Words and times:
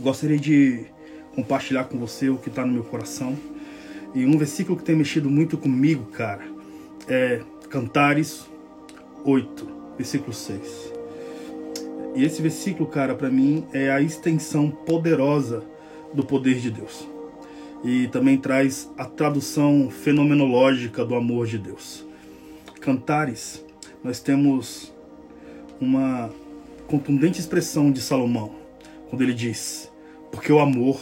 gostaria 0.00 0.38
de 0.38 0.86
compartilhar 1.34 1.84
com 1.84 1.98
você 1.98 2.28
o 2.28 2.36
que 2.36 2.48
está 2.48 2.64
no 2.64 2.72
meu 2.72 2.84
coração. 2.84 3.36
E 4.14 4.24
um 4.24 4.38
versículo 4.38 4.78
que 4.78 4.84
tem 4.84 4.94
mexido 4.94 5.28
muito 5.28 5.58
comigo, 5.58 6.04
cara, 6.12 6.44
é 7.08 7.40
Cantares 7.68 8.46
8, 9.24 9.68
versículo 9.98 10.32
6. 10.32 10.92
E 12.14 12.24
esse 12.24 12.40
versículo, 12.40 12.88
cara, 12.88 13.14
para 13.14 13.28
mim 13.28 13.66
é 13.72 13.90
a 13.90 14.00
extensão 14.00 14.70
poderosa 14.70 15.64
do 16.12 16.24
poder 16.24 16.60
de 16.60 16.70
Deus. 16.70 17.08
E 17.82 18.06
também 18.08 18.38
traz 18.38 18.88
a 18.96 19.04
tradução 19.04 19.90
fenomenológica 19.90 21.04
do 21.04 21.16
amor 21.16 21.46
de 21.46 21.58
Deus. 21.58 22.06
Cantares, 22.80 23.64
nós 24.02 24.20
temos 24.20 24.92
uma 25.80 26.30
contundente 26.86 27.40
expressão 27.40 27.90
de 27.90 28.00
Salomão, 28.00 28.54
quando 29.14 29.22
ele 29.22 29.32
diz: 29.32 29.92
Porque 30.32 30.52
o 30.52 30.58
amor 30.58 31.00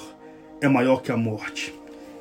é 0.61 0.69
maior 0.69 1.01
que 1.01 1.11
a 1.11 1.17
morte, 1.17 1.75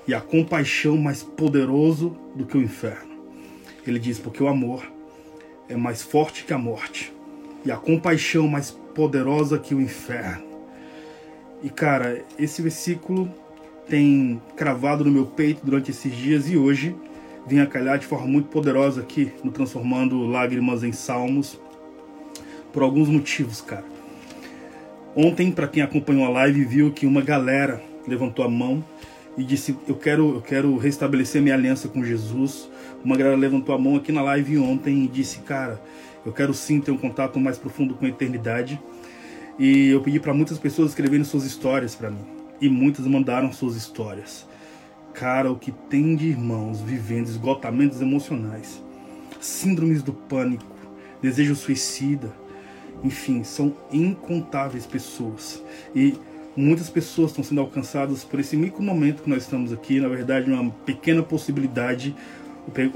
e 0.07 0.13
a 0.13 0.21
compaixão 0.21 0.95
mais 0.95 1.21
poderoso 1.21 2.15
do 2.33 2.45
que 2.45 2.57
o 2.57 2.61
inferno. 2.61 3.11
Ele 3.85 3.99
diz: 3.99 4.17
Porque 4.17 4.41
o 4.41 4.47
amor 4.47 4.89
é 5.67 5.75
mais 5.75 6.01
forte 6.01 6.45
que 6.45 6.53
a 6.53 6.57
morte, 6.57 7.11
e 7.65 7.71
a 7.71 7.75
compaixão 7.75 8.47
mais 8.47 8.71
poderosa 8.71 9.59
que 9.59 9.75
o 9.75 9.81
inferno. 9.81 10.45
E 11.61 11.69
cara, 11.69 12.23
esse 12.39 12.61
versículo 12.61 13.29
tem 13.89 14.41
cravado 14.55 15.03
no 15.03 15.11
meu 15.11 15.25
peito 15.25 15.59
durante 15.65 15.91
esses 15.91 16.15
dias 16.15 16.49
e 16.49 16.55
hoje 16.55 16.95
vim 17.45 17.59
a 17.59 17.67
calhar 17.67 17.99
de 17.99 18.05
forma 18.05 18.27
muito 18.27 18.47
poderosa 18.47 19.01
aqui 19.01 19.33
no 19.43 19.51
Transformando 19.51 20.25
Lágrimas 20.25 20.83
em 20.83 20.93
Salmos 20.93 21.59
por 22.71 22.81
alguns 22.81 23.09
motivos, 23.09 23.59
cara. 23.59 23.90
Ontem, 25.15 25.51
para 25.51 25.67
quem 25.67 25.83
acompanhou 25.83 26.25
a 26.25 26.29
live, 26.29 26.63
viu 26.63 26.91
que 26.91 27.05
uma 27.05 27.21
galera 27.21 27.81
levantou 28.07 28.45
a 28.45 28.49
mão 28.49 28.83
e 29.37 29.43
disse: 29.43 29.75
"Eu 29.87 29.95
quero, 29.95 30.35
eu 30.35 30.41
quero 30.41 30.77
restabelecer 30.77 31.41
minha 31.41 31.55
aliança 31.55 31.89
com 31.89 32.03
Jesus". 32.03 32.69
Uma 33.03 33.17
galera 33.17 33.35
levantou 33.35 33.75
a 33.75 33.77
mão 33.77 33.97
aqui 33.97 34.11
na 34.11 34.21
live 34.21 34.57
ontem 34.57 35.03
e 35.03 35.07
disse: 35.07 35.39
"Cara, 35.39 35.81
eu 36.25 36.31
quero 36.31 36.53
sim 36.53 36.79
ter 36.79 36.91
um 36.91 36.97
contato 36.97 37.39
mais 37.39 37.57
profundo 37.57 37.93
com 37.95 38.05
a 38.05 38.09
eternidade. 38.09 38.79
E 39.59 39.89
eu 39.89 40.01
pedi 40.01 40.19
para 40.19 40.33
muitas 40.33 40.57
pessoas 40.57 40.91
escreverem 40.91 41.25
suas 41.25 41.43
histórias 41.43 41.93
para 41.93 42.09
mim. 42.09 42.25
E 42.61 42.69
muitas 42.69 43.05
mandaram 43.05 43.51
suas 43.51 43.75
histórias. 43.75 44.47
Cara, 45.13 45.51
o 45.51 45.57
que 45.57 45.71
tem 45.71 46.15
de 46.15 46.27
irmãos 46.27 46.79
vivendo 46.79 47.27
esgotamentos 47.27 48.01
emocionais, 48.01 48.81
síndromes 49.41 50.01
do 50.01 50.13
pânico, 50.13 50.75
desejo 51.21 51.53
suicida, 51.53 52.31
enfim, 53.03 53.43
são 53.43 53.75
incontáveis 53.91 54.85
pessoas. 54.85 55.63
E 55.95 56.15
muitas 56.55 56.89
pessoas 56.89 57.31
estão 57.31 57.43
sendo 57.43 57.61
alcançadas 57.61 58.23
por 58.23 58.39
esse 58.39 58.55
micro 58.55 58.81
momento 58.81 59.23
que 59.23 59.29
nós 59.29 59.43
estamos 59.43 59.71
aqui, 59.71 59.99
na 59.99 60.07
verdade, 60.07 60.51
uma 60.51 60.71
pequena 60.85 61.23
possibilidade 61.23 62.15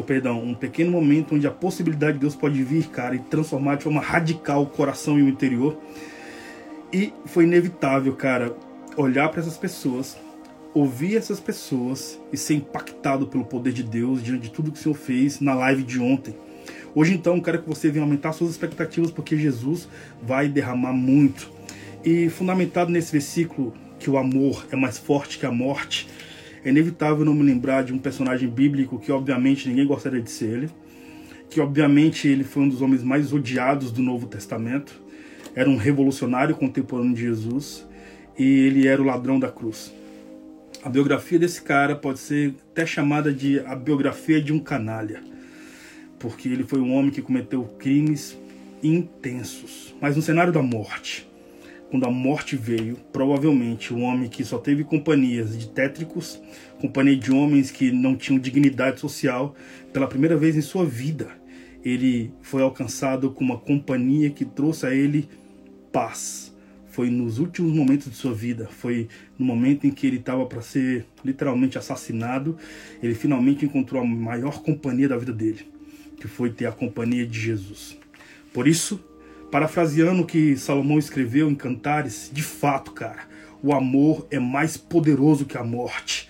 perdão, 0.05 0.43
um 0.43 0.53
pequeno 0.53 0.91
momento 0.91 1.35
onde 1.35 1.47
a 1.47 1.51
possibilidade 1.51 2.13
de 2.13 2.19
Deus 2.19 2.35
pode 2.35 2.61
vir, 2.63 2.87
cara, 2.87 3.15
e 3.15 3.19
transformar 3.19 3.75
de 3.75 3.83
forma 3.83 3.99
radical 3.99 4.61
o 4.61 4.67
coração 4.67 5.17
e 5.17 5.23
o 5.23 5.27
interior. 5.27 5.77
E 6.93 7.11
foi 7.25 7.45
inevitável, 7.45 8.13
cara, 8.15 8.55
olhar 8.95 9.29
para 9.29 9.41
essas 9.41 9.57
pessoas, 9.57 10.17
ouvir 10.73 11.17
essas 11.17 11.39
pessoas 11.39 12.19
e 12.31 12.37
ser 12.37 12.55
impactado 12.55 13.27
pelo 13.27 13.43
poder 13.43 13.73
de 13.73 13.83
Deus 13.83 14.23
diante 14.23 14.43
de 14.43 14.51
tudo 14.51 14.71
que 14.71 14.79
o 14.79 14.81
Senhor 14.81 14.95
fez 14.95 15.39
na 15.39 15.55
live 15.55 15.83
de 15.83 15.99
ontem. 15.99 16.35
Hoje 16.95 17.13
então 17.13 17.41
quero 17.41 17.61
que 17.61 17.67
você 17.67 17.91
venha 17.91 18.05
aumentar 18.05 18.31
suas 18.31 18.51
expectativas 18.51 19.11
porque 19.11 19.35
Jesus 19.35 19.89
vai 20.23 20.47
derramar 20.47 20.93
muito. 20.93 21.51
E 22.05 22.29
fundamentado 22.29 22.89
nesse 22.89 23.11
versículo 23.11 23.73
que 23.99 24.09
o 24.09 24.17
amor 24.17 24.65
é 24.71 24.77
mais 24.77 24.97
forte 24.97 25.37
que 25.37 25.45
a 25.45 25.51
morte, 25.51 26.07
é 26.63 26.69
inevitável 26.69 27.25
não 27.25 27.33
me 27.33 27.43
lembrar 27.43 27.83
de 27.83 27.91
um 27.91 27.97
personagem 27.97 28.47
bíblico 28.47 28.97
que, 28.97 29.11
obviamente, 29.11 29.67
ninguém 29.67 29.85
gostaria 29.85 30.21
de 30.21 30.31
ser 30.31 30.45
ele, 30.45 30.69
que, 31.49 31.59
obviamente, 31.59 32.29
ele 32.29 32.45
foi 32.45 32.63
um 32.63 32.69
dos 32.69 32.81
homens 32.81 33.03
mais 33.03 33.33
odiados 33.33 33.91
do 33.91 34.01
Novo 34.01 34.25
Testamento, 34.27 35.01
era 35.53 35.69
um 35.69 35.75
revolucionário 35.75 36.55
contemporâneo 36.55 37.13
de 37.13 37.21
Jesus 37.21 37.85
e 38.39 38.43
ele 38.43 38.87
era 38.87 39.01
o 39.01 39.05
ladrão 39.05 39.37
da 39.37 39.51
cruz. 39.51 39.93
A 40.81 40.87
biografia 40.89 41.37
desse 41.37 41.61
cara 41.61 41.93
pode 41.93 42.19
ser 42.19 42.53
até 42.71 42.85
chamada 42.85 43.33
de 43.33 43.59
a 43.59 43.75
biografia 43.75 44.41
de 44.41 44.53
um 44.53 44.59
canalha, 44.59 45.21
porque 46.25 46.49
ele 46.49 46.63
foi 46.63 46.79
um 46.79 46.93
homem 46.93 47.11
que 47.11 47.21
cometeu 47.21 47.63
crimes 47.77 48.37
intensos, 48.81 49.93
mas 50.01 50.15
no 50.15 50.21
cenário 50.21 50.51
da 50.51 50.61
morte 50.61 51.27
quando 51.89 52.07
a 52.07 52.11
morte 52.11 52.55
veio, 52.55 52.97
provavelmente 53.13 53.93
um 53.93 54.03
homem 54.03 54.27
que 54.27 54.43
só 54.43 54.57
teve 54.57 54.83
companhias 54.83 55.57
de 55.57 55.69
tétricos, 55.69 56.41
companhia 56.81 57.15
de 57.15 57.31
homens 57.31 57.71
que 57.71 57.91
não 57.91 58.15
tinham 58.15 58.39
dignidade 58.39 58.99
social, 58.99 59.55
pela 59.93 60.07
primeira 60.07 60.35
vez 60.35 60.57
em 60.57 60.61
sua 60.61 60.83
vida, 60.83 61.29
ele 61.83 62.33
foi 62.41 62.61
alcançado 62.63 63.31
com 63.31 63.43
uma 63.43 63.57
companhia 63.57 64.29
que 64.29 64.43
trouxe 64.43 64.85
a 64.85 64.93
ele 64.93 65.29
paz. 65.91 66.53
Foi 66.87 67.09
nos 67.09 67.39
últimos 67.39 67.73
momentos 67.73 68.09
de 68.09 68.15
sua 68.15 68.33
vida, 68.33 68.67
foi 68.69 69.07
no 69.37 69.45
momento 69.45 69.85
em 69.85 69.91
que 69.91 70.07
ele 70.07 70.17
estava 70.17 70.45
para 70.45 70.61
ser 70.61 71.05
literalmente 71.23 71.77
assassinado, 71.77 72.57
ele 73.03 73.13
finalmente 73.13 73.65
encontrou 73.65 74.01
a 74.01 74.05
maior 74.05 74.61
companhia 74.61 75.07
da 75.07 75.17
vida 75.17 75.33
dele, 75.33 75.67
que 76.19 76.27
foi 76.27 76.49
ter 76.49 76.65
a 76.65 76.71
companhia 76.71 77.25
de 77.25 77.39
Jesus. 77.39 77.97
Por 78.53 78.67
isso, 78.67 78.99
Parafraseando 79.55 80.23
o 80.23 80.25
que 80.25 80.57
Salomão 80.57 80.99
escreveu 80.99 81.49
em 81.49 81.55
Cantares, 81.55 82.29
de 82.33 82.43
fato, 82.43 82.91
cara, 82.91 83.21
o 83.63 83.73
amor 83.73 84.27
é 84.29 84.37
mais 84.37 84.75
poderoso 84.75 85.45
que 85.45 85.57
a 85.57 85.63
morte. 85.63 86.27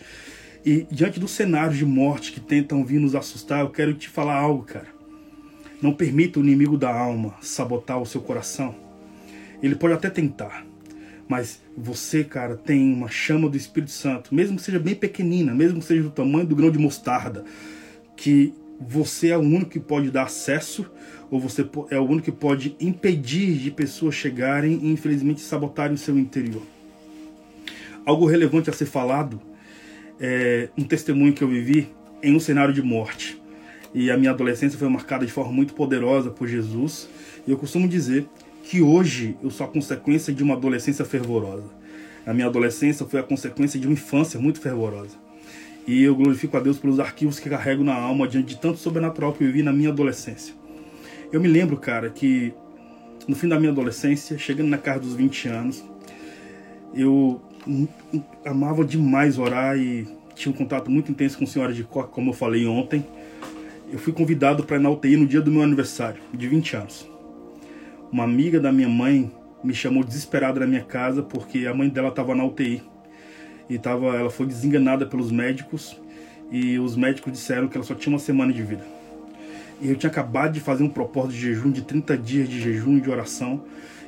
E 0.63 0.85
diante 0.91 1.19
do 1.19 1.27
cenário 1.27 1.75
de 1.75 1.83
morte 1.83 2.31
que 2.31 2.39
tentam 2.39 2.85
vir 2.85 2.99
nos 2.99 3.15
assustar, 3.15 3.61
eu 3.61 3.71
quero 3.71 3.95
te 3.95 4.09
falar 4.09 4.35
algo, 4.35 4.63
cara. 4.63 4.87
Não 5.81 5.91
permita 5.91 6.39
o 6.39 6.43
inimigo 6.43 6.77
da 6.77 6.93
alma 6.93 7.33
sabotar 7.41 7.99
o 7.99 8.05
seu 8.05 8.21
coração. 8.21 8.75
Ele 9.59 9.73
pode 9.73 9.95
até 9.95 10.09
tentar, 10.09 10.63
mas 11.27 11.61
você, 11.75 12.23
cara, 12.23 12.55
tem 12.55 12.93
uma 12.93 13.09
chama 13.09 13.49
do 13.49 13.57
Espírito 13.57 13.91
Santo, 13.91 14.35
mesmo 14.35 14.57
que 14.57 14.61
seja 14.61 14.77
bem 14.77 14.93
pequenina, 14.93 15.51
mesmo 15.53 15.79
que 15.79 15.85
seja 15.85 16.03
do 16.03 16.11
tamanho 16.11 16.45
do 16.45 16.55
grão 16.55 16.69
de 16.69 16.77
mostarda, 16.77 17.43
que 18.15 18.53
você 18.79 19.29
é 19.29 19.37
o 19.37 19.41
único 19.41 19.71
que 19.71 19.79
pode 19.79 20.11
dar 20.11 20.23
acesso 20.23 20.85
ou 21.31 21.39
você 21.39 21.67
é 21.89 21.99
o 21.99 22.03
único 22.03 22.25
que 22.25 22.31
pode 22.31 22.75
impedir 22.79 23.57
de 23.57 23.71
pessoas 23.71 24.15
chegarem 24.15 24.79
e 24.83 24.91
infelizmente 24.91 25.41
sabotarem 25.41 25.95
o 25.95 25.97
seu 25.97 26.17
interior. 26.17 26.61
Algo 28.05 28.25
relevante 28.25 28.69
a 28.69 28.73
ser 28.73 28.85
falado 28.85 29.41
é 30.19 30.69
um 30.77 30.83
testemunho 30.83 31.33
que 31.33 31.43
eu 31.43 31.47
vivi 31.47 31.89
em 32.21 32.35
um 32.35 32.39
cenário 32.39 32.73
de 32.73 32.81
morte. 32.81 33.41
E 33.93 34.11
a 34.11 34.17
minha 34.17 34.31
adolescência 34.31 34.77
foi 34.77 34.89
marcada 34.89 35.25
de 35.25 35.31
forma 35.31 35.51
muito 35.51 35.73
poderosa 35.73 36.29
por 36.29 36.47
Jesus. 36.47 37.09
E 37.47 37.51
eu 37.51 37.57
costumo 37.57 37.87
dizer 37.87 38.27
que 38.63 38.81
hoje 38.81 39.37
eu 39.41 39.49
sou 39.49 39.65
a 39.65 39.69
consequência 39.69 40.33
de 40.33 40.43
uma 40.43 40.55
adolescência 40.55 41.05
fervorosa. 41.05 41.69
A 42.25 42.33
minha 42.33 42.47
adolescência 42.47 43.05
foi 43.05 43.19
a 43.19 43.23
consequência 43.23 43.79
de 43.79 43.87
uma 43.87 43.93
infância 43.93 44.39
muito 44.39 44.59
fervorosa. 44.59 45.24
E 45.87 46.03
eu 46.03 46.15
glorifico 46.15 46.57
a 46.57 46.59
Deus 46.59 46.79
pelos 46.79 46.99
arquivos 46.99 47.39
que 47.39 47.49
carrego 47.49 47.83
na 47.83 47.93
alma 47.93 48.27
diante 48.27 48.47
de 48.47 48.57
tanto 48.57 48.79
sobrenatural 48.79 49.33
que 49.33 49.43
eu 49.43 49.47
vivi 49.47 49.61
na 49.61 49.71
minha 49.71 49.89
adolescência. 49.89 50.55
Eu 51.31 51.39
me 51.39 51.47
lembro, 51.47 51.77
cara, 51.77 52.09
que 52.09 52.53
no 53.27 53.35
fim 53.35 53.47
da 53.47 53.59
minha 53.59 53.71
adolescência, 53.71 54.37
chegando 54.37 54.69
na 54.69 54.77
casa 54.77 55.01
dos 55.01 55.13
20 55.13 55.47
anos, 55.47 55.83
eu 56.93 57.39
amava 58.43 58.83
demais 58.83 59.37
orar 59.37 59.77
e 59.77 60.07
tinha 60.33 60.51
um 60.51 60.55
contato 60.55 60.89
muito 60.89 61.11
intenso 61.11 61.37
com 61.37 61.43
a 61.43 61.47
senhora 61.47 61.73
de 61.73 61.83
Coca, 61.83 62.09
como 62.09 62.31
eu 62.31 62.33
falei 62.33 62.65
ontem. 62.65 63.05
Eu 63.91 63.99
fui 63.99 64.11
convidado 64.11 64.63
para 64.63 64.77
ir 64.77 64.79
na 64.79 64.89
UTI 64.89 65.17
no 65.17 65.27
dia 65.27 65.41
do 65.41 65.51
meu 65.51 65.61
aniversário, 65.61 66.19
de 66.33 66.47
20 66.47 66.75
anos. 66.77 67.09
Uma 68.11 68.23
amiga 68.23 68.59
da 68.59 68.71
minha 68.71 68.89
mãe 68.89 69.31
me 69.63 69.73
chamou 69.73 70.03
desesperada 70.03 70.59
na 70.59 70.67
minha 70.67 70.83
casa 70.83 71.21
porque 71.21 71.67
a 71.67 71.73
mãe 71.73 71.89
dela 71.89 72.09
estava 72.09 72.33
na 72.33 72.43
UTI 72.43 72.81
e 73.69 73.77
tava, 73.77 74.07
ela 74.15 74.29
foi 74.29 74.45
desenganada 74.45 75.05
pelos 75.05 75.31
médicos 75.31 75.99
e 76.51 76.77
os 76.77 76.95
médicos 76.95 77.33
disseram 77.33 77.67
que 77.67 77.77
ela 77.77 77.85
só 77.85 77.95
tinha 77.95 78.13
uma 78.13 78.19
semana 78.19 78.53
de 78.53 78.61
vida. 78.61 78.85
E 79.81 79.89
eu 79.89 79.95
tinha 79.95 80.09
acabado 80.09 80.53
de 80.53 80.59
fazer 80.59 80.83
um 80.83 80.89
propósito 80.89 81.33
de 81.33 81.41
jejum 81.41 81.71
de 81.71 81.81
30 81.81 82.17
dias 82.17 82.49
de 82.49 82.61
jejum 82.61 82.97
e 82.97 83.01
de 83.01 83.09
oração. 83.09 83.63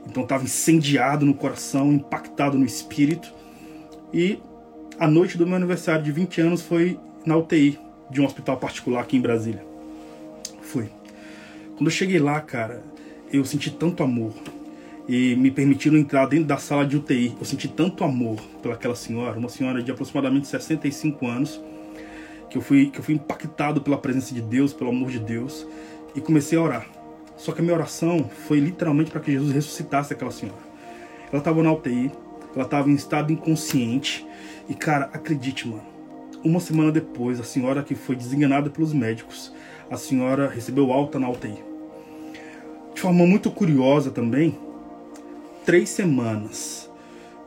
Então 0.06 0.24
estava 0.24 0.44
incendiado 0.44 1.26
no 1.26 1.34
coração, 1.34 1.92
impactado 1.92 2.58
no 2.58 2.66
espírito. 2.66 3.34
E 4.14 4.40
a 4.98 5.08
noite 5.08 5.38
do 5.38 5.46
meu 5.46 5.56
aniversário 5.56 6.04
de 6.04 6.12
20 6.12 6.42
anos 6.42 6.62
foi 6.62 6.98
na 7.26 7.36
UTI 7.36 7.78
de 8.10 8.22
um 8.22 8.26
hospital 8.26 8.58
particular 8.58 9.02
aqui 9.02 9.18
em 9.18 9.22
Brasília. 9.22 9.64
Fui. 10.62 10.90
Quando 11.76 11.88
eu 11.88 11.92
cheguei 11.92 12.20
lá, 12.20 12.40
cara, 12.40 12.82
eu 13.32 13.44
senti 13.44 13.70
tanto 13.70 14.02
amor, 14.02 14.34
e 15.08 15.36
me 15.36 15.50
permitiram 15.50 15.98
entrar 15.98 16.26
dentro 16.26 16.46
da 16.46 16.58
sala 16.58 16.86
de 16.86 16.98
UTI. 16.98 17.36
Eu 17.40 17.46
senti 17.46 17.68
tanto 17.68 18.04
amor 18.04 18.40
pelaquela 18.62 18.96
senhora, 18.96 19.40
uma 19.40 19.50
senhora 19.50 19.82
de 19.82 19.90
aproximadamente 19.90 20.48
65 20.48 21.26
anos, 21.26 21.62
que 22.50 22.58
eu 22.58 22.62
fui 22.62 22.90
que 22.90 23.00
eu 23.00 23.04
fui 23.04 23.16
impactado 23.16 23.82
pela 23.82 23.98
presença 23.98 24.34
de 24.34 24.42
Deus, 24.42 24.74
pelo 24.74 24.90
amor 24.90 25.10
de 25.10 25.20
Deus, 25.20 25.66
e 26.16 26.20
comecei 26.20 26.58
a 26.58 26.62
orar. 26.62 26.86
Só 27.38 27.52
que 27.52 27.62
a 27.62 27.64
minha 27.64 27.76
oração 27.76 28.30
foi 28.48 28.60
literalmente 28.60 29.12
para 29.12 29.22
que 29.22 29.32
Jesus 29.32 29.54
ressuscitasse 29.54 30.14
aquela 30.14 30.32
senhora. 30.32 30.60
Ela 31.32 31.40
estava 31.40 31.62
na 31.62 31.72
UTI, 31.72 32.12
ela 32.56 32.66
estava 32.66 32.90
em 32.90 32.96
estado 32.96 33.32
inconsciente. 33.32 34.26
E 34.68 34.74
cara, 34.74 35.10
acredite, 35.14 35.68
mano, 35.68 35.84
uma 36.44 36.60
semana 36.60 36.92
depois, 36.92 37.40
a 37.40 37.44
senhora 37.44 37.84
que 37.84 37.96
foi 37.96 38.16
desenganada 38.16 38.70
pelos 38.70 38.92
médicos, 38.92 39.54
a 39.90 39.96
senhora 39.96 40.50
recebeu 40.50 40.92
alta 40.92 41.20
na 41.20 41.30
UTI. 41.30 41.58
De 42.94 43.02
forma 43.02 43.26
muito 43.26 43.52
curiosa 43.52 44.10
também, 44.10 44.58
três 45.68 45.90
semanas 45.90 46.90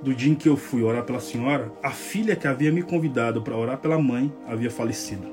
do 0.03 0.15
dia 0.15 0.31
em 0.31 0.35
que 0.35 0.47
eu 0.47 0.55
fui 0.55 0.83
orar 0.83 1.05
pela 1.05 1.21
senhora, 1.21 1.73
a 1.83 1.91
filha 1.91 2.37
que 2.37 2.47
havia 2.47 2.71
me 2.71 2.83
convidado 2.83 3.41
para 3.41 3.57
orar 3.57 3.79
pela 3.79 3.99
mãe 3.99 4.31
havia 4.47 4.71
falecido. 4.71 5.27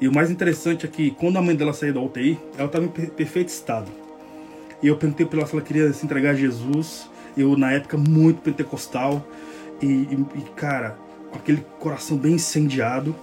E 0.00 0.08
o 0.08 0.12
mais 0.12 0.32
interessante 0.32 0.84
é 0.84 0.88
que 0.88 1.12
quando 1.12 1.36
a 1.36 1.42
mãe 1.42 1.54
dela 1.54 1.72
saiu 1.72 1.94
da 1.94 2.00
UTI, 2.00 2.36
ela 2.58 2.66
estava 2.66 2.86
em 2.86 2.88
perfeito 2.88 3.50
estado. 3.50 3.88
E 4.82 4.88
eu 4.88 4.96
perguntei 4.96 5.24
para 5.24 5.38
ela 5.38 5.46
se 5.46 5.54
ela 5.54 5.62
queria 5.62 5.92
se 5.92 6.04
entregar 6.04 6.30
a 6.30 6.34
Jesus. 6.34 7.08
Eu, 7.36 7.56
na 7.56 7.70
época, 7.70 7.96
muito 7.96 8.42
pentecostal. 8.42 9.24
E, 9.80 9.86
e, 9.86 10.26
e, 10.38 10.42
cara, 10.56 10.98
com 11.30 11.38
aquele 11.38 11.64
coração 11.78 12.16
bem 12.16 12.32
incendiado. 12.32 13.14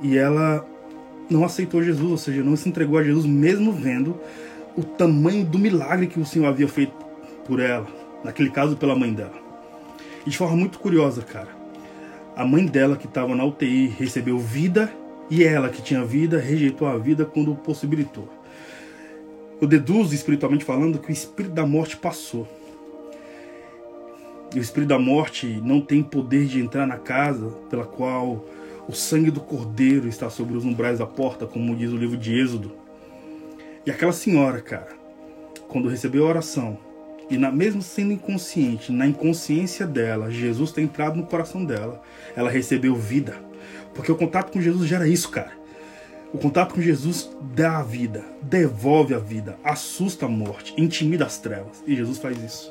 E 0.00 0.16
ela 0.16 0.64
não 1.28 1.44
aceitou 1.44 1.82
Jesus, 1.82 2.08
ou 2.08 2.18
seja, 2.18 2.40
não 2.44 2.54
se 2.54 2.68
entregou 2.68 2.98
a 2.98 3.02
Jesus, 3.02 3.26
mesmo 3.26 3.72
vendo 3.72 4.16
o 4.76 4.84
tamanho 4.84 5.44
do 5.44 5.58
milagre 5.58 6.06
que 6.06 6.20
o 6.20 6.24
Senhor 6.24 6.46
havia 6.46 6.68
feito 6.68 7.02
por 7.44 7.60
ela. 7.60 7.86
Naquele 8.24 8.50
caso, 8.50 8.76
pela 8.76 8.96
mãe 8.96 9.12
dela. 9.12 9.34
E 10.26 10.30
de 10.30 10.36
forma 10.36 10.56
muito 10.56 10.78
curiosa, 10.78 11.22
cara. 11.22 11.48
A 12.36 12.44
mãe 12.44 12.64
dela, 12.64 12.96
que 12.96 13.06
estava 13.06 13.34
na 13.34 13.44
UTI, 13.44 13.88
recebeu 13.88 14.38
vida. 14.38 14.92
E 15.28 15.44
ela, 15.44 15.68
que 15.68 15.82
tinha 15.82 16.04
vida, 16.04 16.38
rejeitou 16.38 16.86
a 16.86 16.96
vida 16.98 17.24
quando 17.24 17.54
possibilitou. 17.54 18.28
Eu 19.60 19.68
deduzo, 19.68 20.14
espiritualmente 20.14 20.64
falando, 20.64 20.98
que 20.98 21.10
o 21.10 21.12
espírito 21.12 21.54
da 21.54 21.66
morte 21.66 21.96
passou. 21.96 22.48
E 24.54 24.58
o 24.58 24.62
espírito 24.62 24.88
da 24.88 24.98
morte 24.98 25.60
não 25.64 25.80
tem 25.80 26.02
poder 26.02 26.46
de 26.46 26.60
entrar 26.60 26.86
na 26.86 26.98
casa 26.98 27.48
pela 27.70 27.84
qual 27.84 28.44
o 28.88 28.92
sangue 28.92 29.30
do 29.30 29.40
cordeiro 29.40 30.08
está 30.08 30.28
sobre 30.28 30.56
os 30.56 30.64
umbrais 30.64 30.98
da 30.98 31.06
porta, 31.06 31.46
como 31.46 31.74
diz 31.76 31.90
o 31.90 31.96
livro 31.96 32.16
de 32.16 32.38
Êxodo. 32.38 32.72
E 33.86 33.90
aquela 33.90 34.12
senhora, 34.12 34.60
cara, 34.60 34.90
quando 35.68 35.88
recebeu 35.88 36.26
a 36.26 36.28
oração, 36.28 36.78
e 37.32 37.38
na, 37.38 37.50
mesmo 37.50 37.80
sendo 37.80 38.12
inconsciente, 38.12 38.92
na 38.92 39.06
inconsciência 39.06 39.86
dela, 39.86 40.30
Jesus 40.30 40.70
tem 40.70 40.84
entrado 40.84 41.16
no 41.16 41.24
coração 41.24 41.64
dela, 41.64 42.02
ela 42.36 42.50
recebeu 42.50 42.94
vida. 42.94 43.34
Porque 43.94 44.12
o 44.12 44.16
contato 44.16 44.52
com 44.52 44.60
Jesus 44.60 44.86
gera 44.86 45.08
isso, 45.08 45.30
cara. 45.30 45.52
O 46.30 46.36
contato 46.36 46.74
com 46.74 46.82
Jesus 46.82 47.30
dá 47.54 47.78
a 47.78 47.82
vida, 47.82 48.22
devolve 48.42 49.14
a 49.14 49.18
vida, 49.18 49.56
assusta 49.64 50.26
a 50.26 50.28
morte, 50.28 50.74
intimida 50.76 51.24
as 51.24 51.38
trevas. 51.38 51.82
E 51.86 51.96
Jesus 51.96 52.18
faz 52.18 52.36
isso. 52.42 52.70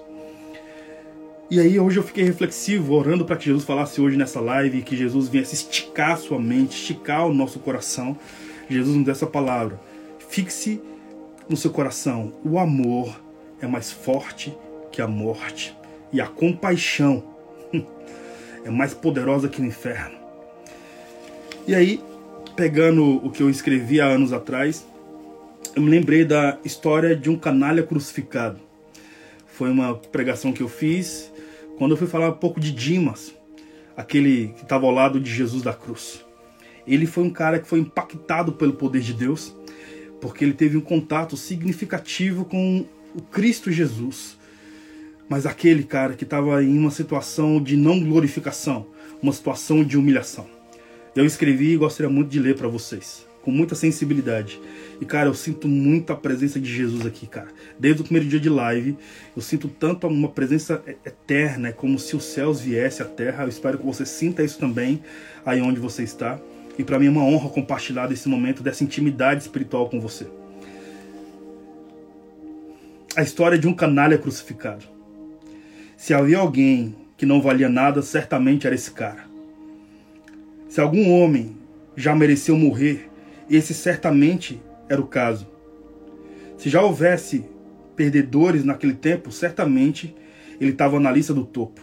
E 1.50 1.60
aí 1.60 1.80
hoje 1.80 1.98
eu 1.98 2.04
fiquei 2.04 2.24
reflexivo, 2.24 2.94
orando 2.94 3.26
para 3.26 3.38
que 3.38 3.46
Jesus 3.46 3.64
falasse 3.64 4.00
hoje 4.00 4.16
nessa 4.16 4.40
live, 4.40 4.84
que 4.84 4.96
Jesus 4.96 5.28
viesse 5.28 5.56
esticar 5.56 6.12
a 6.12 6.18
sua 6.18 6.40
mente, 6.40 6.78
esticar 6.78 7.26
o 7.26 7.34
nosso 7.34 7.58
coração. 7.58 8.16
Jesus 8.70 8.96
nos 8.96 9.06
deu 9.06 9.12
essa 9.12 9.26
palavra. 9.26 9.82
Fixe 10.30 10.80
no 11.50 11.58
seu 11.58 11.72
coração. 11.72 12.32
O 12.46 12.60
amor 12.60 13.31
é 13.62 13.68
mais 13.68 13.92
forte 13.92 14.58
que 14.92 15.02
a 15.02 15.08
morte. 15.08 15.76
E 16.12 16.20
a 16.20 16.28
compaixão 16.28 17.24
é 18.66 18.70
mais 18.70 18.94
poderosa 18.94 19.48
que 19.48 19.62
o 19.62 19.66
inferno. 19.66 20.18
E 21.68 21.76
aí, 21.76 22.02
pegando 22.56 23.26
o 23.26 23.30
que 23.30 23.42
eu 23.42 23.50
escrevi 23.50 24.02
há 24.02 24.06
anos 24.06 24.34
atrás, 24.34 24.86
eu 25.76 25.82
me 25.82 25.90
lembrei 25.90 26.26
da 26.26 26.58
história 26.66 27.16
de 27.16 27.30
um 27.30 27.38
canalha 27.38 27.84
crucificado. 27.84 28.60
Foi 29.48 29.70
uma 29.70 29.96
pregação 29.96 30.52
que 30.52 30.62
eu 30.62 30.68
fiz 30.68 31.32
quando 31.78 31.92
eu 31.92 31.98
fui 31.98 32.08
falar 32.08 32.30
um 32.30 32.34
pouco 32.34 32.60
de 32.60 32.72
Dimas, 32.72 33.34
aquele 33.96 34.50
que 34.50 34.64
estava 34.64 34.86
ao 34.86 34.92
lado 34.92 35.20
de 35.20 35.32
Jesus 35.32 35.64
da 35.64 35.74
cruz. 35.74 36.26
Ele 36.86 37.06
foi 37.06 37.24
um 37.24 37.30
cara 37.30 37.60
que 37.60 37.68
foi 37.68 37.80
impactado 37.80 38.54
pelo 38.54 38.74
poder 38.74 39.02
de 39.02 39.14
Deus, 39.14 39.56
porque 40.20 40.44
ele 40.44 40.54
teve 40.54 40.78
um 40.78 40.82
contato 40.82 41.38
significativo 41.38 42.44
com 42.44 42.86
o 43.16 43.22
Cristo 43.22 43.72
Jesus. 43.72 44.38
Mas 45.28 45.46
aquele 45.46 45.84
cara 45.84 46.14
que 46.14 46.24
estava 46.24 46.64
em 46.64 46.78
uma 46.78 46.92
situação 46.92 47.62
de 47.62 47.78
não 47.78 48.00
glorificação, 48.00 48.88
uma 49.22 49.32
situação 49.32 49.84
de 49.84 49.98
humilhação. 49.98 50.46
Eu 51.16 51.26
escrevi 51.26 51.74
e 51.74 51.78
gostaria 51.78 52.10
muito 52.10 52.30
de 52.30 52.40
ler 52.40 52.56
para 52.56 52.68
vocês, 52.68 53.26
com 53.42 53.52
muita 53.52 53.76
sensibilidade. 53.76 54.60
E 55.00 55.06
cara, 55.06 55.30
eu 55.30 55.34
sinto 55.34 55.68
muito 55.68 56.12
a 56.12 56.16
presença 56.16 56.60
de 56.60 56.74
Jesus 56.74 57.06
aqui, 57.06 57.28
cara. 57.28 57.48
Desde 57.80 58.02
o 58.02 58.04
primeiro 58.04 58.28
dia 58.28 58.40
de 58.40 58.50
live, 58.50 58.98
eu 59.36 59.42
sinto 59.42 59.68
tanto 59.68 60.06
uma 60.08 60.30
presença 60.30 60.84
eterna, 61.06 61.70
é 61.70 61.72
como 61.72 61.98
se 61.98 62.16
os 62.16 62.26
céus 62.26 62.60
viessem 62.60 63.06
à 63.06 63.10
terra. 63.10 63.44
Eu 63.44 63.50
espero 63.50 63.78
que 63.78 63.86
você 63.86 64.06
sinta 64.06 64.44
isso 64.44 64.60
também 64.60 65.02
aí 65.46 65.62
onde 65.62 65.80
você 65.80 66.04
está. 66.04 66.40
E 66.78 66.84
para 66.84 67.00
mim 67.00 67.08
é 67.08 67.10
uma 67.10 67.24
honra 67.24 67.50
compartilhar 67.50 68.08
desse 68.08 68.28
momento, 68.28 68.64
dessa 68.64 68.84
intimidade 68.84 69.44
espiritual 69.44 69.90
com 69.90 70.00
você. 70.00 70.28
A 73.14 73.22
história 73.22 73.58
de 73.58 73.68
um 73.68 73.74
canalha 73.74 74.18
crucificado. 74.18 74.86
Se 75.98 76.14
havia 76.14 76.38
alguém 76.38 76.96
que 77.18 77.26
não 77.26 77.42
valia 77.42 77.68
nada, 77.68 78.02
certamente 78.02 78.66
era 78.66 78.74
esse 78.74 78.90
cara. 78.90 79.26
Se 80.70 80.80
algum 80.80 81.12
homem 81.12 81.58
já 81.94 82.16
mereceu 82.16 82.56
morrer, 82.56 83.10
esse 83.50 83.74
certamente 83.74 84.62
era 84.88 85.02
o 85.02 85.08
caso. 85.08 85.46
Se 86.58 86.70
já 86.70 86.82
houvesse 86.82 87.44
perdedores 87.98 88.64
naquele 88.64 88.94
tempo, 88.94 89.30
certamente 89.30 90.16
ele 90.60 90.72
estava 90.72 90.98
na 90.98 91.12
lista 91.12 91.34
do 91.34 91.44
topo. 91.44 91.82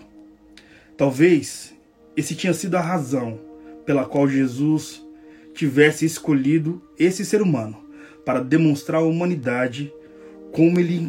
Talvez 0.96 1.74
esse 2.16 2.34
tinha 2.34 2.54
sido 2.54 2.76
a 2.76 2.80
razão 2.80 3.38
pela 3.84 4.06
qual 4.06 4.26
Jesus 4.26 5.06
tivesse 5.54 6.06
escolhido 6.06 6.82
esse 6.98 7.22
ser 7.22 7.42
humano 7.42 7.84
para 8.24 8.42
demonstrar 8.42 9.02
à 9.02 9.04
humanidade 9.04 9.92
como 10.58 10.80
ele 10.80 11.08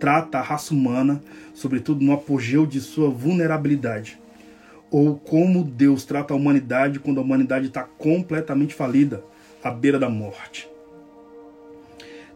trata 0.00 0.38
a 0.38 0.42
raça 0.42 0.72
humana, 0.72 1.22
sobretudo 1.52 2.02
no 2.02 2.14
apogeu 2.14 2.64
de 2.64 2.80
sua 2.80 3.10
vulnerabilidade 3.10 4.18
ou 4.90 5.18
como 5.18 5.62
Deus 5.62 6.06
trata 6.06 6.32
a 6.32 6.36
humanidade 6.36 6.98
quando 6.98 7.18
a 7.18 7.22
humanidade 7.22 7.66
está 7.66 7.82
completamente 7.82 8.74
falida, 8.74 9.22
à 9.62 9.70
beira 9.70 9.98
da 9.98 10.08
morte. 10.08 10.66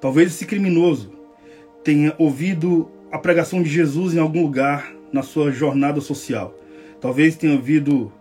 Talvez 0.02 0.34
esse 0.34 0.44
criminoso 0.44 1.10
tenha 1.82 2.14
ouvido 2.18 2.90
a 3.10 3.16
pregação 3.16 3.62
de 3.62 3.70
Jesus 3.70 4.12
em 4.12 4.18
algum 4.18 4.42
lugar 4.42 4.92
na 5.10 5.22
sua 5.22 5.50
jornada 5.50 6.02
social. 6.02 6.54
Talvez 7.00 7.36
tenha 7.36 7.54
ouvido, 7.54 8.12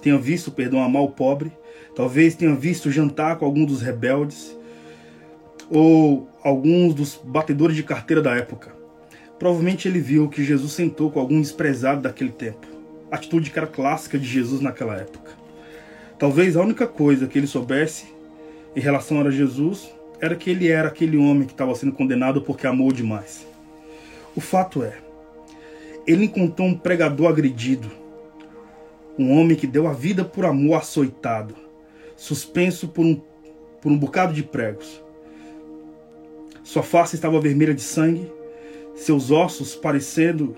tenha 0.00 0.16
visto, 0.16 0.50
perdão, 0.50 0.82
amar 0.82 1.02
o 1.02 1.10
pobre. 1.10 1.52
Talvez 1.94 2.34
tenha 2.34 2.54
visto 2.54 2.90
jantar 2.90 3.36
com 3.36 3.44
algum 3.44 3.66
dos 3.66 3.82
rebeldes 3.82 4.56
ou 5.70 6.32
alguns 6.44 6.94
dos 6.94 7.20
batedores 7.24 7.74
de 7.74 7.82
carteira 7.82 8.22
da 8.22 8.34
época. 8.34 8.72
Provavelmente 9.38 9.88
ele 9.88 9.98
viu 9.98 10.28
que 10.28 10.44
Jesus 10.44 10.72
sentou 10.72 11.10
com 11.10 11.18
algum 11.18 11.40
desprezado 11.40 12.02
daquele 12.02 12.30
tempo 12.30 12.74
atitude 13.14 13.50
que 13.50 13.58
era 13.58 13.66
clássica 13.66 14.18
de 14.18 14.26
Jesus 14.26 14.60
naquela 14.60 14.96
época. 14.96 15.32
Talvez 16.18 16.56
a 16.56 16.62
única 16.62 16.86
coisa 16.86 17.26
que 17.26 17.38
ele 17.38 17.46
soubesse 17.46 18.06
em 18.74 18.80
relação 18.80 19.20
a 19.20 19.30
Jesus 19.30 19.90
era 20.20 20.34
que 20.34 20.50
ele 20.50 20.68
era 20.68 20.88
aquele 20.88 21.16
homem 21.16 21.46
que 21.46 21.52
estava 21.52 21.74
sendo 21.74 21.92
condenado 21.92 22.42
porque 22.42 22.66
amou 22.66 22.92
demais. 22.92 23.46
O 24.34 24.40
fato 24.40 24.82
é, 24.82 24.98
ele 26.06 26.24
encontrou 26.24 26.68
um 26.68 26.76
pregador 26.76 27.28
agredido, 27.28 27.90
um 29.18 29.38
homem 29.38 29.56
que 29.56 29.66
deu 29.66 29.86
a 29.86 29.92
vida 29.92 30.24
por 30.24 30.44
amor 30.44 30.76
açoitado, 30.76 31.54
suspenso 32.16 32.88
por 32.88 33.04
um, 33.04 33.20
por 33.80 33.92
um 33.92 33.98
bocado 33.98 34.32
de 34.32 34.42
pregos. 34.42 35.03
Sua 36.64 36.82
face 36.82 37.14
estava 37.14 37.38
vermelha 37.38 37.74
de 37.74 37.82
sangue, 37.82 38.32
seus 38.96 39.30
ossos 39.30 39.76
parecendo 39.76 40.56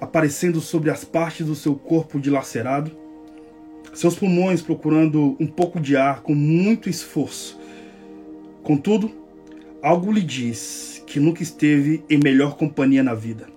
aparecendo 0.00 0.60
sobre 0.60 0.90
as 0.90 1.02
partes 1.02 1.44
do 1.44 1.56
seu 1.56 1.74
corpo 1.74 2.20
dilacerado, 2.20 2.92
seus 3.92 4.14
pulmões 4.14 4.62
procurando 4.62 5.34
um 5.40 5.46
pouco 5.46 5.80
de 5.80 5.96
ar 5.96 6.20
com 6.22 6.34
muito 6.34 6.88
esforço. 6.88 7.58
Contudo, 8.62 9.10
algo 9.82 10.12
lhe 10.12 10.22
diz 10.22 11.02
que 11.06 11.18
nunca 11.18 11.42
esteve 11.42 12.04
em 12.08 12.20
melhor 12.22 12.56
companhia 12.56 13.02
na 13.02 13.14
vida. 13.14 13.48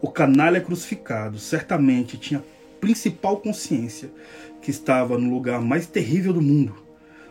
O 0.00 0.10
canalha 0.10 0.60
crucificado 0.60 1.38
certamente 1.38 2.16
tinha 2.16 2.42
principal 2.80 3.36
consciência 3.36 4.10
que 4.60 4.70
estava 4.70 5.16
no 5.18 5.30
lugar 5.30 5.60
mais 5.60 5.86
terrível 5.86 6.32
do 6.32 6.42
mundo, 6.42 6.74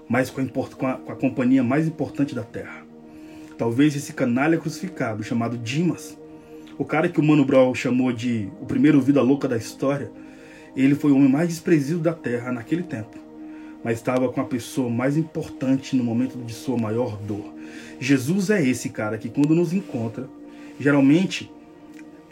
mas 0.07 0.29
com 0.29 0.41
a, 0.41 0.45
com 0.45 0.87
a, 0.87 0.93
com 0.93 1.11
a 1.11 1.15
companhia 1.15 1.63
mais 1.63 1.87
importante 1.87 2.35
da 2.35 2.43
terra. 2.43 2.85
Talvez 3.57 3.95
esse 3.95 4.13
canalha 4.13 4.57
crucificado, 4.57 5.23
chamado 5.23 5.57
Dimas, 5.57 6.17
o 6.77 6.83
cara 6.83 7.07
que 7.07 7.19
o 7.19 7.23
Mano 7.23 7.45
Brown 7.45 7.73
chamou 7.73 8.11
de 8.11 8.49
o 8.61 8.65
primeiro 8.65 8.99
vida 9.01 9.21
louca 9.21 9.47
da 9.47 9.55
história, 9.55 10.11
ele 10.75 10.93
foi 10.93 11.11
o 11.11 11.15
homem 11.15 11.29
mais 11.29 11.47
desprezido 11.47 11.99
da 11.99 12.13
Terra 12.13 12.51
naquele 12.51 12.83
tempo, 12.83 13.17
mas 13.81 13.97
estava 13.97 14.27
com 14.29 14.41
a 14.41 14.45
pessoa 14.45 14.89
mais 14.89 15.15
importante 15.15 15.95
no 15.95 16.03
momento 16.03 16.37
de 16.39 16.53
sua 16.53 16.77
maior 16.77 17.17
dor. 17.21 17.53
Jesus 17.97 18.49
é 18.49 18.61
esse 18.61 18.89
cara 18.89 19.17
que 19.17 19.29
quando 19.29 19.55
nos 19.55 19.71
encontra, 19.71 20.27
geralmente 20.77 21.49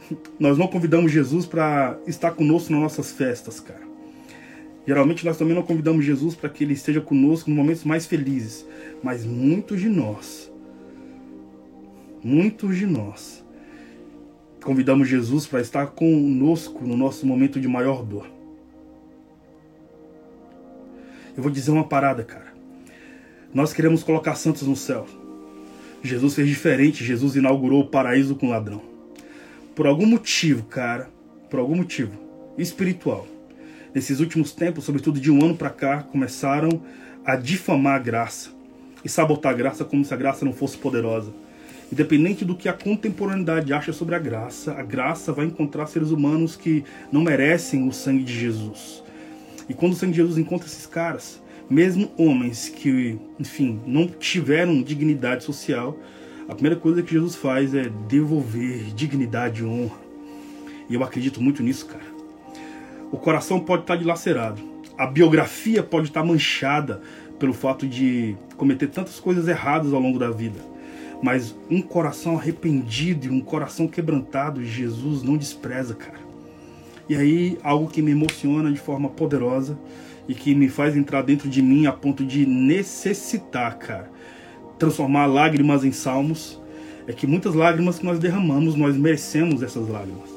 nós 0.37 0.57
não 0.57 0.67
convidamos 0.67 1.11
Jesus 1.11 1.45
para 1.45 1.97
estar 2.05 2.31
conosco 2.31 2.71
nas 2.73 2.81
nossas 2.81 3.13
festas, 3.13 3.61
cara. 3.61 3.92
Geralmente 4.85 5.25
nós 5.25 5.37
também 5.37 5.55
não 5.55 5.63
convidamos 5.63 6.03
Jesus 6.03 6.35
para 6.35 6.49
que 6.49 6.63
ele 6.63 6.73
esteja 6.73 6.99
conosco 6.99 7.49
nos 7.49 7.57
momentos 7.57 7.83
mais 7.83 8.05
felizes, 8.05 8.65
mas 9.01 9.25
muitos 9.25 9.79
de 9.79 9.87
nós, 9.87 10.51
muitos 12.21 12.77
de 12.77 12.85
nós, 12.85 13.43
convidamos 14.61 15.07
Jesus 15.07 15.47
para 15.47 15.61
estar 15.61 15.87
conosco 15.87 16.85
no 16.85 16.97
nosso 16.97 17.25
momento 17.25 17.59
de 17.59 17.67
maior 17.67 18.03
dor. 18.03 18.29
Eu 21.35 21.41
vou 21.41 21.51
dizer 21.51 21.71
uma 21.71 21.87
parada, 21.87 22.23
cara. 22.23 22.53
Nós 23.53 23.73
queremos 23.73 24.03
colocar 24.03 24.35
santos 24.35 24.63
no 24.63 24.75
céu. 24.75 25.05
Jesus 26.03 26.35
fez 26.35 26.47
diferente, 26.47 27.03
Jesus 27.03 27.35
inaugurou 27.35 27.81
o 27.81 27.87
paraíso 27.87 28.35
com 28.35 28.49
ladrão. 28.49 28.81
Por 29.73 29.87
algum 29.87 30.05
motivo, 30.05 30.63
cara, 30.65 31.09
por 31.49 31.59
algum 31.59 31.75
motivo 31.75 32.11
espiritual, 32.57 33.27
nesses 33.93 34.19
últimos 34.19 34.51
tempos, 34.51 34.83
sobretudo 34.83 35.19
de 35.19 35.31
um 35.31 35.43
ano 35.43 35.55
para 35.55 35.69
cá, 35.69 36.03
começaram 36.03 36.81
a 37.25 37.35
difamar 37.35 37.95
a 37.95 37.99
graça 37.99 38.49
e 39.03 39.09
sabotar 39.09 39.53
a 39.53 39.55
graça 39.55 39.85
como 39.85 40.03
se 40.03 40.13
a 40.13 40.17
graça 40.17 40.45
não 40.45 40.53
fosse 40.53 40.77
poderosa. 40.77 41.31
Independente 41.91 42.43
do 42.43 42.55
que 42.55 42.67
a 42.67 42.73
contemporaneidade 42.73 43.71
acha 43.71 43.93
sobre 43.93 44.15
a 44.15 44.19
graça, 44.19 44.73
a 44.73 44.81
graça 44.81 45.31
vai 45.31 45.45
encontrar 45.45 45.85
seres 45.85 46.09
humanos 46.09 46.55
que 46.55 46.83
não 47.11 47.21
merecem 47.21 47.87
o 47.87 47.93
sangue 47.93 48.23
de 48.23 48.33
Jesus. 48.33 49.03
E 49.69 49.73
quando 49.73 49.93
o 49.93 49.95
sangue 49.95 50.13
de 50.13 50.17
Jesus 50.17 50.37
encontra 50.37 50.67
esses 50.67 50.87
caras, 50.87 51.41
mesmo 51.69 52.11
homens 52.17 52.67
que, 52.69 53.17
enfim, 53.39 53.79
não 53.85 54.07
tiveram 54.07 54.81
dignidade 54.81 55.43
social, 55.43 55.97
a 56.47 56.53
primeira 56.53 56.75
coisa 56.75 57.01
que 57.01 57.13
Jesus 57.13 57.35
faz 57.35 57.73
é 57.73 57.89
devolver 58.07 58.93
dignidade 58.95 59.61
e 59.61 59.65
honra. 59.65 59.97
E 60.89 60.95
eu 60.95 61.03
acredito 61.03 61.41
muito 61.41 61.63
nisso, 61.63 61.85
cara. 61.85 62.12
O 63.13 63.17
coração 63.17 63.59
pode 63.59 63.83
estar 63.83 63.95
dilacerado, 63.95 64.59
a 64.97 65.05
biografia 65.05 65.83
pode 65.83 66.07
estar 66.07 66.23
manchada 66.23 66.99
pelo 67.37 67.53
fato 67.53 67.85
de 67.85 68.35
cometer 68.57 68.87
tantas 68.87 69.19
coisas 69.19 69.47
erradas 69.47 69.93
ao 69.93 69.99
longo 69.99 70.17
da 70.17 70.31
vida. 70.31 70.59
Mas 71.21 71.55
um 71.69 71.79
coração 71.79 72.39
arrependido 72.39 73.27
e 73.27 73.29
um 73.29 73.39
coração 73.39 73.87
quebrantado, 73.87 74.65
Jesus 74.65 75.21
não 75.21 75.37
despreza, 75.37 75.93
cara. 75.93 76.17
E 77.07 77.15
aí, 77.15 77.59
algo 77.61 77.87
que 77.87 78.01
me 78.01 78.09
emociona 78.09 78.71
de 78.71 78.79
forma 78.79 79.09
poderosa 79.09 79.77
e 80.27 80.33
que 80.33 80.55
me 80.55 80.67
faz 80.67 80.97
entrar 80.97 81.21
dentro 81.21 81.47
de 81.47 81.61
mim 81.61 81.85
a 81.85 81.91
ponto 81.91 82.25
de 82.25 82.47
necessitar, 82.47 83.77
cara, 83.77 84.09
transformar 84.79 85.27
lágrimas 85.27 85.85
em 85.85 85.91
salmos, 85.91 86.59
é 87.05 87.13
que 87.13 87.27
muitas 87.27 87.53
lágrimas 87.53 87.99
que 87.99 88.05
nós 88.07 88.17
derramamos, 88.17 88.73
nós 88.73 88.97
merecemos 88.97 89.61
essas 89.61 89.87
lágrimas. 89.87 90.32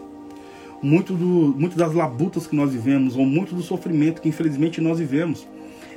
Muito, 0.86 1.14
do, 1.14 1.26
muito 1.58 1.76
das 1.76 1.92
labutas 1.92 2.46
que 2.46 2.54
nós 2.54 2.72
vivemos, 2.72 3.16
ou 3.16 3.26
muito 3.26 3.56
do 3.56 3.60
sofrimento 3.60 4.22
que 4.22 4.28
infelizmente 4.28 4.80
nós 4.80 5.00
vivemos, 5.00 5.44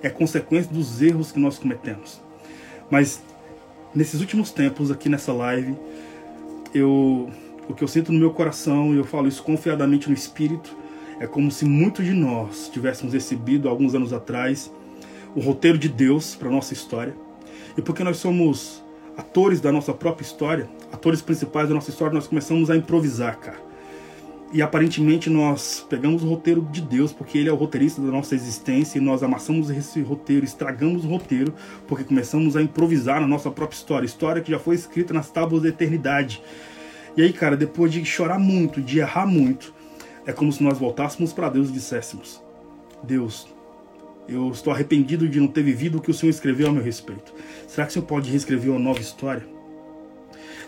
é 0.01 0.09
consequência 0.09 0.73
dos 0.73 0.99
erros 0.99 1.31
que 1.31 1.39
nós 1.39 1.59
cometemos. 1.59 2.19
Mas 2.89 3.21
nesses 3.93 4.19
últimos 4.19 4.49
tempos, 4.49 4.89
aqui 4.89 5.07
nessa 5.07 5.31
live, 5.31 5.75
eu, 6.73 7.29
o 7.69 7.75
que 7.75 7.83
eu 7.83 7.87
sinto 7.87 8.11
no 8.11 8.17
meu 8.17 8.31
coração, 8.31 8.91
e 8.91 8.97
eu 8.97 9.03
falo 9.03 9.27
isso 9.27 9.43
confiadamente 9.43 10.07
no 10.09 10.15
Espírito, 10.15 10.75
é 11.19 11.27
como 11.27 11.51
se 11.51 11.65
muitos 11.65 12.03
de 12.03 12.13
nós 12.13 12.67
tivéssemos 12.73 13.13
recebido, 13.13 13.69
alguns 13.69 13.93
anos 13.93 14.11
atrás, 14.11 14.73
o 15.35 15.39
roteiro 15.39 15.77
de 15.77 15.87
Deus 15.87 16.33
para 16.33 16.49
nossa 16.49 16.73
história. 16.73 17.15
E 17.77 17.81
porque 17.83 18.03
nós 18.03 18.17
somos 18.17 18.83
atores 19.15 19.61
da 19.61 19.71
nossa 19.71 19.93
própria 19.93 20.25
história, 20.25 20.67
atores 20.91 21.21
principais 21.21 21.69
da 21.69 21.75
nossa 21.75 21.91
história, 21.91 22.11
nós 22.11 22.25
começamos 22.25 22.71
a 22.71 22.75
improvisar, 22.75 23.37
cara. 23.37 23.68
E 24.51 24.63
aparentemente 24.63 25.29
nós 25.29 25.85
pegamos 25.87 26.23
o 26.23 26.27
roteiro 26.27 26.67
de 26.71 26.81
Deus, 26.81 27.13
porque 27.13 27.37
Ele 27.37 27.49
é 27.49 27.51
o 27.51 27.55
roteirista 27.55 28.01
da 28.01 28.07
nossa 28.07 28.33
existência, 28.33 28.97
e 28.97 29.01
nós 29.01 29.21
amassamos 29.21 29.69
esse 29.69 30.01
roteiro, 30.01 30.43
estragamos 30.43 31.05
o 31.05 31.07
roteiro, 31.07 31.53
porque 31.87 32.03
começamos 32.03 32.57
a 32.57 32.61
improvisar 32.61 33.21
na 33.21 33.27
nossa 33.27 33.51
própria 33.51 33.77
história, 33.77 34.05
história 34.07 34.41
que 34.41 34.49
já 34.49 34.57
foi 34.57 34.73
escrita 34.73 35.13
nas 35.13 35.29
tábuas 35.29 35.61
da 35.61 35.69
eternidade. 35.69 36.41
E 37.15 37.21
aí, 37.21 37.31
cara, 37.31 37.55
depois 37.55 37.91
de 37.91 38.03
chorar 38.03 38.39
muito, 38.39 38.81
de 38.81 38.99
errar 38.99 39.27
muito, 39.27 39.71
é 40.25 40.33
como 40.33 40.51
se 40.51 40.63
nós 40.63 40.79
voltássemos 40.79 41.31
para 41.31 41.49
Deus 41.49 41.69
e 41.69 41.73
disséssemos: 41.73 42.41
Deus, 43.03 43.47
eu 44.27 44.49
estou 44.49 44.73
arrependido 44.73 45.29
de 45.29 45.39
não 45.39 45.47
ter 45.47 45.61
vivido 45.61 45.99
o 45.99 46.01
que 46.01 46.09
o 46.09 46.13
Senhor 46.13 46.31
escreveu 46.31 46.69
a 46.69 46.71
meu 46.71 46.83
respeito. 46.83 47.33
Será 47.67 47.85
que 47.85 47.91
o 47.91 47.93
Senhor 47.93 48.05
pode 48.05 48.31
reescrever 48.31 48.71
uma 48.71 48.79
nova 48.79 48.99
história? 48.99 49.45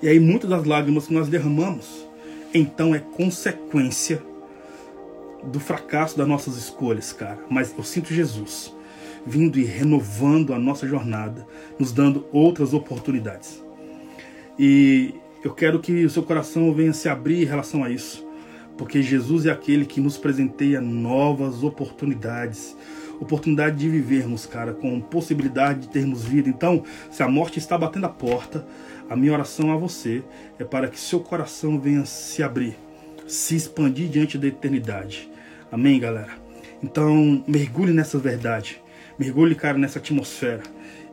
E 0.03 0.07
aí, 0.07 0.19
muitas 0.19 0.49
das 0.49 0.65
lágrimas 0.65 1.07
que 1.07 1.13
nós 1.13 1.27
derramamos, 1.29 2.07
então 2.53 2.93
é 2.93 2.99
consequência 2.99 4.21
do 5.43 5.59
fracasso 5.59 6.17
das 6.17 6.27
nossas 6.27 6.55
escolhas, 6.57 7.11
cara. 7.11 7.39
Mas 7.49 7.73
eu 7.77 7.83
sinto 7.83 8.13
Jesus 8.13 8.73
vindo 9.25 9.59
e 9.59 9.63
renovando 9.63 10.53
a 10.53 10.59
nossa 10.59 10.87
jornada, 10.87 11.47
nos 11.77 11.91
dando 11.91 12.25
outras 12.31 12.73
oportunidades. 12.73 13.63
E 14.57 15.13
eu 15.43 15.53
quero 15.53 15.79
que 15.79 16.05
o 16.05 16.09
seu 16.09 16.23
coração 16.23 16.73
venha 16.73 16.93
se 16.93 17.07
abrir 17.07 17.41
em 17.41 17.45
relação 17.45 17.83
a 17.83 17.89
isso 17.89 18.25
porque 18.81 19.01
Jesus 19.03 19.45
é 19.45 19.51
aquele 19.51 19.85
que 19.85 20.01
nos 20.01 20.17
presenteia 20.17 20.81
novas 20.81 21.63
oportunidades. 21.63 22.75
Oportunidade 23.19 23.77
de 23.77 23.87
vivermos, 23.87 24.47
cara, 24.47 24.73
com 24.73 24.99
possibilidade 24.99 25.81
de 25.81 25.89
termos 25.89 26.23
vida. 26.23 26.49
Então, 26.49 26.83
se 27.11 27.21
a 27.21 27.27
morte 27.27 27.59
está 27.59 27.77
batendo 27.77 28.07
a 28.07 28.09
porta, 28.09 28.65
a 29.11 29.15
minha 29.17 29.33
oração 29.33 29.73
a 29.73 29.75
você 29.75 30.23
é 30.57 30.63
para 30.63 30.87
que 30.87 30.97
seu 30.97 31.19
coração 31.19 31.77
venha 31.77 32.05
se 32.05 32.41
abrir, 32.41 32.77
se 33.27 33.57
expandir 33.57 34.07
diante 34.07 34.37
da 34.37 34.47
eternidade. 34.47 35.29
Amém, 35.69 35.99
galera? 35.99 36.31
Então, 36.81 37.43
mergulhe 37.45 37.91
nessa 37.91 38.17
verdade. 38.17 38.81
Mergulhe, 39.19 39.53
cara, 39.53 39.77
nessa 39.77 39.99
atmosfera. 39.99 40.63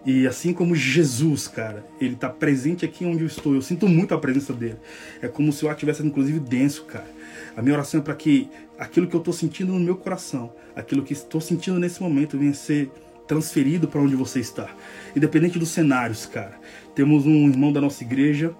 E 0.06 0.28
assim 0.28 0.52
como 0.52 0.76
Jesus, 0.76 1.48
cara, 1.48 1.84
ele 2.00 2.14
está 2.14 2.30
presente 2.30 2.84
aqui 2.84 3.04
onde 3.04 3.24
eu 3.24 3.26
estou. 3.26 3.52
Eu 3.52 3.62
sinto 3.62 3.88
muito 3.88 4.14
a 4.14 4.18
presença 4.18 4.52
dele. 4.52 4.76
É 5.20 5.26
como 5.26 5.52
se 5.52 5.64
eu 5.64 5.72
estivesse, 5.72 6.00
inclusive, 6.06 6.38
denso, 6.38 6.84
cara. 6.84 7.10
A 7.56 7.62
minha 7.62 7.74
oração 7.74 7.98
é 7.98 8.02
para 8.04 8.14
que 8.14 8.48
aquilo 8.78 9.08
que 9.08 9.16
eu 9.16 9.20
estou 9.20 9.34
sentindo 9.34 9.72
no 9.72 9.80
meu 9.80 9.96
coração, 9.96 10.52
aquilo 10.76 11.02
que 11.02 11.14
estou 11.14 11.40
sentindo 11.40 11.80
nesse 11.80 12.00
momento, 12.00 12.38
venha 12.38 12.54
ser 12.54 12.92
transferido 13.28 13.86
para 13.86 14.00
onde 14.00 14.16
você 14.16 14.40
está. 14.40 14.68
Independente 15.14 15.58
dos 15.58 15.68
cenários, 15.68 16.26
cara. 16.26 16.58
Temos 16.94 17.26
um 17.26 17.48
irmão 17.48 17.72
da 17.72 17.80
nossa 17.80 18.02
igreja, 18.02 18.52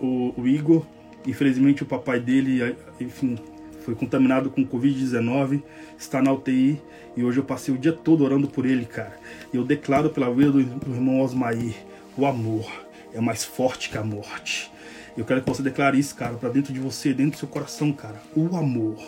o, 0.00 0.32
o 0.36 0.48
Igor. 0.48 0.84
Infelizmente, 1.26 1.82
o 1.82 1.86
papai 1.86 2.18
dele, 2.18 2.74
enfim, 2.98 3.38
foi 3.84 3.94
contaminado 3.94 4.50
com 4.50 4.66
Covid-19, 4.66 5.62
está 5.98 6.22
na 6.22 6.32
UTI 6.32 6.80
e 7.16 7.22
hoje 7.22 7.38
eu 7.38 7.44
passei 7.44 7.74
o 7.74 7.78
dia 7.78 7.92
todo 7.92 8.24
orando 8.24 8.48
por 8.48 8.64
ele, 8.64 8.86
cara. 8.86 9.18
E 9.52 9.56
eu 9.56 9.64
declaro 9.64 10.10
pela 10.10 10.32
vida 10.32 10.52
do, 10.52 10.62
do 10.62 10.94
irmão 10.94 11.20
Osmair: 11.20 11.76
o 12.16 12.24
amor 12.24 12.70
é 13.12 13.20
mais 13.20 13.44
forte 13.44 13.90
que 13.90 13.98
a 13.98 14.04
morte. 14.04 14.70
Eu 15.16 15.24
quero 15.24 15.42
que 15.42 15.48
você 15.48 15.62
declare 15.62 15.98
isso, 15.98 16.14
cara, 16.14 16.34
para 16.34 16.48
dentro 16.48 16.72
de 16.72 16.78
você, 16.78 17.12
dentro 17.12 17.32
do 17.32 17.38
seu 17.38 17.48
coração, 17.48 17.92
cara. 17.92 18.22
O 18.36 18.56
amor 18.56 18.98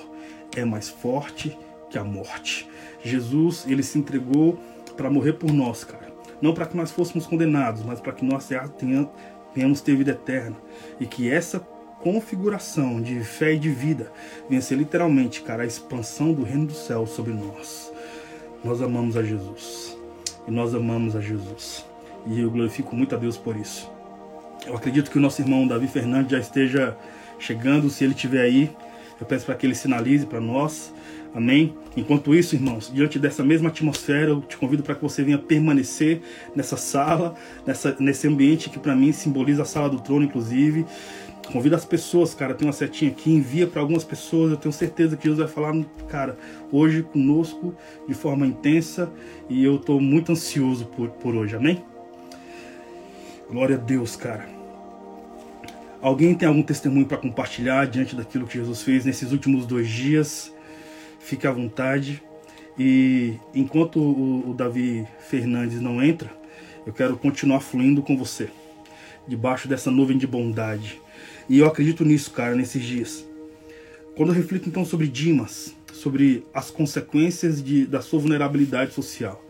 é 0.57 0.64
mais 0.64 0.88
forte 0.88 1.57
que 1.88 1.97
a 1.97 2.04
morte. 2.04 2.69
Jesus, 3.04 3.64
ele 3.69 3.83
se 3.83 3.99
entregou 3.99 4.59
para 5.00 5.09
morrer 5.09 5.33
por 5.33 5.50
nós, 5.50 5.83
cara. 5.83 6.12
Não 6.42 6.52
para 6.52 6.66
que 6.66 6.76
nós 6.76 6.90
fôssemos 6.90 7.26
condenados, 7.26 7.83
mas 7.83 7.99
para 8.00 8.12
que 8.12 8.23
nós 8.23 8.47
tenhamos 9.54 9.80
ter 9.80 9.97
vida 9.97 10.11
eterna. 10.11 10.54
E 11.00 11.07
que 11.07 11.30
essa 11.30 11.59
configuração 12.02 13.00
de 13.00 13.25
fé 13.25 13.54
e 13.54 13.59
de 13.59 13.71
vida 13.71 14.12
venha 14.47 14.61
ser 14.61 14.75
literalmente, 14.75 15.40
cara, 15.40 15.62
a 15.62 15.66
expansão 15.66 16.35
do 16.35 16.42
reino 16.42 16.66
do 16.66 16.75
céu 16.75 17.07
sobre 17.07 17.33
nós. 17.33 17.90
Nós 18.62 18.83
amamos 18.83 19.16
a 19.16 19.23
Jesus. 19.23 19.97
E 20.47 20.50
nós 20.50 20.75
amamos 20.75 21.16
a 21.16 21.21
Jesus. 21.21 21.87
E 22.26 22.38
eu 22.40 22.50
glorifico 22.50 22.95
muito 22.95 23.14
a 23.14 23.19
Deus 23.19 23.38
por 23.38 23.57
isso. 23.57 23.90
Eu 24.66 24.76
acredito 24.76 25.11
que 25.11 25.16
o 25.16 25.21
nosso 25.21 25.40
irmão 25.40 25.66
Davi 25.66 25.88
Fernandes 25.88 26.33
já 26.33 26.38
esteja 26.38 26.95
chegando. 27.38 27.88
Se 27.88 28.04
ele 28.04 28.12
estiver 28.12 28.42
aí, 28.42 28.71
eu 29.19 29.25
peço 29.26 29.47
para 29.47 29.54
que 29.54 29.64
ele 29.64 29.75
sinalize 29.75 30.26
para 30.26 30.42
nós. 30.42 30.92
Amém? 31.35 31.75
Enquanto 31.97 32.35
isso, 32.35 32.57
irmãos, 32.57 32.91
diante 32.93 33.19
dessa 33.19 33.45
mesma 33.45 33.69
atmosfera, 33.69 34.31
eu 34.31 34.41
te 34.41 34.57
convido 34.57 34.83
para 34.83 34.97
que 34.97 35.03
você 35.03 35.23
venha 35.23 35.39
permanecer 35.39 36.21
nessa 36.57 36.77
sala, 36.77 37.35
nessa, 37.65 37.97
nesse 38.01 38.27
ambiente 38.27 38.69
que 38.69 38.79
para 38.79 38.97
mim 38.97 39.13
simboliza 39.13 39.63
a 39.63 39.65
sala 39.65 39.89
do 39.89 40.01
trono, 40.01 40.25
inclusive. 40.25 40.85
Convida 41.53 41.75
as 41.77 41.85
pessoas, 41.85 42.35
cara, 42.35 42.55
tem 42.55 42.67
uma 42.67 42.73
setinha 42.73 43.11
aqui, 43.11 43.31
envia 43.31 43.67
para 43.67 43.81
algumas 43.81 44.05
pessoas. 44.05 44.51
Eu 44.51 44.57
tenho 44.57 44.73
certeza 44.73 45.17
que 45.17 45.25
Deus 45.25 45.39
vai 45.39 45.49
falar, 45.49 45.75
cara, 46.09 46.37
hoje 46.71 47.03
conosco 47.03 47.75
de 48.09 48.15
forma 48.15 48.47
intensa 48.47 49.11
e 49.49 49.65
eu 49.65 49.77
estou 49.77 50.01
muito 50.01 50.33
ansioso 50.33 50.87
por, 50.87 51.11
por 51.11 51.35
hoje, 51.35 51.57
amém? 51.57 51.83
Glória 53.49 53.77
a 53.77 53.79
Deus, 53.79 54.15
cara. 54.15 54.49
Alguém 56.01 56.35
tem 56.35 56.49
algum 56.49 56.63
testemunho 56.63 57.07
para 57.07 57.19
compartilhar 57.19 57.87
diante 57.87 58.17
daquilo 58.17 58.47
que 58.47 58.55
Jesus 58.55 58.83
fez 58.83 59.05
nesses 59.05 59.33
últimos 59.33 59.67
dois 59.67 59.89
dias? 59.89 60.53
Fique 61.21 61.47
à 61.47 61.53
vontade. 61.53 62.23
E 62.79 63.35
enquanto 63.55 64.00
o, 64.00 64.50
o 64.50 64.55
Davi 64.55 65.07
Fernandes 65.29 65.81
não 65.81 66.03
entra, 66.03 66.31
eu 66.87 66.93
quero 66.93 67.17
continuar 67.17 67.61
fluindo 67.61 68.03
com 68.03 68.17
você, 68.17 68.49
debaixo 69.29 69.69
dessa 69.69 69.91
nuvem 69.91 70.19
de 70.19 70.27
bondade. 70.27 71.00
E 71.49 71.59
eu 71.59 71.67
acredito 71.67 72.05
nisso, 72.05 72.31
cara, 72.31 72.55
nesses 72.55 72.83
dias. 72.83 73.27
Quando 74.17 74.31
eu 74.31 74.35
reflito 74.35 74.69
então 74.69 74.85
sobre 74.85 75.07
Dimas, 75.07 75.75
sobre 75.93 76.47
as 76.55 76.71
consequências 76.71 77.62
de, 77.62 77.87
da 77.87 78.00
sua 78.00 78.21
vulnerabilidade 78.21 78.93
social 78.93 79.45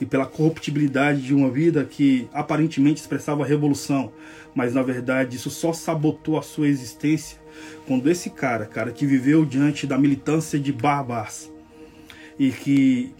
e 0.00 0.06
pela 0.06 0.26
corruptibilidade 0.26 1.22
de 1.22 1.34
uma 1.34 1.50
vida 1.50 1.84
que 1.84 2.28
aparentemente 2.32 3.00
expressava 3.00 3.44
revolução, 3.44 4.12
mas 4.54 4.74
na 4.74 4.82
verdade 4.82 5.36
isso 5.36 5.50
só 5.50 5.72
sabotou 5.72 6.38
a 6.38 6.42
sua 6.42 6.68
existência 6.68 7.38
quando 7.86 8.10
esse 8.10 8.30
cara, 8.30 8.66
cara, 8.66 8.92
que 8.92 9.06
viveu 9.06 9.44
diante 9.44 9.86
da 9.86 9.98
militância 9.98 10.58
de 10.58 10.72
Barbas 10.72 11.50
e 12.38 12.50
que 12.50 13.14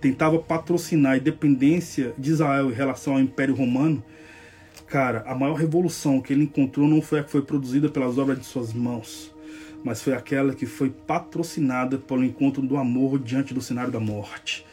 tentava 0.00 0.38
patrocinar 0.38 1.12
a 1.12 1.16
independência 1.16 2.14
de 2.18 2.30
Israel 2.30 2.70
em 2.70 2.74
relação 2.74 3.14
ao 3.14 3.20
Império 3.20 3.54
Romano, 3.54 4.02
cara, 4.86 5.22
a 5.26 5.34
maior 5.34 5.54
revolução 5.54 6.20
que 6.20 6.32
ele 6.32 6.44
encontrou 6.44 6.86
não 6.88 7.00
foi 7.00 7.20
a 7.20 7.24
que 7.24 7.30
foi 7.30 7.42
produzida 7.42 7.88
pelas 7.88 8.18
obras 8.18 8.38
de 8.38 8.44
suas 8.44 8.72
mãos, 8.72 9.34
mas 9.82 10.02
foi 10.02 10.12
aquela 10.12 10.54
que 10.54 10.66
foi 10.66 10.90
patrocinada 10.90 11.98
pelo 11.98 12.24
encontro 12.24 12.62
do 12.62 12.76
amor 12.76 13.18
diante 13.18 13.54
do 13.54 13.60
cenário 13.60 13.92
da 13.92 14.00
morte. 14.00 14.64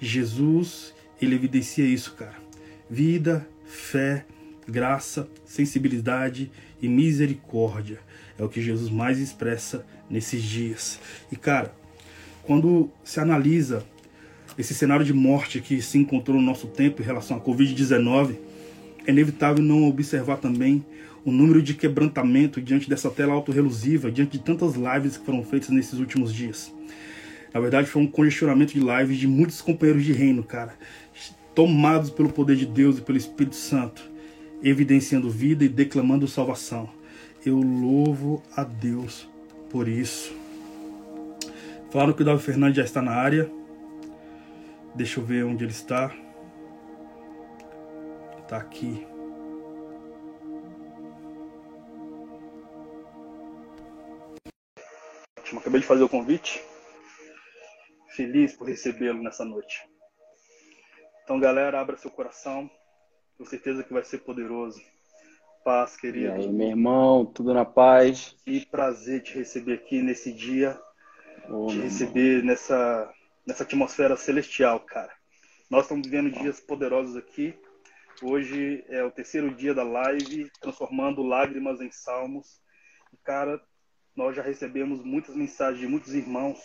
Jesus, 0.00 0.94
ele 1.20 1.34
evidencia 1.34 1.84
isso, 1.84 2.14
cara. 2.14 2.36
Vida, 2.90 3.48
fé, 3.64 4.26
graça, 4.68 5.28
sensibilidade 5.44 6.50
e 6.80 6.88
misericórdia. 6.88 8.00
É 8.38 8.42
o 8.42 8.48
que 8.48 8.60
Jesus 8.60 8.90
mais 8.90 9.18
expressa 9.18 9.86
nesses 10.10 10.42
dias. 10.42 10.98
E 11.30 11.36
cara, 11.36 11.74
quando 12.42 12.90
se 13.02 13.20
analisa 13.20 13.84
esse 14.58 14.74
cenário 14.74 15.04
de 15.04 15.12
morte 15.12 15.60
que 15.60 15.80
se 15.82 15.98
encontrou 15.98 16.36
no 16.36 16.42
nosso 16.42 16.66
tempo 16.66 17.02
em 17.02 17.04
relação 17.04 17.36
à 17.36 17.40
Covid-19, 17.40 18.36
é 19.06 19.10
inevitável 19.10 19.62
não 19.62 19.88
observar 19.88 20.36
também 20.36 20.84
o 21.24 21.32
número 21.32 21.62
de 21.62 21.74
quebrantamento 21.74 22.60
diante 22.60 22.88
dessa 22.88 23.10
tela 23.10 23.32
autorrelusiva, 23.32 24.10
diante 24.10 24.32
de 24.32 24.44
tantas 24.44 24.74
lives 24.74 25.16
que 25.16 25.24
foram 25.24 25.42
feitas 25.42 25.70
nesses 25.70 25.98
últimos 25.98 26.32
dias. 26.32 26.72
Na 27.52 27.60
verdade, 27.60 27.88
foi 27.88 28.02
um 28.02 28.06
congestionamento 28.06 28.74
de 28.74 28.80
lives 28.80 29.16
de 29.16 29.26
muitos 29.26 29.60
companheiros 29.60 30.04
de 30.04 30.12
reino, 30.12 30.42
cara, 30.42 30.74
tomados 31.54 32.10
pelo 32.10 32.28
poder 32.28 32.56
de 32.56 32.66
Deus 32.66 32.98
e 32.98 33.00
pelo 33.00 33.16
Espírito 33.16 33.56
Santo, 33.56 34.02
evidenciando 34.62 35.30
vida 35.30 35.64
e 35.64 35.68
declamando 35.68 36.28
salvação. 36.28 36.90
Eu 37.46 37.56
louvo 37.60 38.42
a 38.56 38.64
Deus 38.64 39.28
por 39.70 39.86
isso. 39.86 40.34
Falaram 41.90 42.14
que 42.14 42.22
o 42.22 42.24
Davi 42.24 42.42
Fernandes 42.42 42.76
já 42.76 42.84
está 42.84 43.02
na 43.02 43.12
área. 43.12 43.50
Deixa 44.94 45.20
eu 45.20 45.24
ver 45.24 45.44
onde 45.44 45.62
ele 45.62 45.72
está. 45.72 46.10
Está 48.40 48.56
aqui. 48.56 49.06
Acabei 55.54 55.80
de 55.80 55.86
fazer 55.86 56.04
o 56.04 56.08
convite. 56.08 56.64
Feliz 58.16 58.56
por 58.56 58.66
recebê-lo 58.66 59.22
nessa 59.22 59.44
noite. 59.44 59.86
Então, 61.24 61.38
galera, 61.38 61.78
abra 61.78 61.96
seu 61.98 62.10
coração. 62.10 62.70
Tenho 63.36 63.50
certeza 63.50 63.84
que 63.84 63.92
vai 63.92 64.02
ser 64.02 64.18
poderoso 64.18 64.80
paz, 65.64 65.96
querido. 65.96 66.26
E 66.26 66.30
aí, 66.30 66.52
meu 66.52 66.68
irmão, 66.68 67.24
tudo 67.24 67.54
na 67.54 67.64
paz? 67.64 68.36
Que 68.44 68.66
prazer 68.66 69.22
te 69.22 69.38
receber 69.38 69.74
aqui 69.74 70.02
nesse 70.02 70.30
dia, 70.30 70.78
oh, 71.48 71.68
te 71.68 71.80
receber 71.80 72.44
nessa, 72.44 73.10
nessa 73.46 73.64
atmosfera 73.64 74.14
celestial, 74.14 74.78
cara. 74.80 75.10
Nós 75.70 75.84
estamos 75.84 76.06
vivendo 76.06 76.30
dias 76.30 76.60
poderosos 76.60 77.16
aqui. 77.16 77.58
Hoje 78.22 78.84
é 78.88 79.02
o 79.02 79.10
terceiro 79.10 79.52
dia 79.54 79.74
da 79.74 79.82
live, 79.82 80.50
transformando 80.60 81.22
lágrimas 81.22 81.80
em 81.80 81.90
salmos. 81.90 82.60
E, 83.12 83.16
cara, 83.24 83.60
nós 84.14 84.36
já 84.36 84.42
recebemos 84.42 85.02
muitas 85.02 85.34
mensagens 85.34 85.80
de 85.80 85.88
muitos 85.88 86.14
irmãos 86.14 86.60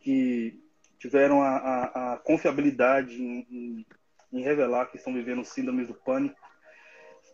que 0.00 0.58
tiveram 0.98 1.42
a, 1.42 1.56
a, 1.56 2.14
a 2.14 2.16
confiabilidade 2.16 3.22
em, 3.22 3.46
em, 3.50 3.86
em 4.32 4.42
revelar 4.42 4.86
que 4.86 4.96
estão 4.96 5.12
vivendo 5.12 5.44
síndromes 5.44 5.86
do 5.86 5.94
pânico 5.94 6.43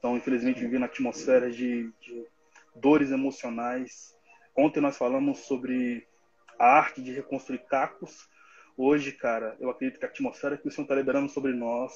estão, 0.01 0.17
infelizmente, 0.17 0.61
vivendo 0.61 0.87
atmosferas 0.87 1.55
de, 1.55 1.93
de 2.01 2.27
dores 2.75 3.11
emocionais. 3.11 4.17
Ontem 4.57 4.81
nós 4.81 4.97
falamos 4.97 5.41
sobre 5.41 6.09
a 6.59 6.79
arte 6.79 7.03
de 7.03 7.13
reconstruir 7.13 7.59
cacos. 7.67 8.27
Hoje, 8.79 9.13
cara, 9.13 9.57
eu 9.61 9.69
acredito 9.69 10.01
que 10.01 10.07
a 10.07 10.09
atmosfera 10.09 10.57
que 10.57 10.67
o 10.67 10.71
Senhor 10.71 10.85
está 10.85 10.95
liberando 10.95 11.29
sobre 11.29 11.53
nós 11.53 11.93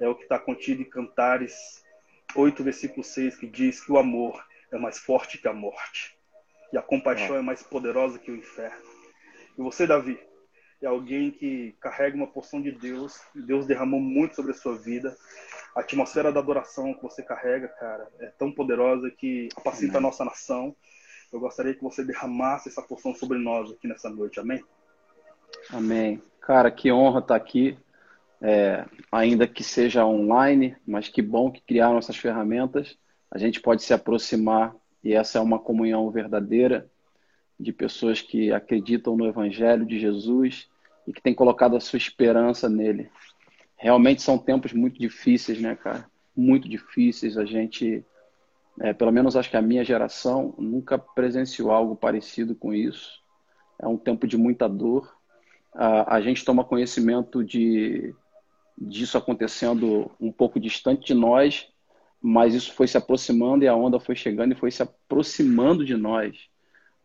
é 0.00 0.08
o 0.08 0.14
que 0.14 0.22
está 0.22 0.38
contido 0.38 0.80
em 0.80 0.88
Cantares 0.88 1.84
8, 2.34 2.64
versículo 2.64 3.04
6, 3.04 3.36
que 3.36 3.46
diz 3.46 3.84
que 3.84 3.92
o 3.92 3.98
amor 3.98 4.42
é 4.72 4.78
mais 4.78 4.98
forte 4.98 5.36
que 5.36 5.46
a 5.46 5.52
morte 5.52 6.16
e 6.72 6.78
a 6.78 6.82
compaixão 6.82 7.36
é, 7.36 7.40
é 7.40 7.42
mais 7.42 7.62
poderosa 7.62 8.18
que 8.18 8.30
o 8.30 8.36
inferno. 8.36 8.82
E 9.58 9.60
você, 9.60 9.86
Davi, 9.86 10.18
é 10.86 10.88
alguém 10.88 11.30
que 11.30 11.74
carrega 11.80 12.16
uma 12.16 12.26
porção 12.26 12.60
de 12.60 12.72
Deus, 12.72 13.20
Deus 13.34 13.66
derramou 13.66 14.00
muito 14.00 14.36
sobre 14.36 14.52
a 14.52 14.54
sua 14.54 14.76
vida 14.76 15.16
a 15.74 15.80
atmosfera 15.80 16.30
da 16.30 16.40
adoração 16.40 16.92
que 16.94 17.02
você 17.02 17.22
carrega, 17.22 17.68
cara, 17.68 18.06
é 18.20 18.26
tão 18.26 18.52
poderosa 18.52 19.10
que 19.10 19.48
apacita 19.56 19.98
a 19.98 20.00
nossa 20.00 20.24
nação. 20.24 20.76
Eu 21.32 21.40
gostaria 21.40 21.74
que 21.74 21.82
você 21.82 22.04
derramasse 22.04 22.68
essa 22.68 22.82
porção 22.82 23.14
sobre 23.14 23.38
nós 23.38 23.70
aqui 23.70 23.88
nessa 23.88 24.10
noite. 24.10 24.38
Amém? 24.38 24.62
Amém. 25.70 26.22
Cara, 26.40 26.70
que 26.70 26.92
honra 26.92 27.20
estar 27.20 27.36
aqui. 27.36 27.78
É, 28.44 28.84
ainda 29.10 29.46
que 29.46 29.62
seja 29.62 30.04
online, 30.04 30.76
mas 30.86 31.08
que 31.08 31.22
bom 31.22 31.50
que 31.50 31.62
criaram 31.62 31.98
essas 31.98 32.16
ferramentas. 32.16 32.98
A 33.30 33.38
gente 33.38 33.60
pode 33.60 33.82
se 33.82 33.94
aproximar 33.94 34.74
e 35.02 35.14
essa 35.14 35.38
é 35.38 35.40
uma 35.40 35.58
comunhão 35.58 36.10
verdadeira 36.10 36.90
de 37.58 37.72
pessoas 37.72 38.20
que 38.20 38.52
acreditam 38.52 39.16
no 39.16 39.26
Evangelho 39.26 39.86
de 39.86 39.98
Jesus 39.98 40.68
e 41.06 41.12
que 41.12 41.22
têm 41.22 41.34
colocado 41.34 41.76
a 41.76 41.80
sua 41.80 41.96
esperança 41.96 42.68
nele 42.68 43.10
realmente 43.82 44.22
são 44.22 44.38
tempos 44.38 44.72
muito 44.72 44.96
difíceis, 44.96 45.60
né, 45.60 45.74
cara? 45.74 46.08
Muito 46.36 46.68
difíceis. 46.68 47.36
A 47.36 47.44
gente, 47.44 48.06
é, 48.80 48.92
pelo 48.92 49.10
menos 49.10 49.34
acho 49.34 49.50
que 49.50 49.56
a 49.56 49.62
minha 49.62 49.84
geração, 49.84 50.54
nunca 50.56 50.96
presenciou 50.96 51.72
algo 51.72 51.96
parecido 51.96 52.54
com 52.54 52.72
isso. 52.72 53.20
É 53.80 53.86
um 53.88 53.98
tempo 53.98 54.24
de 54.24 54.36
muita 54.36 54.68
dor. 54.68 55.12
A, 55.74 56.14
a 56.14 56.20
gente 56.20 56.44
toma 56.44 56.64
conhecimento 56.64 57.42
de 57.42 58.14
disso 58.78 59.18
acontecendo 59.18 60.12
um 60.20 60.30
pouco 60.30 60.60
distante 60.60 61.04
de 61.04 61.14
nós, 61.14 61.68
mas 62.20 62.54
isso 62.54 62.72
foi 62.74 62.86
se 62.86 62.96
aproximando 62.96 63.64
e 63.64 63.68
a 63.68 63.74
onda 63.74 63.98
foi 63.98 64.14
chegando 64.14 64.52
e 64.52 64.56
foi 64.56 64.70
se 64.70 64.82
aproximando 64.82 65.84
de 65.84 65.96
nós. 65.96 66.48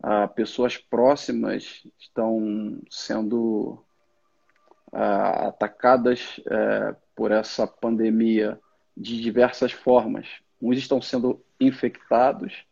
Ah, 0.00 0.28
pessoas 0.28 0.76
próximas 0.76 1.82
estão 1.98 2.80
sendo 2.88 3.82
atacadas 4.92 6.40
é, 6.46 6.96
por 7.14 7.30
essa 7.30 7.66
pandemia 7.66 8.58
de 8.96 9.20
diversas 9.20 9.72
formas. 9.72 10.26
Uns 10.60 10.78
estão 10.78 11.00
sendo 11.00 11.44
infectados, 11.60 12.64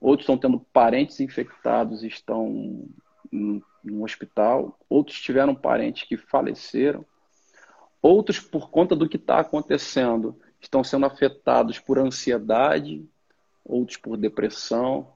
outros 0.00 0.24
estão 0.24 0.38
tendo 0.38 0.60
parentes 0.72 1.20
infectados 1.20 2.02
e 2.02 2.08
estão 2.08 2.84
no 3.30 4.04
hospital, 4.04 4.78
outros 4.88 5.20
tiveram 5.20 5.54
parentes 5.54 6.06
que 6.06 6.16
faleceram, 6.16 7.04
outros, 8.00 8.40
por 8.40 8.70
conta 8.70 8.94
do 8.94 9.08
que 9.08 9.16
está 9.16 9.38
acontecendo, 9.38 10.38
estão 10.60 10.84
sendo 10.84 11.06
afetados 11.06 11.78
por 11.78 11.98
ansiedade, 11.98 13.08
outros 13.64 13.96
por 13.96 14.16
depressão. 14.16 15.12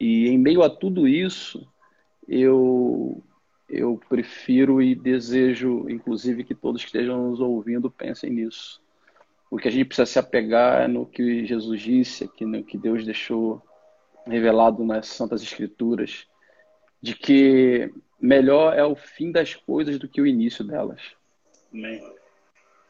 E 0.00 0.28
em 0.28 0.38
meio 0.38 0.62
a 0.62 0.70
tudo 0.70 1.06
isso, 1.06 1.68
eu 2.26 3.22
eu 3.68 4.00
prefiro 4.08 4.80
e 4.80 4.94
desejo, 4.94 5.88
inclusive, 5.88 6.44
que 6.44 6.54
todos 6.54 6.82
que 6.82 6.88
estejam 6.88 7.30
nos 7.30 7.40
ouvindo 7.40 7.90
pensem 7.90 8.30
nisso. 8.30 8.80
O 9.50 9.58
que 9.58 9.68
a 9.68 9.70
gente 9.70 9.86
precisa 9.86 10.06
se 10.06 10.18
apegar 10.18 10.82
é 10.82 10.88
no 10.88 11.06
que 11.06 11.44
Jesus 11.46 11.80
disse, 11.80 12.30
no 12.40 12.64
que 12.64 12.78
Deus 12.78 13.04
deixou 13.04 13.62
revelado 14.26 14.84
nas 14.84 15.06
Santas 15.06 15.42
Escrituras, 15.42 16.26
de 17.00 17.14
que 17.14 17.92
melhor 18.20 18.76
é 18.76 18.84
o 18.84 18.96
fim 18.96 19.30
das 19.30 19.54
coisas 19.54 19.98
do 19.98 20.08
que 20.08 20.20
o 20.20 20.26
início 20.26 20.64
delas. 20.64 21.00
Amém. 21.72 22.02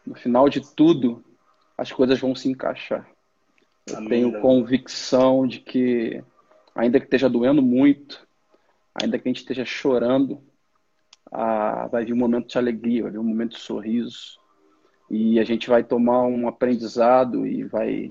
No 0.06 0.14
final 0.14 0.48
de 0.48 0.60
tudo, 0.74 1.24
as 1.76 1.92
coisas 1.92 2.18
vão 2.18 2.34
se 2.34 2.48
encaixar. 2.48 3.08
Eu 3.86 3.98
Amém. 3.98 4.08
tenho 4.08 4.40
convicção 4.40 5.46
de 5.46 5.60
que, 5.60 6.22
ainda 6.74 6.98
que 6.98 7.06
esteja 7.06 7.28
doendo 7.28 7.62
muito, 7.62 8.26
ainda 8.94 9.18
que 9.18 9.28
a 9.28 9.30
gente 9.30 9.40
esteja 9.40 9.64
chorando, 9.64 10.42
ah, 11.38 11.86
vai 11.88 12.02
vir 12.02 12.14
um 12.14 12.16
momento 12.16 12.48
de 12.48 12.56
alegria, 12.56 13.02
vai 13.02 13.12
vir 13.12 13.18
um 13.18 13.24
momento 13.24 13.52
de 13.52 13.60
sorriso. 13.60 14.40
E 15.10 15.38
a 15.38 15.44
gente 15.44 15.68
vai 15.68 15.84
tomar 15.84 16.22
um 16.22 16.48
aprendizado 16.48 17.46
e 17.46 17.62
vai, 17.62 18.10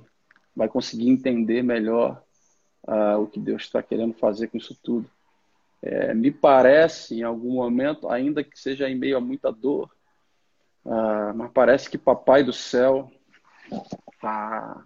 vai 0.56 0.70
conseguir 0.70 1.10
entender 1.10 1.64
melhor 1.64 2.22
ah, 2.88 3.18
o 3.18 3.26
que 3.26 3.40
Deus 3.40 3.64
está 3.64 3.82
querendo 3.82 4.14
fazer 4.14 4.48
com 4.48 4.58
isso 4.58 4.78
tudo. 4.84 5.10
É, 5.82 6.14
me 6.14 6.30
parece, 6.30 7.16
em 7.16 7.24
algum 7.24 7.56
momento, 7.56 8.08
ainda 8.10 8.44
que 8.44 8.60
seja 8.60 8.88
em 8.88 8.96
meio 8.96 9.18
a 9.18 9.22
muita 9.22 9.52
dor, 9.52 9.90
ah, 10.86 11.34
mas 11.36 11.52
parece 11.52 11.90
que 11.90 11.98
Papai 11.98 12.44
do 12.44 12.54
Céu 12.54 13.12
está 14.14 14.86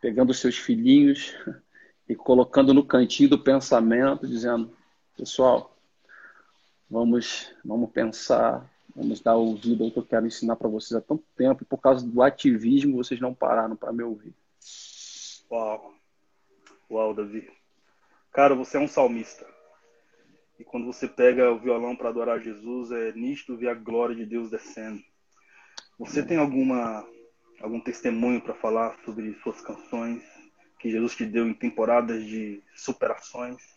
pegando 0.00 0.32
seus 0.32 0.56
filhinhos 0.56 1.34
e 2.08 2.14
colocando 2.14 2.72
no 2.72 2.86
cantinho 2.86 3.30
do 3.30 3.38
pensamento, 3.38 4.28
dizendo: 4.28 4.72
Pessoal, 5.16 5.73
vamos, 6.94 7.52
vamos 7.64 7.90
pensar, 7.90 8.70
vamos 8.94 9.20
dar 9.20 9.34
ouvido 9.34 9.82
ao 9.82 9.90
que 9.90 9.98
eu 9.98 10.06
quero 10.06 10.28
ensinar 10.28 10.54
para 10.54 10.68
vocês 10.68 10.96
há 10.96 11.00
tanto 11.00 11.24
tempo 11.36 11.64
e 11.64 11.66
por 11.66 11.78
causa 11.78 12.06
do 12.06 12.22
ativismo 12.22 12.96
vocês 12.96 13.20
não 13.20 13.34
pararam 13.34 13.74
para 13.74 13.92
me 13.92 14.04
ouvir. 14.04 14.32
Uau, 15.50 15.92
uau, 16.88 17.12
Davi. 17.12 17.50
Cara, 18.32 18.54
você 18.54 18.76
é 18.76 18.80
um 18.80 18.86
salmista. 18.86 19.44
E 20.56 20.62
quando 20.62 20.86
você 20.86 21.08
pega 21.08 21.50
o 21.50 21.58
violão 21.58 21.96
para 21.96 22.10
adorar 22.10 22.40
Jesus, 22.40 22.92
é 22.92 23.12
nítido 23.12 23.56
ver 23.56 23.70
a 23.70 23.74
glória 23.74 24.14
de 24.14 24.24
Deus 24.24 24.48
descendo. 24.48 25.02
Você 25.98 26.24
tem 26.24 26.38
alguma 26.38 27.04
algum 27.60 27.80
testemunho 27.80 28.40
para 28.40 28.54
falar 28.54 28.96
sobre 29.04 29.34
suas 29.42 29.60
canções 29.60 30.22
que 30.78 30.90
Jesus 30.90 31.16
te 31.16 31.24
deu 31.24 31.48
em 31.48 31.54
temporadas 31.54 32.24
de 32.24 32.62
superações 32.74 33.73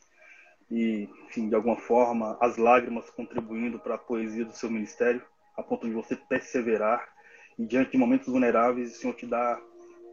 e, 0.70 1.10
enfim, 1.26 1.50
de 1.50 1.56
alguma 1.56 1.78
forma, 1.78 2.38
as 2.42 2.58
lágrimas 2.58 3.10
contribuindo 3.10 3.80
para 3.80 3.96
a 3.96 4.00
poesia 4.00 4.46
do 4.46 4.54
seu 4.54 4.70
ministério, 4.70 5.22
a 5.56 5.64
ponto 5.64 5.88
de 5.88 5.94
você 5.94 6.16
perseverar 6.16 7.08
e 7.58 7.66
diante 7.66 7.92
de 7.92 7.98
momentos 7.98 8.28
vulneráveis, 8.28 8.92
o 8.92 9.00
Senhor 9.00 9.14
te 9.16 9.26
dá 9.26 9.60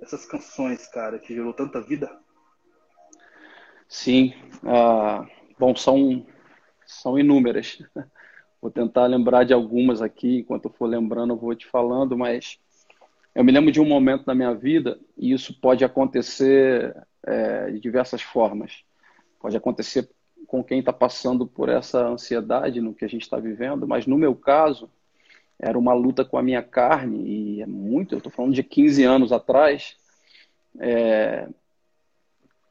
essas 0.01 0.25
canções, 0.25 0.87
cara, 0.88 1.19
que 1.19 1.35
gerou 1.35 1.53
tanta 1.53 1.81
vida? 1.81 2.11
Sim, 3.88 4.35
uh, 4.62 5.27
bom, 5.59 5.75
são 5.77 6.27
são 6.87 7.19
inúmeras. 7.19 7.79
Vou 8.61 8.71
tentar 8.71 9.07
lembrar 9.07 9.45
de 9.45 9.53
algumas 9.53 10.01
aqui, 10.01 10.38
enquanto 10.38 10.67
eu 10.67 10.73
for 10.73 10.87
lembrando, 10.87 11.35
eu 11.35 11.37
vou 11.37 11.55
te 11.55 11.67
falando, 11.67 12.17
mas 12.17 12.59
eu 13.35 13.45
me 13.45 13.53
lembro 13.53 13.71
de 13.71 13.79
um 13.79 13.85
momento 13.85 14.25
na 14.27 14.35
minha 14.35 14.55
vida, 14.55 14.99
e 15.19 15.33
isso 15.35 15.61
pode 15.61 15.85
acontecer 15.85 16.97
é, 17.27 17.71
de 17.73 17.79
diversas 17.79 18.23
formas. 18.23 18.83
Pode 19.38 19.55
acontecer 19.55 20.09
com 20.46 20.62
quem 20.62 20.80
está 20.80 20.92
passando 20.92 21.46
por 21.46 21.68
essa 21.68 22.07
ansiedade 22.07 22.80
no 22.80 22.94
que 22.94 23.04
a 23.04 23.09
gente 23.09 23.22
está 23.22 23.38
vivendo, 23.38 23.87
mas 23.87 24.07
no 24.07 24.18
meu 24.18 24.35
caso, 24.35 24.90
era 25.59 25.78
uma 25.78 25.94
luta 25.94 26.24
com 26.24 26.37
a 26.37 26.42
minha 26.42 26.62
carne, 26.62 27.22
e 27.26 27.62
é 27.62 27.66
muito, 27.66 28.14
eu 28.14 28.18
estou 28.18 28.33
falando 28.33 28.54
de 28.54 28.62
15 28.62 29.04
anos 29.04 29.33
atrás, 29.33 29.96
é, 30.78 31.48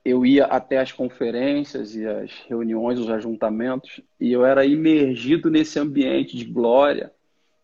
eu 0.03 0.25
ia 0.25 0.45
até 0.45 0.77
as 0.77 0.91
conferências 0.91 1.95
e 1.95 2.05
as 2.05 2.31
reuniões, 2.47 2.99
os 2.99 3.09
ajuntamentos, 3.09 4.01
e 4.19 4.31
eu 4.31 4.45
era 4.45 4.65
imergido 4.65 5.49
nesse 5.49 5.79
ambiente 5.79 6.35
de 6.35 6.45
glória, 6.45 7.11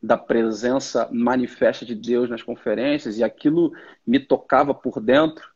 da 0.02 0.18
presença 0.18 1.10
manifesta 1.12 1.86
de 1.86 1.94
Deus 1.94 2.30
nas 2.30 2.42
conferências, 2.42 3.18
e 3.18 3.24
aquilo 3.24 3.74
me 4.08 4.18
tocava 4.18 4.74
por 4.74 5.02
dentro. 5.02 5.50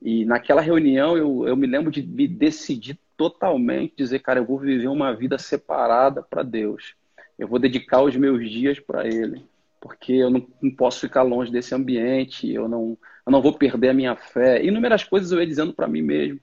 E 0.00 0.24
naquela 0.24 0.62
reunião 0.62 1.18
eu, 1.18 1.46
eu 1.46 1.54
me 1.54 1.66
lembro 1.66 1.90
de 1.90 2.02
me 2.02 2.26
decidir 2.26 2.98
totalmente, 3.16 3.94
dizer, 3.96 4.20
cara, 4.20 4.40
eu 4.40 4.44
vou 4.44 4.58
viver 4.58 4.88
uma 4.88 5.14
vida 5.14 5.38
separada 5.38 6.22
para 6.22 6.42
Deus. 6.42 6.94
Eu 7.38 7.48
vou 7.48 7.58
dedicar 7.58 8.02
os 8.02 8.14
meus 8.16 8.48
dias 8.50 8.78
para 8.78 9.06
Ele, 9.06 9.44
porque 9.80 10.12
eu 10.12 10.30
não, 10.30 10.46
não 10.62 10.70
posso 10.70 11.00
ficar 11.00 11.22
longe 11.22 11.50
desse 11.50 11.74
ambiente, 11.74 12.50
eu 12.50 12.68
não, 12.68 12.96
eu 13.26 13.32
não 13.32 13.42
vou 13.42 13.52
perder 13.52 13.90
a 13.90 13.94
minha 13.94 14.14
fé. 14.14 14.64
Inúmeras 14.64 15.04
coisas 15.04 15.32
eu 15.32 15.40
ia 15.40 15.46
dizendo 15.46 15.72
para 15.72 15.88
mim 15.88 16.02
mesmo. 16.02 16.40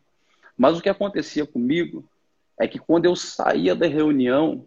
Mas 0.57 0.77
o 0.77 0.81
que 0.81 0.89
acontecia 0.89 1.45
comigo 1.45 2.03
é 2.59 2.67
que 2.67 2.77
quando 2.77 3.05
eu 3.05 3.15
saía 3.15 3.75
da 3.75 3.87
reunião, 3.87 4.65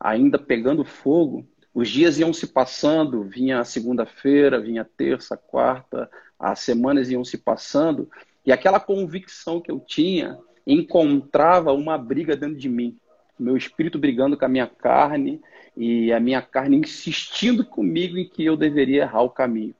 ainda 0.00 0.38
pegando 0.38 0.84
fogo, 0.84 1.46
os 1.74 1.88
dias 1.88 2.18
iam 2.18 2.32
se 2.32 2.46
passando, 2.46 3.22
vinha 3.22 3.64
segunda-feira, 3.64 4.60
vinha 4.60 4.84
terça, 4.84 5.36
quarta, 5.36 6.10
as 6.38 6.60
semanas 6.60 7.10
iam 7.10 7.24
se 7.24 7.38
passando, 7.38 8.10
e 8.44 8.50
aquela 8.50 8.80
convicção 8.80 9.60
que 9.60 9.70
eu 9.70 9.78
tinha 9.78 10.38
encontrava 10.68 11.72
uma 11.72 11.96
briga 11.96 12.36
dentro 12.36 12.56
de 12.56 12.68
mim. 12.68 12.94
Meu 13.38 13.56
espírito 13.56 13.98
brigando 13.98 14.36
com 14.36 14.44
a 14.44 14.48
minha 14.48 14.66
carne 14.66 15.40
e 15.74 16.12
a 16.12 16.20
minha 16.20 16.42
carne 16.42 16.76
insistindo 16.76 17.64
comigo 17.64 18.18
em 18.18 18.28
que 18.28 18.44
eu 18.44 18.56
deveria 18.56 19.02
errar 19.02 19.22
o 19.22 19.30
caminho. 19.30 19.74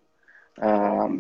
Ah, 0.56 1.10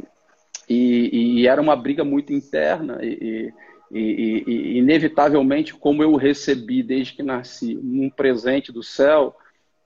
e, 0.68 1.40
e, 1.40 1.46
era 1.46 1.60
uma 1.60 1.76
briga 1.76 2.02
muito 2.02 2.32
interna 2.32 2.98
e, 3.02 3.52
e, 3.90 4.44
e, 4.46 4.78
inevitavelmente 4.78 5.74
como 5.74 6.02
eu 6.02 6.14
recebi 6.16 6.82
desde 6.82 7.14
que 7.14 7.22
nasci 7.22 7.76
um 7.76 8.10
presente 8.10 8.70
do 8.70 8.82
céu 8.82 9.34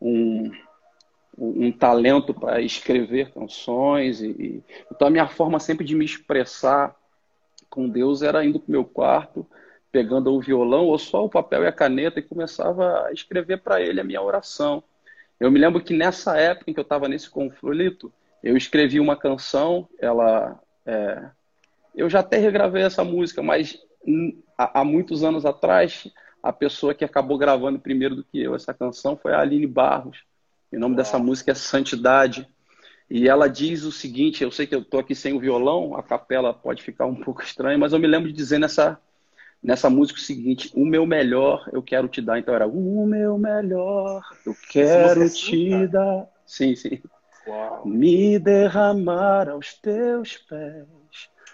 um, 0.00 0.50
um 1.38 1.70
talento 1.70 2.34
para 2.34 2.60
escrever 2.60 3.30
canções 3.30 4.22
então 4.22 5.06
a 5.06 5.10
minha 5.10 5.28
forma 5.28 5.60
sempre 5.60 5.84
de 5.84 5.94
me 5.94 6.04
expressar 6.04 6.96
com 7.70 7.88
Deus 7.88 8.22
era 8.22 8.44
indo 8.44 8.58
para 8.58 8.68
o 8.68 8.72
meu 8.72 8.84
quarto 8.84 9.46
pegando 9.92 10.32
o 10.32 10.40
violão 10.40 10.86
ou 10.86 10.98
só 10.98 11.24
o 11.24 11.28
papel 11.28 11.62
e 11.62 11.66
a 11.68 11.72
caneta 11.72 12.18
e 12.18 12.22
começava 12.22 13.06
a 13.06 13.12
escrever 13.12 13.58
para 13.58 13.80
ele 13.80 14.00
a 14.00 14.04
minha 14.04 14.22
oração 14.22 14.82
eu 15.38 15.50
me 15.50 15.58
lembro 15.60 15.82
que 15.82 15.94
nessa 15.94 16.36
época 16.36 16.70
em 16.70 16.74
que 16.74 16.80
eu 16.80 16.82
estava 16.82 17.08
nesse 17.08 17.30
conflito 17.30 18.12
eu 18.42 18.56
escrevi 18.56 18.98
uma 18.98 19.16
canção 19.16 19.88
ela 20.00 20.58
é, 20.86 21.30
eu 21.94 22.08
já 22.08 22.20
até 22.20 22.38
regravei 22.38 22.82
essa 22.82 23.04
música, 23.04 23.42
mas 23.42 23.78
há, 24.56 24.84
muitos 24.84 25.22
anos 25.22 25.44
atrás, 25.44 26.08
a 26.42 26.52
pessoa 26.52 26.94
que 26.94 27.04
acabou 27.04 27.36
gravando 27.38 27.78
primeiro 27.78 28.16
do 28.16 28.24
que 28.24 28.42
eu 28.42 28.54
essa 28.54 28.72
canção 28.72 29.16
foi 29.16 29.32
a 29.32 29.40
Aline 29.40 29.66
Barros. 29.66 30.18
o 30.72 30.78
nome 30.78 30.96
dessa 30.96 31.18
música 31.18 31.52
é 31.52 31.54
Santidade. 31.54 32.48
E 33.10 33.28
ela 33.28 33.46
diz 33.46 33.84
o 33.84 33.92
seguinte: 33.92 34.42
eu 34.42 34.50
sei 34.50 34.66
que 34.66 34.74
eu 34.74 34.80
estou 34.80 35.00
aqui 35.00 35.14
sem 35.14 35.34
o 35.34 35.40
violão, 35.40 35.94
a 35.94 36.02
capela 36.02 36.54
pode 36.54 36.82
ficar 36.82 37.04
um 37.04 37.14
pouco 37.14 37.42
estranha, 37.42 37.76
mas 37.76 37.92
eu 37.92 37.98
me 37.98 38.06
lembro 38.06 38.28
de 38.28 38.34
dizer 38.34 38.58
nessa, 38.58 38.98
nessa 39.62 39.88
música 39.88 40.18
o 40.18 40.22
seguinte: 40.22 40.70
o 40.74 40.84
meu 40.84 41.06
melhor 41.06 41.68
eu 41.72 41.82
quero 41.82 42.08
te 42.08 42.20
dar. 42.20 42.38
Então 42.38 42.54
era 42.54 42.66
o 42.66 43.06
meu 43.06 43.38
melhor 43.38 44.22
eu 44.44 44.56
quero 44.70 45.28
te 45.30 45.86
dar. 45.86 46.28
Sim, 46.44 46.74
sim. 46.74 47.00
Uau. 47.46 47.86
Me 47.86 48.38
derramar 48.38 49.48
aos 49.48 49.74
teus 49.74 50.36
pés, 50.36 50.86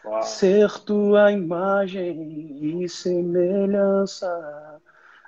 Uau. 0.05 0.23
ser 0.23 0.71
tua 0.81 1.33
imagem 1.33 2.83
e 2.83 2.89
semelhança, 2.89 4.29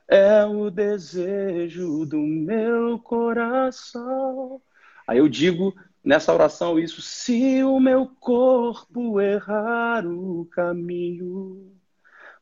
é 0.07 0.45
o 0.45 0.71
desejo 0.71 2.05
do 2.05 2.19
meu 2.19 2.99
coração. 2.99 4.61
Aí 5.07 5.19
eu 5.19 5.29
digo 5.29 5.75
nessa 6.05 6.33
oração 6.35 6.79
isso: 6.79 7.01
se 7.01 7.63
o 7.65 7.81
meu 7.81 8.07
corpo 8.07 9.21
errar 9.21 10.07
o 10.07 10.45
caminho, 10.47 11.80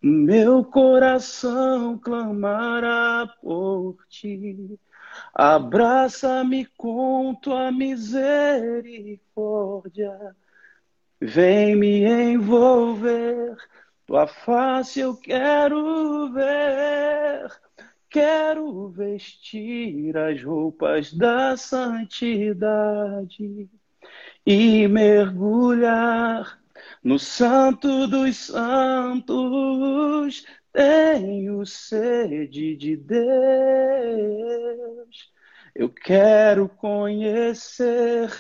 meu 0.03 0.65
coração 0.65 1.99
clamará 1.99 3.29
por 3.43 3.97
ti. 4.09 4.79
Abraça-me 5.35 6.65
com 6.77 7.35
tua 7.35 7.73
misericórdia, 7.73 10.37
vem 11.21 11.77
me 11.77 12.05
envolver, 12.05 13.57
tua 14.07 14.27
face 14.27 15.01
eu 15.01 15.17
quero 15.17 16.33
ver. 16.33 17.51
Quero 18.11 18.89
vestir 18.89 20.17
as 20.17 20.43
roupas 20.43 21.13
da 21.13 21.59
santidade 21.59 23.69
e 24.47 24.89
mergulhar 24.89 26.59
no 27.09 27.19
Santo 27.19 28.07
dos 28.07 28.37
Santos 28.37 29.33
tenho 30.71 31.65
sede 31.65 32.77
de 32.77 32.99
Deus. 32.99 33.19
Eu 35.75 35.89
quero 35.89 36.69
conhecer, 36.69 38.31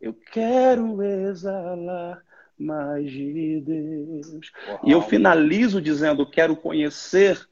eu 0.00 0.14
quero 0.14 1.02
exalar 1.02 2.22
mais 2.56 3.10
de 3.10 3.60
Deus. 3.60 4.52
Uau. 4.68 4.80
E 4.84 4.92
eu 4.92 5.02
finalizo 5.02 5.82
dizendo: 5.82 6.30
quero 6.30 6.54
conhecer 6.54 7.44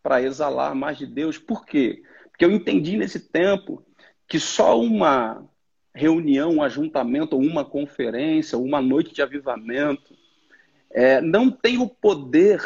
para 0.00 0.22
exalar 0.22 0.76
mais 0.76 0.96
de 0.96 1.08
Deus. 1.08 1.38
Por 1.38 1.66
quê? 1.66 2.04
Porque 2.30 2.44
eu 2.44 2.52
entendi 2.52 2.96
nesse 2.96 3.18
tempo 3.18 3.84
que 4.28 4.38
só 4.38 4.78
uma 4.78 5.44
reunião, 5.94 6.54
um 6.54 6.62
ajuntamento, 6.62 7.36
uma 7.36 7.64
conferência, 7.64 8.58
uma 8.58 8.80
noite 8.80 9.12
de 9.12 9.22
avivamento, 9.22 10.14
é, 10.90 11.20
não 11.20 11.50
tem 11.50 11.78
o 11.78 11.88
poder 11.88 12.60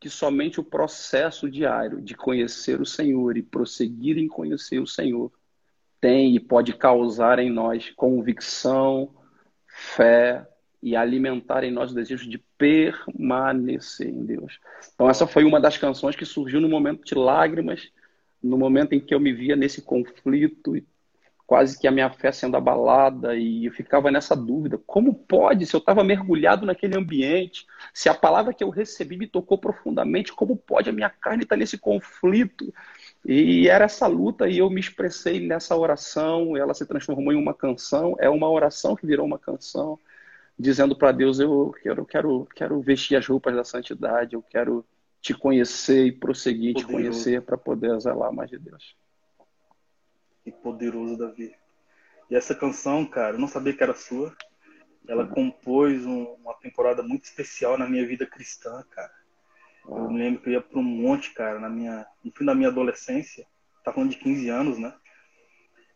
que 0.00 0.10
somente 0.10 0.58
o 0.58 0.64
processo 0.64 1.48
diário 1.48 2.00
de 2.00 2.14
conhecer 2.14 2.80
o 2.80 2.86
Senhor 2.86 3.36
e 3.36 3.42
prosseguir 3.42 4.18
em 4.18 4.26
conhecer 4.26 4.80
o 4.80 4.86
Senhor 4.86 5.30
tem 6.00 6.34
e 6.34 6.40
pode 6.40 6.72
causar 6.72 7.38
em 7.38 7.48
nós 7.48 7.90
convicção, 7.94 9.14
fé 9.68 10.44
e 10.82 10.96
alimentar 10.96 11.62
em 11.62 11.70
nós 11.70 11.92
o 11.92 11.94
desejo 11.94 12.28
de 12.28 12.38
permanecer 12.58 14.08
em 14.08 14.24
Deus. 14.24 14.58
Então, 14.92 15.08
essa 15.08 15.28
foi 15.28 15.44
uma 15.44 15.60
das 15.60 15.78
canções 15.78 16.16
que 16.16 16.24
surgiu 16.24 16.60
no 16.60 16.68
momento 16.68 17.04
de 17.04 17.14
lágrimas, 17.14 17.88
no 18.42 18.58
momento 18.58 18.94
em 18.94 19.00
que 19.00 19.14
eu 19.14 19.20
me 19.20 19.32
via 19.32 19.54
nesse 19.54 19.80
conflito 19.80 20.76
quase 21.46 21.78
que 21.78 21.86
a 21.86 21.90
minha 21.90 22.10
fé 22.10 22.32
sendo 22.32 22.56
abalada 22.56 23.34
e 23.34 23.66
eu 23.66 23.72
ficava 23.72 24.10
nessa 24.10 24.34
dúvida. 24.34 24.78
Como 24.86 25.14
pode, 25.14 25.66
se 25.66 25.74
eu 25.74 25.78
estava 25.78 26.04
mergulhado 26.04 26.64
naquele 26.64 26.96
ambiente, 26.96 27.66
se 27.92 28.08
a 28.08 28.14
palavra 28.14 28.54
que 28.54 28.64
eu 28.64 28.70
recebi 28.70 29.16
me 29.16 29.26
tocou 29.26 29.58
profundamente, 29.58 30.32
como 30.32 30.56
pode 30.56 30.88
a 30.88 30.92
minha 30.92 31.10
carne 31.10 31.42
estar 31.42 31.56
nesse 31.56 31.76
conflito? 31.76 32.72
E 33.24 33.68
era 33.68 33.84
essa 33.84 34.06
luta 34.06 34.48
e 34.48 34.58
eu 34.58 34.70
me 34.70 34.80
expressei 34.80 35.46
nessa 35.46 35.76
oração, 35.76 36.56
ela 36.56 36.74
se 36.74 36.86
transformou 36.86 37.32
em 37.32 37.36
uma 37.36 37.54
canção, 37.54 38.16
é 38.18 38.28
uma 38.28 38.50
oração 38.50 38.96
que 38.96 39.06
virou 39.06 39.26
uma 39.26 39.38
canção, 39.38 39.98
dizendo 40.58 40.96
para 40.96 41.12
Deus, 41.12 41.38
eu 41.38 41.74
quero, 41.82 42.04
quero, 42.04 42.48
quero 42.54 42.80
vestir 42.80 43.16
as 43.16 43.26
roupas 43.26 43.54
da 43.54 43.64
santidade, 43.64 44.34
eu 44.34 44.42
quero 44.42 44.84
te 45.20 45.34
conhecer 45.34 46.06
e 46.06 46.12
prosseguir 46.12 46.74
Poderoso. 46.74 46.86
te 46.88 46.92
conhecer 46.92 47.42
para 47.42 47.56
poder 47.56 48.00
zelar 48.00 48.32
mais 48.32 48.50
de 48.50 48.58
Deus 48.58 49.01
e 50.44 50.52
poderoso, 50.52 51.16
Davi. 51.16 51.54
E 52.30 52.36
essa 52.36 52.54
canção, 52.54 53.04
cara, 53.04 53.36
eu 53.36 53.40
não 53.40 53.48
sabia 53.48 53.72
que 53.72 53.82
era 53.82 53.94
sua. 53.94 54.34
Ela 55.06 55.26
compôs 55.26 56.06
um, 56.06 56.24
uma 56.34 56.54
temporada 56.54 57.02
muito 57.02 57.24
especial 57.24 57.76
na 57.76 57.88
minha 57.88 58.06
vida 58.06 58.26
cristã, 58.26 58.84
cara. 58.90 59.12
Eu 59.84 60.10
me 60.10 60.18
lembro 60.18 60.40
que 60.40 60.48
eu 60.48 60.52
ia 60.52 60.60
para 60.60 60.78
um 60.78 60.82
monte, 60.82 61.34
cara, 61.34 61.58
na 61.58 61.68
minha, 61.68 62.06
no 62.24 62.32
fim 62.32 62.44
da 62.44 62.54
minha 62.54 62.68
adolescência. 62.68 63.46
Tá 63.84 63.92
falando 63.92 64.10
de 64.10 64.18
15 64.18 64.48
anos, 64.48 64.78
né? 64.78 64.94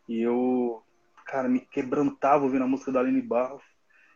E 0.08 0.20
eu, 0.20 0.82
cara, 1.24 1.48
me 1.48 1.60
quebrantava 1.60 2.44
ouvindo 2.44 2.64
a 2.64 2.68
música 2.68 2.90
da 2.90 3.00
Aline 3.00 3.22
Barros. 3.22 3.62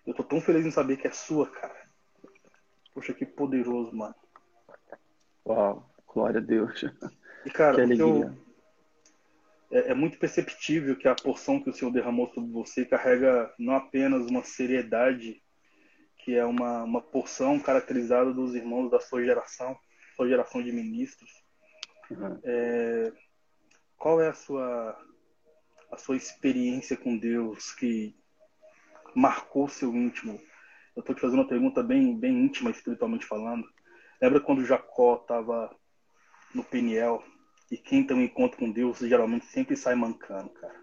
Eu 0.04 0.12
tô 0.12 0.24
tão 0.24 0.40
feliz 0.40 0.66
em 0.66 0.70
saber 0.70 0.96
que 0.96 1.06
é 1.06 1.12
sua, 1.12 1.48
cara. 1.48 1.88
Poxa, 2.92 3.14
que 3.14 3.24
poderoso, 3.24 3.94
mano. 3.94 4.14
Uau, 5.46 5.88
glória 6.06 6.40
a 6.40 6.42
Deus. 6.42 6.84
E, 7.46 7.50
cara, 7.50 7.76
que 7.76 7.82
alegria. 7.82 8.26
Eu, 8.26 8.49
é, 9.70 9.90
é, 9.90 9.94
muito 9.94 10.18
perceptível 10.18 10.96
que 10.96 11.06
a 11.06 11.14
porção 11.14 11.60
que 11.60 11.70
o 11.70 11.72
Senhor 11.72 11.92
derramou 11.92 12.28
sobre 12.34 12.50
você 12.50 12.84
carrega 12.84 13.52
não 13.58 13.74
apenas 13.74 14.26
uma 14.26 14.42
seriedade, 14.42 15.40
que 16.18 16.34
é 16.34 16.44
uma, 16.44 16.82
uma 16.82 17.00
porção 17.00 17.58
caracterizada 17.60 18.32
dos 18.32 18.54
irmãos 18.54 18.90
da 18.90 19.00
sua 19.00 19.24
geração, 19.24 19.78
sua 20.16 20.28
geração 20.28 20.62
de 20.62 20.72
ministros. 20.72 21.30
Uhum. 22.10 22.40
É, 22.42 23.12
qual 23.96 24.20
é 24.20 24.28
a 24.28 24.34
sua, 24.34 24.98
a 25.92 25.96
sua 25.96 26.16
experiência 26.16 26.96
com 26.96 27.16
Deus 27.16 27.72
que 27.72 28.16
marcou 29.14 29.68
seu 29.68 29.94
íntimo? 29.94 30.40
Eu 30.96 31.00
estou 31.00 31.14
te 31.14 31.20
fazendo 31.20 31.40
uma 31.40 31.48
pergunta 31.48 31.82
bem, 31.82 32.18
bem 32.18 32.44
íntima, 32.44 32.70
espiritualmente 32.70 33.24
falando. 33.24 33.64
Lembra 34.20 34.40
quando 34.40 34.64
Jacó 34.64 35.14
estava 35.14 35.74
no 36.52 36.64
Peniel 36.64 37.22
e 37.70 37.76
quem 37.76 38.04
tem 38.04 38.16
um 38.16 38.22
encontro 38.22 38.58
com 38.58 38.70
Deus 38.70 38.98
geralmente 38.98 39.46
sempre 39.46 39.76
sai 39.76 39.94
mancando, 39.94 40.50
cara. 40.50 40.80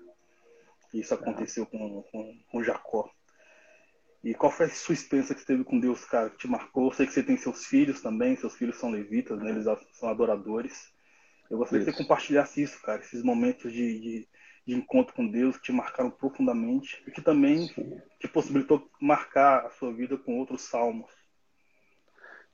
Isso 0.93 1.13
aconteceu 1.13 1.65
com, 1.65 2.01
com, 2.03 2.39
com 2.49 2.63
Jacó. 2.63 3.09
E 4.23 4.33
qual 4.33 4.51
foi 4.51 4.65
a 4.65 4.69
sua 4.69 4.93
experiência 4.93 5.35
que 5.35 5.41
você 5.41 5.47
teve 5.47 5.63
com 5.63 5.79
Deus, 5.79 6.03
cara, 6.05 6.29
que 6.29 6.37
te 6.37 6.47
marcou? 6.47 6.85
Eu 6.85 6.93
sei 6.93 7.05
que 7.05 7.13
você 7.13 7.23
tem 7.23 7.37
seus 7.37 7.65
filhos 7.65 8.01
também, 8.01 8.35
seus 8.35 8.55
filhos 8.55 8.77
são 8.77 8.89
levitas, 8.89 9.37
né? 9.39 9.51
eles 9.51 9.65
são 9.93 10.09
adoradores. 10.09 10.91
Eu 11.49 11.57
gostaria 11.57 11.83
isso. 11.83 11.91
que 11.91 11.97
você 11.97 12.03
compartilhasse 12.03 12.61
isso, 12.61 12.81
cara, 12.81 12.99
esses 12.99 13.23
momentos 13.23 13.71
de, 13.71 13.99
de, 13.99 14.27
de, 14.65 14.75
encontro 14.75 15.13
com 15.13 15.27
Deus 15.27 15.55
que 15.57 15.63
te 15.63 15.71
marcaram 15.71 16.09
profundamente 16.09 17.01
e 17.07 17.11
que 17.11 17.21
também 17.21 17.67
sim. 17.67 18.01
te 18.19 18.27
possibilitou 18.27 18.89
marcar 18.99 19.65
a 19.65 19.69
sua 19.69 19.93
vida 19.93 20.17
com 20.17 20.39
outros 20.39 20.63
salmos. 20.63 21.11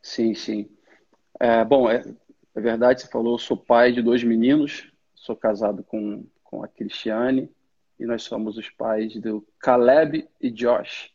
Sim, 0.01 0.35
sim. 0.35 0.69
É, 1.39 1.65
bom, 1.65 1.89
é, 1.89 2.03
é 2.55 2.61
verdade, 2.61 3.01
você 3.01 3.07
falou, 3.07 3.33
eu 3.33 3.39
sou 3.39 3.57
pai 3.57 3.91
de 3.91 4.01
dois 4.01 4.23
meninos, 4.23 4.91
sou 5.15 5.35
casado 5.35 5.83
com, 5.83 6.25
com 6.43 6.63
a 6.63 6.67
Cristiane, 6.67 7.49
e 7.99 8.05
nós 8.05 8.23
somos 8.23 8.57
os 8.57 8.69
pais 8.69 9.15
do 9.19 9.45
Caleb 9.59 10.27
e 10.39 10.51
Josh. 10.51 11.11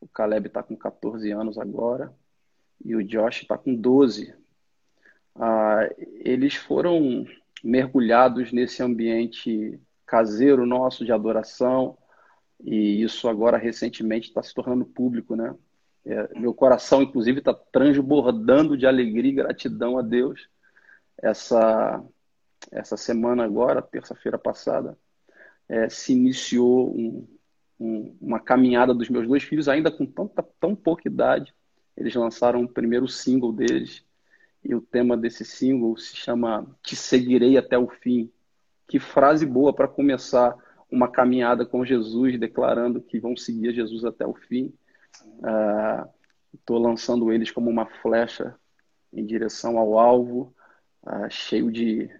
O 0.00 0.08
Caleb 0.08 0.48
está 0.48 0.62
com 0.62 0.76
14 0.76 1.30
anos 1.30 1.56
agora, 1.56 2.12
e 2.84 2.96
o 2.96 3.04
Josh 3.04 3.42
está 3.42 3.56
com 3.56 3.74
12. 3.74 4.34
Ah, 5.36 5.88
eles 6.24 6.56
foram 6.56 7.24
mergulhados 7.62 8.52
nesse 8.52 8.82
ambiente 8.82 9.80
caseiro 10.04 10.66
nosso 10.66 11.04
de 11.04 11.12
adoração, 11.12 11.96
e 12.60 13.02
isso 13.02 13.28
agora 13.28 13.56
recentemente 13.56 14.28
está 14.28 14.42
se 14.42 14.52
tornando 14.52 14.84
público, 14.84 15.36
né? 15.36 15.54
É, 16.04 16.36
meu 16.36 16.52
coração, 16.52 17.00
inclusive, 17.02 17.38
está 17.38 17.54
transbordando 17.54 18.76
de 18.76 18.84
alegria 18.84 19.30
e 19.30 19.34
gratidão 19.34 19.96
a 19.96 20.02
Deus 20.02 20.48
essa, 21.20 22.02
essa 22.70 22.96
semana 22.96 23.44
agora, 23.44 23.82
terça-feira 23.82 24.38
passada, 24.38 24.96
é, 25.68 25.88
se 25.88 26.12
iniciou 26.12 26.94
um, 26.94 27.28
um, 27.78 28.16
uma 28.20 28.40
caminhada 28.40 28.94
dos 28.94 29.08
meus 29.08 29.26
dois 29.26 29.42
filhos, 29.42 29.68
ainda 29.68 29.90
com 29.90 30.06
tanta, 30.06 30.42
tão 30.60 30.74
pouca 30.74 31.08
idade. 31.08 31.54
Eles 31.96 32.14
lançaram 32.14 32.62
o 32.62 32.68
primeiro 32.68 33.08
single 33.08 33.52
deles, 33.52 34.04
e 34.64 34.74
o 34.74 34.80
tema 34.80 35.16
desse 35.16 35.44
single 35.44 35.96
se 35.96 36.16
chama 36.16 36.66
Te 36.82 36.94
Seguirei 36.94 37.56
Até 37.56 37.76
o 37.76 37.88
Fim. 37.88 38.30
Que 38.86 38.98
frase 38.98 39.44
boa 39.44 39.72
para 39.72 39.88
começar 39.88 40.56
uma 40.92 41.08
caminhada 41.08 41.64
com 41.64 41.84
Jesus, 41.84 42.38
declarando 42.38 43.00
que 43.00 43.18
vão 43.18 43.34
seguir 43.34 43.72
Jesus 43.72 44.04
até 44.04 44.26
o 44.26 44.34
fim. 44.34 44.72
Estou 46.54 46.76
uh, 46.76 46.82
lançando 46.82 47.32
eles 47.32 47.50
como 47.50 47.70
uma 47.70 47.86
flecha 47.86 48.54
em 49.10 49.24
direção 49.24 49.78
ao 49.78 49.98
alvo, 49.98 50.54
ah, 51.04 51.28
cheio, 51.28 51.70
de, 51.70 52.10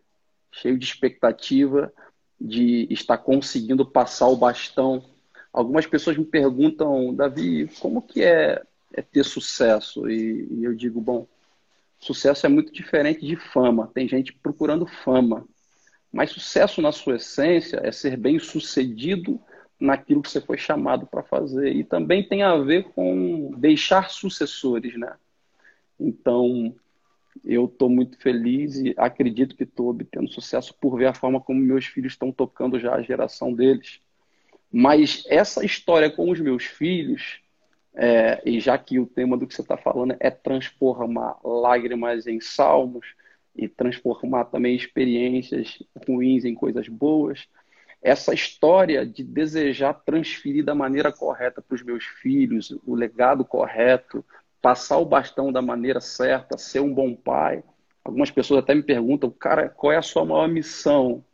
cheio 0.51 0.79
de 0.79 0.85
expectativa 0.85 1.93
de 2.41 2.89
estar 2.91 3.19
conseguindo 3.19 3.87
passar 3.87 4.27
o 4.29 4.37
bastão. 4.37 5.05
Algumas 5.53 5.87
pessoas 5.87 6.17
me 6.17 6.25
perguntam, 6.25 7.15
Davi, 7.15 7.69
como 7.81 8.03
que 8.03 8.23
é, 8.23 8.61
é 8.93 9.03
ter 9.03 9.25
sucesso? 9.25 10.11
E, 10.11 10.49
e 10.51 10.65
eu 10.65 10.75
digo, 10.75 11.01
bom, 11.01 11.27
sucesso 11.99 12.45
é 12.47 12.49
muito 12.49 12.73
diferente 12.73 13.25
de 13.25 13.37
fama. 13.37 13.91
Tem 13.95 14.09
gente 14.09 14.33
procurando 14.33 14.87
fama. 14.87 15.47
Mas 16.13 16.31
sucesso, 16.31 16.83
na 16.83 16.93
sua 16.93 17.17
essência, 17.17 17.81
é 17.83 17.93
ser 17.93 18.17
bem 18.17 18.39
sucedido 18.39 19.41
naquilo 19.79 20.23
que 20.23 20.31
você 20.31 20.41
foi 20.41 20.59
chamado 20.59 21.07
para 21.07 21.23
fazer. 21.23 21.73
E 21.73 21.85
também 21.85 22.27
tem 22.27 22.43
a 22.43 22.57
ver 22.57 22.85
com 22.93 23.53
deixar 23.57 24.11
sucessores, 24.11 24.99
né? 24.99 25.15
Então, 25.99 26.75
eu 27.45 27.67
estou 27.67 27.89
muito 27.89 28.19
feliz 28.19 28.77
e 28.77 28.95
acredito 28.97 29.57
que 29.57 29.65
estou 29.65 29.89
obtendo 29.89 30.31
sucesso 30.31 30.75
por 30.81 30.97
ver 30.97 31.07
a 31.07 31.15
forma 31.15 31.41
como 31.41 31.61
meus 31.61 31.87
filhos 31.87 32.13
estão 32.13 32.31
tocando 32.31 32.79
já 32.79 32.95
a 32.95 33.03
geração 33.03 33.53
deles. 33.53 34.01
Mas 34.71 35.25
essa 35.29 35.65
história 35.65 36.11
com 36.11 36.31
os 36.31 36.41
meus 36.41 36.65
filhos, 36.65 37.41
é, 37.95 38.41
e 38.45 38.59
já 38.61 38.79
que 38.79 38.99
o 38.99 39.07
tema 39.07 39.37
do 39.37 39.47
que 39.47 39.55
você 39.55 39.63
está 39.63 39.77
falando 39.77 40.17
é 40.19 40.31
transformar 40.31 41.39
lágrimas 41.45 42.27
em 42.27 42.41
salmos 42.41 43.07
e 43.55 43.69
transformar 43.69 44.47
também 44.47 44.75
experiências 44.75 45.83
ruins 46.07 46.45
em 46.45 46.55
coisas 46.55 46.89
boas, 46.89 47.47
essa 48.01 48.35
história 48.35 49.07
de 49.07 49.23
desejar 49.23 49.95
transferir 49.95 50.65
da 50.65 50.75
maneira 50.75 51.13
correta 51.13 51.63
para 51.63 51.75
os 51.75 51.83
meus 51.83 52.05
filhos 52.05 52.77
o 52.85 52.95
legado 52.95 53.45
correto, 53.45 54.25
passar 54.63 54.99
o 54.99 55.05
bastão 55.05 55.53
da 55.53 55.61
maneira 55.61 56.01
certa, 56.01 56.57
ser 56.57 56.81
um 56.81 56.95
bom 56.95 57.15
pai. 57.15 57.65
Algumas 58.05 58.31
pessoas 58.31 58.63
até 58.63 58.75
me 58.75 58.83
perguntam, 58.83 59.29
cara, 59.29 59.69
qual 59.69 59.93
é 59.93 59.97
a 59.97 60.03
sua 60.03 60.25
maior 60.25 60.49
missão? 60.49 61.25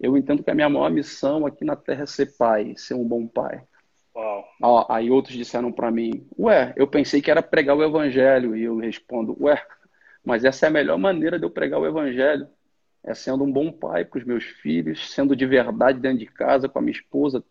Eu 0.00 0.16
entendo 0.16 0.42
que 0.42 0.50
a 0.50 0.54
minha 0.54 0.68
maior 0.68 0.90
missão 0.90 1.46
aqui 1.46 1.62
na 1.62 1.76
Terra 1.76 2.04
é 2.04 2.06
ser 2.06 2.36
pai, 2.38 2.74
ser 2.76 2.94
um 2.94 3.06
bom 3.06 3.26
pai. 3.26 3.62
Uau. 4.16 4.86
aí 4.90 5.10
outros 5.10 5.36
disseram 5.36 5.70
para 5.70 5.90
mim, 5.90 6.26
ué, 6.38 6.72
eu 6.76 6.86
pensei 6.86 7.22
que 7.22 7.30
era 7.30 7.42
pregar 7.42 7.76
o 7.76 7.84
evangelho. 7.84 8.56
E 8.56 8.64
eu 8.64 8.78
respondo, 8.78 9.36
ué, 9.40 9.62
mas 10.24 10.44
essa 10.44 10.66
é 10.66 10.68
a 10.68 10.72
melhor 10.72 10.98
maneira 10.98 11.38
de 11.38 11.44
eu 11.44 11.50
pregar 11.50 11.78
o 11.78 11.86
evangelho. 11.86 12.48
É 13.04 13.14
sendo 13.14 13.44
um 13.44 13.52
bom 13.52 13.70
pai 13.70 14.04
para 14.04 14.18
os 14.18 14.24
meus 14.24 14.44
filhos, 14.44 15.10
sendo 15.10 15.36
de 15.36 15.46
verdade 15.46 16.00
dentro 16.00 16.18
de 16.18 16.26
casa 16.26 16.68
com 16.68 16.78
a 16.78 16.82
minha 16.82 16.92
esposa, 16.92 17.42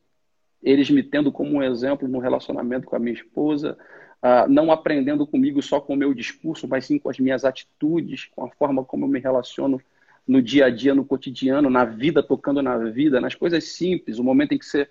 eles 0.62 0.90
me 0.90 1.02
tendo 1.02 1.32
como 1.32 1.56
um 1.56 1.64
exemplo 1.64 2.08
no 2.08 2.20
relacionamento 2.20 2.86
com 2.86 2.96
a 2.96 3.00
minha 3.00 3.14
esposa, 3.14 3.78
uh, 4.24 4.50
não 4.50 4.72
aprendendo 4.72 5.26
comigo 5.26 5.62
só 5.62 5.80
com 5.80 5.94
o 5.94 5.98
meu 5.98 6.14
discurso, 6.14 6.68
mas 6.68 6.86
sim 6.86 6.98
com 6.98 7.10
as 7.10 7.20
minhas 7.20 7.46
atitudes, 7.46 8.30
com 8.36 8.46
a 8.46 8.50
forma 8.50 8.84
como 8.84 9.06
eu 9.06 9.10
me 9.10 9.20
relaciono 9.20 9.82
no 10.28 10.42
dia 10.42 10.66
a 10.66 10.70
dia, 10.70 10.94
no 10.94 11.06
cotidiano, 11.06 11.70
na 11.70 11.86
vida, 11.86 12.22
tocando 12.22 12.62
na 12.62 12.78
vida, 12.78 13.20
nas 13.20 13.34
coisas 13.34 13.64
simples, 13.64 14.20
o 14.20 14.24
momento 14.24 14.54
em 14.54 14.60
que 14.60 14.66
você 14.66 14.88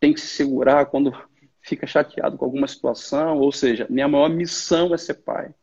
tem 0.00 0.12
que 0.12 0.20
se 0.20 0.28
segurar 0.28 0.86
quando 0.86 1.12
fica 1.62 1.86
chateado 1.86 2.36
com 2.36 2.44
alguma 2.44 2.66
situação, 2.66 3.38
ou 3.38 3.52
seja, 3.52 3.86
minha 3.88 4.08
maior 4.08 4.28
missão 4.28 4.92
é 4.94 4.98
ser 4.98 5.14
pai. 5.14 5.54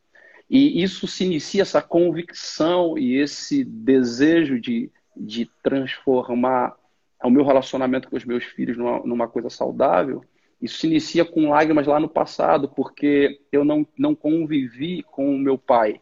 E 0.50 0.82
isso 0.82 1.08
se 1.08 1.26
inicia, 1.26 1.64
essa 1.64 1.82
convicção 1.82 2.98
e 2.98 3.18
esse 3.18 3.66
desejo 3.66 4.62
de, 4.62 4.90
de 5.16 5.50
transformar 5.62 6.74
o 7.22 7.30
meu 7.30 7.44
relacionamento 7.44 8.10
com 8.10 8.16
os 8.16 8.24
meus 8.24 8.46
filhos 8.46 8.78
numa, 8.78 9.00
numa 9.00 9.28
coisa 9.28 9.50
saudável, 9.50 10.24
isso 10.62 10.80
se 10.80 10.88
inicia 10.88 11.24
com 11.24 11.50
lágrimas 11.50 11.86
lá 11.86 12.00
no 12.00 12.10
passado, 12.10 12.68
porque 12.68 13.42
eu 13.52 13.64
não, 13.64 13.86
não 13.98 14.16
convivi 14.16 15.04
com 15.04 15.36
o 15.36 15.40
meu 15.40 15.58
pai. 15.58 16.02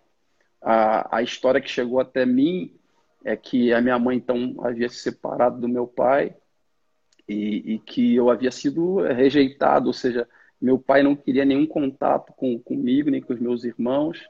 A, 0.62 1.18
a 1.18 1.22
história 1.22 1.60
que 1.60 1.70
chegou 1.70 2.00
até 2.00 2.26
mim 2.26 2.74
é 3.24 3.36
que 3.36 3.74
a 3.74 3.82
minha 3.82 4.00
mãe, 4.00 4.18
então, 4.18 4.56
havia 4.60 4.88
se 4.88 4.98
separado 4.98 5.60
do 5.60 5.68
meu 5.68 5.88
pai 5.88 6.36
e, 7.28 7.74
e, 7.74 7.80
que 7.80 8.16
eu 8.16 8.30
havia 8.30 8.52
sido 8.52 9.02
rejeitado, 9.02 9.88
ou 9.88 9.94
seja, 9.94 10.28
meu 10.62 10.80
pai 10.80 11.04
não 11.04 11.16
queria 11.16 11.44
nenhum 11.44 11.66
contato 11.66 12.32
com, 12.34 12.58
comigo, 12.60 13.10
nem 13.10 13.22
com 13.22 13.34
os 13.34 13.40
meus 13.40 13.64
irmãos. 13.64 14.24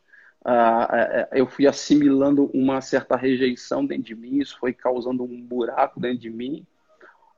Ah, 0.43 0.88
é, 0.91 1.38
é, 1.38 1.41
eu 1.41 1.47
fui 1.47 1.67
assimilando 1.67 2.49
uma 2.53 2.79
certa 2.81 3.15
rejeição 3.15 3.85
dentro 3.85 4.03
de 4.03 4.15
mim, 4.15 4.39
isso 4.39 4.57
foi 4.59 4.73
causando 4.73 5.23
um 5.23 5.41
buraco 5.41 5.99
dentro 5.99 6.19
de 6.19 6.29
mim. 6.29 6.65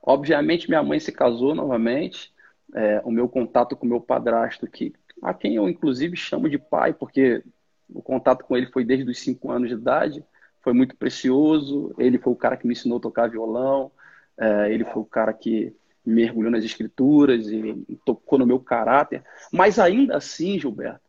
Obviamente, 0.02 0.68
minha 0.68 0.82
mãe 0.82 1.00
se 1.00 1.10
casou 1.10 1.54
novamente. 1.54 2.32
É, 2.74 3.00
o 3.04 3.10
meu 3.10 3.28
contato 3.28 3.76
com 3.76 3.86
meu 3.86 4.00
padrasto, 4.00 4.66
que 4.66 4.92
a 5.22 5.32
quem 5.32 5.56
eu 5.56 5.68
inclusive 5.68 6.16
chamo 6.16 6.48
de 6.48 6.58
pai, 6.58 6.92
porque 6.92 7.42
o 7.88 8.02
contato 8.02 8.44
com 8.44 8.56
ele 8.56 8.66
foi 8.66 8.84
desde 8.84 9.10
os 9.10 9.18
cinco 9.18 9.50
anos 9.50 9.68
de 9.68 9.74
idade, 9.74 10.24
foi 10.60 10.72
muito 10.72 10.96
precioso. 10.96 11.94
Ele 11.98 12.18
foi 12.18 12.32
o 12.32 12.36
cara 12.36 12.56
que 12.56 12.66
me 12.66 12.72
ensinou 12.72 12.98
a 12.98 13.00
tocar 13.00 13.30
violão, 13.30 13.90
é, 14.36 14.72
ele 14.72 14.84
foi 14.84 15.02
o 15.02 15.06
cara 15.06 15.32
que 15.32 15.74
mergulhou 16.04 16.50
nas 16.50 16.64
escrituras 16.64 17.48
e 17.48 17.98
tocou 18.04 18.38
no 18.38 18.46
meu 18.46 18.58
caráter. 18.58 19.22
Mas 19.52 19.78
ainda 19.78 20.16
assim, 20.16 20.58
Gilberto, 20.58 21.00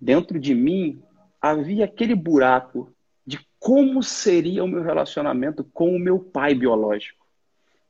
dentro 0.00 0.38
de 0.38 0.54
mim 0.54 1.02
havia 1.40 1.84
aquele 1.84 2.14
buraco 2.14 2.92
de 3.26 3.38
como 3.58 4.02
seria 4.02 4.64
o 4.64 4.68
meu 4.68 4.82
relacionamento 4.82 5.62
com 5.62 5.94
o 5.94 5.98
meu 5.98 6.18
pai 6.18 6.54
biológico, 6.54 7.26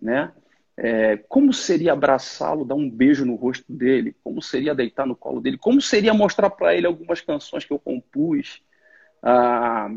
né? 0.00 0.32
É, 0.82 1.18
como 1.28 1.52
seria 1.52 1.92
abraçá-lo, 1.92 2.64
dar 2.64 2.74
um 2.74 2.88
beijo 2.88 3.26
no 3.26 3.34
rosto 3.34 3.70
dele? 3.70 4.16
Como 4.24 4.40
seria 4.40 4.74
deitar 4.74 5.06
no 5.06 5.14
colo 5.14 5.38
dele? 5.38 5.58
Como 5.58 5.78
seria 5.78 6.14
mostrar 6.14 6.48
para 6.48 6.74
ele 6.74 6.86
algumas 6.86 7.20
canções 7.20 7.66
que 7.66 7.70
eu 7.70 7.78
compus? 7.78 8.62
Ah, 9.22 9.90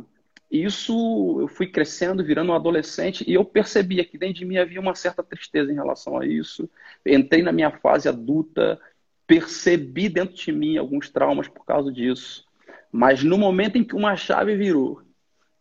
isso 0.52 1.38
eu 1.40 1.48
fui 1.48 1.68
crescendo, 1.68 2.22
virando 2.22 2.52
um 2.52 2.56
adolescente, 2.56 3.24
e 3.26 3.34
eu 3.34 3.46
percebia 3.46 4.04
que 4.04 4.18
dentro 4.18 4.36
de 4.36 4.46
mim 4.46 4.58
havia 4.58 4.82
uma 4.82 4.94
certa 4.94 5.24
tristeza 5.24 5.72
em 5.72 5.76
relação 5.76 6.18
a 6.18 6.26
isso. 6.28 6.70
Entrei 7.06 7.42
na 7.42 7.54
minha 7.54 7.72
fase 7.72 8.10
adulta, 8.10 8.78
percebi 9.26 10.10
dentro 10.10 10.36
de 10.36 10.52
mim 10.52 10.78
alguns 10.78 11.10
traumas 11.10 11.48
por 11.48 11.66
causa 11.66 11.94
disso. 11.94 12.46
Mas 12.92 13.24
no 13.24 13.38
momento 13.38 13.78
em 13.78 13.86
que 13.86 13.96
uma 13.96 14.18
chave 14.18 14.54
virou, 14.58 15.02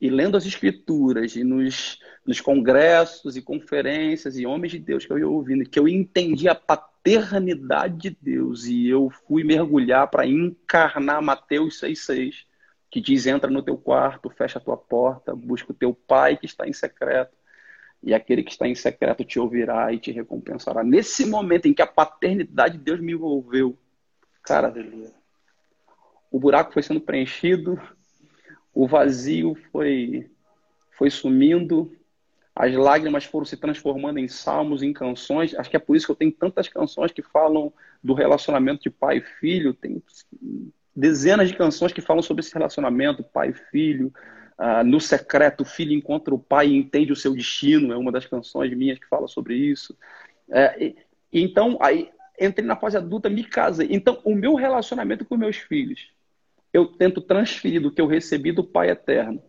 e 0.03 0.11
lendo 0.11 0.37
as 0.37 0.45
escrituras, 0.45 1.37
e 1.37 1.45
nos, 1.45 2.01
nos 2.27 2.41
congressos 2.41 3.37
e 3.37 3.41
conferências 3.41 4.37
e 4.37 4.45
homens 4.45 4.73
de 4.73 4.81
Deus 4.81 5.07
que 5.07 5.13
eu 5.13 5.19
ia 5.19 5.29
ouvindo, 5.29 5.65
que 5.65 5.79
eu 5.79 5.87
entendi 5.87 6.49
a 6.49 6.57
paternidade 6.57 8.11
de 8.11 8.19
Deus, 8.21 8.67
e 8.67 8.89
eu 8.89 9.09
fui 9.11 9.45
mergulhar 9.45 10.09
para 10.09 10.27
encarnar 10.27 11.23
Mateus 11.23 11.81
6,6 11.81 12.35
que 12.91 13.01
diz: 13.01 13.27
entra 13.29 13.49
no 13.49 13.63
teu 13.63 13.79
quarto, 13.79 14.29
fecha 14.29 14.59
a 14.59 14.63
tua 14.63 14.77
porta, 14.77 15.37
busca 15.37 15.71
o 15.71 15.75
teu 15.75 15.95
pai 15.95 16.37
que 16.37 16.47
está 16.47 16.67
em 16.67 16.73
secreto, 16.73 17.33
e 18.03 18.13
aquele 18.13 18.43
que 18.43 18.51
está 18.51 18.67
em 18.67 18.75
secreto 18.75 19.25
te 19.25 19.39
ouvirá 19.39 19.93
e 19.93 20.01
te 20.01 20.11
recompensará. 20.11 20.83
Nesse 20.83 21.25
momento 21.27 21.67
em 21.67 21.73
que 21.73 21.81
a 21.81 21.87
paternidade 21.87 22.77
de 22.77 22.83
Deus 22.83 22.99
me 22.99 23.13
envolveu, 23.13 23.79
cara, 24.43 24.75
o 26.29 26.41
buraco 26.41 26.73
foi 26.73 26.83
sendo 26.83 27.01
preenchido, 27.01 27.81
o 28.75 28.87
vazio 28.87 29.57
foi, 29.71 30.31
foi 30.93 31.11
sumindo, 31.11 31.93
as 32.55 32.75
lágrimas 32.75 33.25
foram 33.25 33.47
se 33.47 33.57
transformando 33.57 34.19
em 34.19 34.29
salmos, 34.29 34.83
em 34.83 34.93
canções. 34.93 35.55
Acho 35.55 35.71
que 35.71 35.77
é 35.77 35.81
por 35.81 35.97
isso 35.97 36.07
que 36.07 36.13
eu 36.13 36.17
tenho 36.17 36.33
tantas 36.33 36.69
canções 36.69 37.11
que 37.11 37.23
falam 37.23 37.73
do 38.03 38.13
relacionamento 38.13 38.83
de 38.83 38.91
pai 38.91 39.19
e 39.19 39.23
filho. 39.23 39.73
Tem 39.73 40.03
dezenas 40.95 41.49
de 41.49 41.57
canções 41.57 41.93
que 41.93 42.03
falam 42.03 42.23
sobre 42.23 42.43
esse 42.43 42.53
relacionamento, 42.53 43.23
pai 43.23 43.51
e 43.51 43.55
filho. 43.55 44.13
Uh, 44.59 44.85
no 44.85 45.01
secreto, 45.01 45.63
o 45.63 45.67
filho 45.67 45.93
encontra 45.93 46.35
o 46.35 46.39
pai 46.39 46.69
e 46.69 46.77
entende 46.77 47.11
o 47.11 47.17
seu 47.17 47.35
destino, 47.35 47.93
é 47.93 47.97
uma 47.97 48.13
das 48.13 48.27
canções 48.27 48.73
minhas 48.77 48.99
que 48.99 49.09
fala 49.09 49.27
sobre 49.27 49.57
isso. 49.57 49.97
É, 50.51 50.85
e, 50.85 50.97
então, 51.33 51.79
aí 51.81 52.11
entrei 52.39 52.67
na 52.67 52.77
fase 52.77 52.97
adulta, 52.97 53.31
me 53.31 53.45
casei. 53.45 53.89
Então, 53.91 54.21
o 54.25 54.35
meu 54.35 54.55
relacionamento 54.55 55.25
com 55.25 55.37
meus 55.37 55.57
filhos, 55.57 56.13
eu 56.73 56.87
tento 56.87 57.21
transferir 57.21 57.81
do 57.81 57.93
que 57.93 58.01
eu 58.01 58.07
recebi 58.07 58.53
do 58.53 58.65
Pai 58.65 58.91
Eterno, 58.91 59.43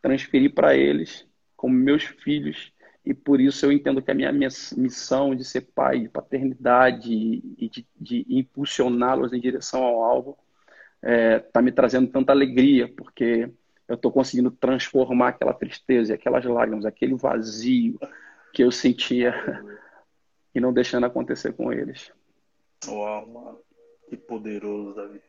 transferir 0.00 0.54
para 0.54 0.76
eles 0.76 1.26
como 1.56 1.74
meus 1.74 2.04
filhos 2.04 2.72
e 3.04 3.14
por 3.14 3.40
isso 3.40 3.64
eu 3.64 3.72
entendo 3.72 4.02
que 4.02 4.10
a 4.10 4.14
minha 4.14 4.30
missão 4.30 5.34
de 5.34 5.44
ser 5.44 5.62
pai, 5.74 6.00
de 6.00 6.08
paternidade 6.08 7.12
e 7.12 7.68
de, 7.68 7.86
de 7.98 8.26
impulsioná-los 8.28 9.32
em 9.32 9.40
direção 9.40 9.82
ao 9.82 10.04
alvo 10.04 10.38
está 10.96 11.10
é, 11.10 11.38
tá 11.38 11.62
me 11.62 11.72
trazendo 11.72 12.10
tanta 12.10 12.30
alegria, 12.30 12.92
porque 12.94 13.50
eu 13.88 13.94
estou 13.94 14.12
conseguindo 14.12 14.50
transformar 14.50 15.28
aquela 15.28 15.54
tristeza, 15.54 16.14
aquelas 16.14 16.44
lágrimas, 16.44 16.84
aquele 16.84 17.14
vazio 17.14 17.98
que 18.52 18.62
eu 18.62 18.70
sentia 18.70 19.34
e 20.54 20.60
não 20.60 20.72
deixando 20.72 21.06
acontecer 21.06 21.54
com 21.54 21.72
eles. 21.72 22.12
Uau, 22.86 23.26
mano. 23.26 23.58
Que 24.08 24.16
poderoso, 24.16 24.94
Davi. 24.94 25.20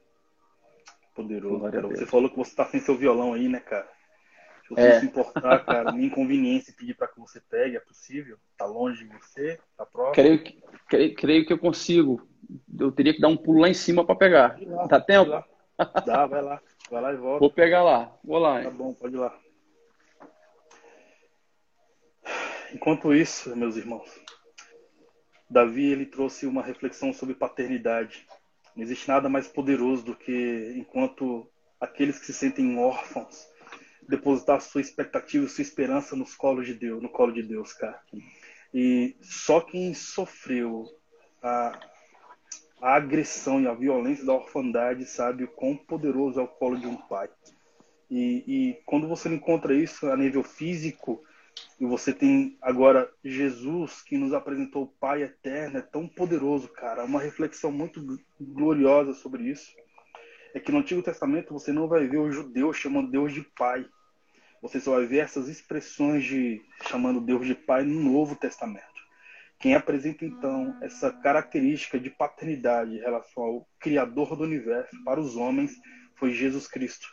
Poderoso, 1.14 1.72
cara. 1.72 1.88
Você 1.88 2.06
falou 2.06 2.30
que 2.30 2.38
você 2.38 2.52
está 2.52 2.66
sem 2.66 2.80
seu 2.80 2.96
violão 2.96 3.34
aí, 3.34 3.48
né, 3.48 3.60
cara? 3.60 3.88
Se 4.64 4.70
você 4.70 4.82
é. 4.82 5.00
se 5.00 5.06
importar, 5.06 5.66
cara, 5.66 5.92
minha 5.94 6.08
inconveniência 6.08 6.74
pedir 6.78 6.96
para 6.96 7.08
que 7.08 7.20
você 7.20 7.42
pegue, 7.42 7.76
é 7.76 7.80
possível? 7.80 8.38
Tá 8.58 8.66
longe 8.66 9.04
de 9.06 9.18
você? 9.18 9.60
Tá 9.78 9.86
próximo? 9.86 10.14
Creio 10.14 10.44
que, 10.44 10.64
creio, 10.88 11.16
creio 11.16 11.46
que 11.46 11.54
eu 11.54 11.58
consigo. 11.58 12.26
Eu 12.80 12.92
teria 12.92 13.14
que 13.14 13.22
dar 13.22 13.28
um 13.28 13.38
pulo 13.38 13.60
lá 13.60 13.70
em 13.70 13.74
cima 13.74 14.06
para 14.06 14.16
pegar. 14.16 14.58
Lá, 14.62 14.88
Dá 14.88 15.02
tempo? 15.02 15.32
Dá, 16.06 16.26
vai 16.26 16.42
lá. 16.42 16.62
Vai 16.90 17.02
lá 17.02 17.14
e 17.14 17.18
volta. 17.18 17.40
Vou 17.40 17.52
pegar 17.52 17.84
lá. 17.84 18.14
Vou 18.24 18.38
lá. 18.38 18.64
Tá 18.64 18.70
bom, 18.70 18.94
pode 18.94 19.16
ir 19.16 19.20
lá. 19.20 19.38
Enquanto 22.74 23.14
isso, 23.14 23.56
meus 23.56 23.76
irmãos, 23.76 24.10
Davi 25.50 25.92
ele 25.92 26.06
trouxe 26.06 26.46
uma 26.46 26.64
reflexão 26.64 27.12
sobre 27.12 27.36
paternidade. 27.36 28.26
Não 28.76 28.84
existe 28.84 29.08
nada 29.08 29.28
mais 29.28 29.48
poderoso 29.48 30.04
do 30.04 30.16
que 30.16 30.74
enquanto 30.78 31.48
aqueles 31.80 32.20
que 32.20 32.26
se 32.26 32.34
sentem 32.34 32.78
órfãos 32.78 33.50
depositar 34.08 34.62
sua 34.62 34.82
expectativa, 34.82 35.48
sua 35.48 35.62
esperança 35.62 36.16
nos 36.16 36.36
colos 36.36 36.66
de 36.66 36.74
Deus, 36.74 37.02
no 37.02 37.10
colo 37.10 37.32
de 37.32 37.44
Deus, 37.44 37.74
cara. 37.74 38.00
E 38.74 39.16
só 39.22 39.62
quem 39.62 39.94
sofreu 39.94 40.86
a, 41.42 41.80
a 42.82 42.96
agressão 42.96 43.62
e 43.62 43.68
a 43.68 43.74
violência 43.74 44.26
da 44.26 44.34
orfandade 44.34 45.06
sabe 45.06 45.44
o 45.44 45.48
quão 45.48 45.76
poderoso 45.76 46.40
é 46.40 46.44
o 46.44 46.48
colo 46.48 46.78
de 46.78 46.88
um 46.88 46.98
pai. 46.98 47.30
E, 48.10 48.44
e 48.46 48.82
quando 48.86 49.08
você 49.08 49.30
encontra 49.30 49.74
isso 49.74 50.10
a 50.10 50.18
nível 50.18 50.44
físico, 50.44 51.24
e 51.80 51.86
você 51.86 52.14
tem 52.14 52.58
agora 52.62 53.12
Jesus 53.24 54.02
que 54.02 54.18
nos 54.18 54.34
apresentou 54.34 54.84
o 54.84 54.94
Pai 55.00 55.24
eterno, 55.24 55.78
é 55.78 55.82
tão 55.82 56.08
poderoso, 56.08 56.68
cara. 56.68 57.04
Uma 57.04 57.20
reflexão 57.20 57.72
muito 57.72 58.20
gloriosa 58.40 59.14
sobre 59.14 59.50
isso. 59.50 59.72
É 60.54 60.60
que 60.60 60.72
no 60.72 60.80
Antigo 60.80 61.02
Testamento 61.02 61.54
você 61.54 61.72
não 61.72 61.88
vai 61.88 62.08
ver 62.08 62.18
o 62.18 62.32
judeu 62.32 62.72
chamando 62.72 63.10
Deus 63.10 63.34
de 63.34 63.42
Pai 63.58 63.86
você 64.62 64.80
só 64.80 64.92
vai 64.92 65.06
ver 65.08 65.18
essas 65.18 65.50
expressões 65.50 66.24
de 66.24 66.62
chamando 66.88 67.20
Deus 67.20 67.48
de 67.48 67.56
Pai 67.56 67.84
no 67.84 68.00
Novo 68.00 68.36
Testamento. 68.36 68.86
Quem 69.58 69.74
apresenta 69.74 70.24
então 70.24 70.78
essa 70.82 71.12
característica 71.12 72.00
de 72.00 72.12
paternidade 72.12 72.96
em 72.96 73.00
relação 73.00 73.44
ao 73.44 73.68
Criador 73.80 74.36
do 74.36 74.44
universo 74.44 74.96
para 75.04 75.20
os 75.20 75.36
homens 75.36 75.74
foi 76.16 76.32
Jesus 76.32 76.68
Cristo. 76.68 77.08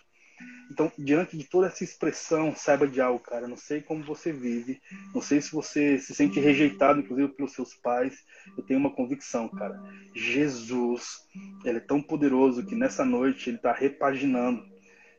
Então, 0.71 0.93
diante 0.99 1.37
de 1.37 1.45
toda 1.45 1.67
essa 1.67 1.83
expressão, 1.83 2.55
saiba 2.55 2.87
de 2.87 3.01
algo, 3.01 3.19
cara. 3.21 3.49
Não 3.49 3.57
sei 3.57 3.81
como 3.81 4.05
você 4.05 4.33
vive, 4.33 4.81
não 5.15 5.21
sei 5.23 5.41
se 5.41 5.53
você 5.53 5.99
se 5.99 6.15
sente 6.15 6.39
rejeitado, 6.39 7.01
inclusive 7.01 7.29
pelos 7.29 7.53
seus 7.53 7.75
pais. 7.75 8.25
Eu 8.57 8.63
tenho 8.65 8.79
uma 8.79 8.95
convicção, 8.95 9.49
cara. 9.49 9.81
Jesus, 10.15 11.27
ele 11.65 11.79
é 11.79 11.81
tão 11.81 12.03
poderoso 12.03 12.65
que 12.65 12.75
nessa 12.75 13.05
noite 13.05 13.51
ele 13.51 13.57
está 13.57 13.73
repaginando 13.73 14.65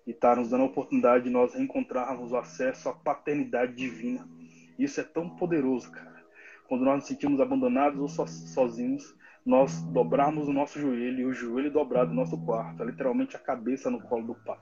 e 0.05 0.12
está 0.12 0.36
nos 0.36 0.49
dando 0.49 0.62
a 0.62 0.67
oportunidade 0.67 1.25
de 1.25 1.29
nós 1.29 1.53
reencontrarmos 1.53 2.32
o 2.32 2.38
acesso 2.38 2.89
à 2.89 2.93
paternidade 2.93 3.75
divina. 3.75 4.27
Isso 4.77 5.01
é 5.01 5.03
tão 5.03 5.29
poderoso, 5.29 5.91
cara. 5.91 6.23
Quando 6.67 6.86
nós 6.86 6.97
nos 6.97 7.08
sentimos 7.08 7.41
abandonados 7.41 7.99
ou 7.99 8.08
so, 8.08 8.27
sozinhos, 8.27 9.15
nós 9.45 9.82
dobrarmos 9.86 10.47
o 10.47 10.53
nosso 10.53 10.79
joelho 10.79 11.20
e 11.20 11.26
o 11.26 11.34
joelho 11.34 11.72
dobrado 11.72 12.11
no 12.11 12.17
nosso 12.17 12.38
quarto, 12.45 12.84
é 12.84 12.86
literalmente 12.86 13.36
a 13.36 13.39
cabeça 13.39 13.89
no 13.89 13.99
colo 14.01 14.28
do 14.28 14.36
Pai. 14.36 14.59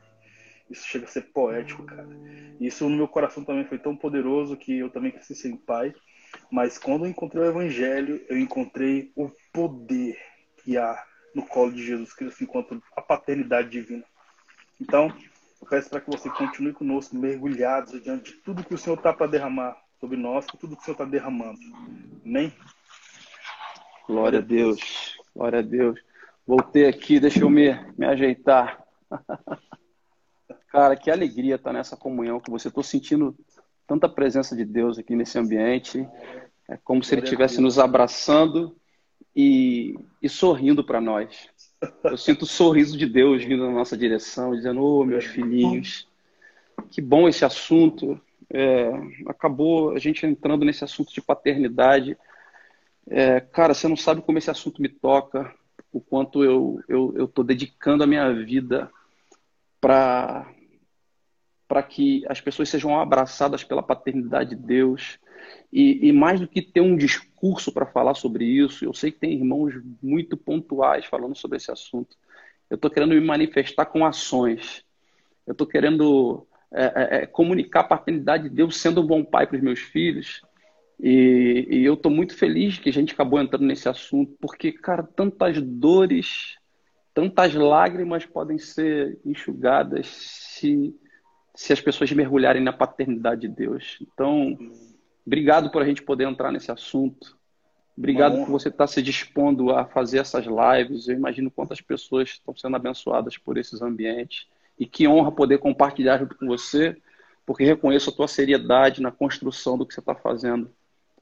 Isso 0.69 0.85
chega 0.87 1.05
a 1.05 1.09
ser 1.09 1.21
poético, 1.31 1.83
cara. 1.83 2.07
Isso 2.59 2.87
no 2.89 2.95
meu 2.95 3.07
coração 3.07 3.43
também 3.43 3.65
foi 3.65 3.77
tão 3.77 3.95
poderoso 3.95 4.57
que 4.57 4.77
eu 4.77 4.89
também 4.89 5.11
quis 5.11 5.25
ser 5.25 5.55
pai. 5.65 5.93
Mas 6.51 6.77
quando 6.77 7.05
eu 7.05 7.09
encontrei 7.09 7.43
o 7.43 7.47
Evangelho, 7.47 8.23
eu 8.27 8.37
encontrei 8.37 9.11
o 9.15 9.31
poder 9.53 10.17
que 10.57 10.77
há 10.77 11.01
no 11.33 11.45
colo 11.45 11.71
de 11.71 11.85
Jesus 11.85 12.13
Cristo 12.13 12.43
enquanto 12.43 12.81
a 12.95 13.01
paternidade 13.01 13.69
divina. 13.69 14.03
Então, 14.79 15.11
eu 15.61 15.67
peço 15.67 15.89
para 15.89 16.01
que 16.01 16.09
você 16.09 16.29
continue 16.29 16.73
conosco, 16.73 17.15
mergulhados 17.15 18.01
diante 18.01 18.33
de 18.33 18.37
tudo 18.39 18.63
que 18.63 18.73
o 18.73 18.77
Senhor 18.77 18.97
está 18.97 19.13
para 19.13 19.27
derramar 19.27 19.77
sobre 19.99 20.17
nós, 20.17 20.45
tudo 20.45 20.75
que 20.75 20.81
o 20.81 20.85
Senhor 20.85 20.95
está 20.95 21.05
derramando. 21.05 21.59
Amém? 22.25 22.53
Glória 24.07 24.39
a 24.39 24.41
Deus, 24.41 25.17
glória 25.35 25.59
a 25.59 25.61
Deus. 25.61 25.99
Voltei 26.45 26.87
aqui, 26.87 27.19
deixa 27.19 27.41
eu 27.41 27.49
me, 27.49 27.73
me 27.97 28.05
ajeitar. 28.05 28.81
Cara, 30.67 30.95
que 30.95 31.09
alegria 31.09 31.55
estar 31.55 31.71
nessa 31.71 31.95
comunhão 31.95 32.39
com 32.39 32.51
você. 32.51 32.67
Estou 32.67 32.83
sentindo 32.83 33.35
tanta 33.87 34.09
presença 34.09 34.55
de 34.55 34.65
Deus 34.65 34.99
aqui 34.99 35.15
nesse 35.15 35.39
ambiente. 35.39 36.07
É 36.67 36.77
como 36.83 37.03
se 37.03 37.15
ele 37.15 37.23
estivesse 37.23 37.61
nos 37.61 37.79
abraçando 37.79 38.75
e, 39.33 39.95
e 40.21 40.27
sorrindo 40.27 40.83
para 40.83 40.99
nós. 40.99 41.49
Eu 42.03 42.17
sinto 42.17 42.41
o 42.41 42.47
sorriso 42.47 42.97
de 42.97 43.05
Deus 43.05 43.43
vindo 43.43 43.65
na 43.65 43.71
nossa 43.71 43.95
direção, 43.95 44.55
dizendo: 44.55 44.81
Ô, 44.81 45.01
oh, 45.01 45.05
meus 45.05 45.25
filhinhos, 45.25 46.07
que 46.91 47.01
bom 47.01 47.27
esse 47.29 47.45
assunto. 47.45 48.19
É, 48.49 48.89
acabou 49.27 49.91
a 49.91 49.99
gente 49.99 50.25
entrando 50.25 50.65
nesse 50.65 50.83
assunto 50.83 51.13
de 51.13 51.21
paternidade. 51.21 52.17
É, 53.09 53.39
cara, 53.39 53.73
você 53.73 53.87
não 53.87 53.95
sabe 53.95 54.21
como 54.21 54.37
esse 54.37 54.49
assunto 54.49 54.81
me 54.81 54.89
toca, 54.89 55.53
o 55.93 56.01
quanto 56.01 56.43
eu 56.43 56.81
estou 57.25 57.43
dedicando 57.43 58.03
a 58.03 58.07
minha 58.07 58.33
vida 58.33 58.89
para 59.79 60.49
para 61.67 61.83
que 61.83 62.23
as 62.27 62.39
pessoas 62.39 62.69
sejam 62.69 62.99
abraçadas 62.99 63.63
pela 63.63 63.83
paternidade 63.83 64.51
de 64.51 64.55
Deus. 64.55 65.19
E, 65.71 66.07
e 66.07 66.13
mais 66.13 66.39
do 66.39 66.47
que 66.47 66.61
ter 66.61 66.81
um 66.81 66.95
discurso 66.95 67.71
para 67.71 67.85
falar 67.85 68.13
sobre 68.13 68.45
isso, 68.45 68.85
eu 68.85 68.93
sei 68.93 69.11
que 69.11 69.19
tem 69.19 69.33
irmãos 69.33 69.73
muito 70.01 70.37
pontuais 70.37 71.05
falando 71.05 71.35
sobre 71.35 71.57
esse 71.57 71.71
assunto. 71.71 72.15
Eu 72.69 72.75
estou 72.75 72.89
querendo 72.89 73.13
me 73.13 73.21
manifestar 73.21 73.85
com 73.85 74.05
ações. 74.05 74.83
Eu 75.45 75.51
estou 75.51 75.67
querendo 75.67 76.47
é, 76.71 76.83
é, 76.83 77.23
é, 77.23 77.25
comunicar 77.25 77.81
a 77.81 77.85
paternidade 77.85 78.43
de 78.43 78.55
Deus 78.55 78.77
sendo 78.77 79.01
um 79.01 79.07
bom 79.07 79.23
pai 79.23 79.45
para 79.47 79.57
os 79.57 79.63
meus 79.63 79.79
filhos. 79.79 80.41
E, 80.99 81.67
e 81.69 81.85
eu 81.85 81.93
estou 81.93 82.11
muito 82.11 82.35
feliz 82.35 82.79
que 82.79 82.89
a 82.89 82.93
gente 82.93 83.13
acabou 83.13 83.39
entrando 83.39 83.65
nesse 83.65 83.87
assunto, 83.87 84.35
porque, 84.39 84.71
cara, 84.71 85.03
tantas 85.03 85.61
dores, 85.61 86.57
tantas 87.13 87.53
lágrimas 87.53 88.25
podem 88.25 88.57
ser 88.57 89.19
enxugadas 89.23 90.07
se 90.07 90.95
se 91.57 91.73
as 91.73 91.81
pessoas 91.81 92.11
mergulharem 92.11 92.61
na 92.61 92.71
paternidade 92.71 93.41
de 93.41 93.47
Deus. 93.47 93.97
Então, 93.99 94.55
obrigado 95.25 95.71
por 95.71 95.81
a 95.81 95.85
gente 95.85 96.03
poder 96.03 96.25
entrar 96.25 96.51
nesse 96.51 96.71
assunto. 96.71 97.35
Obrigado 97.97 98.37
por 98.37 98.51
você 98.51 98.69
estar 98.69 98.85
se 98.85 99.01
dispondo 99.01 99.71
a 99.71 99.83
fazer 99.83 100.19
essas 100.19 100.45
lives. 100.45 101.07
Eu 101.07 101.15
imagino 101.15 101.49
quantas 101.49 101.81
pessoas 101.81 102.29
estão 102.29 102.55
sendo 102.55 102.75
abençoadas 102.75 103.39
por 103.39 103.57
esses 103.57 103.81
ambientes. 103.81 104.45
E 104.79 104.85
que 104.85 105.07
honra 105.07 105.31
poder 105.31 105.57
compartilhar 105.57 106.19
junto 106.19 106.37
com 106.37 106.45
você, 106.45 106.95
porque 107.43 107.63
reconheço 107.63 108.11
a 108.11 108.13
tua 108.13 108.27
seriedade 108.27 109.01
na 109.01 109.11
construção 109.11 109.79
do 109.79 109.85
que 109.85 109.95
você 109.95 109.99
está 109.99 110.13
fazendo 110.13 110.69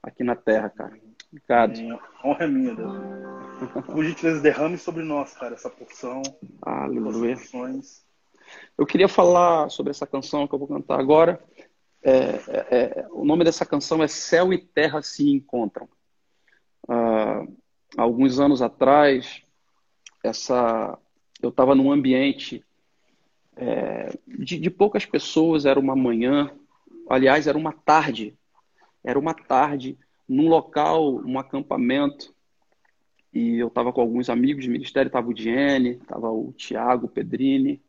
aqui 0.02 0.22
na 0.22 0.36
Terra, 0.36 0.68
cara. 0.68 1.00
Obrigado. 1.32 1.80
É, 1.80 1.98
honra 2.22 2.44
é 2.44 2.46
minha, 2.46 2.74
Deus. 2.74 2.92
Por 3.86 4.04
gentileza, 4.04 4.42
derrame 4.42 4.76
sobre 4.76 5.02
nós, 5.02 5.32
cara, 5.32 5.54
essa 5.54 5.70
porção. 5.70 6.20
Aleluia. 6.60 7.36
Eu 8.76 8.86
queria 8.86 9.08
falar 9.08 9.70
sobre 9.70 9.90
essa 9.90 10.06
canção 10.06 10.46
que 10.46 10.54
eu 10.54 10.58
vou 10.58 10.68
cantar 10.68 11.00
agora. 11.00 11.42
É, 12.02 12.12
é, 12.12 12.66
é, 12.70 13.06
o 13.10 13.24
nome 13.24 13.44
dessa 13.44 13.66
canção 13.66 14.02
é 14.02 14.08
Céu 14.08 14.52
e 14.52 14.58
Terra 14.58 15.02
se 15.02 15.28
Encontram. 15.28 15.88
Ah, 16.88 17.44
alguns 17.96 18.38
anos 18.38 18.62
atrás, 18.62 19.42
essa, 20.22 20.98
eu 21.42 21.48
estava 21.48 21.74
num 21.74 21.90
ambiente 21.90 22.64
é, 23.56 24.16
de, 24.26 24.58
de 24.58 24.70
poucas 24.70 25.04
pessoas, 25.06 25.64
era 25.64 25.80
uma 25.80 25.96
manhã, 25.96 26.50
aliás, 27.08 27.46
era 27.46 27.56
uma 27.56 27.72
tarde. 27.72 28.36
Era 29.02 29.18
uma 29.18 29.34
tarde, 29.34 29.98
num 30.28 30.48
local, 30.48 31.14
um 31.24 31.38
acampamento, 31.38 32.34
e 33.32 33.58
eu 33.58 33.68
estava 33.68 33.92
com 33.92 34.00
alguns 34.00 34.28
amigos 34.30 34.64
de 34.64 34.70
ministério, 34.70 35.08
estava 35.08 35.28
o 35.28 35.34
Diene, 35.34 35.90
estava 35.90 36.30
o 36.30 36.52
Tiago 36.52 37.06
Pedrini, 37.06 37.82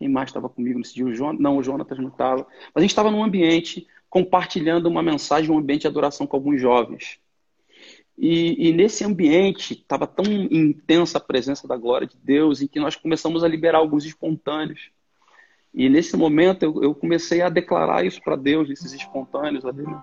quem 0.00 0.08
mais 0.08 0.30
estava 0.30 0.48
comigo 0.48 0.78
nesse 0.78 0.94
dia? 0.94 1.04
O? 1.04 1.32
Não, 1.34 1.58
o 1.58 1.62
Jonatas 1.62 1.98
não 1.98 2.08
estava. 2.08 2.46
Mas 2.74 2.76
a 2.76 2.80
gente 2.80 2.90
estava 2.90 3.10
num 3.10 3.22
ambiente 3.22 3.86
compartilhando 4.08 4.86
uma 4.86 5.02
mensagem, 5.02 5.50
um 5.50 5.58
ambiente 5.58 5.82
de 5.82 5.88
adoração 5.88 6.26
com 6.26 6.34
alguns 6.34 6.58
jovens. 6.58 7.20
E, 8.16 8.68
e 8.68 8.72
nesse 8.72 9.04
ambiente 9.04 9.74
estava 9.74 10.06
tão 10.06 10.24
intensa 10.24 11.18
a 11.18 11.20
presença 11.20 11.68
da 11.68 11.76
glória 11.76 12.06
de 12.06 12.16
Deus 12.16 12.62
em 12.62 12.66
que 12.66 12.80
nós 12.80 12.96
começamos 12.96 13.44
a 13.44 13.48
liberar 13.48 13.78
alguns 13.78 14.06
espontâneos. 14.06 14.90
E 15.74 15.90
nesse 15.90 16.16
momento 16.16 16.62
eu, 16.62 16.82
eu 16.82 16.94
comecei 16.94 17.42
a 17.42 17.50
declarar 17.50 18.02
isso 18.02 18.22
para 18.22 18.36
Deus, 18.36 18.70
esses 18.70 18.94
espontâneos 18.94 19.66
ali. 19.66 19.82
Né? 19.82 20.02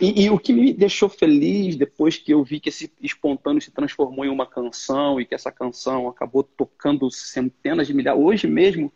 E, 0.00 0.24
e, 0.24 0.30
o 0.30 0.38
que 0.38 0.52
me 0.52 0.72
deixou 0.72 1.08
feliz 1.08 1.76
depois 1.76 2.16
que 2.16 2.32
eu 2.32 2.42
vi 2.42 2.58
que 2.58 2.70
esse 2.70 2.90
espontâneo 3.02 3.60
se 3.60 3.70
transformou 3.70 4.24
em 4.24 4.30
uma 4.30 4.46
canção 4.46 5.20
e 5.20 5.26
que 5.26 5.34
essa 5.34 5.52
canção 5.52 6.08
acabou 6.08 6.42
tocando 6.42 7.10
centenas 7.10 7.86
de 7.86 7.92
milhares. 7.92 8.20
Hoje 8.20 8.46
mesmo 8.46 8.90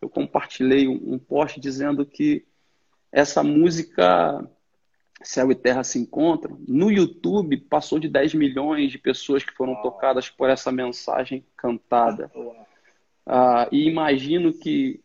eu 0.00 0.08
compartilhei 0.08 0.86
um, 0.86 1.14
um 1.14 1.18
post 1.18 1.58
dizendo 1.58 2.06
que 2.06 2.44
essa 3.10 3.42
música 3.42 4.48
Céu 5.22 5.50
e 5.50 5.54
Terra 5.54 5.82
se 5.82 5.98
encontram. 5.98 6.58
No 6.68 6.90
YouTube 6.90 7.56
passou 7.56 7.98
de 7.98 8.08
10 8.08 8.34
milhões 8.34 8.92
de 8.92 8.98
pessoas 8.98 9.42
que 9.42 9.54
foram 9.54 9.74
tocadas 9.82 10.28
por 10.28 10.50
essa 10.50 10.70
mensagem 10.70 11.44
cantada. 11.56 12.30
Ah, 13.26 13.68
e 13.72 13.88
imagino 13.88 14.52
que 14.52 15.00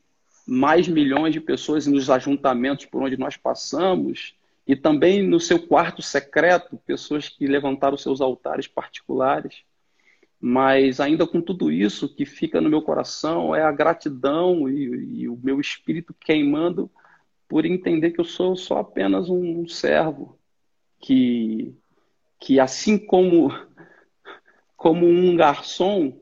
mais 0.45 0.87
milhões 0.87 1.33
de 1.33 1.39
pessoas 1.39 1.87
nos 1.87 2.09
ajuntamentos 2.09 2.85
por 2.85 3.01
onde 3.01 3.17
nós 3.17 3.37
passamos 3.37 4.35
e 4.69 4.75
também 4.75 5.23
no 5.23 5.39
seu 5.39 5.59
quarto 5.59 5.99
secreto, 5.99 6.77
pessoas 6.85 7.27
que 7.27 7.47
levantaram 7.47 7.97
seus 7.97 8.21
altares 8.21 8.67
particulares. 8.67 9.63
Mas 10.39 10.99
ainda 10.99 11.25
com 11.25 11.41
tudo 11.41 11.71
isso, 11.71 12.07
que 12.07 12.23
fica 12.23 12.61
no 12.61 12.69
meu 12.69 12.83
coração 12.83 13.55
é 13.55 13.63
a 13.63 13.71
gratidão 13.71 14.69
e, 14.69 15.21
e 15.21 15.27
o 15.27 15.35
meu 15.41 15.59
espírito 15.59 16.13
queimando 16.13 16.87
por 17.47 17.65
entender 17.65 18.11
que 18.11 18.21
eu 18.21 18.25
sou 18.25 18.55
só 18.55 18.77
apenas 18.77 19.27
um 19.27 19.67
servo 19.67 20.37
que, 20.99 21.75
que 22.39 22.59
assim 22.59 22.95
como, 22.95 23.51
como 24.77 25.07
um 25.07 25.35
garçom 25.35 26.15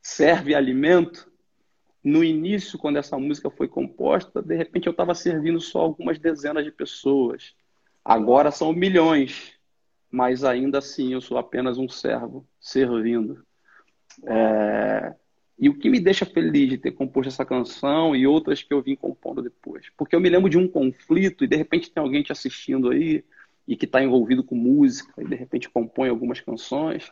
serve 0.00 0.54
alimento, 0.54 1.30
no 2.04 2.22
início, 2.22 2.78
quando 2.78 2.98
essa 2.98 3.18
música 3.18 3.50
foi 3.50 3.66
composta, 3.66 4.42
de 4.42 4.54
repente 4.54 4.86
eu 4.86 4.90
estava 4.90 5.14
servindo 5.14 5.58
só 5.58 5.80
algumas 5.80 6.18
dezenas 6.18 6.62
de 6.62 6.70
pessoas. 6.70 7.54
Agora 8.04 8.50
são 8.50 8.74
milhões, 8.74 9.54
mas 10.10 10.44
ainda 10.44 10.78
assim 10.78 11.14
eu 11.14 11.22
sou 11.22 11.38
apenas 11.38 11.78
um 11.78 11.88
servo 11.88 12.46
servindo. 12.60 13.42
É... 14.26 15.14
E 15.58 15.68
o 15.68 15.78
que 15.78 15.88
me 15.88 15.98
deixa 15.98 16.26
feliz 16.26 16.68
de 16.68 16.76
ter 16.76 16.92
composto 16.92 17.28
essa 17.28 17.44
canção 17.44 18.14
e 18.14 18.26
outras 18.26 18.62
que 18.62 18.74
eu 18.74 18.82
vim 18.82 18.96
compondo 18.96 19.40
depois. 19.40 19.86
Porque 19.96 20.14
eu 20.14 20.20
me 20.20 20.28
lembro 20.28 20.50
de 20.50 20.58
um 20.58 20.68
conflito 20.68 21.42
e 21.42 21.46
de 21.46 21.56
repente 21.56 21.90
tem 21.90 22.02
alguém 22.02 22.22
te 22.22 22.32
assistindo 22.32 22.90
aí 22.90 23.24
e 23.66 23.76
que 23.76 23.86
está 23.86 24.02
envolvido 24.02 24.44
com 24.44 24.56
música 24.56 25.22
e 25.22 25.26
de 25.26 25.36
repente 25.36 25.70
compõe 25.70 26.10
algumas 26.10 26.40
canções. 26.40 27.10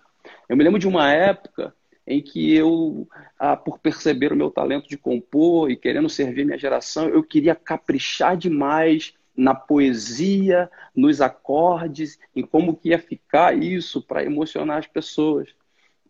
Eu 0.49 0.57
me 0.57 0.65
lembro 0.65 0.79
de 0.79 0.89
uma 0.89 1.11
época 1.11 1.75
em 2.07 2.21
que 2.21 2.55
eu, 2.55 3.09
ah, 3.39 3.57
por 3.57 3.79
perceber 3.79 4.33
o 4.33 4.37
meu 4.37 4.51
talento 4.51 4.89
de 4.89 4.97
compor 4.97 5.71
e 5.71 5.77
querendo 5.77 6.09
servir 6.09 6.45
minha 6.45 6.59
geração, 6.59 7.09
eu 7.09 7.23
queria 7.23 7.55
caprichar 7.55 8.37
demais 8.37 9.15
na 9.37 9.55
poesia, 9.55 10.71
nos 10.95 11.21
acordes, 11.21 12.19
em 12.35 12.43
como 12.43 12.77
que 12.77 12.91
ia 12.91 12.99
ficar 12.99 13.57
isso 13.57 14.03
para 14.03 14.25
emocionar 14.25 14.79
as 14.79 14.87
pessoas. 14.87 15.49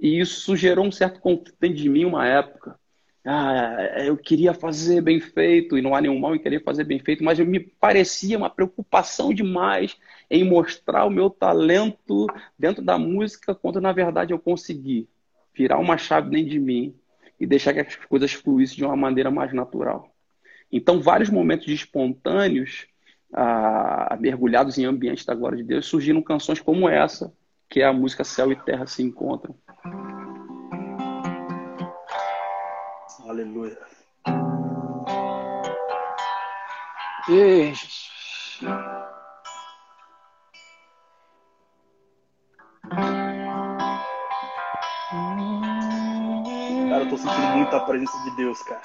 E 0.01 0.19
isso 0.19 0.57
gerou 0.57 0.85
um 0.85 0.93
certo 0.93 1.21
conflito 1.21 1.55
dentro 1.61 1.77
de 1.77 1.89
mim 1.89 2.05
uma 2.05 2.27
época. 2.27 2.79
Ah, 3.25 3.77
eu 4.05 4.17
queria 4.17 4.53
fazer 4.53 5.01
bem 5.01 5.21
feito, 5.21 5.79
e 5.79 5.83
não 5.83 5.95
há 5.95 6.01
nenhum 6.01 6.19
mal 6.19 6.35
em 6.35 6.41
querer 6.41 6.65
fazer 6.65 6.83
bem 6.83 6.99
feito, 6.99 7.23
mas 7.23 7.39
me 7.39 7.61
parecia 7.61 8.37
uma 8.37 8.51
preocupação 8.51 9.33
demais 9.33 9.97
em 10.29 10.43
mostrar 10.43 11.05
o 11.05 11.11
meu 11.11 11.31
talento 11.31 12.27
dentro 12.59 12.83
da 12.83 12.99
música, 12.99 13.55
quando 13.55 13.81
na 13.81 13.93
verdade 13.93 14.33
eu 14.33 14.41
consegui 14.41 15.09
virar 15.55 15.79
uma 15.79 15.99
chave 15.99 16.31
dentro 16.31 16.51
de 16.51 16.59
mim 16.59 16.95
e 17.39 17.47
deixar 17.47 17.73
que 17.73 17.81
as 17.81 17.97
coisas 17.97 18.33
fluíssem 18.33 18.77
de 18.77 18.85
uma 18.85 18.97
maneira 18.97 19.31
mais 19.31 19.53
natural. 19.53 20.13
Então, 20.71 21.01
vários 21.01 21.29
momentos 21.29 21.67
de 21.67 21.75
espontâneos, 21.75 22.87
ah, 23.33 24.17
mergulhados 24.21 24.79
em 24.79 24.85
ambientes 24.85 25.25
da 25.25 25.35
glória 25.35 25.59
de 25.59 25.65
Deus, 25.65 25.87
surgiram 25.87 26.23
canções 26.23 26.61
como 26.61 26.89
essa, 26.89 27.33
que 27.69 27.81
é 27.81 27.85
a 27.85 27.93
música 27.93 28.25
Céu 28.25 28.53
e 28.53 28.57
Terra 28.57 28.87
se 28.87 29.03
encontram. 29.03 29.55
Aleluia. 33.27 33.79
Ei, 37.29 37.73
eu 47.33 47.39
tô 47.39 47.41
sentindo 47.41 47.57
muita 47.57 47.81
presença 47.81 48.19
de 48.25 48.37
Deus, 48.37 48.63
cara. 48.63 48.83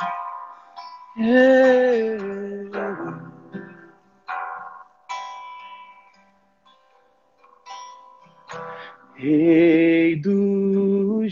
Rei 9.16 10.16
do 10.18 11.24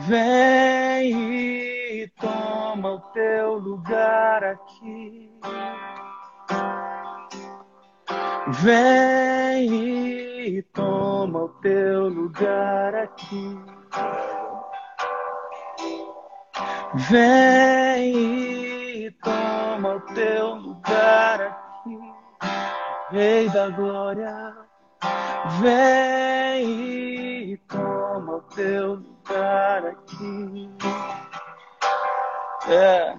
Vem 0.08 2.02
e 2.02 2.08
toma 2.20 2.94
o 2.94 3.00
teu 3.14 3.58
lugar 3.58 4.44
aqui. 4.44 5.30
Vem 8.64 10.58
e 10.58 10.62
toma 10.74 11.44
o 11.44 11.50
teu 11.50 12.10
lugar 12.10 12.96
aqui. 12.96 13.73
Vem 16.96 18.14
e 19.06 19.12
toma 19.24 19.96
o 19.96 20.00
teu 20.14 20.54
lugar 20.54 21.42
aqui. 21.42 22.00
Rei 23.10 23.50
da 23.50 23.70
glória, 23.70 24.56
vem 25.60 27.54
e 27.54 27.58
toma 27.68 28.36
o 28.36 28.42
teu 28.42 28.94
lugar 28.94 29.88
aqui. 29.88 30.70
É. 32.68 33.18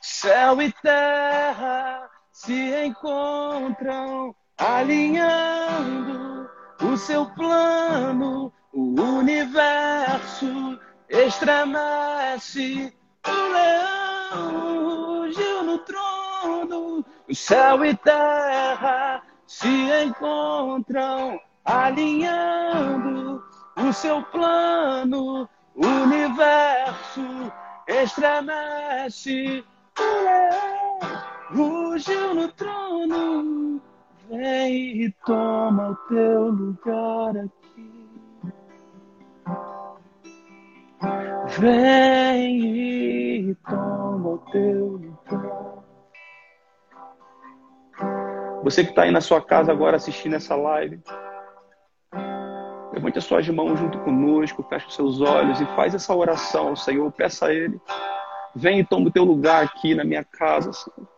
Céu 0.00 0.60
e 0.60 0.72
terra 0.82 2.10
se 2.32 2.86
encontram 2.86 4.34
alinhando 4.58 6.50
o 6.82 6.96
seu 6.96 7.24
plano, 7.26 8.52
o 8.72 9.00
universo 9.00 10.76
estremece, 11.08 12.92
o 13.26 13.52
leão 13.52 15.20
rugiu 15.20 15.62
no 15.62 15.78
trono, 15.78 17.04
o 17.28 17.34
céu 17.34 17.84
e 17.84 17.96
terra 17.96 19.22
se 19.46 19.68
encontram 20.04 21.40
alinhando 21.64 23.42
o 23.76 23.92
seu 23.92 24.22
plano, 24.22 25.48
o 25.74 25.86
universo 25.86 27.52
estremece, 27.86 29.64
o 29.98 30.22
leão 30.24 30.98
rugiu 31.50 32.34
no 32.34 32.48
trono, 32.48 33.80
vem 34.28 35.02
e 35.02 35.12
toma 35.24 35.90
o 35.90 35.96
teu 36.08 36.50
lugar 36.50 37.36
aqui. 37.36 37.55
Vem 41.48 43.50
e 43.50 43.54
toma 43.54 44.30
o 44.30 44.38
teu 44.50 44.86
lugar. 44.86 45.84
Você 48.64 48.82
que 48.82 48.90
está 48.90 49.02
aí 49.02 49.12
na 49.12 49.20
sua 49.20 49.40
casa 49.40 49.70
agora 49.70 49.96
assistindo 49.96 50.34
essa 50.34 50.56
live, 50.56 51.00
levante 52.92 53.18
as 53.18 53.24
suas 53.24 53.48
mãos 53.48 53.78
junto 53.78 53.98
conosco, 54.00 54.64
feche 54.64 54.88
os 54.88 54.94
seus 54.94 55.20
olhos 55.20 55.60
e 55.60 55.66
faz 55.76 55.94
essa 55.94 56.14
oração 56.14 56.68
ao 56.68 56.76
Senhor. 56.76 57.12
Peça 57.12 57.46
a 57.46 57.54
Ele. 57.54 57.80
Vem 58.54 58.80
e 58.80 58.84
toma 58.84 59.06
o 59.06 59.12
teu 59.12 59.22
lugar 59.22 59.64
aqui 59.64 59.94
na 59.94 60.02
minha 60.02 60.24
casa, 60.24 60.72
Senhor. 60.72 61.08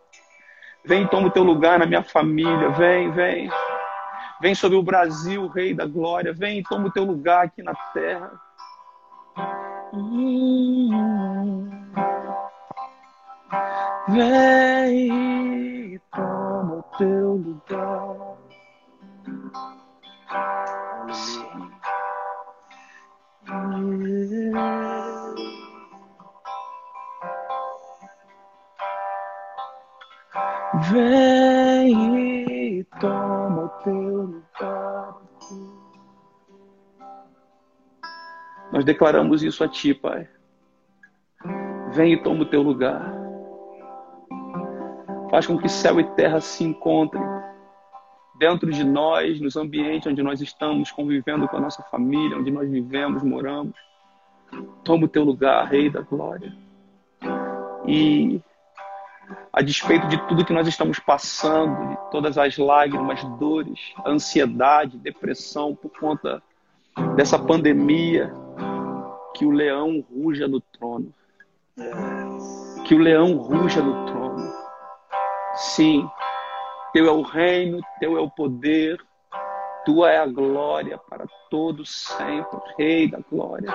Vem 0.85 1.05
e 1.05 1.09
toma 1.09 1.29
o 1.29 1.31
teu 1.31 1.43
lugar 1.43 1.79
na 1.79 1.87
minha 1.87 2.03
família. 2.03 2.70
Vem, 2.70 3.11
vem. 3.12 3.51
Vem 4.41 4.55
sobre 4.55 4.76
o 4.76 4.83
Brasil, 4.83 5.47
Rei 5.49 5.72
da 5.72 5.87
Glória. 5.87 6.33
Vem 6.33 6.59
e 6.59 6.62
toma 6.62 6.89
o 6.89 6.93
teu 6.93 7.05
lugar 7.05 7.47
aqui 7.47 7.62
na 7.62 7.74
terra. 7.93 8.47
Vem 14.09 16.01
toma 16.14 16.76
o 16.76 16.82
teu 16.97 17.34
lugar. 17.34 18.39
Vem 30.91 32.28
Nós 38.79 38.85
declaramos 38.85 39.43
isso 39.43 39.64
a 39.64 39.68
Ti, 39.68 39.93
Pai. 39.93 40.29
Vem 41.91 42.12
e 42.12 42.22
toma 42.22 42.43
o 42.43 42.47
teu 42.47 42.62
lugar. 42.62 43.12
Faz 45.33 45.49
com 45.49 45.59
que 45.59 45.68
céu 45.68 45.99
e 45.99 46.05
terra 46.14 46.41
se 46.41 46.62
encontrem 46.62 47.20
dentro 48.39 48.70
de 48.70 48.85
nós, 48.85 49.41
nos 49.41 49.57
ambientes 49.57 50.07
onde 50.07 50.22
nós 50.22 50.41
estamos 50.41 50.93
convivendo 50.93 51.49
com 51.49 51.57
a 51.57 51.61
nossa 51.61 51.83
família, 51.91 52.39
onde 52.39 52.53
nós 52.53 52.70
vivemos, 52.70 53.24
moramos. 53.24 53.74
Toma 54.85 55.07
o 55.07 55.09
teu 55.09 55.24
lugar, 55.24 55.66
Rei 55.66 55.91
da 55.91 56.03
Glória. 56.03 56.55
E 57.85 58.41
a 59.53 59.61
despeito 59.61 60.07
de 60.07 60.18
tudo 60.29 60.45
que 60.45 60.53
nós 60.53 60.68
estamos 60.68 61.01
passando, 61.01 61.89
de 61.89 62.11
todas 62.12 62.39
as 62.39 62.57
lágrimas, 62.57 63.24
dores, 63.41 63.93
ansiedade, 64.07 64.97
depressão 64.99 65.74
por 65.74 65.91
conta 65.99 66.41
dessa 67.16 67.39
pandemia, 67.39 68.33
que 69.39 69.47
o 69.47 69.51
leão 69.53 70.05
ruja 70.11 70.49
no 70.49 70.61
trono. 70.61 71.14
Que 72.84 72.95
o 72.95 72.99
leão 72.99 73.36
ruja 73.36 73.80
no 73.80 74.05
trono. 74.07 74.53
Sim, 75.55 76.09
teu 76.93 77.07
é 77.07 77.11
o 77.12 77.22
reino, 77.22 77.80
teu 78.01 78.18
é 78.18 78.20
o 78.20 78.28
poder, 78.28 79.01
tua 79.84 80.11
é 80.11 80.18
a 80.18 80.26
glória 80.26 80.99
para 80.99 81.24
todos 81.49 81.89
sempre, 81.89 82.59
Rei 82.76 83.09
da 83.09 83.20
glória. 83.30 83.72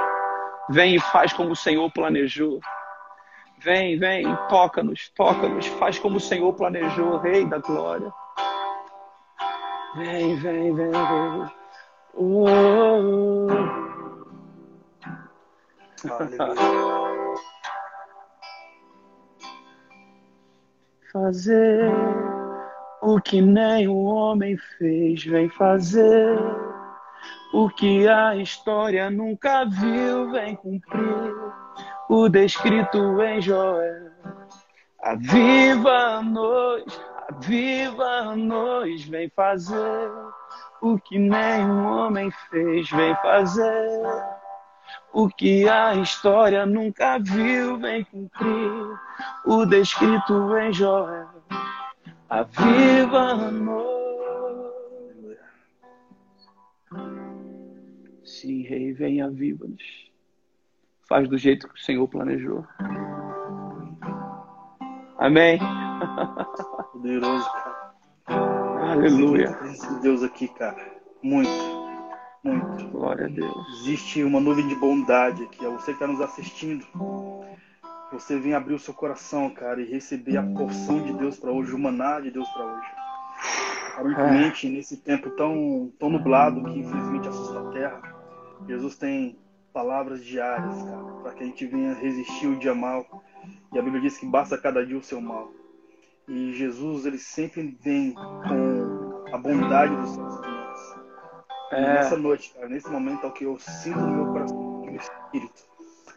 Vem 0.69 0.95
e 0.95 0.99
faz 0.99 1.31
como 1.31 1.51
o 1.51 1.55
Senhor 1.55 1.89
planejou. 1.91 2.59
Vem, 3.59 3.97
vem, 3.97 4.25
toca-nos, 4.49 5.09
toca-nos, 5.15 5.65
faz 5.67 5.97
como 5.97 6.17
o 6.17 6.21
Senhor 6.21 6.51
planejou, 6.53 7.17
Rei 7.19 7.45
da 7.45 7.59
glória. 7.59 8.11
Vem, 9.95 10.35
vem, 10.35 10.75
vem, 10.75 10.91
vem. 10.91 11.51
Oh, 12.15 12.45
oh, 12.45 13.92
Fazer 21.13 21.91
o 23.03 23.19
que 23.21 23.41
nem 23.41 23.87
o 23.87 24.03
homem 24.05 24.57
fez, 24.77 25.23
vem 25.25 25.49
fazer. 25.49 26.39
O 27.53 27.69
que 27.69 28.07
a 28.07 28.35
história 28.35 29.09
nunca 29.11 29.65
viu, 29.65 30.31
vem 30.31 30.55
cumprir 30.55 31.35
o 32.09 32.27
descrito 32.29 33.21
em 33.21 33.41
Joel. 33.41 34.11
Aviva-nos, 35.03 36.83
aviva-nos, 37.29 39.03
vem 39.05 39.29
fazer 39.35 40.09
o 40.81 40.97
que 40.97 41.19
nenhum 41.19 41.85
homem 41.85 42.31
fez, 42.49 42.89
vem 42.89 43.15
fazer. 43.17 44.01
O 45.13 45.27
que 45.29 45.67
a 45.69 45.95
história 45.95 46.65
nunca 46.65 47.19
viu, 47.19 47.77
vem 47.77 48.03
cumprir 48.03 48.97
o 49.45 49.65
descrito 49.65 50.57
em 50.57 50.73
Joel. 50.73 51.27
Aviva-nos. 52.29 53.83
Sim, 58.23 58.63
Rei, 58.63 58.91
vem, 58.93 59.21
aviva-nos. 59.21 60.11
Faz 61.07 61.29
do 61.29 61.37
jeito 61.37 61.67
que 61.67 61.75
o 61.75 61.83
Senhor 61.83 62.07
planejou. 62.07 62.65
Amém. 65.19 65.59
Poderoso, 66.91 67.49
cara. 67.51 67.93
Aleluia. 68.91 69.57
Esse 69.65 70.01
Deus 70.01 70.23
aqui, 70.23 70.47
cara. 70.47 70.93
Muito. 71.21 71.72
Muito. 72.43 72.87
Glória 72.89 73.25
a 73.25 73.29
Deus. 73.29 73.79
Existe 73.79 74.23
uma 74.23 74.39
nuvem 74.39 74.67
de 74.67 74.75
bondade 74.75 75.43
aqui. 75.43 75.65
É 75.65 75.69
você 75.69 75.85
que 75.85 75.91
está 75.91 76.07
nos 76.07 76.19
assistindo. 76.19 76.85
Você 78.11 78.37
vem 78.37 78.53
abrir 78.53 78.73
o 78.73 78.79
seu 78.79 78.93
coração, 78.93 79.49
cara, 79.49 79.81
e 79.81 79.85
receber 79.85 80.37
a 80.37 80.43
porção 80.43 81.01
de 81.01 81.13
Deus 81.13 81.37
para 81.37 81.51
hoje, 81.51 81.73
o 81.73 81.79
maná 81.79 82.19
de 82.19 82.29
Deus 82.29 82.47
para 82.49 82.65
hoje. 82.65 82.87
Aparentemente, 83.93 84.69
nesse 84.69 84.97
tempo 84.97 85.29
tão, 85.31 85.91
tão 85.97 86.09
nublado 86.09 86.63
que 86.63 86.79
infelizmente 86.79 87.27
assusta 87.27 87.59
a 87.59 87.71
terra, 87.71 88.01
Jesus 88.67 88.97
tem 88.97 89.37
palavras 89.71 90.23
diárias, 90.23 90.83
cara, 90.83 91.03
para 91.21 91.33
que 91.33 91.43
a 91.43 91.45
gente 91.45 91.65
venha 91.65 91.93
resistir 91.93 92.47
o 92.47 92.59
dia 92.59 92.75
mal 92.75 93.05
E 93.73 93.79
a 93.79 93.81
Bíblia 93.81 94.01
diz 94.01 94.17
que 94.17 94.25
basta 94.25 94.57
cada 94.57 94.85
dia 94.85 94.97
o 94.97 95.03
seu 95.03 95.19
mal. 95.19 95.51
E 96.27 96.53
Jesus, 96.53 97.05
ele 97.05 97.17
sempre 97.17 97.77
vem 97.81 98.13
com 98.13 99.25
a 99.33 99.37
bondade 99.37 99.95
dos 99.95 100.09
seus. 100.11 100.52
É. 101.73 101.93
nessa 101.95 102.17
noite, 102.17 102.53
cara, 102.53 102.67
nesse 102.67 102.89
momento, 102.89 103.25
é 103.25 103.29
o 103.29 103.33
que 103.33 103.45
eu 103.45 103.57
sinto 103.59 103.99
no 103.99 104.11
meu 104.11 104.33
coração, 104.33 104.57
no 104.57 104.85
meu 104.85 104.95
espírito. 104.95 105.63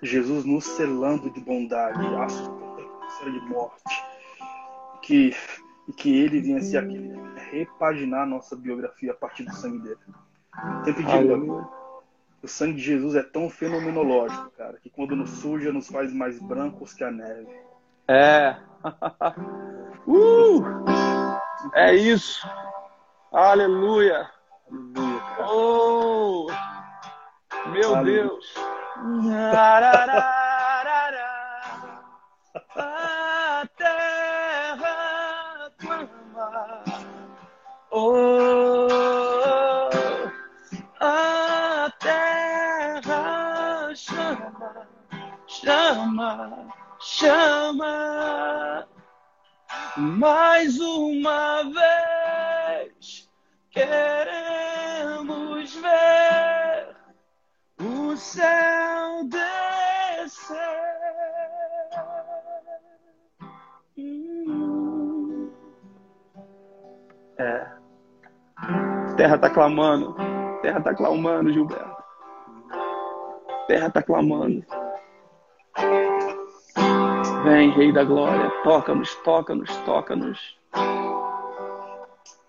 Jesus 0.03 0.45
nos 0.45 0.65
selando 0.65 1.31
de 1.31 1.41
bondade, 1.41 1.99
assustando 2.17 3.33
de 3.33 3.41
morte. 3.49 4.05
Que, 5.03 5.35
e 5.89 5.93
que 5.93 6.19
ele 6.19 6.41
venha 6.41 6.61
ser 6.61 6.79
aquele 6.79 7.15
repaginar 7.51 8.23
a 8.23 8.27
nossa 8.27 8.57
biografia 8.57 9.13
a 9.13 9.15
partir 9.15 9.45
do 9.45 9.55
sangue 9.55 9.79
dele. 9.79 9.99
Sempre 10.85 11.05
digo, 11.05 11.71
o 12.43 12.49
sangue 12.49 12.75
de 12.75 12.83
Jesus 12.83 13.15
é 13.15 13.23
tão 13.23 13.49
fenomenológico, 13.49 14.51
cara, 14.57 14.79
que 14.79 14.91
quando 14.91 15.17
nos 15.17 15.31
suja, 15.31 15.73
nos 15.73 15.89
faz 15.89 16.13
mais 16.13 16.39
brancos 16.41 16.93
que 16.93 17.05
a 17.05 17.11
neve. 17.11 17.49
É. 18.09 18.57
uh! 20.07 20.63
É 21.75 21.95
isso. 21.95 22.47
Aleluia. 23.33 24.31
Aleluia. 24.71 25.06
Oh! 25.49 26.49
Meu. 27.67 28.03
Deus. 28.05 28.55
A 32.75 33.69
terra 33.77 35.71
clama. 35.79 36.83
Oh! 37.93 38.89
A 41.01 41.93
terra 42.01 43.23
chama, 43.95 44.89
chama 45.47 46.67
chama 46.99 48.87
mais 49.97 50.79
uma 50.81 51.63
vez. 51.65 53.31
Queremos 53.71 54.26
o 58.17 58.19
céu 58.19 59.25
descer. 59.25 60.57
Hum. 63.99 65.51
É. 67.39 67.67
Terra 69.19 69.39
tá 69.39 69.51
clamando. 69.51 70.17
Terra 70.63 70.81
tá 70.81 70.95
clamando, 70.95 71.53
Gilberto. 71.53 72.03
Terra 73.67 73.91
tá 73.91 74.03
clamando. 74.03 74.65
Vem, 77.45 77.71
Rei 77.73 77.93
da 77.93 78.03
Glória, 78.03 78.51
toca-nos, 78.63 79.15
toca-nos, 79.17 79.77
toca-nos. 79.79 80.59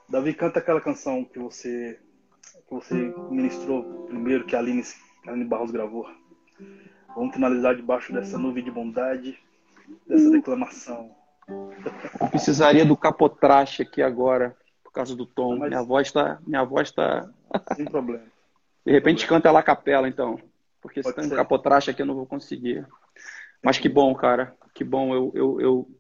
Davi, 0.10 0.34
canta 0.34 0.60
aquela 0.60 0.80
canção 0.80 1.26
que 1.26 1.38
você, 1.38 2.00
que 2.42 2.74
você 2.74 3.14
ministrou 3.30 4.06
primeiro, 4.08 4.46
que 4.46 4.56
a 4.56 4.60
Aline, 4.60 4.84
Aline 5.28 5.46
Barros 5.46 5.72
gravou. 5.72 6.10
Vamos 7.16 7.34
finalizar 7.34 7.76
debaixo 7.76 8.14
dessa 8.14 8.38
nuvem 8.38 8.64
de 8.64 8.72
bondade, 8.72 9.38
dessa 10.08 10.30
declamação. 10.30 11.16
Eu 11.48 12.30
precisaria 12.30 12.86
do 12.86 12.96
capotraste 12.96 13.82
aqui 13.82 14.02
agora, 14.02 14.56
por 14.84 14.92
causa 14.92 15.16
do 15.16 15.26
tom. 15.26 15.58
Mas... 15.58 15.70
Minha 15.70 15.84
voz 15.84 16.08
está. 16.08 16.40
Minha 16.46 16.64
voz 16.64 16.92
tá. 16.92 17.30
Sem 17.76 17.86
problema. 17.86 18.24
De 18.86 18.92
repente 18.92 19.28
canta 19.28 19.50
ela 19.50 19.60
a 19.60 19.64
capela, 19.64 20.08
então. 20.08 20.40
Porque 20.82 21.04
se 21.04 21.14
tem 21.14 21.26
um 21.26 21.30
capotraste 21.30 21.90
aqui 21.90 22.02
eu 22.02 22.06
não 22.06 22.16
vou 22.16 22.26
conseguir. 22.26 22.88
Mas 23.64 23.78
que 23.78 23.90
bom, 23.90 24.14
cara. 24.14 24.56
Que 24.74 24.84
bom. 24.84 25.14
Eu, 25.14 25.32
eu, 25.34 25.62
eu, 25.62 25.92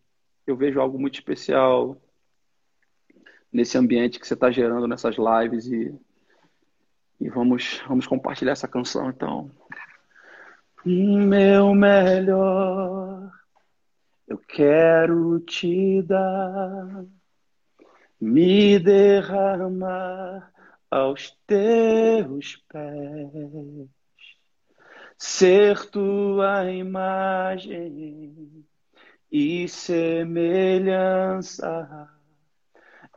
eu 0.46 0.56
vejo 0.56 0.80
algo 0.80 1.00
muito 1.00 1.16
especial 1.16 1.98
nesse 3.52 3.78
ambiente 3.78 4.20
que 4.20 4.28
você 4.28 4.36
está 4.36 4.52
gerando 4.52 4.88
nessas 4.88 5.16
lives 5.18 5.68
e, 5.68 5.94
e 7.20 7.30
vamos, 7.30 7.82
vamos 7.88 8.05
compartilhar 8.07 8.51
essa 8.51 8.68
canção, 8.68 9.09
então. 9.09 9.51
Meu 10.86 11.74
melhor, 11.74 13.32
eu 14.28 14.38
quero 14.38 15.39
te 15.41 16.01
dar, 16.03 17.05
me 18.20 18.80
derramar 18.80 20.51
aos 20.89 21.38
teus 21.45 22.55
pés 22.70 23.89
ser 25.18 25.89
tua 25.89 26.72
imagem 26.72 28.65
e 29.32 29.68
semelhança 29.68 30.47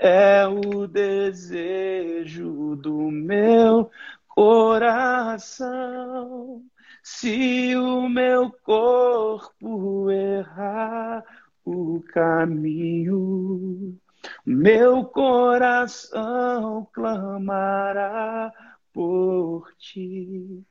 é 0.00 0.44
o 0.46 0.86
desejo 0.88 2.74
do 2.76 3.10
meu 3.10 3.90
coração. 4.28 5.62
Se 7.02 7.74
o 7.76 8.08
meu 8.08 8.50
corpo 8.62 10.10
errar 10.10 11.22
o 11.64 12.02
caminho, 12.14 13.98
meu 14.44 15.04
coração 15.04 16.88
clamará 16.92 18.52
por 18.94 19.70
ti. 19.78 20.64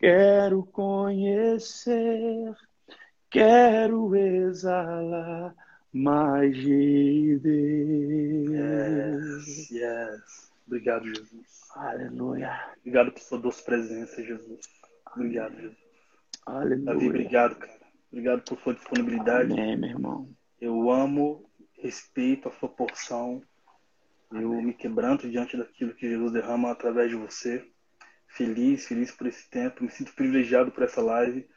Quero 0.00 0.64
conhecer, 0.64 2.56
quero 3.28 4.16
exalar 4.16 5.54
mais 5.92 6.56
de 6.56 7.38
Deus. 7.38 8.50
Yes, 9.46 9.70
yes. 9.70 10.50
Obrigado, 10.66 11.04
Jesus. 11.04 11.68
Aleluia. 11.76 12.72
Obrigado 12.78 13.12
por 13.12 13.20
sua 13.20 13.38
doce 13.38 13.62
presença, 13.62 14.24
Jesus. 14.24 14.60
Obrigado, 15.14 15.54
Jesus. 15.54 15.76
Aleluia. 16.46 16.84
Davi, 16.86 17.06
obrigado, 17.06 17.56
cara. 17.56 17.80
Obrigado 18.10 18.42
por 18.42 18.58
sua 18.60 18.72
disponibilidade. 18.72 19.52
Amém, 19.52 19.76
meu 19.76 19.90
irmão. 19.90 20.28
Eu 20.58 20.90
amo, 20.90 21.44
respeito 21.78 22.48
a 22.48 22.52
sua 22.52 22.70
porção. 22.70 23.42
Eu 24.32 24.50
me 24.62 24.72
quebranto 24.72 25.28
diante 25.28 25.58
daquilo 25.58 25.94
que 25.94 26.08
Jesus 26.08 26.32
derrama 26.32 26.70
através 26.70 27.10
de 27.10 27.16
você. 27.16 27.70
Feliz, 28.30 28.86
feliz 28.86 29.10
por 29.10 29.26
esse 29.26 29.48
tempo. 29.50 29.84
Me 29.84 29.90
sinto 29.90 30.14
privilegiado 30.14 30.70
por 30.70 30.82
essa 30.82 31.00
live. 31.00 31.48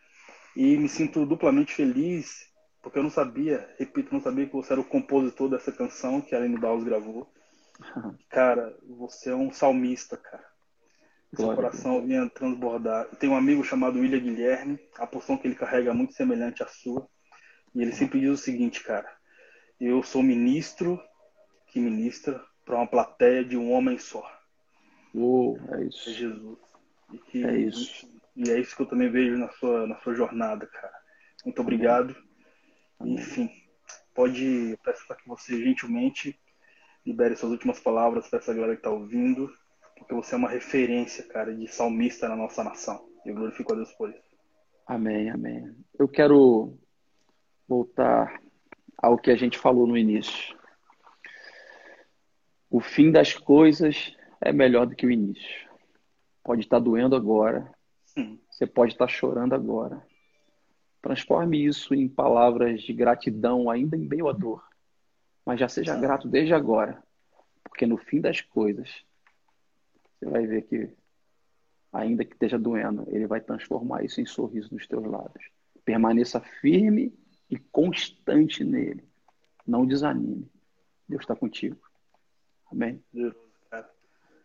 E 0.55 0.77
me 0.77 0.89
sinto 0.89 1.25
duplamente 1.25 1.73
feliz 1.73 2.53
porque 2.83 2.99
eu 2.99 3.03
não 3.03 3.09
sabia, 3.09 3.73
repito, 3.79 4.13
não 4.13 4.19
sabia 4.19 4.45
que 4.45 4.51
você 4.51 4.73
era 4.73 4.81
o 4.81 4.85
compositor 4.85 5.49
dessa 5.49 5.71
canção 5.71 6.19
que 6.19 6.35
a 6.35 6.37
Aline 6.37 6.59
Baus 6.59 6.83
gravou. 6.83 7.31
Cara, 8.29 8.77
você 8.85 9.29
é 9.29 9.35
um 9.35 9.53
salmista, 9.53 10.17
cara. 10.17 10.43
Seu 11.33 11.55
coração 11.55 12.05
vinha 12.05 12.29
transbordar. 12.29 13.07
Tem 13.15 13.27
um 13.27 13.35
amigo 13.35 13.63
chamado 13.63 13.99
William 13.99 14.19
Guilherme, 14.19 14.77
a 14.99 15.07
porção 15.07 15.35
que 15.35 15.47
ele 15.47 15.55
carrega 15.55 15.89
é 15.89 15.93
muito 15.93 16.13
semelhante 16.13 16.61
à 16.61 16.67
sua. 16.67 17.07
E 17.73 17.81
ele 17.81 17.91
sempre 17.93 18.19
diz 18.19 18.29
o 18.29 18.37
seguinte, 18.37 18.83
cara: 18.83 19.09
Eu 19.79 20.03
sou 20.03 20.21
ministro 20.21 21.01
que 21.67 21.79
ministra 21.79 22.39
para 22.63 22.75
uma 22.75 22.85
plateia 22.85 23.43
de 23.43 23.57
um 23.57 23.71
homem 23.71 23.97
só. 23.97 24.23
Oh, 25.13 25.57
é 25.73 25.85
isso. 25.85 26.09
É 26.09 26.13
Jesus. 26.13 26.59
E 27.11 27.17
que, 27.17 27.45
é 27.45 27.57
isso. 27.57 28.07
E 28.35 28.49
é 28.49 28.59
isso 28.59 28.75
que 28.75 28.81
eu 28.81 28.87
também 28.87 29.09
vejo 29.09 29.37
na 29.37 29.49
sua, 29.49 29.85
na 29.85 29.97
sua 29.97 30.15
jornada, 30.15 30.65
cara. 30.67 30.93
Muito 31.45 31.61
obrigado. 31.61 32.15
Amém. 32.99 33.15
Enfim, 33.15 33.49
pode, 34.13 34.77
peço 34.83 35.05
para 35.07 35.17
que 35.17 35.27
você 35.27 35.63
gentilmente 35.63 36.39
libere 37.05 37.35
suas 37.35 37.51
últimas 37.51 37.79
palavras 37.79 38.27
para 38.29 38.39
essa 38.39 38.53
galera 38.53 38.73
que 38.73 38.79
está 38.79 38.89
ouvindo 38.89 39.51
porque 40.03 40.13
você 40.13 40.35
é 40.35 40.37
uma 40.37 40.49
referência, 40.49 41.25
cara, 41.27 41.55
de 41.55 41.67
salmista 41.67 42.27
na 42.27 42.35
nossa 42.35 42.63
nação. 42.63 43.07
E 43.25 43.29
eu 43.29 43.35
glorifico 43.35 43.73
a 43.73 43.75
Deus 43.75 43.91
por 43.93 44.09
isso. 44.09 44.21
Amém, 44.85 45.29
amém. 45.29 45.73
Eu 45.97 46.07
quero 46.07 46.77
voltar 47.67 48.41
ao 48.97 49.17
que 49.17 49.31
a 49.31 49.35
gente 49.35 49.57
falou 49.57 49.87
no 49.87 49.97
início. 49.97 50.57
O 52.69 52.81
fim 52.81 53.11
das 53.11 53.33
coisas 53.33 54.15
é 54.43 54.51
melhor 54.51 54.85
do 54.85 54.95
que 54.95 55.05
o 55.05 55.11
início. 55.11 55.69
Pode 56.43 56.61
estar 56.61 56.79
doendo 56.79 57.15
agora, 57.15 57.73
você 58.49 58.67
pode 58.67 58.93
estar 58.93 59.07
chorando 59.07 59.53
agora. 59.53 60.05
Transforme 61.01 61.65
isso 61.65 61.93
em 61.95 62.07
palavras 62.07 62.81
de 62.81 62.93
gratidão, 62.93 63.69
ainda 63.69 63.95
em 63.97 64.07
meio 64.07 64.27
à 64.27 64.33
dor. 64.33 64.63
Mas 65.45 65.59
já 65.59 65.67
seja 65.67 65.97
grato 65.97 66.27
desde 66.27 66.53
agora, 66.53 67.01
porque 67.63 67.85
no 67.85 67.97
fim 67.97 68.21
das 68.21 68.41
coisas, 68.41 69.03
você 70.19 70.25
vai 70.25 70.45
ver 70.45 70.61
que, 70.63 70.89
ainda 71.91 72.23
que 72.23 72.33
esteja 72.33 72.59
doendo, 72.59 73.05
ele 73.07 73.27
vai 73.27 73.41
transformar 73.41 74.03
isso 74.03 74.21
em 74.21 74.25
sorriso 74.25 74.73
nos 74.73 74.87
teus 74.87 75.05
lábios. 75.05 75.49
Permaneça 75.83 76.39
firme 76.39 77.13
e 77.49 77.57
constante 77.57 78.63
nele. 78.63 79.03
Não 79.65 79.85
desanime. 79.85 80.49
Deus 81.07 81.23
está 81.23 81.35
contigo. 81.35 81.77
Amém. 82.71 83.01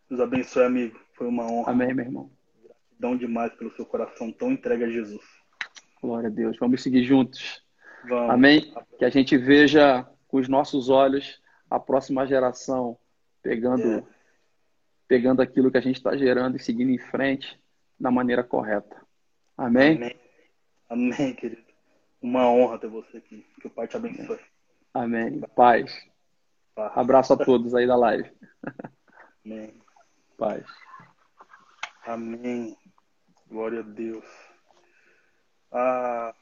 Deus 0.08 0.20
abençoe, 0.20 0.64
amigo. 0.64 0.98
Foi 1.14 1.26
uma 1.26 1.44
honra. 1.44 1.70
Amém, 1.72 1.94
meu 1.94 2.04
irmão. 2.04 2.30
Gratidão 2.64 3.16
demais 3.16 3.52
pelo 3.54 3.74
seu 3.74 3.84
coração 3.84 4.32
tão 4.32 4.50
entregue 4.52 4.84
a 4.84 4.88
Jesus. 4.88 5.22
Glória 6.00 6.28
a 6.28 6.32
Deus. 6.32 6.56
Vamos 6.58 6.82
seguir 6.82 7.04
juntos. 7.04 7.62
Vamos. 8.08 8.30
Amém? 8.30 8.74
Que 8.98 9.04
a 9.04 9.10
gente 9.10 9.36
veja 9.36 10.08
com 10.28 10.38
os 10.38 10.48
nossos 10.48 10.88
olhos 10.88 11.40
a 11.70 11.78
próxima 11.78 12.26
geração 12.26 12.96
pegando, 13.42 13.98
É. 13.98 14.04
pegando 15.06 15.42
aquilo 15.42 15.70
que 15.70 15.78
a 15.78 15.82
gente 15.82 15.96
está 15.96 16.16
gerando 16.16 16.56
e 16.56 16.60
seguindo 16.60 16.90
em 16.90 16.98
frente 16.98 17.60
da 17.98 18.10
maneira 18.10 18.42
correta. 18.44 18.96
Amém? 19.56 19.96
Amém. 19.96 20.16
Amém, 20.88 21.34
querido. 21.34 21.62
Uma 22.22 22.48
honra 22.50 22.78
ter 22.78 22.88
você 22.88 23.18
aqui. 23.18 23.44
Que 23.60 23.66
o 23.66 23.70
Pai 23.70 23.86
te 23.86 23.96
abençoe. 23.96 24.38
Amém. 24.94 25.40
Paz. 25.54 25.92
Paz. 26.74 26.92
Abraço 26.96 27.32
a 27.32 27.36
todos 27.36 27.74
aí 27.74 27.86
da 27.86 27.96
live. 27.96 28.30
Amém. 29.44 29.74
Paz. 30.38 30.64
Amém. 32.06 32.76
Glória 33.48 33.80
a 33.80 33.82
Deus. 33.82 34.24
A, 35.72 36.32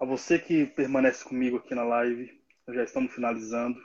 a 0.00 0.04
você 0.06 0.38
que 0.38 0.64
permanece 0.64 1.24
comigo 1.24 1.56
aqui 1.56 1.74
na 1.74 1.82
live, 1.82 2.40
já 2.68 2.84
estamos 2.84 3.12
finalizando. 3.12 3.82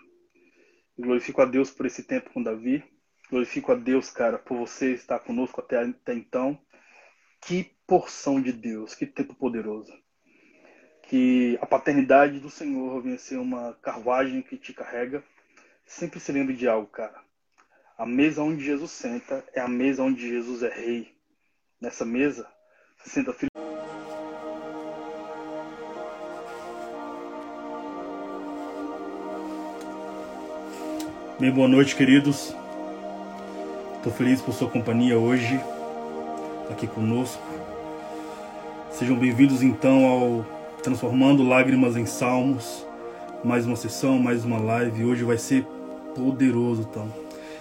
Glorifico 0.95 1.41
a 1.41 1.45
Deus 1.45 1.72
por 1.72 1.88
esse 1.88 2.04
tempo 2.04 2.30
com 2.30 2.43
Davi. 2.43 2.84
Glorifico 3.32 3.72
a 3.72 3.76
Deus, 3.76 4.12
cara, 4.12 4.38
por 4.38 4.60
você 4.60 4.93
estar 4.93 5.18
conosco 5.22 5.60
até, 5.60 5.84
até 5.84 6.14
então. 6.14 6.56
Que 7.41 7.76
porção 7.88 8.39
de 8.39 8.54
Deus, 8.54 8.93
que 8.93 9.08
tempo 9.08 9.34
poderoso. 9.34 9.91
Que 11.10 11.58
a 11.64 11.66
paternidade 11.66 12.39
do 12.39 12.49
Senhor 12.52 13.02
venha 13.02 13.18
ser 13.18 13.38
uma 13.38 13.74
carruagem 13.82 14.43
que 14.43 14.56
te 14.56 14.72
carrega. 14.72 15.24
Sempre 15.94 16.22
se 16.22 16.32
lembre 16.32 16.56
de 16.56 16.70
algo, 16.70 16.88
cara. 16.88 17.14
A 17.98 18.06
mesa 18.06 18.42
onde 18.42 18.64
Jesus 18.64 18.92
senta 18.92 19.44
é 19.54 19.60
a 19.60 19.68
mesa 19.68 20.02
onde 20.02 20.26
Jesus 20.26 20.64
é 20.64 20.70
rei. 20.70 21.14
Nessa 21.82 22.06
mesa, 22.06 22.48
se 23.04 23.10
senta 23.10 23.34
filho. 23.34 23.52
Bem, 31.38 31.52
boa 31.52 31.68
noite, 31.68 31.94
queridos. 31.94 32.56
Estou 33.98 34.14
feliz 34.14 34.42
por 34.42 34.54
sua 34.54 34.70
companhia 34.70 35.20
hoje, 35.20 35.60
aqui 36.72 36.88
conosco. 36.88 37.44
Sejam 38.92 39.18
bem-vindos 39.18 39.62
então 39.62 40.06
ao 40.06 40.46
Transformando 40.82 41.44
Lágrimas 41.44 41.98
em 41.98 42.06
Salmos. 42.06 42.88
Mais 43.44 43.66
uma 43.66 43.76
sessão, 43.76 44.18
mais 44.18 44.46
uma 44.46 44.58
live. 44.58 45.04
Hoje 45.04 45.24
vai 45.26 45.38
ser 45.38 45.68
poderoso, 46.16 46.88
então. 46.89 47.12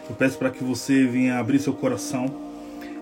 Eu 0.09 0.17
peço 0.17 0.39
para 0.39 0.51
que 0.51 0.65
você 0.65 1.07
venha 1.07 1.39
abrir 1.39 1.59
seu 1.59 1.73
coração 1.73 2.27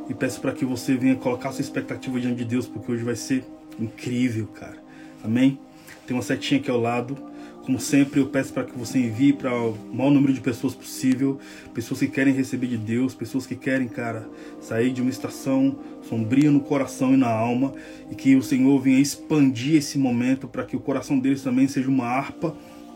e 0.09 0.15
peço 0.15 0.41
para 0.41 0.53
que 0.53 0.65
você 0.65 0.95
venha 0.95 1.17
colocar 1.17 1.53
sua 1.53 1.63
expectativa 1.63 2.21
diante 2.21 2.37
de 2.37 2.45
Deus, 2.45 2.67
porque 2.67 2.93
hoje 2.93 3.03
vai 3.03 3.17
ser 3.17 3.45
incrível, 3.79 4.47
cara. 4.47 4.77
Amém? 5.25 5.59
Tem 6.07 6.17
uma 6.17 6.23
setinha 6.23 6.61
aqui 6.61 6.71
ao 6.71 6.81
lado. 6.81 7.17
Como 7.65 7.79
sempre, 7.79 8.21
eu 8.21 8.27
peço 8.27 8.53
para 8.53 8.65
que 8.65 8.79
você 8.79 8.99
envie 8.99 9.33
para 9.35 9.55
o 9.55 9.77
maior 9.93 10.11
número 10.11 10.33
de 10.33 10.41
pessoas 10.41 10.75
possível, 10.75 11.39
pessoas 11.75 12.01
que 12.01 12.09
querem 12.09 12.33
receber 12.33 12.67
de 12.67 12.79
Deus, 12.79 13.15
pessoas 13.15 13.47
que 13.47 13.55
querem, 13.55 13.87
cara, 13.89 14.27
sair 14.61 14.91
de 14.91 15.03
uma 15.03 15.11
estação 15.11 15.79
sombria 16.09 16.51
no 16.51 16.61
coração 16.61 17.13
e 17.13 17.17
na 17.19 17.29
alma, 17.29 17.75
e 18.11 18.15
que 18.15 18.35
o 18.37 18.43
Senhor 18.43 18.79
venha 18.81 18.99
expandir 18.99 19.77
esse 19.77 19.99
momento 19.99 20.49
para 20.49 20.65
que 20.65 20.77
o 20.77 20.81
coração 20.81 21.19
deles 21.19 21.43
também 21.43 21.69
seja 21.69 21.91
uma 21.91 22.07
harpa 22.07 22.55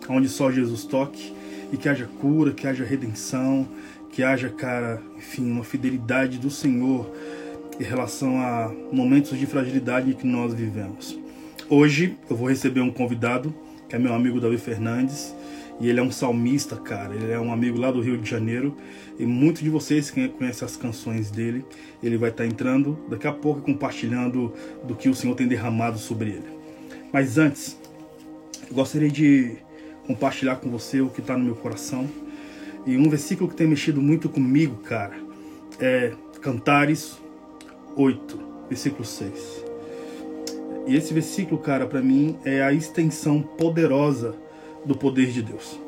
onde 0.08 0.28
só 0.28 0.50
Jesus 0.50 0.84
toque 0.84 1.34
e 1.72 1.76
que 1.76 1.88
haja 1.88 2.06
cura, 2.20 2.52
que 2.52 2.66
haja 2.66 2.84
redenção, 2.84 3.66
que 4.12 4.22
haja, 4.22 4.50
cara, 4.50 5.02
enfim, 5.16 5.50
uma 5.50 5.64
fidelidade 5.64 6.38
do 6.38 6.50
Senhor 6.50 7.10
em 7.80 7.82
relação 7.82 8.38
a 8.38 8.70
momentos 8.92 9.36
de 9.38 9.46
fragilidade 9.46 10.14
que 10.14 10.26
nós 10.26 10.52
vivemos. 10.52 11.18
Hoje 11.68 12.18
eu 12.28 12.36
vou 12.36 12.48
receber 12.48 12.82
um 12.82 12.90
convidado, 12.90 13.54
que 13.88 13.96
é 13.96 13.98
meu 13.98 14.12
amigo 14.12 14.38
Davi 14.38 14.58
Fernandes, 14.58 15.34
e 15.80 15.88
ele 15.88 15.98
é 15.98 16.02
um 16.02 16.12
salmista, 16.12 16.76
cara. 16.76 17.14
Ele 17.14 17.32
é 17.32 17.40
um 17.40 17.50
amigo 17.50 17.78
lá 17.78 17.90
do 17.90 18.02
Rio 18.02 18.18
de 18.18 18.28
Janeiro, 18.28 18.76
e 19.18 19.24
muitos 19.24 19.62
de 19.62 19.70
vocês 19.70 20.10
que 20.10 20.28
conhecem 20.28 20.66
as 20.66 20.76
canções 20.76 21.30
dele, 21.30 21.64
ele 22.02 22.18
vai 22.18 22.28
estar 22.28 22.44
entrando 22.44 22.98
daqui 23.08 23.26
a 23.26 23.32
pouco 23.32 23.62
compartilhando 23.62 24.52
do 24.84 24.94
que 24.94 25.08
o 25.08 25.14
Senhor 25.14 25.34
tem 25.34 25.48
derramado 25.48 25.98
sobre 25.98 26.30
ele. 26.30 26.62
Mas 27.10 27.38
antes, 27.38 27.78
eu 28.68 28.74
gostaria 28.74 29.10
de 29.10 29.56
compartilhar 30.06 30.56
com 30.56 30.70
você 30.70 31.00
o 31.00 31.08
que 31.08 31.20
está 31.20 31.36
no 31.36 31.44
meu 31.44 31.54
coração. 31.54 32.08
E 32.86 32.96
um 32.96 33.08
versículo 33.08 33.48
que 33.48 33.56
tem 33.56 33.66
mexido 33.66 34.00
muito 34.02 34.28
comigo, 34.28 34.76
cara, 34.82 35.16
é 35.78 36.12
Cantares 36.40 37.18
8, 37.96 38.40
versículo 38.68 39.04
6. 39.04 39.64
E 40.86 40.96
esse 40.96 41.14
versículo, 41.14 41.60
cara, 41.60 41.86
para 41.86 42.02
mim 42.02 42.36
é 42.44 42.62
a 42.62 42.72
extensão 42.72 43.40
poderosa 43.40 44.34
do 44.84 44.96
poder 44.96 45.30
de 45.30 45.42
Deus. 45.42 45.78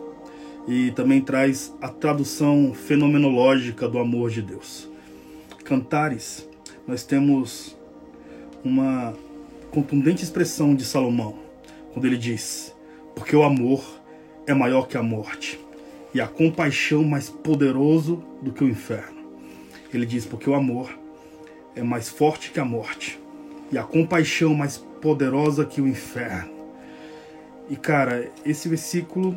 E 0.68 0.92
também 0.92 1.20
traz 1.20 1.74
a 1.80 1.88
tradução 1.88 2.72
fenomenológica 2.72 3.88
do 3.88 3.98
amor 3.98 4.30
de 4.30 4.40
Deus. 4.40 4.88
Cantares, 5.64 6.48
nós 6.86 7.02
temos 7.02 7.76
uma 8.62 9.14
contundente 9.70 10.22
expressão 10.22 10.74
de 10.74 10.84
Salomão, 10.84 11.38
quando 11.92 12.06
ele 12.06 12.16
diz: 12.16 12.74
Porque 13.14 13.34
o 13.34 13.42
amor 13.42 13.82
é 14.46 14.54
maior 14.54 14.86
que 14.88 14.96
a 14.96 15.02
morte, 15.02 15.58
e 16.12 16.20
a 16.20 16.26
compaixão 16.26 17.02
mais 17.04 17.28
poderoso 17.28 18.22
do 18.40 18.52
que 18.52 18.62
o 18.62 18.68
inferno. 18.68 19.16
Ele 19.92 20.06
diz: 20.06 20.24
Porque 20.24 20.48
o 20.48 20.54
amor 20.54 20.90
é 21.74 21.82
mais 21.82 22.08
forte 22.08 22.50
que 22.50 22.60
a 22.60 22.64
morte, 22.64 23.18
e 23.70 23.78
a 23.78 23.82
compaixão 23.82 24.54
mais 24.54 24.76
poderosa 24.76 25.64
que 25.64 25.80
o 25.80 25.88
inferno. 25.88 26.52
E 27.68 27.76
cara, 27.76 28.30
esse 28.44 28.68
versículo 28.68 29.36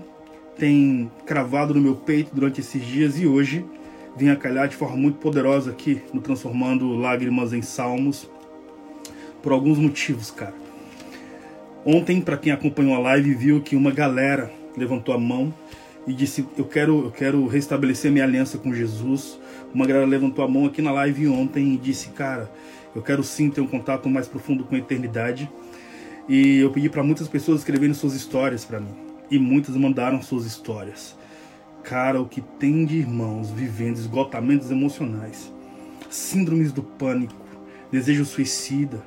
tem 0.58 1.10
cravado 1.26 1.74
no 1.74 1.82
meu 1.82 1.96
peito 1.96 2.34
durante 2.34 2.62
esses 2.62 2.84
dias 2.84 3.20
e 3.20 3.28
hoje 3.28 3.66
vem 4.18 4.30
a 4.30 4.36
calhar 4.36 4.68
de 4.68 4.76
forma 4.76 4.98
muito 4.98 5.20
poderosa 5.20 5.72
aqui 5.72 6.02
no 6.12 6.20
Transformando 6.20 6.96
Lágrimas 6.96 7.54
em 7.54 7.62
Salmos 7.62 8.30
por 9.42 9.52
alguns 9.52 9.78
motivos, 9.78 10.32
cara. 10.32 10.54
Ontem, 11.86 12.20
para 12.20 12.38
quem 12.38 12.52
acompanhou 12.52 12.96
a 12.96 13.00
live, 13.00 13.34
viu 13.34 13.62
que 13.62 13.76
uma 13.76 13.92
galera 13.92 14.52
levantou 14.78 15.14
a 15.14 15.18
mão 15.18 15.54
e 16.06 16.14
disse: 16.14 16.48
"Eu 16.58 16.66
quero, 16.66 17.06
eu 17.06 17.12
quero 17.12 17.48
restabelecer 17.48 18.12
minha 18.12 18.24
aliança 18.24 18.58
com 18.58 18.74
Jesus". 18.74 19.40
Uma 19.74 19.86
galera 19.86 20.06
levantou 20.06 20.46
a 20.46 20.48
mão 20.48 20.66
aqui 20.66 20.82
na 20.82 20.92
live 20.92 21.28
ontem 21.28 21.74
e 21.74 21.78
disse: 21.78 22.10
"Cara, 22.10 22.50
eu 22.96 23.02
quero 23.02 23.24
sim 23.24 23.50
ter 23.50 23.62
um 23.62 23.68
contato 23.68 24.08
mais 24.08 24.28
profundo 24.28 24.64
com 24.64 24.76
a 24.76 24.78
eternidade". 24.78 25.50
E 26.30 26.60
eu 26.60 26.70
pedi 26.72 26.90
para 26.90 27.04
muitas 27.04 27.28
pessoas 27.28 27.60
escreverem 27.60 27.94
suas 27.94 28.14
histórias 28.14 28.66
para 28.66 28.80
mim. 28.80 28.94
E 29.32 29.40
muitas 29.40 29.76
mandaram 29.76 30.22
suas 30.22 30.46
histórias. 30.46 31.16
Cara, 31.84 32.22
o 32.22 32.28
que 32.28 32.42
tem 32.42 32.86
de 32.86 32.98
irmãos 32.98 33.50
vivendo 33.50 33.96
esgotamentos 33.96 34.70
emocionais, 34.70 35.54
síndromes 36.10 36.74
do 36.74 36.84
pânico, 36.84 37.46
desejo 37.90 38.26
suicida, 38.26 39.02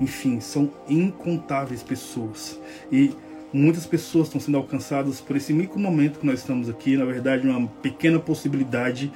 enfim, 0.00 0.38
são 0.40 0.70
incontáveis 0.88 1.82
pessoas. 1.82 2.58
E 2.90 3.12
muitas 3.54 3.86
pessoas 3.86 4.26
estão 4.26 4.40
sendo 4.40 4.56
alcançadas 4.58 5.20
por 5.20 5.36
esse 5.36 5.52
micro 5.52 5.78
momento 5.78 6.18
que 6.18 6.26
nós 6.26 6.40
estamos 6.40 6.68
aqui, 6.68 6.96
na 6.96 7.04
verdade, 7.04 7.46
uma 7.46 7.68
pequena 7.68 8.18
possibilidade, 8.18 9.12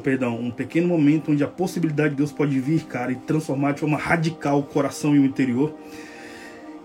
perdão, 0.00 0.38
um 0.38 0.52
pequeno 0.52 0.86
momento 0.86 1.32
onde 1.32 1.42
a 1.42 1.48
possibilidade 1.48 2.10
de 2.10 2.18
Deus 2.18 2.30
pode 2.30 2.58
vir, 2.60 2.84
cara, 2.84 3.10
e 3.10 3.16
transformar 3.16 3.72
de 3.72 3.80
forma 3.80 3.98
radical 3.98 4.60
o 4.60 4.62
coração 4.62 5.14
e 5.16 5.18
o 5.18 5.24
interior. 5.24 5.74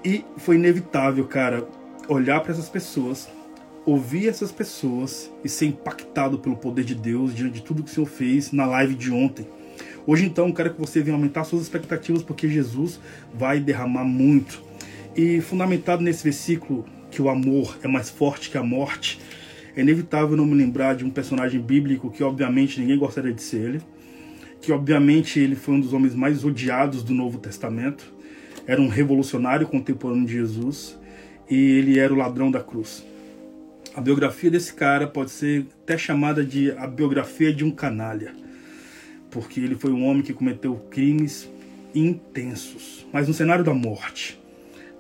E 0.04 0.26
foi 0.38 0.56
inevitável, 0.56 1.26
cara, 1.26 1.66
olhar 2.10 2.42
para 2.42 2.52
essas 2.52 2.68
pessoas, 2.68 3.30
ouvir 3.86 4.28
essas 4.28 4.52
pessoas 4.52 5.32
e 5.44 5.50
ser 5.50 5.68
impactado 5.68 6.40
pelo 6.40 6.58
poder 6.58 6.84
de 6.84 6.96
Deus 6.96 7.36
diante 7.36 7.54
de 7.54 7.62
tudo 7.62 7.84
que 7.84 7.92
o 7.92 7.94
Senhor 7.94 8.08
fez 8.08 8.52
na 8.52 8.66
live 8.66 8.96
de 8.96 9.12
ontem. 9.12 9.48
Hoje, 10.08 10.26
então, 10.26 10.52
quero 10.52 10.74
que 10.74 10.82
você 10.82 11.02
venha 11.02 11.16
aumentar 11.16 11.44
suas 11.44 11.62
expectativas, 11.62 12.24
porque 12.24 12.50
Jesus 12.50 13.00
vai 13.32 13.60
derramar 13.60 14.04
muito. 14.04 14.63
E 15.16 15.42
fundamentado 15.42 16.02
nesse 16.02 16.24
versículo, 16.24 16.86
que 17.12 17.22
o 17.22 17.30
amor 17.30 17.78
é 17.84 17.88
mais 17.88 18.10
forte 18.10 18.50
que 18.50 18.58
a 18.58 18.64
morte, 18.64 19.20
é 19.76 19.82
inevitável 19.82 20.36
não 20.36 20.46
me 20.46 20.56
lembrar 20.56 20.96
de 20.96 21.06
um 21.06 21.10
personagem 21.10 21.62
bíblico 21.62 22.10
que 22.10 22.24
obviamente 22.24 22.80
ninguém 22.80 22.98
gostaria 22.98 23.34
de 23.34 23.42
ser 23.42 23.58
ele, 23.58 23.82
que 24.60 24.72
obviamente 24.72 25.40
ele 25.40 25.56
foi 25.56 25.76
um 25.76 25.80
dos 25.80 25.94
homens 25.94 26.16
mais 26.16 26.44
odiados 26.44 27.04
do 27.04 27.14
Novo 27.14 27.38
Testamento, 27.38 28.12
era 28.66 28.82
um 28.82 28.88
revolucionário 28.88 29.68
contemporâneo 29.68 30.26
de 30.26 30.34
Jesus 30.34 30.98
e 31.50 31.56
ele 31.56 32.00
era 32.00 32.14
o 32.14 32.18
ladrão 32.18 32.50
da 32.50 32.62
cruz. 32.62 33.06
A 33.96 34.02
biografia 34.02 34.50
desse 34.50 34.74
cara 34.74 35.06
pode 35.06 35.30
ser 35.30 35.68
até 35.84 35.96
chamada 35.96 36.44
de 36.44 36.72
a 36.72 36.88
biografia 36.88 37.54
de 37.54 37.64
um 37.64 37.70
canalha, 37.70 38.34
porque 39.30 39.60
ele 39.60 39.76
foi 39.76 39.92
um 39.92 40.06
homem 40.06 40.24
que 40.24 40.34
cometeu 40.34 40.76
crimes 40.90 41.48
intensos, 41.94 43.06
mas 43.14 43.28
no 43.28 43.34
cenário 43.34 43.64
da 43.64 43.74
morte. 43.74 44.43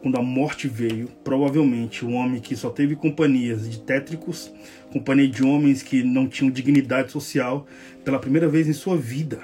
Quando 0.03 0.17
a 0.17 0.21
morte 0.21 0.67
veio, 0.67 1.07
provavelmente 1.23 2.03
um 2.03 2.15
homem 2.15 2.41
que 2.41 2.57
só 2.57 2.69
teve 2.69 2.93
companhias 2.93 3.69
de 3.69 3.79
tétricos, 3.79 4.51
companhia 4.91 5.29
de 5.29 5.45
homens 5.45 5.81
que 5.81 6.03
não 6.03 6.27
tinham 6.27 6.51
dignidade 6.51 7.09
social, 7.09 7.65
pela 8.03 8.19
primeira 8.19 8.49
vez 8.49 8.67
em 8.67 8.73
sua 8.73 8.97
vida, 8.97 9.39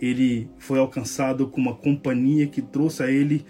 ele 0.00 0.48
foi 0.58 0.78
alcançado 0.78 1.46
com 1.46 1.60
uma 1.60 1.74
companhia 1.74 2.46
que 2.46 2.62
trouxe 2.62 3.02
a 3.02 3.10
ele 3.10 3.44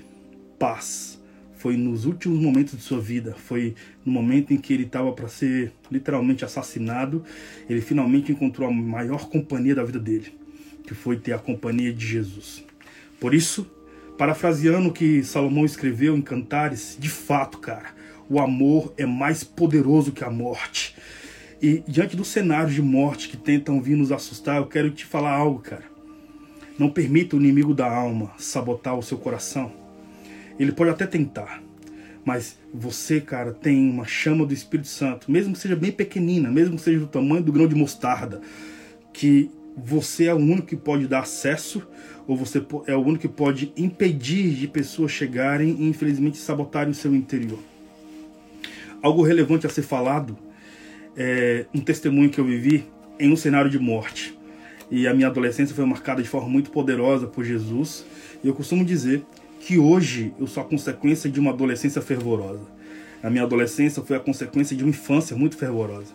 paz, 0.59 1.23
foi 1.55 1.77
nos 1.77 2.05
últimos 2.05 2.41
momentos 2.41 2.77
de 2.77 2.83
sua 2.83 3.01
vida, 3.01 3.37
foi 3.37 3.77
no 4.05 4.11
momento 4.11 4.53
em 4.53 4.57
que 4.57 4.73
ele 4.73 4.83
estava 4.83 5.13
para 5.13 5.29
ser 5.29 5.73
literalmente 5.89 6.45
assassinado, 6.45 7.23
ele 7.71 7.81
finalmente 7.81 8.33
encontrou 8.33 8.69
a 8.69 8.73
maior 8.73 9.29
companhia 9.29 9.77
da 9.77 9.85
vida 9.85 10.01
dele, 10.01 10.37
que 10.85 10.93
foi 10.93 11.19
ter 11.19 11.35
a 11.35 11.39
companhia 11.39 11.93
de 11.93 12.05
Jesus. 12.05 12.65
Por 13.21 13.33
isso, 13.33 13.65
parafraseando 14.19 14.89
o 14.89 14.93
que 14.93 15.23
Salomão 15.23 15.65
escreveu 15.65 16.17
em 16.17 16.21
Cantares, 16.21 16.97
de 16.99 17.09
fato, 17.09 17.59
cara, 17.59 17.95
o 18.29 18.41
amor 18.41 18.93
é 18.99 19.07
mais 19.07 19.43
poderoso 19.43 20.13
que 20.13 20.25
a 20.25 20.31
morte. 20.31 20.95
E 21.63 21.83
diante 21.89 22.17
do 22.17 22.25
cenário 22.25 22.71
de 22.71 22.83
morte 22.83 23.29
que 23.29 23.37
tentam 23.37 23.81
vir 23.81 23.97
nos 23.97 24.13
assustar, 24.13 24.59
eu 24.59 24.67
quero 24.67 24.91
te 24.91 25.07
falar 25.07 25.33
algo, 25.33 25.61
cara. 25.61 25.85
Não 26.79 26.91
permita 26.91 27.37
o 27.37 27.41
inimigo 27.41 27.73
da 27.73 27.91
alma 27.91 28.33
sabotar 28.37 28.97
o 28.97 29.03
seu 29.03 29.17
coração 29.17 29.73
ele 30.59 30.73
pode 30.73 30.91
até 30.91 31.07
tentar, 31.07 31.63
mas 32.25 32.59
você, 32.75 33.21
cara, 33.21 33.53
tem 33.53 33.89
uma 33.89 34.05
chama 34.05 34.45
do 34.45 34.53
Espírito 34.53 34.89
Santo, 34.89 35.31
mesmo 35.31 35.53
que 35.53 35.61
seja 35.61 35.77
bem 35.77 35.93
pequenina, 35.93 36.51
mesmo 36.51 36.77
que 36.77 36.83
seja 36.83 36.99
do 36.99 37.07
tamanho 37.07 37.43
do 37.43 37.53
grão 37.53 37.69
de 37.69 37.75
mostarda, 37.75 38.41
que 39.13 39.51
você 39.77 40.25
é 40.25 40.35
o 40.35 40.39
único 40.39 40.67
que 40.67 40.77
pode 40.77 41.07
dar 41.07 41.21
acesso, 41.21 41.87
ou 42.29 42.37
você 42.37 42.63
é 42.87 42.95
o 42.95 43.01
único 43.01 43.23
que 43.23 43.29
pode 43.29 43.73
impedir 43.75 44.51
de 44.55 44.69
pessoas 44.69 45.11
chegarem 45.11 45.71
e 45.81 45.89
infelizmente 45.89 46.37
sabotarem 46.37 46.91
o 46.91 46.95
seu 46.95 47.15
interior. 47.15 47.59
Algo 49.01 49.23
relevante 49.23 49.67
a 49.67 49.71
ser 49.71 49.81
falado 49.81 50.37
é 51.17 51.65
um 51.75 51.81
testemunho 51.81 52.29
que 52.29 52.39
eu 52.39 52.45
vivi 52.45 52.85
em 53.19 53.33
um 53.33 53.37
cenário 53.37 53.71
de 53.71 53.79
morte. 53.79 54.39
E 54.91 55.09
a 55.09 55.15
minha 55.15 55.29
adolescência 55.29 55.75
foi 55.75 55.87
marcada 55.87 56.23
de 56.23 56.29
forma 56.29 56.51
muito 56.51 56.71
poderosa 56.71 57.27
por 57.27 57.45
Jesus. 57.45 58.05
E 58.45 58.47
eu 58.47 58.55
costumo 58.55 58.85
dizer 58.85 59.25
que 59.61 59.79
hoje 59.79 60.33
eu 60.39 60.47
sou 60.47 60.63
a 60.63 60.67
consequência 60.67 61.31
de 61.31 61.41
uma 61.41 61.51
adolescência 61.51 62.03
fervorosa. 62.03 62.67
A 63.23 63.31
minha 63.31 63.45
adolescência 63.45 64.03
foi 64.03 64.17
a 64.17 64.21
consequência 64.21 64.77
de 64.77 64.85
uma 64.85 64.91
infância 64.91 65.35
muito 65.35 65.57
fervorosa. 65.57 66.13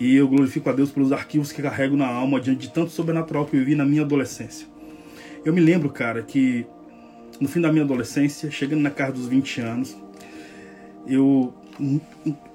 E 0.00 0.16
eu 0.16 0.26
glorifico 0.26 0.70
a 0.70 0.72
Deus 0.72 0.90
pelos 0.90 1.12
arquivos 1.12 1.52
que 1.52 1.60
carrego 1.60 1.96
na 1.96 2.06
alma 2.06 2.40
diante 2.40 2.66
de 2.66 2.72
tanto 2.72 2.90
sobrenatural 2.90 3.44
que 3.44 3.54
eu 3.54 3.60
vivi 3.60 3.74
na 3.74 3.84
minha 3.84 4.02
adolescência. 4.02 4.73
Eu 5.44 5.52
me 5.52 5.60
lembro, 5.60 5.90
cara, 5.90 6.22
que 6.22 6.66
no 7.40 7.48
fim 7.48 7.60
da 7.60 7.70
minha 7.70 7.84
adolescência, 7.84 8.50
chegando 8.50 8.80
na 8.80 8.90
casa 8.90 9.12
dos 9.12 9.26
20 9.26 9.60
anos, 9.60 9.96
eu 11.06 11.52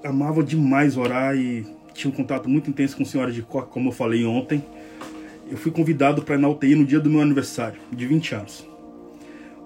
amava 0.04 0.42
demais 0.42 0.96
orar 0.96 1.36
e 1.36 1.66
tinha 1.94 2.12
um 2.12 2.14
contato 2.14 2.48
muito 2.48 2.68
intenso 2.70 2.96
com 2.96 3.02
a 3.02 3.06
senhora 3.06 3.30
de 3.30 3.42
Coca, 3.42 3.68
como 3.68 3.88
eu 3.88 3.92
falei 3.92 4.24
ontem. 4.24 4.64
Eu 5.50 5.56
fui 5.56 5.70
convidado 5.70 6.22
para 6.22 6.36
ir 6.36 6.38
na 6.38 6.48
UTI 6.48 6.74
no 6.74 6.84
dia 6.84 7.00
do 7.00 7.10
meu 7.10 7.20
aniversário, 7.20 7.80
de 7.92 8.06
20 8.06 8.34
anos 8.34 8.70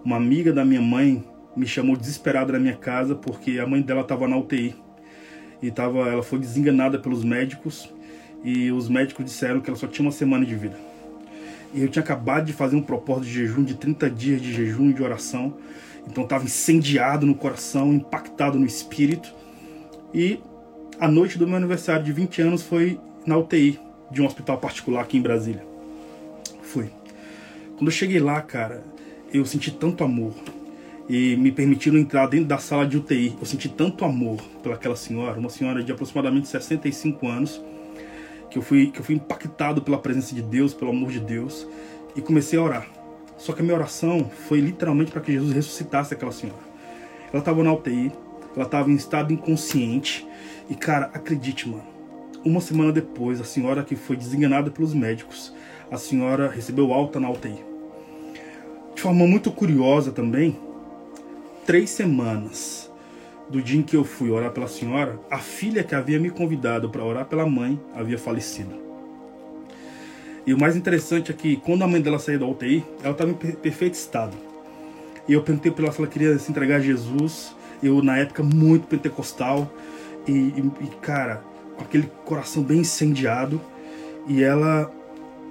uma 0.04 0.16
amiga 0.16 0.52
da 0.52 0.64
minha 0.64 0.82
mãe 0.82 1.24
me 1.56 1.66
chamou 1.66 1.96
desesperada 1.96 2.52
na 2.52 2.58
minha 2.58 2.76
casa 2.76 3.14
porque 3.14 3.58
a 3.58 3.66
mãe 3.66 3.80
dela 3.80 4.02
estava 4.02 4.28
na 4.28 4.36
UTI 4.36 4.74
e 5.62 5.70
tava, 5.70 6.00
ela 6.00 6.22
foi 6.22 6.38
desenganada 6.38 6.98
pelos 6.98 7.24
médicos 7.24 7.90
e 8.44 8.70
os 8.70 8.88
médicos 8.88 9.24
disseram 9.24 9.60
que 9.60 9.70
ela 9.70 9.78
só 9.78 9.86
tinha 9.86 10.04
uma 10.04 10.12
semana 10.12 10.44
de 10.44 10.54
vida. 10.54 10.76
E 11.74 11.82
eu 11.82 11.88
tinha 11.88 12.02
acabado 12.02 12.46
de 12.46 12.52
fazer 12.52 12.76
um 12.76 12.82
propósito 12.82 13.26
de 13.26 13.32
jejum 13.32 13.64
de 13.64 13.74
30 13.74 14.08
dias 14.08 14.40
de 14.40 14.52
jejum 14.52 14.90
e 14.90 14.94
de 14.94 15.02
oração, 15.02 15.56
então 16.08 16.22
estava 16.22 16.44
incendiado 16.44 17.26
no 17.26 17.34
coração, 17.34 17.92
impactado 17.92 18.58
no 18.58 18.64
espírito. 18.64 19.34
E 20.14 20.38
a 21.00 21.08
noite 21.08 21.36
do 21.36 21.46
meu 21.46 21.56
aniversário 21.56 22.04
de 22.04 22.12
20 22.12 22.42
anos 22.42 22.62
foi 22.62 23.00
na 23.26 23.36
UTI 23.36 23.80
de 24.10 24.22
um 24.22 24.26
hospital 24.26 24.58
particular 24.58 25.02
aqui 25.02 25.18
em 25.18 25.22
Brasília. 25.22 25.66
Fui. 26.62 26.88
Quando 27.76 27.88
eu 27.88 27.92
cheguei 27.92 28.20
lá, 28.20 28.40
cara, 28.40 28.84
eu 29.32 29.44
senti 29.44 29.72
tanto 29.72 30.04
amor 30.04 30.32
e 31.08 31.36
me 31.36 31.50
permitiram 31.50 31.98
entrar 31.98 32.26
dentro 32.26 32.46
da 32.46 32.58
sala 32.58 32.86
de 32.86 32.96
UTI. 32.96 33.34
Eu 33.40 33.46
senti 33.46 33.68
tanto 33.68 34.04
amor 34.04 34.40
pelaquela 34.62 34.94
senhora, 34.94 35.38
uma 35.38 35.50
senhora 35.50 35.82
de 35.82 35.90
aproximadamente 35.90 36.46
65 36.46 37.26
anos, 37.26 37.60
que 38.54 38.58
eu 38.58 38.62
fui 38.62 38.86
que 38.86 39.00
eu 39.00 39.04
fui 39.04 39.16
impactado 39.16 39.82
pela 39.82 39.98
presença 39.98 40.32
de 40.32 40.40
Deus, 40.40 40.72
pelo 40.72 40.92
amor 40.92 41.10
de 41.10 41.18
Deus 41.18 41.66
e 42.14 42.20
comecei 42.20 42.56
a 42.56 42.62
orar. 42.62 42.86
Só 43.36 43.52
que 43.52 43.60
a 43.60 43.64
minha 43.64 43.74
oração 43.74 44.30
foi 44.46 44.60
literalmente 44.60 45.10
para 45.10 45.20
que 45.20 45.32
Jesus 45.32 45.52
ressuscitasse 45.52 46.14
aquela 46.14 46.30
senhora. 46.30 46.62
Ela 47.32 47.40
estava 47.40 47.64
na 47.64 47.72
UTI, 47.72 48.12
ela 48.54 48.64
estava 48.64 48.88
em 48.88 48.94
estado 48.94 49.32
inconsciente 49.32 50.24
e 50.70 50.76
cara, 50.76 51.06
acredite, 51.12 51.68
mano. 51.68 51.82
Uma 52.44 52.60
semana 52.60 52.92
depois, 52.92 53.40
a 53.40 53.44
senhora 53.44 53.82
que 53.82 53.96
foi 53.96 54.16
desenganada 54.16 54.70
pelos 54.70 54.94
médicos, 54.94 55.52
a 55.90 55.98
senhora 55.98 56.48
recebeu 56.48 56.92
alta 56.92 57.18
na 57.18 57.28
UTI 57.28 57.74
de 58.94 59.02
forma 59.02 59.26
muito 59.26 59.50
curiosa 59.50 60.12
também, 60.12 60.56
três 61.66 61.90
semanas 61.90 62.83
do 63.48 63.62
dia 63.62 63.78
em 63.78 63.82
que 63.82 63.96
eu 63.96 64.04
fui 64.04 64.30
orar 64.30 64.50
pela 64.50 64.66
senhora, 64.66 65.18
a 65.30 65.38
filha 65.38 65.84
que 65.84 65.94
havia 65.94 66.18
me 66.18 66.30
convidado 66.30 66.88
para 66.88 67.04
orar 67.04 67.26
pela 67.26 67.46
mãe 67.46 67.80
havia 67.94 68.18
falecido. 68.18 68.84
E 70.46 70.52
o 70.52 70.58
mais 70.58 70.76
interessante 70.76 71.30
é 71.30 71.34
que 71.34 71.56
quando 71.56 71.82
a 71.82 71.86
mãe 71.86 72.00
dela 72.00 72.18
saiu 72.18 72.38
da 72.38 72.46
UTI, 72.46 72.84
ela 73.02 73.12
estava 73.12 73.30
em 73.30 73.34
perfeito 73.34 73.94
estado. 73.94 74.36
E 75.26 75.32
eu 75.32 75.42
perguntei 75.42 75.72
para 75.72 75.84
ela 75.84 75.92
se 75.92 76.00
ela 76.00 76.08
queria 76.08 76.38
se 76.38 76.50
entregar 76.50 76.76
a 76.76 76.80
Jesus. 76.80 77.54
Eu, 77.82 78.02
na 78.02 78.18
época, 78.18 78.42
muito 78.42 78.86
pentecostal. 78.86 79.70
E, 80.26 80.32
e, 80.32 80.72
e, 80.82 80.86
cara, 81.00 81.42
com 81.76 81.82
aquele 81.82 82.10
coração 82.26 82.62
bem 82.62 82.80
incendiado. 82.80 83.58
E 84.28 84.42
ela 84.42 84.92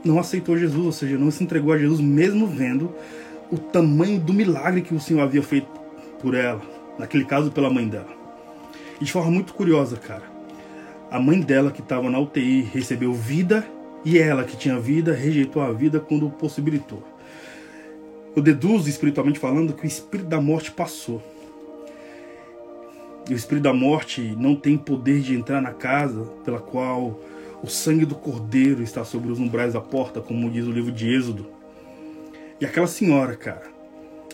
não 0.03 0.19
aceitou 0.19 0.57
Jesus, 0.57 0.85
ou 0.85 0.91
seja, 0.91 1.17
não 1.17 1.31
se 1.31 1.43
entregou 1.43 1.73
a 1.73 1.77
Jesus, 1.77 1.99
mesmo 1.99 2.45
vendo 2.45 2.93
o 3.51 3.57
tamanho 3.57 4.19
do 4.19 4.33
milagre 4.33 4.81
que 4.81 4.93
o 4.93 4.99
Senhor 4.99 5.21
havia 5.21 5.41
feito 5.41 5.67
por 6.19 6.33
ela, 6.33 6.61
naquele 6.97 7.25
caso 7.25 7.51
pela 7.51 7.69
mãe 7.69 7.87
dela. 7.87 8.09
E 8.99 9.05
de 9.05 9.11
forma 9.11 9.31
muito 9.31 9.53
curiosa, 9.53 9.97
cara, 9.97 10.23
a 11.09 11.19
mãe 11.19 11.39
dela 11.39 11.71
que 11.71 11.81
estava 11.81 12.09
na 12.09 12.19
UTI 12.19 12.61
recebeu 12.61 13.13
vida 13.13 13.67
e 14.05 14.17
ela 14.17 14.43
que 14.43 14.57
tinha 14.57 14.79
vida 14.79 15.13
rejeitou 15.13 15.61
a 15.61 15.71
vida 15.71 15.99
quando 15.99 16.29
possibilitou. 16.29 17.03
Eu 18.35 18.41
deduzo 18.41 18.89
espiritualmente 18.89 19.39
falando 19.39 19.73
que 19.73 19.83
o 19.83 19.87
espírito 19.87 20.27
da 20.27 20.41
morte 20.41 20.71
passou. 20.71 21.21
E 23.29 23.33
o 23.33 23.37
espírito 23.37 23.63
da 23.63 23.73
morte 23.73 24.35
não 24.37 24.55
tem 24.55 24.77
poder 24.77 25.21
de 25.21 25.35
entrar 25.35 25.61
na 25.61 25.71
casa 25.71 26.23
pela 26.43 26.59
qual 26.59 27.19
o 27.61 27.67
sangue 27.67 28.05
do 28.05 28.15
cordeiro 28.15 28.83
está 28.83 29.05
sobre 29.05 29.31
os 29.31 29.39
umbrais 29.39 29.73
da 29.73 29.79
porta, 29.79 30.19
como 30.19 30.49
diz 30.49 30.65
o 30.65 30.71
livro 30.71 30.91
de 30.91 31.07
Êxodo. 31.13 31.45
E 32.59 32.65
aquela 32.65 32.87
senhora, 32.87 33.35
cara, 33.35 33.63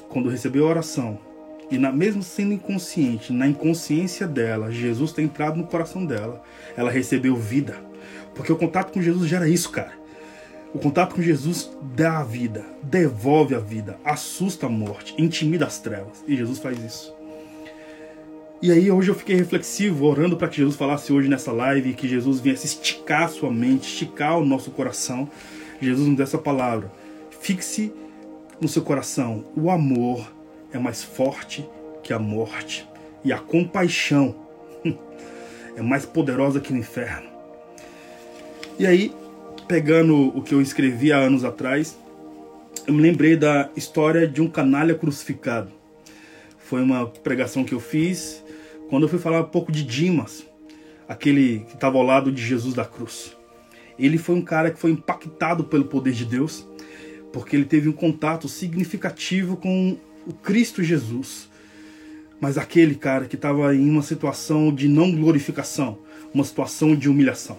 quando 0.07 0.29
recebeu 0.29 0.65
a 0.65 0.69
oração, 0.69 1.19
e 1.71 1.77
na, 1.77 1.91
mesmo 1.91 2.23
sendo 2.23 2.53
inconsciente, 2.53 3.31
na 3.31 3.47
inconsciência 3.47 4.27
dela, 4.27 4.71
Jesus 4.71 5.11
tem 5.11 5.25
entrado 5.25 5.57
no 5.57 5.67
coração 5.67 6.05
dela, 6.05 6.41
ela 6.75 6.89
recebeu 6.89 7.35
vida. 7.35 7.77
Porque 8.33 8.51
o 8.51 8.57
contato 8.57 8.91
com 8.91 9.01
Jesus 9.01 9.29
gera 9.29 9.47
isso, 9.47 9.69
cara. 9.69 9.93
O 10.73 10.79
contato 10.79 11.15
com 11.15 11.21
Jesus 11.21 11.69
dá 11.95 12.19
a 12.19 12.23
vida, 12.23 12.65
devolve 12.83 13.55
a 13.55 13.59
vida, 13.59 13.99
assusta 14.03 14.67
a 14.67 14.69
morte, 14.69 15.15
intimida 15.17 15.65
as 15.65 15.79
trevas. 15.79 16.23
E 16.27 16.35
Jesus 16.35 16.59
faz 16.59 16.77
isso. 16.83 17.13
E 18.61 18.71
aí 18.71 18.91
hoje 18.91 19.09
eu 19.09 19.15
fiquei 19.15 19.35
reflexivo, 19.35 20.05
orando 20.05 20.35
para 20.35 20.47
que 20.47 20.57
Jesus 20.57 20.75
falasse 20.75 21.13
hoje 21.13 21.29
nessa 21.29 21.51
live, 21.51 21.93
que 21.93 22.07
Jesus 22.07 22.39
viesse 22.39 22.67
esticar 22.67 23.23
a 23.23 23.27
sua 23.29 23.51
mente, 23.51 23.87
esticar 23.87 24.37
o 24.37 24.45
nosso 24.45 24.69
coração. 24.71 25.29
Jesus 25.81 26.07
nos 26.07 26.17
dê 26.17 26.23
essa 26.23 26.37
palavra. 26.37 26.91
Fixe 27.41 27.91
no 28.59 28.67
seu 28.67 28.81
coração: 28.81 29.45
o 29.55 29.71
amor 29.71 30.29
é 30.73 30.77
mais 30.77 31.03
forte 31.03 31.67
que 32.03 32.13
a 32.13 32.19
morte, 32.19 32.87
e 33.23 33.33
a 33.33 33.37
compaixão 33.37 34.35
é 35.75 35.81
mais 35.81 36.05
poderosa 36.05 36.59
que 36.59 36.71
o 36.71 36.77
inferno. 36.77 37.29
E 38.77 38.85
aí, 38.85 39.13
pegando 39.67 40.15
o 40.35 40.41
que 40.41 40.53
eu 40.53 40.61
escrevi 40.61 41.11
há 41.11 41.17
anos 41.17 41.43
atrás, 41.43 41.97
eu 42.87 42.93
me 42.93 43.01
lembrei 43.01 43.35
da 43.35 43.69
história 43.75 44.27
de 44.27 44.41
um 44.41 44.49
canalha 44.49 44.95
crucificado. 44.95 45.69
Foi 46.57 46.81
uma 46.81 47.05
pregação 47.05 47.63
que 47.63 47.73
eu 47.73 47.79
fiz 47.79 48.43
quando 48.89 49.03
eu 49.03 49.09
fui 49.09 49.19
falar 49.19 49.41
um 49.41 49.49
pouco 49.49 49.71
de 49.71 49.83
Dimas, 49.83 50.45
aquele 51.07 51.59
que 51.59 51.75
estava 51.75 51.97
ao 51.97 52.03
lado 52.03 52.31
de 52.31 52.41
Jesus 52.41 52.73
da 52.73 52.85
cruz. 52.85 53.35
Ele 53.97 54.17
foi 54.17 54.35
um 54.35 54.41
cara 54.41 54.71
que 54.71 54.79
foi 54.79 54.91
impactado 54.91 55.65
pelo 55.65 55.85
poder 55.85 56.13
de 56.13 56.25
Deus, 56.25 56.65
porque 57.33 57.55
ele 57.55 57.65
teve 57.65 57.89
um 57.89 57.93
contato 57.93 58.47
significativo 58.47 59.57
com 59.57 59.97
o 60.25 60.33
Cristo 60.33 60.83
Jesus. 60.83 61.49
Mas 62.39 62.57
aquele 62.57 62.95
cara 62.95 63.25
que 63.25 63.35
estava 63.35 63.75
em 63.75 63.89
uma 63.89 64.01
situação 64.01 64.73
de 64.73 64.87
não 64.87 65.11
glorificação, 65.11 65.99
uma 66.33 66.43
situação 66.43 66.95
de 66.95 67.09
humilhação. 67.09 67.57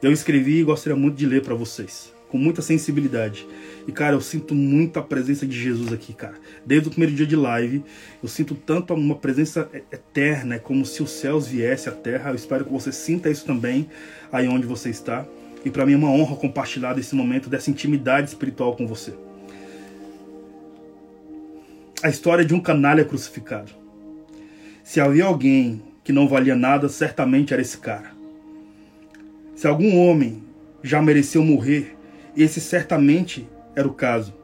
Eu 0.00 0.12
escrevi 0.12 0.60
e 0.60 0.62
gostaria 0.62 0.96
muito 0.96 1.16
de 1.16 1.26
ler 1.26 1.42
para 1.42 1.54
vocês, 1.54 2.12
com 2.28 2.38
muita 2.38 2.62
sensibilidade. 2.62 3.46
E 3.88 3.92
cara, 3.92 4.14
eu 4.14 4.20
sinto 4.20 4.54
muito 4.54 4.98
a 4.98 5.02
presença 5.02 5.46
de 5.46 5.60
Jesus 5.60 5.92
aqui, 5.92 6.12
cara. 6.12 6.34
Desde 6.64 6.88
o 6.88 6.90
primeiro 6.90 7.14
dia 7.14 7.26
de 7.26 7.34
live, 7.34 7.82
eu 8.22 8.28
sinto 8.28 8.54
tanto 8.54 8.94
uma 8.94 9.16
presença 9.16 9.68
eterna, 9.90 10.54
é 10.54 10.58
como 10.58 10.86
se 10.86 11.02
os 11.02 11.10
céus 11.10 11.48
viessem 11.48 11.92
à 11.92 11.96
terra. 11.96 12.30
Eu 12.30 12.36
espero 12.36 12.64
que 12.64 12.72
você 12.72 12.92
sinta 12.92 13.30
isso 13.30 13.44
também 13.44 13.88
aí 14.30 14.46
onde 14.46 14.66
você 14.66 14.90
está. 14.90 15.26
E 15.64 15.70
para 15.70 15.86
mim 15.86 15.94
é 15.94 15.96
uma 15.96 16.10
honra 16.10 16.36
compartilhar 16.36 16.92
desse 16.92 17.14
momento, 17.14 17.48
dessa 17.48 17.70
intimidade 17.70 18.28
espiritual 18.28 18.76
com 18.76 18.86
você. 18.86 19.14
A 22.04 22.10
história 22.10 22.44
de 22.44 22.52
um 22.52 22.60
canalha 22.60 23.02
crucificado. 23.02 23.72
Se 24.82 25.00
havia 25.00 25.24
alguém 25.24 25.82
que 26.04 26.12
não 26.12 26.28
valia 26.28 26.54
nada, 26.54 26.86
certamente 26.86 27.54
era 27.54 27.62
esse 27.62 27.78
cara. 27.78 28.12
Se 29.56 29.66
algum 29.66 29.96
homem 29.96 30.44
já 30.82 31.00
mereceu 31.00 31.42
morrer, 31.42 31.96
esse 32.36 32.60
certamente 32.60 33.48
era 33.74 33.88
o 33.88 33.94
caso. 33.94 34.34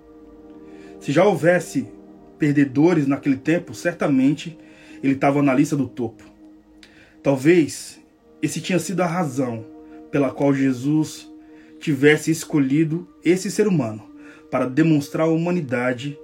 Se 1.01 1.13
já 1.13 1.23
houvesse 1.23 1.87
perdedores 2.39 3.07
naquele 3.07 3.37
tempo, 3.37 3.75
certamente 3.75 4.57
ele 5.03 5.13
estava 5.13 5.43
na 5.43 5.53
lista 5.53 5.77
do 5.77 5.87
topo. 5.87 6.25
Talvez 7.23 8.01
esse 8.41 8.63
tinha 8.63 8.79
sido 8.79 9.03
a 9.03 9.07
razão 9.07 9.67
pela 10.11 10.31
qual 10.31 10.55
Jesus 10.55 11.31
tivesse 11.79 12.31
escolhido 12.31 13.07
esse 13.23 13.51
ser 13.51 13.69
humano 13.69 14.11
para 14.51 14.65
demonstrar 14.65 15.27
à 15.27 15.31
humanidade 15.31 16.19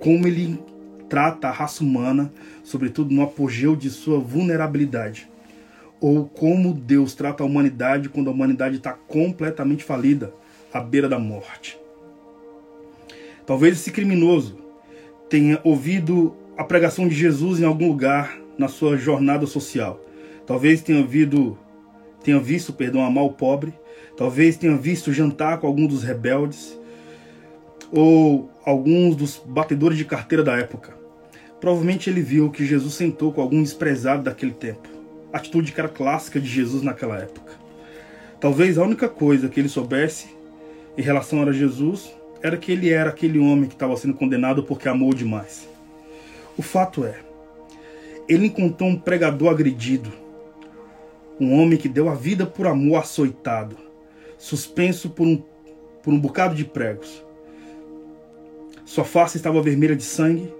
como 0.00 0.26
ele 0.26 0.58
trata 1.12 1.48
a 1.48 1.50
raça 1.50 1.84
humana, 1.84 2.32
sobretudo 2.64 3.14
no 3.14 3.20
apogeu 3.20 3.76
de 3.76 3.90
sua 3.90 4.18
vulnerabilidade, 4.18 5.28
ou 6.00 6.24
como 6.24 6.72
Deus 6.72 7.14
trata 7.14 7.42
a 7.42 7.46
humanidade 7.46 8.08
quando 8.08 8.28
a 8.28 8.32
humanidade 8.32 8.76
está 8.76 8.94
completamente 8.94 9.84
falida, 9.84 10.32
à 10.72 10.80
beira 10.80 11.10
da 11.10 11.18
morte. 11.18 11.78
Talvez 13.44 13.74
esse 13.78 13.90
criminoso 13.90 14.56
tenha 15.28 15.60
ouvido 15.62 16.34
a 16.56 16.64
pregação 16.64 17.06
de 17.06 17.14
Jesus 17.14 17.60
em 17.60 17.66
algum 17.66 17.88
lugar 17.88 18.38
na 18.56 18.68
sua 18.68 18.96
jornada 18.96 19.44
social. 19.46 20.00
Talvez 20.46 20.80
tenha 20.80 20.98
ouvido 20.98 21.58
tenha 22.24 22.40
visto, 22.40 22.72
perdão, 22.72 23.04
amar 23.04 23.24
o 23.24 23.34
pobre, 23.34 23.74
talvez 24.16 24.56
tenha 24.56 24.78
visto 24.78 25.12
jantar 25.12 25.60
com 25.60 25.66
algum 25.66 25.86
dos 25.86 26.02
rebeldes 26.02 26.74
ou 27.92 28.50
alguns 28.64 29.14
dos 29.14 29.42
batedores 29.44 29.98
de 29.98 30.06
carteira 30.06 30.42
da 30.42 30.56
época. 30.56 31.01
Provavelmente 31.62 32.10
ele 32.10 32.20
viu 32.20 32.50
que 32.50 32.66
Jesus 32.66 32.92
sentou 32.94 33.32
com 33.32 33.40
algum 33.40 33.62
desprezado 33.62 34.24
daquele 34.24 34.50
tempo, 34.50 34.88
atitude 35.32 35.70
que 35.70 35.78
era 35.78 35.88
clássica 35.88 36.40
de 36.40 36.48
Jesus 36.48 36.82
naquela 36.82 37.16
época. 37.16 37.52
Talvez 38.40 38.76
a 38.76 38.82
única 38.82 39.08
coisa 39.08 39.48
que 39.48 39.60
ele 39.60 39.68
soubesse 39.68 40.26
em 40.98 41.02
relação 41.02 41.40
a 41.40 41.52
Jesus 41.52 42.12
era 42.42 42.56
que 42.56 42.72
ele 42.72 42.90
era 42.90 43.10
aquele 43.10 43.38
homem 43.38 43.68
que 43.68 43.76
estava 43.76 43.96
sendo 43.96 44.14
condenado 44.14 44.64
porque 44.64 44.88
amou 44.88 45.14
demais. 45.14 45.68
O 46.58 46.62
fato 46.62 47.04
é, 47.04 47.20
ele 48.28 48.46
encontrou 48.46 48.90
um 48.90 48.98
pregador 48.98 49.50
agredido, 49.50 50.12
um 51.38 51.56
homem 51.56 51.78
que 51.78 51.88
deu 51.88 52.08
a 52.08 52.14
vida 52.16 52.44
por 52.44 52.66
amor 52.66 52.96
açoitado, 52.96 53.76
suspenso 54.36 55.10
por 55.10 55.28
um, 55.28 55.40
por 56.02 56.12
um 56.12 56.18
bocado 56.18 56.56
de 56.56 56.64
pregos. 56.64 57.24
Sua 58.84 59.04
face 59.04 59.36
estava 59.36 59.62
vermelha 59.62 59.94
de 59.94 60.02
sangue, 60.02 60.52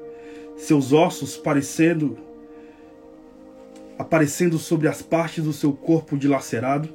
seus 0.62 0.92
ossos 0.92 1.36
parecendo 1.36 2.16
aparecendo 3.98 4.58
sobre 4.58 4.88
as 4.88 5.02
partes 5.02 5.44
do 5.44 5.52
seu 5.52 5.72
corpo 5.72 6.16
dilacerado, 6.16 6.88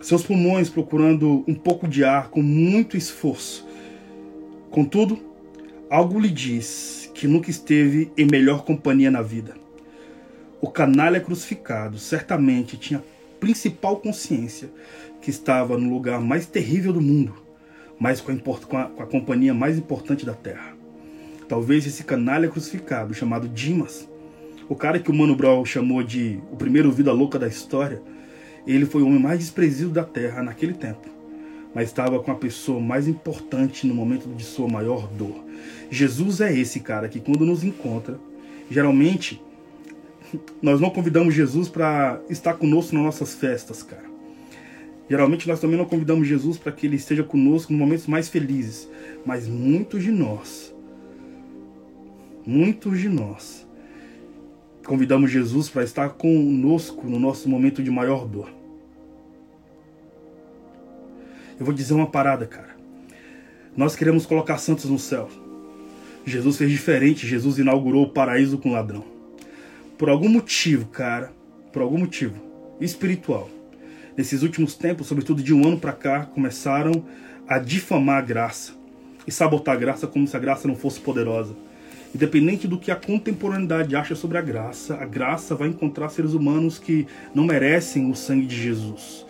seus 0.00 0.22
pulmões 0.22 0.68
procurando 0.68 1.44
um 1.46 1.54
pouco 1.54 1.86
de 1.86 2.02
ar 2.02 2.28
com 2.28 2.42
muito 2.42 2.96
esforço. 2.96 3.66
Contudo, 4.70 5.18
algo 5.88 6.18
lhe 6.18 6.28
diz 6.28 7.10
que 7.14 7.26
nunca 7.26 7.50
esteve 7.50 8.10
em 8.16 8.26
melhor 8.26 8.64
companhia 8.64 9.10
na 9.10 9.22
vida. 9.22 9.54
O 10.60 10.68
canalha 10.68 11.20
crucificado 11.20 11.98
certamente 11.98 12.76
tinha 12.76 13.04
principal 13.38 13.96
consciência 13.96 14.70
que 15.20 15.30
estava 15.30 15.78
no 15.78 15.90
lugar 15.90 16.20
mais 16.20 16.46
terrível 16.46 16.92
do 16.92 17.00
mundo, 17.00 17.34
mas 17.98 18.20
com 18.20 18.32
a, 18.32 18.36
com 18.36 18.76
a, 18.76 18.84
com 18.86 19.02
a 19.02 19.06
companhia 19.06 19.54
mais 19.54 19.78
importante 19.78 20.26
da 20.26 20.34
terra. 20.34 20.71
Talvez 21.52 21.86
esse 21.86 22.02
canalha 22.02 22.48
crucificado, 22.48 23.12
chamado 23.12 23.46
Dimas, 23.46 24.08
o 24.70 24.74
cara 24.74 24.98
que 24.98 25.10
o 25.10 25.14
Mano 25.14 25.36
Brown 25.36 25.66
chamou 25.66 26.02
de 26.02 26.40
o 26.50 26.56
primeiro 26.56 26.90
vida 26.90 27.12
louca 27.12 27.38
da 27.38 27.46
história, 27.46 28.00
ele 28.66 28.86
foi 28.86 29.02
o 29.02 29.06
homem 29.06 29.20
mais 29.20 29.38
desprezível 29.38 29.92
da 29.92 30.02
terra 30.02 30.42
naquele 30.42 30.72
tempo, 30.72 31.06
mas 31.74 31.88
estava 31.88 32.18
com 32.20 32.32
a 32.32 32.36
pessoa 32.36 32.80
mais 32.80 33.06
importante 33.06 33.86
no 33.86 33.94
momento 33.94 34.34
de 34.34 34.44
sua 34.44 34.66
maior 34.66 35.06
dor. 35.08 35.44
Jesus 35.90 36.40
é 36.40 36.58
esse 36.58 36.80
cara 36.80 37.06
que 37.06 37.20
quando 37.20 37.44
nos 37.44 37.62
encontra, 37.62 38.18
geralmente 38.70 39.38
nós 40.62 40.80
não 40.80 40.88
convidamos 40.88 41.34
Jesus 41.34 41.68
para 41.68 42.18
estar 42.30 42.54
conosco 42.54 42.94
nas 42.94 43.04
nossas 43.04 43.34
festas, 43.34 43.82
cara. 43.82 44.10
Geralmente 45.06 45.46
nós 45.46 45.60
também 45.60 45.76
não 45.76 45.84
convidamos 45.84 46.26
Jesus 46.26 46.56
para 46.56 46.72
que 46.72 46.86
ele 46.86 46.96
esteja 46.96 47.22
conosco 47.22 47.74
nos 47.74 47.78
momentos 47.78 48.06
mais 48.06 48.26
felizes, 48.26 48.88
mas 49.26 49.46
muitos 49.46 50.02
de 50.02 50.10
nós, 50.10 50.71
muitos 52.46 52.98
de 52.98 53.08
nós, 53.08 53.66
convidamos 54.84 55.30
Jesus 55.30 55.68
para 55.68 55.84
estar 55.84 56.10
conosco 56.10 57.06
no 57.06 57.18
nosso 57.18 57.48
momento 57.48 57.82
de 57.82 57.90
maior 57.90 58.26
dor. 58.26 58.52
Eu 61.58 61.64
vou 61.64 61.74
dizer 61.74 61.94
uma 61.94 62.06
parada, 62.06 62.46
cara. 62.46 62.76
Nós 63.76 63.94
queremos 63.94 64.26
colocar 64.26 64.58
santos 64.58 64.86
no 64.86 64.98
céu. 64.98 65.28
Jesus 66.24 66.56
fez 66.56 66.70
diferente, 66.70 67.26
Jesus 67.26 67.58
inaugurou 67.58 68.04
o 68.04 68.10
paraíso 68.10 68.58
com 68.58 68.72
ladrão 68.72 69.12
por 70.02 70.10
algum 70.10 70.28
motivo, 70.28 70.86
cara, 70.86 71.32
por 71.72 71.80
algum 71.80 71.98
motivo 71.98 72.34
espiritual, 72.80 73.48
nesses 74.16 74.42
últimos 74.42 74.74
tempos, 74.74 75.06
sobretudo 75.06 75.40
de 75.40 75.54
um 75.54 75.64
ano 75.64 75.78
para 75.78 75.92
cá, 75.92 76.26
começaram 76.26 77.04
a 77.46 77.60
difamar 77.60 78.18
a 78.18 78.20
graça 78.20 78.72
e 79.28 79.30
sabotar 79.30 79.76
a 79.76 79.78
graça 79.78 80.08
como 80.08 80.26
se 80.26 80.36
a 80.36 80.40
graça 80.40 80.66
não 80.66 80.74
fosse 80.74 80.98
poderosa. 80.98 81.54
Independente 82.14 82.68
do 82.68 82.78
que 82.78 82.90
a 82.90 82.96
contemporaneidade 82.96 83.96
acha 83.96 84.14
sobre 84.14 84.36
a 84.36 84.42
graça, 84.42 84.96
a 84.96 85.06
graça 85.06 85.54
vai 85.54 85.68
encontrar 85.68 86.10
seres 86.10 86.34
humanos 86.34 86.78
que 86.78 87.06
não 87.34 87.44
merecem 87.44 88.10
o 88.10 88.14
sangue 88.14 88.46
de 88.46 88.60
Jesus. 88.60 89.24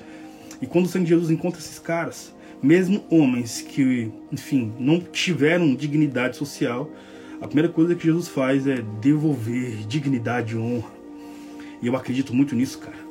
E 0.61 0.67
quando 0.67 0.87
o 0.87 0.89
sangue 0.89 1.05
de 1.05 1.11
Jesus 1.11 1.31
encontra 1.31 1.61
esses 1.61 1.79
caras, 1.79 2.35
mesmo 2.63 3.05
homens 3.09 3.61
que, 3.61 4.11
enfim, 4.33 4.73
não 4.79 5.01
tiveram 5.01 5.75
dignidade 5.75 6.37
social, 6.37 6.91
a 7.41 7.47
primeira 7.47 7.69
coisa 7.69 7.95
que 7.95 8.05
Jesus 8.05 8.29
faz 8.29 8.67
é 8.67 8.83
devolver 9.01 9.87
dignidade 9.87 10.55
e 10.55 10.59
honra. 10.59 10.91
E 11.81 11.87
eu 11.87 11.97
acredito 11.97 12.35
muito 12.35 12.55
nisso, 12.55 12.79
cara. 12.79 13.03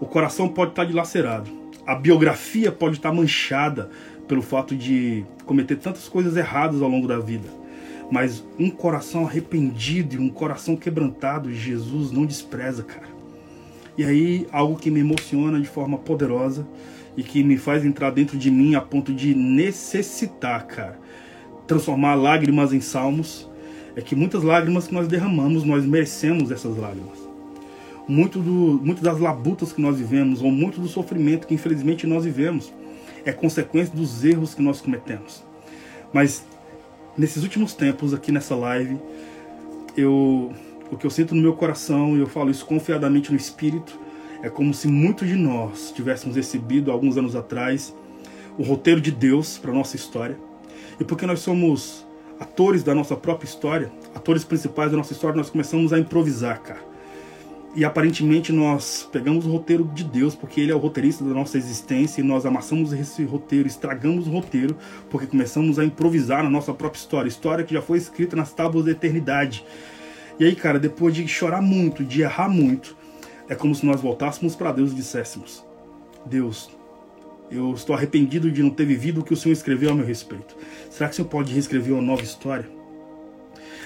O 0.00 0.06
coração 0.06 0.48
pode 0.48 0.72
estar 0.72 0.84
dilacerado. 0.84 1.50
A 1.86 1.94
biografia 1.94 2.70
pode 2.70 2.96
estar 2.96 3.12
manchada 3.12 3.90
pelo 4.26 4.42
fato 4.42 4.76
de 4.76 5.24
cometer 5.46 5.76
tantas 5.76 6.08
coisas 6.08 6.36
erradas 6.36 6.82
ao 6.82 6.88
longo 6.88 7.08
da 7.08 7.18
vida. 7.18 7.48
Mas 8.10 8.44
um 8.58 8.70
coração 8.70 9.26
arrependido 9.26 10.16
e 10.16 10.18
um 10.18 10.30
coração 10.30 10.76
quebrantado, 10.76 11.52
Jesus 11.52 12.10
não 12.10 12.24
despreza, 12.24 12.82
cara. 12.82 13.08
E 13.96 14.04
aí, 14.04 14.46
algo 14.52 14.78
que 14.78 14.90
me 14.90 15.00
emociona 15.00 15.60
de 15.60 15.66
forma 15.66 15.98
poderosa 15.98 16.66
e 17.16 17.22
que 17.22 17.42
me 17.42 17.58
faz 17.58 17.84
entrar 17.84 18.10
dentro 18.10 18.38
de 18.38 18.50
mim 18.50 18.76
a 18.76 18.80
ponto 18.80 19.12
de 19.12 19.34
necessitar, 19.34 20.66
cara, 20.66 20.98
transformar 21.66 22.14
lágrimas 22.14 22.72
em 22.72 22.80
salmos, 22.80 23.50
é 23.96 24.00
que 24.00 24.14
muitas 24.14 24.44
lágrimas 24.44 24.86
que 24.86 24.94
nós 24.94 25.08
derramamos, 25.08 25.64
nós 25.64 25.84
merecemos 25.84 26.52
essas 26.52 26.76
lágrimas. 26.76 27.18
Muito, 28.06 28.38
do, 28.38 28.80
muito 28.82 29.02
das 29.02 29.18
labutas 29.18 29.72
que 29.72 29.82
nós 29.82 29.98
vivemos, 29.98 30.40
ou 30.40 30.52
muito 30.52 30.80
do 30.80 30.86
sofrimento 30.86 31.46
que 31.46 31.54
infelizmente 31.54 32.06
nós 32.06 32.24
vivemos, 32.24 32.72
é 33.24 33.32
consequência 33.32 33.92
dos 33.94 34.24
erros 34.24 34.54
que 34.54 34.62
nós 34.62 34.80
cometemos. 34.80 35.42
Mas 36.12 36.46
nesses 37.18 37.42
últimos 37.42 37.74
tempos, 37.74 38.14
aqui 38.14 38.30
nessa 38.30 38.54
live, 38.54 38.98
eu, 39.96 40.54
o 40.90 40.96
que 40.96 41.04
eu 41.04 41.10
sinto 41.10 41.34
no 41.34 41.42
meu 41.42 41.54
coração, 41.54 42.16
e 42.16 42.20
eu 42.20 42.26
falo 42.26 42.50
isso 42.50 42.64
confiadamente 42.64 43.30
no 43.30 43.36
Espírito, 43.36 43.98
é 44.42 44.48
como 44.48 44.72
se 44.72 44.86
muitos 44.86 45.26
de 45.26 45.34
nós 45.34 45.92
tivéssemos 45.94 46.36
recebido, 46.36 46.92
alguns 46.92 47.16
anos 47.18 47.34
atrás, 47.34 47.94
o 48.56 48.62
roteiro 48.62 49.00
de 49.00 49.10
Deus 49.10 49.58
para 49.58 49.72
nossa 49.72 49.96
história 49.96 50.38
e 51.00 51.04
porque 51.04 51.26
nós 51.26 51.40
somos 51.40 52.06
atores 52.40 52.82
da 52.82 52.94
nossa 52.94 53.16
própria 53.16 53.48
história, 53.48 53.90
atores 54.14 54.44
principais 54.44 54.90
da 54.90 54.96
nossa 54.96 55.12
história, 55.12 55.36
nós 55.36 55.50
começamos 55.50 55.92
a 55.92 55.98
improvisar, 55.98 56.60
cara. 56.60 56.87
E 57.74 57.84
aparentemente 57.84 58.52
nós 58.52 59.08
pegamos 59.12 59.46
o 59.46 59.50
roteiro 59.50 59.84
de 59.94 60.02
Deus, 60.02 60.34
porque 60.34 60.60
Ele 60.60 60.72
é 60.72 60.74
o 60.74 60.78
roteirista 60.78 61.22
da 61.22 61.30
nossa 61.30 61.56
existência, 61.56 62.20
e 62.20 62.24
nós 62.24 62.46
amassamos 62.46 62.92
esse 62.92 63.22
roteiro, 63.24 63.68
estragamos 63.68 64.26
o 64.26 64.30
roteiro, 64.30 64.76
porque 65.10 65.26
começamos 65.26 65.78
a 65.78 65.84
improvisar 65.84 66.42
na 66.42 66.50
nossa 66.50 66.72
própria 66.72 66.98
história, 66.98 67.28
história 67.28 67.64
que 67.64 67.74
já 67.74 67.82
foi 67.82 67.98
escrita 67.98 68.34
nas 68.34 68.52
tábuas 68.52 68.84
da 68.84 68.90
eternidade. 68.90 69.64
E 70.40 70.44
aí, 70.44 70.54
cara, 70.54 70.78
depois 70.78 71.14
de 71.14 71.26
chorar 71.28 71.60
muito, 71.60 72.04
de 72.04 72.22
errar 72.22 72.48
muito, 72.48 72.96
é 73.48 73.54
como 73.54 73.74
se 73.74 73.84
nós 73.84 74.00
voltássemos 74.00 74.54
para 74.54 74.72
Deus 74.72 74.92
e 74.92 74.94
disséssemos: 74.94 75.64
Deus, 76.24 76.70
eu 77.50 77.72
estou 77.72 77.94
arrependido 77.94 78.50
de 78.50 78.62
não 78.62 78.70
ter 78.70 78.84
vivido 78.84 79.20
o 79.20 79.24
que 79.24 79.32
o 79.32 79.36
Senhor 79.36 79.52
escreveu 79.52 79.90
a 79.90 79.94
meu 79.94 80.06
respeito. 80.06 80.56
Será 80.90 81.08
que 81.08 81.14
o 81.14 81.16
Senhor 81.16 81.28
pode 81.28 81.52
reescrever 81.52 81.92
uma 81.92 82.02
nova 82.02 82.22
história? 82.22 82.68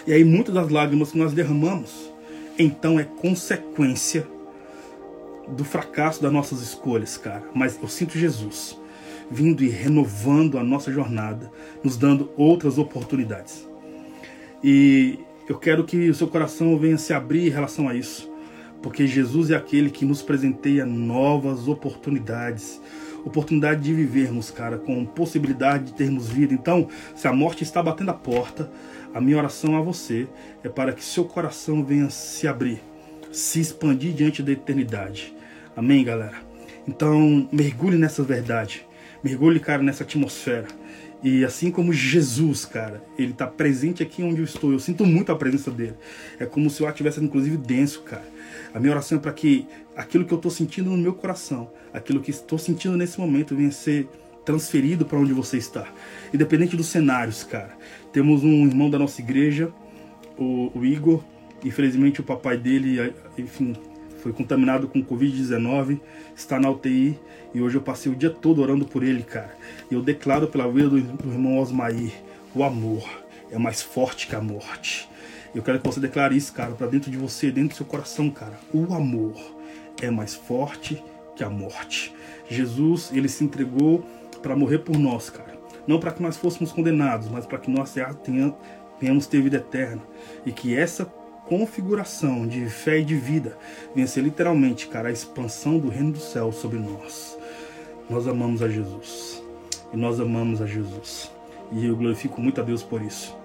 E 0.07 0.13
aí, 0.13 0.25
muitas 0.25 0.55
das 0.55 0.69
lágrimas 0.69 1.13
que 1.13 1.19
nós 1.19 1.33
derramamos, 1.33 2.12
então 2.59 2.99
é 2.99 3.05
consequência 3.05 4.27
do 5.49 5.65
fracasso 5.65 6.23
das 6.23 6.33
nossas 6.33 6.61
escolhas, 6.61 7.17
cara. 7.17 7.43
Mas 7.55 7.79
eu 7.81 7.89
sinto 7.89 8.19
Jesus 8.19 8.79
vindo 9.31 9.65
e 9.65 9.69
renovando 9.69 10.59
a 10.59 10.63
nossa 10.63 10.93
jornada, 10.93 11.51
nos 11.83 11.97
dando 11.97 12.31
outras 12.37 12.77
oportunidades. 12.77 13.67
E 14.63 15.19
eu 15.49 15.59
quero 15.59 15.85
que 15.85 16.11
o 16.11 16.15
seu 16.15 16.29
coração 16.29 16.79
venha 16.79 16.99
se 16.99 17.15
abrir 17.15 17.47
em 17.47 17.51
relação 17.51 17.89
a 17.89 17.95
isso, 17.95 18.31
porque 18.83 19.07
Jesus 19.07 19.51
é 19.51 19.57
aquele 19.57 19.91
que 19.91 20.05
nos 20.05 20.23
presenteia 20.23 20.85
novas 20.85 21.67
oportunidades 21.67 22.81
oportunidade 23.25 23.83
de 23.83 23.95
vivermos, 23.95 24.51
cara, 24.51 24.79
com 24.79 25.05
possibilidade 25.05 25.85
de 25.85 25.93
termos 25.93 26.29
vida. 26.29 26.53
Então, 26.53 26.89
se 27.15 27.29
a 27.29 27.33
morte 27.33 27.63
está 27.63 27.83
batendo 27.83 28.11
a 28.11 28.15
porta, 28.15 28.71
a 29.15 29.21
minha 29.21 29.37
oração 29.37 29.77
a 29.77 29.81
você 29.81 30.27
é 30.65 30.69
para 30.69 30.93
que 30.93 31.05
seu 31.05 31.25
coração 31.25 31.85
venha 31.85 32.09
se 32.11 32.49
abrir, 32.49 32.81
se 33.31 33.61
expandir 33.61 34.13
diante 34.13 34.43
da 34.43 34.53
eternidade. 34.53 35.35
Amém, 35.77 36.05
galera? 36.05 36.37
Então, 36.87 37.49
mergulhe 37.53 37.97
nessa 37.97 38.23
verdade. 38.23 38.87
Mergulhe, 39.23 39.61
cara, 39.61 39.83
nessa 39.83 40.03
atmosfera. 40.03 40.67
E 41.23 41.45
assim 41.45 41.71
como 41.71 41.93
Jesus, 41.93 42.65
cara, 42.65 43.05
ele 43.17 43.31
está 43.31 43.47
presente 43.47 44.03
aqui 44.03 44.23
onde 44.23 44.41
eu 44.41 44.45
estou. 44.45 44.73
Eu 44.73 44.81
sinto 44.81 45.07
muito 45.07 45.31
a 45.31 45.37
presença 45.37 45.71
dele. 45.71 45.95
É 46.41 46.47
como 46.47 46.69
se 46.69 46.83
eu 46.83 46.89
estivesse, 46.89 47.21
inclusive, 47.21 47.57
denso, 47.57 48.03
cara. 48.03 48.25
A 48.75 48.81
minha 48.81 48.93
oração 48.93 49.19
é 49.19 49.21
para 49.21 49.33
que 49.33 49.67
aquilo 49.95 50.25
que 50.25 50.33
eu 50.33 50.37
estou 50.37 50.51
sentindo 50.51 50.91
no 50.91 50.97
meu 50.97 51.15
coração, 51.15 51.71
aquilo 51.93 52.21
que 52.21 52.31
estou 52.31 52.59
sentindo 52.59 52.97
nesse 52.97 53.21
momento, 53.21 53.55
venha 53.55 53.71
ser 53.71 54.09
transferido 54.45 55.05
para 55.05 55.19
onde 55.19 55.33
você 55.33 55.57
está. 55.57 55.87
Independente 56.35 56.77
dos 56.77 56.87
cenários, 56.87 57.45
cara. 57.45 57.77
Temos 58.13 58.45
um 58.45 58.67
irmão 58.67 58.91
da 58.91 58.99
nossa 58.99 59.21
igreja, 59.21 59.73
o, 60.39 60.71
o 60.75 60.85
Igor. 60.85 61.23
Infelizmente, 61.65 62.21
o 62.21 62.25
papai 62.25 62.57
dele, 62.57 63.15
enfim, 63.39 63.75
foi 64.19 64.33
contaminado 64.33 64.89
com 64.89 65.03
Covid-19, 65.03 66.01
está 66.37 66.59
na 66.59 66.71
UTI. 66.71 67.19
E 67.55 67.61
hoje 67.61 67.77
eu 67.77 67.83
passei 67.83 68.11
o 68.11 68.15
dia 68.15 68.31
todo 68.31 68.63
orando 68.63 68.85
por 68.85 69.03
ele, 69.03 69.23
cara. 69.23 69.57
E 69.91 69.95
eu 69.95 70.03
declaro 70.03 70.47
pela 70.47 70.71
vida 70.71 70.89
do, 70.89 71.01
do 71.01 71.31
irmão 71.31 71.59
Osmair: 71.59 72.13
o 72.55 72.63
amor 72.63 73.09
é 73.51 73.59
mais 73.59 73.83
forte 73.83 74.27
que 74.27 74.35
a 74.35 74.41
morte. 74.41 75.09
Eu 75.55 75.63
quero 75.63 75.79
que 75.79 75.87
você 75.87 76.01
declare 76.01 76.37
isso, 76.37 76.53
cara, 76.53 76.73
para 76.73 76.87
dentro 76.87 77.11
de 77.11 77.19
você, 77.19 77.51
dentro 77.51 77.71
do 77.71 77.75
seu 77.77 77.87
coração, 77.87 78.31
cara. 78.31 78.59
O 78.73 78.95
amor 78.95 79.35
é 80.01 80.11
mais 80.11 80.35
forte 80.35 81.03
que 81.37 81.45
a 81.45 81.51
morte. 81.51 82.15
Jesus, 82.49 83.11
ele 83.13 83.29
se 83.29 83.45
entregou 83.45 84.05
para 84.43 84.57
morrer 84.57 84.79
por 84.79 84.99
nós, 84.99 85.29
cara. 85.29 85.52
Não 85.87 85.99
para 85.99 86.13
que 86.13 86.23
nós 86.23 86.37
fôssemos 86.37 86.73
condenados, 86.73 87.29
mas 87.29 87.47
para 87.47 87.59
que 87.59 87.71
nós 87.71 87.95
tenhamos 88.99 89.27
ter 89.27 89.41
vida 89.41 89.57
eterna. 89.57 90.03
E 90.47 90.53
que 90.53 90.77
essa 90.77 91.05
configuração 91.47 92.47
de 92.47 92.69
fé 92.69 93.01
e 93.01 93.05
de 93.05 93.17
vida 93.17 93.59
venha 93.95 94.07
ser 94.07 94.23
literalmente, 94.23 94.87
cara, 94.87 95.09
a 95.09 95.13
expansão 95.13 95.79
do 95.79 95.89
reino 95.89 96.13
do 96.13 96.21
céu 96.21 96.53
sobre 96.53 96.79
nós. 96.79 97.37
Nós 98.09 98.29
amamos 98.29 98.63
a 98.63 98.69
Jesus. 98.69 99.43
E 99.93 99.97
nós 99.97 100.21
amamos 100.21 100.63
a 100.63 100.67
Jesus. 100.67 101.31
E 101.73 101.87
eu 101.87 101.97
glorifico 101.97 102.41
muito 102.41 102.61
a 102.61 102.65
Deus 102.65 102.83
por 102.83 103.03
isso. 103.03 103.37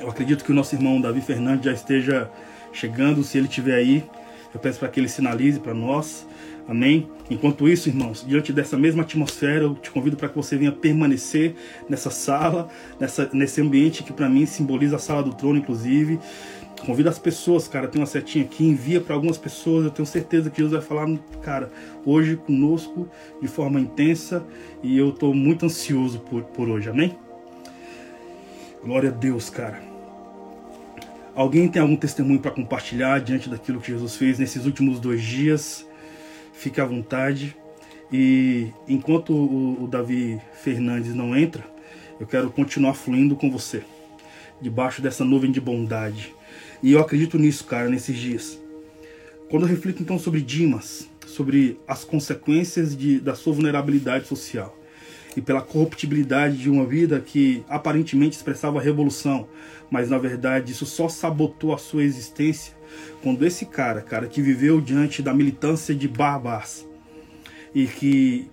Eu 0.00 0.08
acredito 0.08 0.44
que 0.44 0.50
o 0.50 0.54
nosso 0.54 0.74
irmão 0.74 1.00
Davi 1.00 1.20
Fernandes 1.20 1.64
já 1.64 1.72
esteja 1.72 2.30
chegando. 2.72 3.22
Se 3.22 3.38
ele 3.38 3.46
estiver 3.46 3.74
aí, 3.74 4.04
eu 4.52 4.58
peço 4.58 4.78
para 4.78 4.88
que 4.88 4.98
ele 4.98 5.08
sinalize 5.08 5.60
para 5.60 5.74
nós. 5.74 6.26
Amém? 6.70 7.10
Enquanto 7.28 7.68
isso, 7.68 7.88
irmãos, 7.88 8.24
diante 8.24 8.52
dessa 8.52 8.78
mesma 8.78 9.02
atmosfera, 9.02 9.64
eu 9.64 9.74
te 9.74 9.90
convido 9.90 10.16
para 10.16 10.28
que 10.28 10.36
você 10.36 10.56
venha 10.56 10.70
permanecer 10.70 11.56
nessa 11.88 12.10
sala, 12.10 12.68
nessa, 12.96 13.28
nesse 13.32 13.60
ambiente 13.60 14.04
que 14.04 14.12
para 14.12 14.28
mim 14.28 14.46
simboliza 14.46 14.94
a 14.94 14.98
sala 15.00 15.20
do 15.20 15.34
trono, 15.34 15.58
inclusive. 15.58 16.20
Convida 16.86 17.10
as 17.10 17.18
pessoas, 17.18 17.66
cara, 17.66 17.88
tem 17.88 18.00
uma 18.00 18.06
setinha 18.06 18.44
aqui, 18.44 18.64
envia 18.64 19.00
para 19.00 19.16
algumas 19.16 19.36
pessoas. 19.36 19.84
Eu 19.84 19.90
tenho 19.90 20.06
certeza 20.06 20.48
que 20.48 20.58
Deus 20.58 20.70
vai 20.70 20.80
falar, 20.80 21.08
cara, 21.42 21.72
hoje 22.06 22.36
conosco 22.36 23.08
de 23.42 23.48
forma 23.48 23.80
intensa 23.80 24.46
e 24.80 24.96
eu 24.96 25.08
estou 25.08 25.34
muito 25.34 25.66
ansioso 25.66 26.20
por, 26.20 26.44
por 26.44 26.68
hoje, 26.68 26.88
amém? 26.88 27.18
Glória 28.84 29.08
a 29.08 29.12
Deus, 29.12 29.50
cara. 29.50 29.82
Alguém 31.34 31.66
tem 31.66 31.82
algum 31.82 31.96
testemunho 31.96 32.38
para 32.38 32.52
compartilhar 32.52 33.20
diante 33.20 33.50
daquilo 33.50 33.80
que 33.80 33.88
Jesus 33.90 34.14
fez 34.14 34.38
nesses 34.38 34.66
últimos 34.66 35.00
dois 35.00 35.20
dias? 35.20 35.89
Fique 36.60 36.78
à 36.78 36.84
vontade. 36.84 37.56
E 38.12 38.68
enquanto 38.86 39.32
o, 39.32 39.84
o 39.84 39.88
Davi 39.88 40.38
Fernandes 40.62 41.14
não 41.14 41.34
entra, 41.34 41.64
eu 42.20 42.26
quero 42.26 42.50
continuar 42.50 42.92
fluindo 42.92 43.34
com 43.34 43.50
você, 43.50 43.82
debaixo 44.60 45.00
dessa 45.00 45.24
nuvem 45.24 45.50
de 45.50 45.58
bondade. 45.58 46.34
E 46.82 46.92
eu 46.92 47.00
acredito 47.00 47.38
nisso, 47.38 47.64
cara, 47.64 47.88
nesses 47.88 48.14
dias. 48.14 48.60
Quando 49.48 49.62
eu 49.62 49.70
reflito 49.70 50.02
então 50.02 50.18
sobre 50.18 50.42
Dimas, 50.42 51.08
sobre 51.26 51.80
as 51.88 52.04
consequências 52.04 52.94
de, 52.94 53.18
da 53.20 53.34
sua 53.34 53.54
vulnerabilidade 53.54 54.26
social, 54.26 54.78
e 55.34 55.40
pela 55.40 55.62
corruptibilidade 55.62 56.58
de 56.58 56.68
uma 56.68 56.84
vida 56.84 57.20
que 57.20 57.64
aparentemente 57.70 58.36
expressava 58.36 58.82
revolução, 58.82 59.48
mas 59.90 60.10
na 60.10 60.18
verdade 60.18 60.72
isso 60.72 60.84
só 60.84 61.08
sabotou 61.08 61.72
a 61.72 61.78
sua 61.78 62.04
existência 62.04 62.74
quando 63.22 63.44
esse 63.44 63.66
cara, 63.66 64.00
cara 64.00 64.26
que 64.26 64.40
viveu 64.40 64.80
diante 64.80 65.22
da 65.22 65.34
militância 65.34 65.94
de 65.94 66.08
Barbas 66.08 66.86
e 67.74 67.86
que 67.86 68.50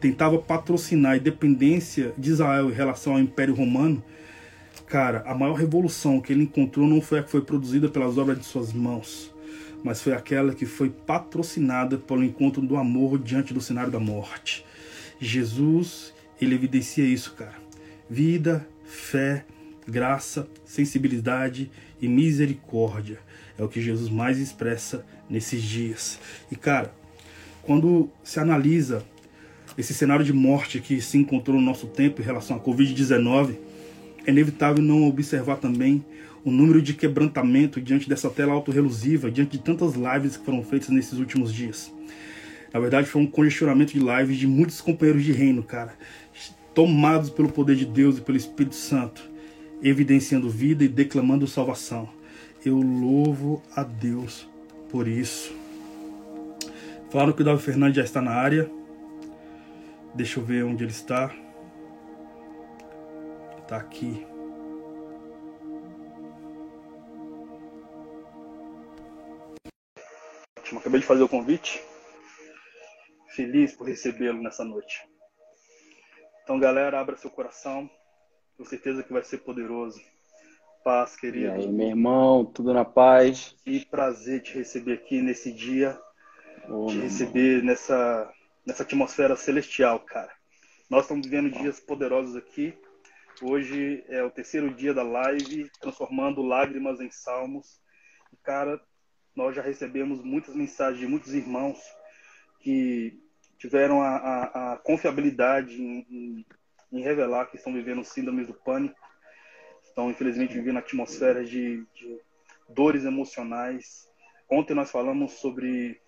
tentava 0.00 0.38
patrocinar 0.38 1.12
a 1.12 1.16
independência 1.16 2.12
de 2.16 2.30
Israel 2.30 2.70
em 2.70 2.74
relação 2.74 3.14
ao 3.14 3.20
Império 3.20 3.54
Romano, 3.54 4.02
cara, 4.86 5.22
a 5.26 5.34
maior 5.34 5.54
revolução 5.54 6.20
que 6.20 6.32
ele 6.32 6.44
encontrou 6.44 6.86
não 6.86 7.00
foi 7.00 7.18
a 7.18 7.22
que 7.22 7.30
foi 7.30 7.42
produzida 7.42 7.88
pelas 7.88 8.18
obras 8.18 8.38
de 8.38 8.44
suas 8.44 8.72
mãos, 8.72 9.32
mas 9.82 10.02
foi 10.02 10.12
aquela 10.12 10.54
que 10.54 10.66
foi 10.66 10.90
patrocinada 10.90 11.96
pelo 11.96 12.24
encontro 12.24 12.62
do 12.62 12.76
amor 12.76 13.18
diante 13.18 13.54
do 13.54 13.60
cenário 13.60 13.90
da 13.90 14.00
morte. 14.00 14.64
Jesus 15.20 16.12
ele 16.40 16.54
evidencia 16.54 17.04
isso, 17.04 17.34
cara. 17.34 17.56
Vida, 18.08 18.66
fé, 18.84 19.44
graça, 19.86 20.48
sensibilidade 20.64 21.70
e 22.00 22.08
misericórdia. 22.08 23.18
É 23.58 23.62
o 23.62 23.68
que 23.68 23.80
Jesus 23.80 24.08
mais 24.08 24.38
expressa 24.38 25.04
nesses 25.28 25.62
dias. 25.62 26.18
E, 26.50 26.56
cara, 26.56 26.94
quando 27.62 28.08
se 28.24 28.40
analisa 28.40 29.04
esse 29.76 29.94
cenário 29.94 30.24
de 30.24 30.32
morte 30.32 30.80
que 30.80 31.00
se 31.00 31.18
encontrou 31.18 31.56
no 31.56 31.62
nosso 31.62 31.86
tempo 31.86 32.20
em 32.20 32.24
relação 32.24 32.56
à 32.56 32.60
Covid-19, 32.60 33.54
é 34.26 34.30
inevitável 34.30 34.82
não 34.82 35.06
observar 35.06 35.56
também 35.56 36.04
o 36.44 36.50
número 36.50 36.80
de 36.80 36.94
quebrantamento 36.94 37.80
diante 37.80 38.08
dessa 38.08 38.30
tela 38.30 38.52
autorrelusiva, 38.52 39.30
diante 39.30 39.52
de 39.52 39.58
tantas 39.58 39.94
lives 39.94 40.36
que 40.36 40.44
foram 40.44 40.62
feitas 40.62 40.88
nesses 40.88 41.18
últimos 41.18 41.52
dias. 41.52 41.92
Na 42.72 42.80
verdade, 42.80 43.08
foi 43.08 43.20
um 43.20 43.26
congestionamento 43.26 43.92
de 43.92 43.98
lives 43.98 44.38
de 44.38 44.46
muitos 44.46 44.80
companheiros 44.80 45.24
de 45.24 45.32
reino, 45.32 45.62
cara, 45.62 45.94
tomados 46.74 47.28
pelo 47.28 47.50
poder 47.50 47.76
de 47.76 47.84
Deus 47.84 48.18
e 48.18 48.20
pelo 48.20 48.38
Espírito 48.38 48.76
Santo, 48.76 49.29
evidenciando 49.82 50.48
vida 50.48 50.84
e 50.84 50.88
declamando 50.88 51.46
salvação. 51.46 52.08
Eu 52.64 52.76
louvo 52.76 53.62
a 53.74 53.82
Deus 53.82 54.48
por 54.90 55.08
isso. 55.08 55.54
Falaram 57.10 57.32
que 57.32 57.42
o 57.42 57.44
Davi 57.44 57.62
Fernandes 57.62 57.96
já 57.96 58.04
está 58.04 58.20
na 58.20 58.32
área. 58.32 58.70
Deixa 60.14 60.38
eu 60.38 60.44
ver 60.44 60.64
onde 60.64 60.84
ele 60.84 60.90
está. 60.90 61.34
Está 63.58 63.76
aqui. 63.76 64.26
Acabei 70.76 71.00
de 71.00 71.06
fazer 71.06 71.22
o 71.22 71.28
convite. 71.28 71.82
Feliz 73.34 73.74
por 73.74 73.86
recebê-lo 73.86 74.42
nessa 74.42 74.64
noite. 74.64 75.00
Então, 76.42 76.58
galera, 76.58 77.00
abra 77.00 77.16
seu 77.16 77.30
coração. 77.30 77.88
Com 78.60 78.66
certeza 78.66 79.02
que 79.02 79.10
vai 79.10 79.24
ser 79.24 79.38
poderoso. 79.38 79.98
Paz, 80.84 81.16
querido. 81.16 81.46
E 81.46 81.50
aí, 81.50 81.66
meu 81.66 81.88
irmão, 81.88 82.44
tudo 82.44 82.74
na 82.74 82.84
paz. 82.84 83.56
Que 83.64 83.86
prazer 83.86 84.42
te 84.42 84.52
receber 84.52 84.92
aqui 84.92 85.22
nesse 85.22 85.50
dia. 85.50 85.98
Oh, 86.68 86.84
te 86.88 86.98
receber 86.98 87.56
irmão. 87.56 87.68
nessa, 87.68 88.30
nessa 88.66 88.82
atmosfera 88.82 89.34
celestial, 89.34 90.00
cara. 90.00 90.30
Nós 90.90 91.04
estamos 91.04 91.26
vivendo 91.26 91.50
dias 91.50 91.80
poderosos 91.80 92.36
aqui. 92.36 92.74
Hoje 93.40 94.04
é 94.08 94.22
o 94.22 94.30
terceiro 94.30 94.74
dia 94.74 94.92
da 94.92 95.04
live, 95.04 95.70
transformando 95.80 96.42
lágrimas 96.42 97.00
em 97.00 97.10
salmos. 97.10 97.80
E, 98.30 98.36
cara, 98.36 98.78
nós 99.34 99.56
já 99.56 99.62
recebemos 99.62 100.22
muitas 100.22 100.54
mensagens 100.54 101.00
de 101.00 101.06
muitos 101.06 101.32
irmãos 101.32 101.78
que 102.58 103.18
tiveram 103.56 104.02
a, 104.02 104.16
a, 104.16 104.72
a 104.74 104.76
confiabilidade 104.76 105.80
em, 105.80 106.06
em, 106.10 106.46
em, 106.92 107.02
revelar 107.02 107.46
que 107.46 107.56
estão 107.56 107.72
vivendo 107.72 108.04
síndromes 108.04 108.46
do 108.46 108.54
pânico, 108.54 108.98
estão 109.82 110.10
infelizmente 110.10 110.54
vivendo 110.54 110.78
atmosferas 110.78 111.48
de, 111.48 111.84
de 111.94 112.20
dores 112.68 113.04
emocionais. 113.04 114.08
Ontem 114.48 114.74
nós 114.74 114.90
falamos 114.90 115.32
sobre 115.32 116.00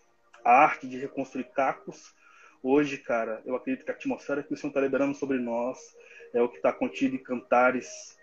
a 0.44 0.52
arte 0.52 0.88
de 0.88 0.98
reconstruir 0.98 1.44
cacos. 1.52 2.14
Hoje, 2.62 2.98
cara, 2.98 3.42
eu 3.44 3.56
acredito 3.56 3.84
que 3.84 3.90
a 3.90 3.94
atmosfera 3.94 4.42
que 4.42 4.54
o 4.54 4.56
Senhor 4.56 4.70
está 4.70 4.80
liberando 4.80 5.14
sobre 5.14 5.38
nós 5.38 5.78
é 6.32 6.40
o 6.40 6.48
que 6.48 6.56
está 6.56 6.72
contido 6.72 7.16
em 7.16 7.22
Cantares 7.22 8.16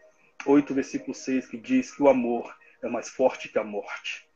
8, 0.46 0.74
versículo 0.74 1.14
6, 1.14 1.48
que 1.48 1.58
diz 1.58 1.94
que 1.94 2.02
o 2.02 2.10
amor 2.10 2.56
é 2.82 2.88
mais 2.88 3.10
forte 3.10 3.50
que 3.50 3.60
a 3.60 3.64
morte 3.64 4.30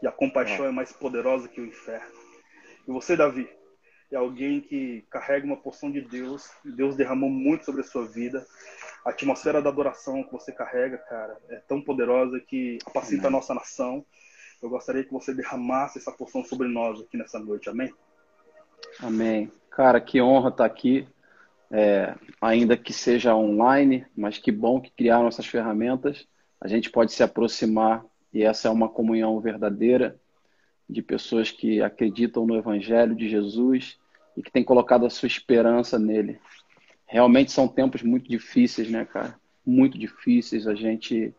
e 0.00 0.06
a 0.06 0.12
compaixão 0.12 0.64
é, 0.64 0.68
é 0.68 0.72
mais 0.72 0.92
poderosa 0.92 1.48
que 1.48 1.60
o 1.60 1.66
inferno. 1.66 2.12
E 2.86 2.90
você, 2.90 3.16
Davi, 3.16 3.48
é 4.10 4.16
alguém 4.16 4.60
que 4.60 5.04
carrega 5.10 5.46
uma 5.46 5.56
porção 5.56 5.90
de 5.90 6.00
Deus, 6.00 6.50
Deus 6.64 6.96
derramou 6.96 7.28
muito 7.28 7.64
sobre 7.64 7.82
a 7.82 7.84
sua 7.84 8.06
vida. 8.06 8.46
A 9.04 9.10
atmosfera 9.10 9.60
da 9.60 9.68
adoração 9.68 10.22
que 10.22 10.32
você 10.32 10.50
carrega, 10.50 10.98
cara, 10.98 11.36
é 11.50 11.56
tão 11.56 11.80
poderosa 11.80 12.40
que 12.40 12.78
apacita 12.86 13.28
a 13.28 13.30
nossa 13.30 13.54
nação. 13.54 14.04
Eu 14.62 14.70
gostaria 14.70 15.04
que 15.04 15.12
você 15.12 15.32
derramasse 15.34 15.98
essa 15.98 16.10
porção 16.10 16.42
sobre 16.42 16.68
nós 16.68 17.00
aqui 17.00 17.16
nessa 17.16 17.38
noite, 17.38 17.68
amém? 17.68 17.92
Amém. 19.00 19.52
Cara, 19.70 20.00
que 20.00 20.20
honra 20.20 20.48
estar 20.48 20.64
aqui, 20.64 21.06
é, 21.70 22.14
ainda 22.40 22.76
que 22.76 22.92
seja 22.92 23.34
online, 23.34 24.06
mas 24.16 24.38
que 24.38 24.50
bom 24.50 24.80
que 24.80 24.90
criaram 24.90 25.28
essas 25.28 25.46
ferramentas. 25.46 26.26
A 26.60 26.66
gente 26.66 26.90
pode 26.90 27.12
se 27.12 27.22
aproximar 27.22 28.04
e 28.32 28.42
essa 28.42 28.68
é 28.68 28.70
uma 28.70 28.88
comunhão 28.88 29.38
verdadeira 29.40 30.18
de 30.88 31.02
pessoas 31.02 31.50
que 31.50 31.82
acreditam 31.82 32.46
no 32.46 32.56
Evangelho 32.56 33.14
de 33.14 33.28
Jesus 33.28 33.98
e 34.36 34.42
que 34.42 34.50
têm 34.50 34.64
colocado 34.64 35.04
a 35.04 35.10
sua 35.10 35.26
esperança 35.26 35.98
nele. 35.98 36.40
Realmente 37.06 37.52
são 37.52 37.68
tempos 37.68 38.02
muito 38.02 38.28
difíceis, 38.28 38.90
né, 38.90 39.04
cara? 39.04 39.38
Muito 39.66 39.98
difíceis. 39.98 40.66
A 40.66 40.74
gente, 40.74 41.34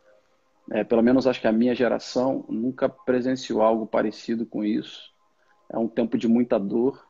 é, 0.72 0.84
pelo 0.84 1.02
menos 1.02 1.26
acho 1.26 1.42
que 1.42 1.48
a 1.48 1.52
minha 1.52 1.74
geração, 1.74 2.46
nunca 2.48 2.88
presenciou 2.88 3.62
algo 3.62 3.88
parecido 3.88 4.46
com 4.46 4.64
isso. 4.64 5.12
É 5.72 5.78
um 5.78 5.88
tempo 5.88 6.18
de 6.18 6.28
muita 6.28 6.60
dor. 6.60 7.04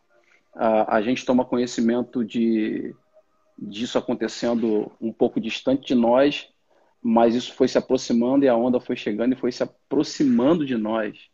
A, 0.53 0.98
a 0.98 1.02
gente 1.02 1.26
toma 1.26 1.45
conhecimento 1.45 2.24
de 2.24 2.95
disso 3.57 3.98
acontecendo 3.98 4.90
um 5.02 5.11
pouco 5.11 5.41
distante 5.41 5.88
de 5.88 5.95
nós, 5.95 6.48
mas 7.02 7.36
isso 7.36 7.53
foi 7.53 7.68
se 7.68 7.78
aproximando 7.78 8.45
e 8.45 8.48
a 8.48 8.56
onda 8.56 8.80
foi 8.80 8.95
chegando 8.95 9.34
e 9.34 9.38
foi 9.38 9.52
se 9.52 9.64
aproximando 9.64 10.66
de 10.66 10.78
nós 10.78 11.30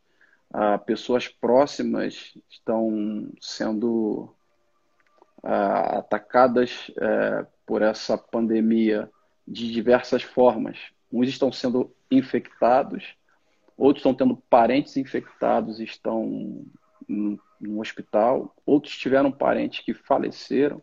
ah, 0.51 0.77
pessoas 0.77 1.27
próximas 1.27 2.33
estão 2.49 3.31
sendo 3.39 4.33
ah, 5.43 5.99
atacadas 5.99 6.91
eh, 6.97 7.45
por 7.65 7.81
essa 7.81 8.17
pandemia 8.17 9.09
de 9.47 9.71
diversas 9.71 10.23
formas. 10.23 10.77
Uns 11.11 11.29
estão 11.29 11.51
sendo 11.51 11.93
infectados, 12.09 13.15
outros 13.77 14.01
estão 14.01 14.13
tendo 14.13 14.37
parentes 14.49 14.97
infectados 14.97 15.79
e 15.79 15.83
estão 15.83 16.65
no 17.07 17.79
hospital, 17.79 18.55
outros 18.65 18.97
tiveram 18.97 19.31
parentes 19.31 19.83
que 19.83 19.93
faleceram, 19.93 20.81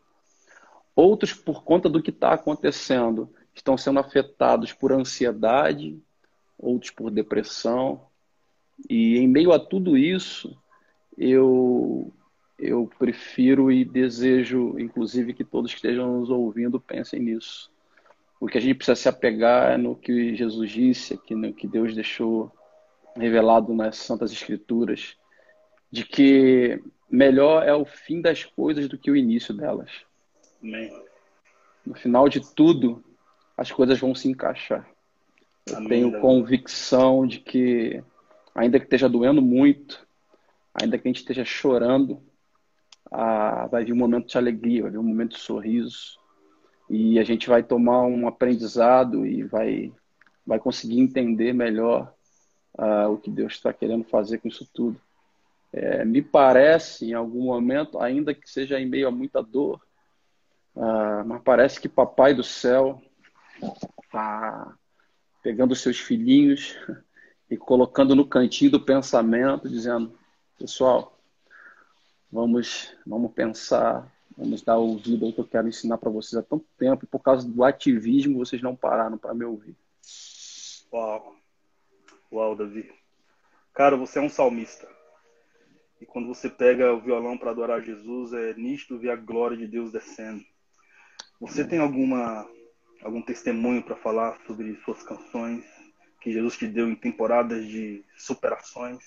outros, 0.95 1.33
por 1.33 1.65
conta 1.65 1.89
do 1.89 2.03
que 2.03 2.11
está 2.11 2.33
acontecendo, 2.33 3.33
estão 3.55 3.77
sendo 3.77 3.99
afetados 3.99 4.73
por 4.73 4.93
ansiedade, 4.93 6.01
outros 6.59 6.91
por 6.91 7.11
depressão, 7.11 8.07
e 8.89 9.19
em 9.19 9.29
meio 9.29 9.53
a 9.53 9.59
tudo 9.59 9.97
isso, 9.97 10.57
eu 11.17 12.13
eu 12.59 12.89
prefiro 12.97 13.73
e 13.73 13.85
desejo, 13.85 14.79
inclusive, 14.79 15.35
que 15.35 15.43
todos 15.43 15.73
que 15.73 15.79
estejam 15.79 16.21
nos 16.21 16.31
ouvindo 16.31 16.79
pensem 16.79 17.19
nisso. 17.19 17.69
O 18.39 18.47
que 18.47 18.57
a 18.57 18.61
gente 18.61 18.77
precisa 18.77 18.95
se 18.95 19.09
apegar 19.09 19.73
é 19.73 19.77
no 19.77 19.97
que 19.97 20.37
Jesus 20.37 20.71
disse, 20.71 21.15
aqui 21.15 21.35
no 21.35 21.53
que 21.53 21.67
Deus 21.67 21.93
deixou 21.93 22.53
revelado 23.17 23.75
nas 23.75 23.97
Santas 23.97 24.31
Escrituras, 24.31 25.17
de 25.91 26.05
que 26.05 26.81
melhor 27.11 27.67
é 27.67 27.75
o 27.75 27.85
fim 27.85 28.21
das 28.21 28.45
coisas 28.45 28.89
do 28.89 28.97
que 28.97 29.11
o 29.11 29.17
início 29.17 29.53
delas. 29.53 29.91
Amém. 30.63 30.91
No 31.85 31.95
final 31.95 32.29
de 32.29 32.41
tudo, 32.55 33.03
as 33.57 33.73
coisas 33.73 33.99
vão 33.99 34.15
se 34.15 34.29
encaixar. 34.29 34.89
Eu 35.67 35.79
Amém. 35.79 35.89
tenho 35.89 36.21
convicção 36.21 37.27
de 37.27 37.41
que 37.41 38.03
ainda 38.55 38.79
que 38.79 38.87
esteja 38.87 39.09
doendo 39.09 39.43
muito, 39.43 40.07
ainda 40.75 40.99
que 40.99 41.07
a 41.07 41.11
gente 41.11 41.21
esteja 41.21 41.45
chorando, 41.45 42.23
ah, 43.11 43.67
vai 43.71 43.85
vir 43.85 43.93
um 43.93 43.97
momento 43.97 44.29
de 44.29 44.39
alegria, 44.39 44.83
vai 44.83 44.91
vir 44.91 44.99
um 44.99 45.03
momento 45.03 45.33
de 45.33 45.41
sorriso, 45.41 46.19
e 46.89 47.19
a 47.19 47.25
gente 47.25 47.49
vai 47.49 47.63
tomar 47.63 48.03
um 48.03 48.27
aprendizado 48.27 49.27
e 49.27 49.43
vai, 49.43 49.93
vai 50.47 50.59
conseguir 50.59 51.01
entender 51.01 51.53
melhor 51.53 52.13
ah, 52.77 53.09
o 53.09 53.19
que 53.19 53.31
Deus 53.31 53.55
está 53.55 53.73
querendo 53.73 54.05
fazer 54.05 54.39
com 54.39 54.49
isso 54.49 54.69
tudo. 54.73 55.01
É, 55.73 56.05
me 56.05 56.21
parece, 56.21 57.07
em 57.07 57.15
algum 57.15 57.45
momento, 57.45 57.99
ainda 57.99 58.35
que 58.35 58.49
seja 58.49 58.79
em 58.79 58.87
meio 58.87 59.09
a 59.09 59.11
muita 59.11 59.43
dor, 59.43 59.81
ah, 60.77 61.23
mas 61.27 61.43
parece 61.43 61.81
que 61.81 61.89
Papai 61.89 62.35
do 62.35 62.43
Céu 62.43 63.01
está 64.03 64.75
pegando 65.43 65.75
seus 65.75 65.99
filhinhos 65.99 66.77
e 67.53 67.57
colocando 67.59 68.17
no 68.17 68.27
cantinho 68.27 68.71
do 68.71 68.81
pensamento, 68.81 69.69
dizendo: 69.69 70.19
pessoal, 70.59 71.19
vamos, 72.31 72.97
vamos 73.07 73.31
pensar, 73.33 74.11
vamos 74.35 74.63
dar 74.63 74.79
ouvido 74.79 75.27
ao 75.27 75.33
que 75.35 75.41
eu 75.41 75.47
quero 75.47 75.69
ensinar 75.69 75.99
para 75.99 76.09
vocês 76.09 76.41
há 76.41 76.43
tanto 76.43 76.65
tempo, 76.79 77.05
e 77.05 77.07
por 77.07 77.19
causa 77.19 77.47
do 77.47 77.63
ativismo 77.63 78.39
vocês 78.39 78.63
não 78.63 78.75
pararam 78.75 79.19
para 79.19 79.35
me 79.35 79.45
ouvir. 79.45 79.77
Uau, 80.91 81.37
uau, 82.33 82.57
Davi. 82.57 82.91
Cara, 83.75 83.99
você 83.99 84.19
é 84.19 84.23
um 84.23 84.31
salmista. 84.31 84.89
E 86.01 86.07
quando 86.07 86.29
você 86.29 86.49
pega 86.49 86.93
o 86.95 87.01
violão 87.01 87.37
para 87.37 87.51
adorar 87.51 87.83
Jesus, 87.83 88.33
é 88.33 88.55
nítido 88.55 88.99
ver 88.99 89.11
a 89.11 89.17
glória 89.17 89.59
de 89.59 89.67
Deus 89.67 89.93
descendo. 89.93 90.43
Você 91.39 91.67
tem 91.67 91.79
alguma 91.79 92.49
algum 93.03 93.21
testemunho 93.21 93.83
para 93.83 93.97
falar 93.97 94.41
sobre 94.47 94.75
suas 94.85 95.03
canções? 95.03 95.72
Que 96.23 96.33
Jesus 96.33 96.57
te 96.57 96.67
deu 96.67 96.89
em 96.89 96.95
temporadas 96.95 97.67
de 97.67 98.05
superações 98.17 98.99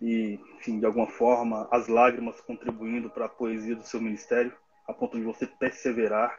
e, 0.00 0.38
enfim, 0.56 0.80
de 0.80 0.86
alguma 0.86 1.06
forma, 1.06 1.68
as 1.70 1.86
lágrimas 1.86 2.40
contribuindo 2.40 3.08
para 3.08 3.26
a 3.26 3.28
poesia 3.28 3.76
do 3.76 3.84
seu 3.84 4.00
ministério, 4.00 4.52
a 4.86 4.92
ponto 4.92 5.16
de 5.16 5.24
você 5.24 5.46
perseverar 5.46 6.36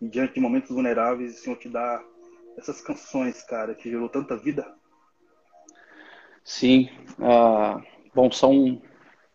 e 0.00 0.08
diante 0.08 0.34
de 0.34 0.40
momentos 0.40 0.70
vulneráveis, 0.70 1.38
o 1.38 1.42
Senhor 1.42 1.56
te 1.56 1.68
dá 1.68 2.02
essas 2.58 2.80
canções, 2.80 3.42
cara, 3.42 3.74
que 3.74 3.90
gerou 3.90 4.08
tanta 4.08 4.36
vida? 4.36 4.66
Sim, 6.44 6.88
ah, 7.20 7.80
bom, 8.14 8.30
são, 8.30 8.82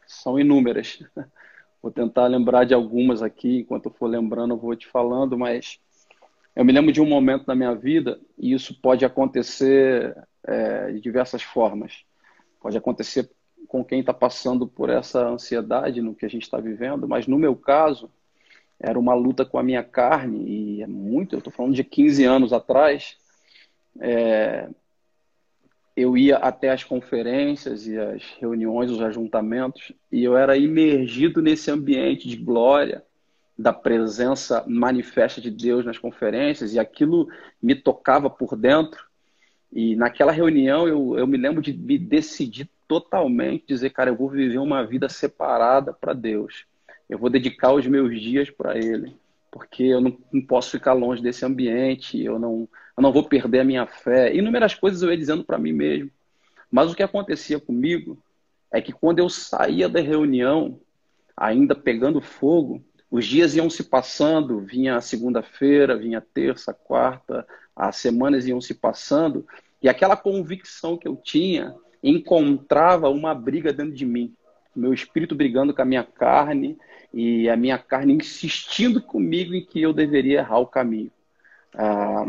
são 0.06 0.40
inúmeras. 0.40 1.04
Vou 1.82 1.92
tentar 1.92 2.28
lembrar 2.28 2.64
de 2.64 2.76
algumas 2.76 3.24
aqui, 3.24 3.60
enquanto 3.60 3.88
eu 3.88 3.94
for 3.94 4.06
lembrando, 4.06 4.54
eu 4.54 4.58
vou 4.58 4.76
te 4.76 4.88
falando, 4.88 5.36
mas 5.36 5.80
eu 6.56 6.66
me 6.66 6.74
lembro 6.74 6.92
de 6.92 7.02
um 7.02 7.06
momento 7.06 7.46
na 7.48 7.56
minha 7.56 7.74
vida, 7.74 8.20
e 8.38 8.54
isso 8.54 8.80
pode 8.82 9.06
acontecer 9.06 10.16
é, 10.44 10.92
de 10.92 11.00
diversas 11.00 11.42
formas. 11.42 12.04
Pode 12.60 12.78
acontecer 12.78 13.30
com 13.68 13.84
quem 13.86 14.02
está 14.02 14.14
passando 14.14 14.68
por 14.68 14.90
essa 14.90 15.26
ansiedade 15.28 16.02
no 16.02 16.14
que 16.14 16.26
a 16.26 16.30
gente 16.30 16.44
está 16.44 16.58
vivendo, 16.58 17.08
mas 17.08 17.26
no 17.26 17.40
meu 17.40 17.56
caso, 17.56 18.12
era 18.80 19.00
uma 19.00 19.14
luta 19.14 19.46
com 19.46 19.58
a 19.58 19.64
minha 19.64 19.84
carne, 19.84 20.44
e 20.46 20.82
é 20.82 20.88
muito, 20.88 21.36
eu 21.36 21.40
estou 21.40 21.54
falando 21.54 21.76
de 21.76 21.84
15 21.84 22.26
anos 22.26 22.52
atrás, 22.52 23.16
é, 24.00 24.68
eu 25.96 26.18
ia 26.18 26.38
até 26.38 26.70
as 26.70 26.84
conferências 26.84 27.88
e 27.88 27.98
as 27.98 28.24
reuniões, 28.40 28.90
os 28.90 29.02
ajuntamentos, 29.02 29.94
e 30.12 30.24
eu 30.24 30.36
era 30.36 30.58
imergido 30.58 31.42
nesse 31.42 31.70
ambiente 31.70 32.28
de 32.28 32.36
glória, 32.36 33.04
da 33.62 33.72
presença 33.72 34.64
manifesta 34.68 35.40
de 35.40 35.52
Deus 35.52 35.86
nas 35.86 35.98
conferências 35.98 36.74
e 36.74 36.80
aquilo 36.80 37.30
me 37.62 37.76
tocava 37.76 38.30
por 38.30 38.56
dentro. 38.56 39.06
E 39.72 39.96
naquela 39.96 40.32
reunião 40.32 40.88
eu, 40.88 41.18
eu 41.18 41.28
me 41.28 41.38
lembro 41.38 41.62
de 41.62 41.72
me 41.72 41.98
decidir 41.98 42.70
totalmente, 42.88 43.68
dizer, 43.68 43.92
cara, 43.92 44.10
eu 44.10 44.16
vou 44.16 44.30
viver 44.30 44.58
uma 44.58 44.86
vida 44.86 45.08
separada 45.08 45.94
para 45.94 46.12
Deus. 46.12 46.66
Eu 47.10 47.18
vou 47.18 47.30
dedicar 47.30 47.72
os 47.72 47.86
meus 47.88 48.20
dias 48.20 48.50
para 48.50 48.78
Ele, 48.78 49.16
porque 49.50 49.84
eu 49.84 50.02
não, 50.02 50.18
não, 50.32 50.42
posso 50.42 50.72
ficar 50.72 50.94
longe 50.94 51.22
desse 51.22 51.46
ambiente, 51.46 52.22
eu 52.22 52.38
não, 52.38 52.68
eu 52.98 53.02
não 53.02 53.14
vou 53.14 53.24
perder 53.24 53.60
a 53.60 53.66
minha 53.66 53.86
fé. 53.86 54.36
Inúmeras 54.36 54.74
coisas 54.74 55.02
eu 55.02 55.10
ia 55.10 55.18
dizendo 55.18 55.44
para 55.44 55.58
mim 55.58 55.72
mesmo. 55.72 56.10
Mas 56.70 56.92
o 56.92 56.96
que 56.96 57.04
acontecia 57.04 57.60
comigo 57.60 58.22
é 58.72 58.82
que 58.82 58.92
quando 58.92 59.20
eu 59.20 59.30
saía 59.30 59.88
da 59.88 60.02
reunião, 60.02 60.80
ainda 61.36 61.76
pegando 61.76 62.22
fogo, 62.22 62.84
os 63.12 63.26
dias 63.26 63.56
iam 63.56 63.70
se 63.70 63.84
passando, 63.84 64.62
vinha 64.62 64.96
a 64.96 65.02
segunda-feira, 65.02 65.98
vinha 65.98 66.20
a 66.20 66.22
terça, 66.22 66.72
a 66.72 66.74
quarta, 66.74 67.46
as 67.76 67.98
semanas 67.98 68.48
iam 68.48 68.62
se 68.62 68.74
passando, 68.74 69.46
e 69.82 69.90
aquela 69.90 70.16
convicção 70.16 70.98
que 70.98 71.08
eu 71.08 71.18
tinha 71.18 71.76
encontrava 72.02 73.10
uma 73.10 73.36
briga 73.36 73.74
dentro 73.74 73.94
de 73.94 74.06
mim. 74.06 74.34
Meu 74.74 74.94
espírito 74.94 75.36
brigando 75.36 75.74
com 75.74 75.82
a 75.82 75.86
minha 75.86 76.04
carne 76.04 76.78
e 77.14 77.50
a 77.50 77.58
minha 77.58 77.78
carne 77.78 78.14
insistindo 78.14 79.02
comigo 79.02 79.54
em 79.54 79.66
que 79.66 79.82
eu 79.82 79.92
deveria 79.92 80.40
errar 80.40 80.60
o 80.60 80.68
caminho. 80.68 81.12
Ah, 81.76 82.26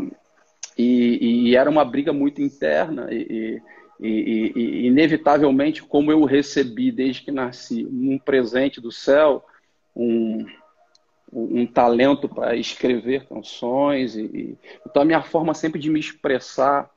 e, 0.77 1.49
e, 1.49 1.55
era 1.55 1.69
uma 1.69 1.85
briga 1.85 2.11
muito 2.11 2.41
interna 2.41 3.07
e, 3.09 3.61
e, 3.99 4.09
e, 4.09 4.87
inevitavelmente, 4.87 5.81
como 5.83 6.11
eu 6.11 6.25
recebi 6.25 6.91
desde 6.91 7.21
que 7.21 7.31
nasci 7.31 7.85
um 7.85 8.17
presente 8.17 8.81
do 8.81 8.91
céu, 8.91 9.45
um, 9.95 10.45
um 11.35 11.65
talento 11.65 12.29
para 12.29 12.55
escrever 12.55 13.25
canções. 13.27 14.15
E, 14.15 14.57
então, 14.85 15.01
a 15.01 15.05
minha 15.05 15.21
forma 15.21 15.53
sempre 15.53 15.79
de 15.79 15.89
me 15.89 15.99
expressar 15.99 16.89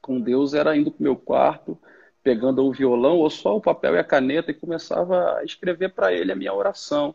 com 0.00 0.20
Deus 0.20 0.54
era 0.54 0.76
indo 0.76 0.90
para 0.90 1.00
o 1.00 1.02
meu 1.02 1.16
quarto, 1.16 1.78
pegando 2.22 2.64
o 2.64 2.72
violão 2.72 3.18
ou 3.18 3.30
só 3.30 3.56
o 3.56 3.60
papel 3.60 3.94
e 3.94 3.98
a 3.98 4.04
caneta 4.04 4.50
e 4.50 4.54
começava 4.54 5.38
a 5.38 5.44
escrever 5.44 5.90
para 5.90 6.12
ele 6.12 6.32
a 6.32 6.36
minha 6.36 6.52
oração. 6.52 7.14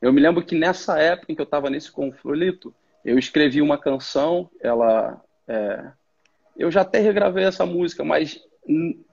Eu 0.00 0.12
me 0.12 0.20
lembro 0.20 0.42
que 0.42 0.56
nessa 0.56 0.98
época 0.98 1.30
em 1.30 1.34
que 1.34 1.40
eu 1.40 1.44
estava 1.44 1.68
nesse 1.68 1.90
conflito, 1.92 2.74
eu 3.04 3.18
escrevi 3.18 3.60
uma 3.60 3.78
canção, 3.78 4.50
ela. 4.60 5.20
É, 5.46 5.84
eu 6.56 6.70
já 6.70 6.82
até 6.82 6.98
regravei 6.98 7.44
essa 7.44 7.64
música, 7.66 8.04
mas 8.04 8.42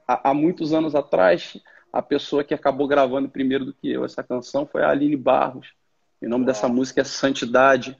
há 0.06 0.34
muitos 0.34 0.72
anos 0.72 0.94
atrás, 0.94 1.56
a 1.92 2.02
pessoa 2.02 2.44
que 2.44 2.54
acabou 2.54 2.86
gravando 2.86 3.28
primeiro 3.28 3.64
do 3.64 3.72
que 3.72 3.90
eu 3.90 4.04
essa 4.04 4.22
canção 4.22 4.66
foi 4.66 4.82
a 4.82 4.90
Aline 4.90 5.16
Barros. 5.16 5.72
O 6.20 6.28
nome 6.28 6.44
dessa 6.44 6.68
música 6.68 7.00
é 7.00 7.04
Santidade. 7.04 7.96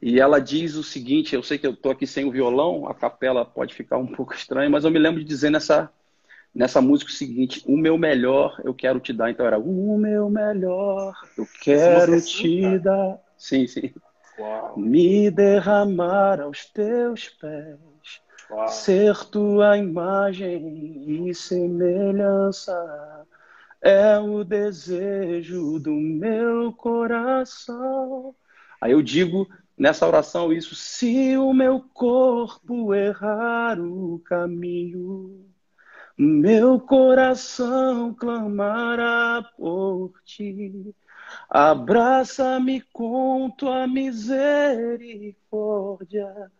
E 0.00 0.18
ela 0.18 0.40
diz 0.40 0.76
o 0.76 0.82
seguinte: 0.82 1.34
eu 1.34 1.42
sei 1.42 1.58
que 1.58 1.66
eu 1.66 1.72
estou 1.72 1.92
aqui 1.92 2.06
sem 2.06 2.24
o 2.24 2.30
violão, 2.30 2.88
a 2.88 2.94
capela 2.94 3.44
pode 3.44 3.74
ficar 3.74 3.98
um 3.98 4.06
pouco 4.14 4.34
estranha, 4.34 4.70
mas 4.70 4.84
eu 4.84 4.90
me 4.90 4.98
lembro 4.98 5.20
de 5.20 5.26
dizer 5.26 5.50
nessa, 5.50 5.90
nessa 6.54 6.80
música 6.80 7.10
o 7.10 7.14
seguinte: 7.14 7.62
o 7.66 7.76
meu 7.76 7.98
melhor 7.98 8.60
eu 8.64 8.72
quero 8.72 8.98
te 8.98 9.12
dar. 9.12 9.30
Então 9.30 9.46
era 9.46 9.58
o 9.58 9.98
meu 9.98 10.30
melhor 10.30 11.14
eu 11.36 11.46
quero 11.60 12.14
é 12.14 12.20
te 12.20 12.78
dar. 12.78 13.18
Sim, 13.36 13.66
sim. 13.66 13.92
Uau. 14.38 14.78
Me 14.78 15.30
derramar 15.30 16.40
aos 16.40 16.64
teus 16.64 17.28
pés, 17.28 17.78
Uau. 18.50 18.68
ser 18.68 19.24
tua 19.26 19.76
imagem 19.76 21.28
e 21.28 21.34
semelhança 21.34 22.72
é 23.82 24.18
o 24.18 24.44
desejo 24.44 25.78
do 25.78 25.92
meu 25.92 26.72
coração. 26.72 28.34
Aí 28.80 28.92
eu 28.92 29.02
digo 29.02 29.48
nessa 29.76 30.06
oração 30.06 30.52
isso: 30.52 30.74
se 30.74 31.36
o 31.36 31.52
meu 31.52 31.80
corpo 31.94 32.94
errar 32.94 33.78
o 33.80 34.20
caminho, 34.24 35.44
meu 36.16 36.80
coração 36.80 38.14
clamará 38.14 39.42
por 39.56 40.12
ti. 40.24 40.94
Abraça-me 41.48 42.80
com 42.92 43.48
tua 43.50 43.86
misericórdia, 43.86 46.50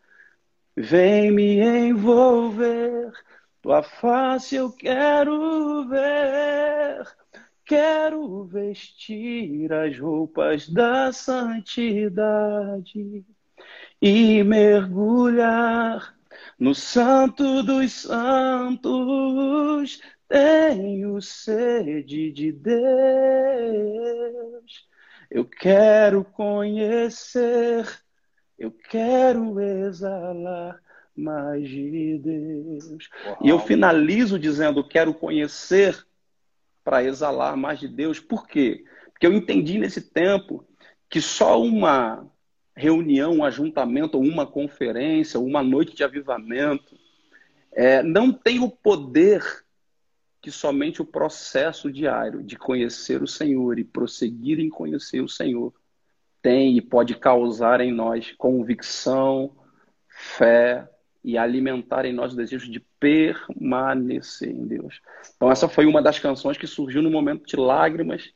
vem 0.77 1.33
me 1.33 1.61
envolver. 1.61 3.13
Tua 3.63 3.83
face 3.83 4.57
eu 4.57 4.71
quero 4.73 5.87
ver. 5.89 7.07
Quero 7.65 8.45
vestir 8.45 9.73
as 9.73 9.99
roupas 9.99 10.69
da 10.69 11.11
santidade 11.13 13.25
e 14.01 14.43
mergulhar 14.43 16.17
no 16.59 16.75
Santo 16.75 17.63
dos 17.63 17.93
Santos. 17.93 20.01
Tenho 20.27 21.21
sede 21.21 22.33
de 22.33 22.53
Deus. 22.53 22.81
Eu 25.31 25.45
quero 25.45 26.25
conhecer, 26.25 27.87
eu 28.59 28.73
quero 28.73 29.61
exalar 29.61 30.81
mais 31.21 31.69
de 31.69 32.19
Deus. 32.19 33.09
Uau. 33.25 33.39
E 33.43 33.49
eu 33.49 33.59
finalizo 33.59 34.39
dizendo: 34.39 34.83
quero 34.83 35.15
conhecer 35.15 36.07
para 36.83 37.05
exalar 37.05 37.57
mais 37.57 37.79
de 37.79 37.89
Deus. 37.89 38.19
Por 38.19 38.47
quê? 38.47 38.85
Porque 39.13 39.27
eu 39.27 39.33
entendi 39.33 39.79
nesse 39.79 40.01
tempo 40.01 40.67
que 41.09 41.21
só 41.21 41.61
uma 41.61 42.27
reunião, 42.75 43.35
um 43.35 43.45
ajuntamento, 43.45 44.19
uma 44.19 44.47
conferência, 44.47 45.39
uma 45.39 45.63
noite 45.63 45.95
de 45.95 46.03
avivamento, 46.03 46.99
é, 47.73 48.03
não 48.03 48.33
tem 48.33 48.61
o 48.61 48.71
poder 48.71 49.43
que 50.41 50.51
somente 50.51 51.03
o 51.03 51.05
processo 51.05 51.93
diário 51.93 52.43
de 52.43 52.57
conhecer 52.57 53.23
o 53.23 53.27
Senhor 53.27 53.79
e 53.79 53.85
prosseguir 53.85 54.59
em 54.59 54.71
conhecer 54.71 55.21
o 55.21 55.29
Senhor 55.29 55.73
tem 56.41 56.77
e 56.77 56.81
pode 56.81 57.15
causar 57.17 57.81
em 57.81 57.93
nós 57.93 58.33
convicção, 58.33 59.55
fé, 60.09 60.89
e 61.23 61.37
alimentar 61.37 62.05
em 62.05 62.13
nós 62.13 62.33
o 62.33 62.37
desejo 62.37 62.71
de 62.71 62.81
permanecer 62.99 64.51
em 64.51 64.67
Deus. 64.67 65.01
Então, 65.37 65.51
essa 65.51 65.69
foi 65.69 65.87
uma 65.87 66.03
das 66.03 66.19
canções 66.19 66.57
que 66.57 66.67
surgiu 66.67 67.03
no 67.03 67.11
momento 67.11 67.47
de 67.47 67.57
lágrimas, 67.57 68.33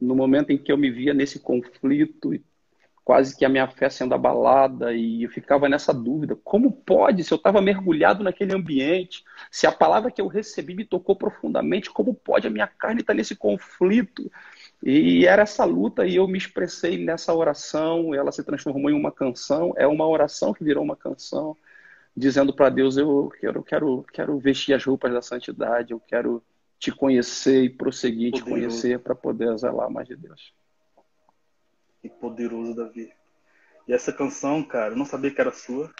no 0.00 0.14
momento 0.14 0.50
em 0.50 0.58
que 0.58 0.70
eu 0.70 0.76
me 0.76 0.90
via 0.90 1.14
nesse 1.14 1.40
conflito, 1.40 2.32
quase 3.02 3.36
que 3.36 3.44
a 3.44 3.48
minha 3.48 3.66
fé 3.68 3.88
sendo 3.88 4.14
abalada, 4.14 4.92
e 4.92 5.22
eu 5.22 5.30
ficava 5.30 5.68
nessa 5.68 5.94
dúvida: 5.94 6.36
como 6.44 6.70
pode, 6.70 7.24
se 7.24 7.32
eu 7.32 7.36
estava 7.36 7.62
mergulhado 7.62 8.22
naquele 8.22 8.54
ambiente, 8.54 9.24
se 9.50 9.66
a 9.66 9.72
palavra 9.72 10.10
que 10.10 10.20
eu 10.20 10.26
recebi 10.26 10.74
me 10.74 10.84
tocou 10.84 11.16
profundamente, 11.16 11.90
como 11.90 12.12
pode 12.12 12.46
a 12.46 12.50
minha 12.50 12.66
carne 12.66 13.00
estar 13.00 13.14
nesse 13.14 13.34
conflito? 13.34 14.30
E 14.82 15.24
era 15.24 15.42
essa 15.42 15.64
luta 15.64 16.06
e 16.06 16.16
eu 16.16 16.28
me 16.28 16.36
expressei 16.36 17.02
nessa 17.02 17.32
oração, 17.32 18.14
ela 18.14 18.30
se 18.30 18.44
transformou 18.44 18.90
em 18.90 18.94
uma 18.94 19.10
canção, 19.10 19.72
é 19.76 19.86
uma 19.86 20.06
oração 20.06 20.52
que 20.52 20.62
virou 20.62 20.84
uma 20.84 20.96
canção 20.96 21.56
dizendo 22.16 22.54
para 22.54 22.70
Deus: 22.70 22.96
eu 22.96 23.28
quero, 23.40 23.62
quero, 23.62 24.02
quero 24.12 24.38
vestir 24.38 24.74
as 24.74 24.84
roupas 24.84 25.12
da 25.12 25.20
santidade, 25.20 25.92
eu 25.92 26.00
quero 26.00 26.42
te 26.78 26.92
conhecer 26.92 27.64
e 27.64 27.70
prosseguir 27.70 28.32
poderoso. 28.32 28.44
te 28.44 28.50
conhecer 28.50 28.98
para 29.00 29.14
poder 29.14 29.56
zelar 29.58 29.90
mais 29.90 30.08
de 30.08 30.16
Deus. 30.16 30.54
Que 32.00 32.08
poderoso, 32.08 32.74
Davi. 32.74 33.12
E 33.88 33.92
essa 33.92 34.12
canção, 34.12 34.62
cara, 34.62 34.92
eu 34.92 34.96
não 34.96 35.04
sabia 35.04 35.30
que 35.30 35.40
era 35.40 35.52
sua. 35.52 35.92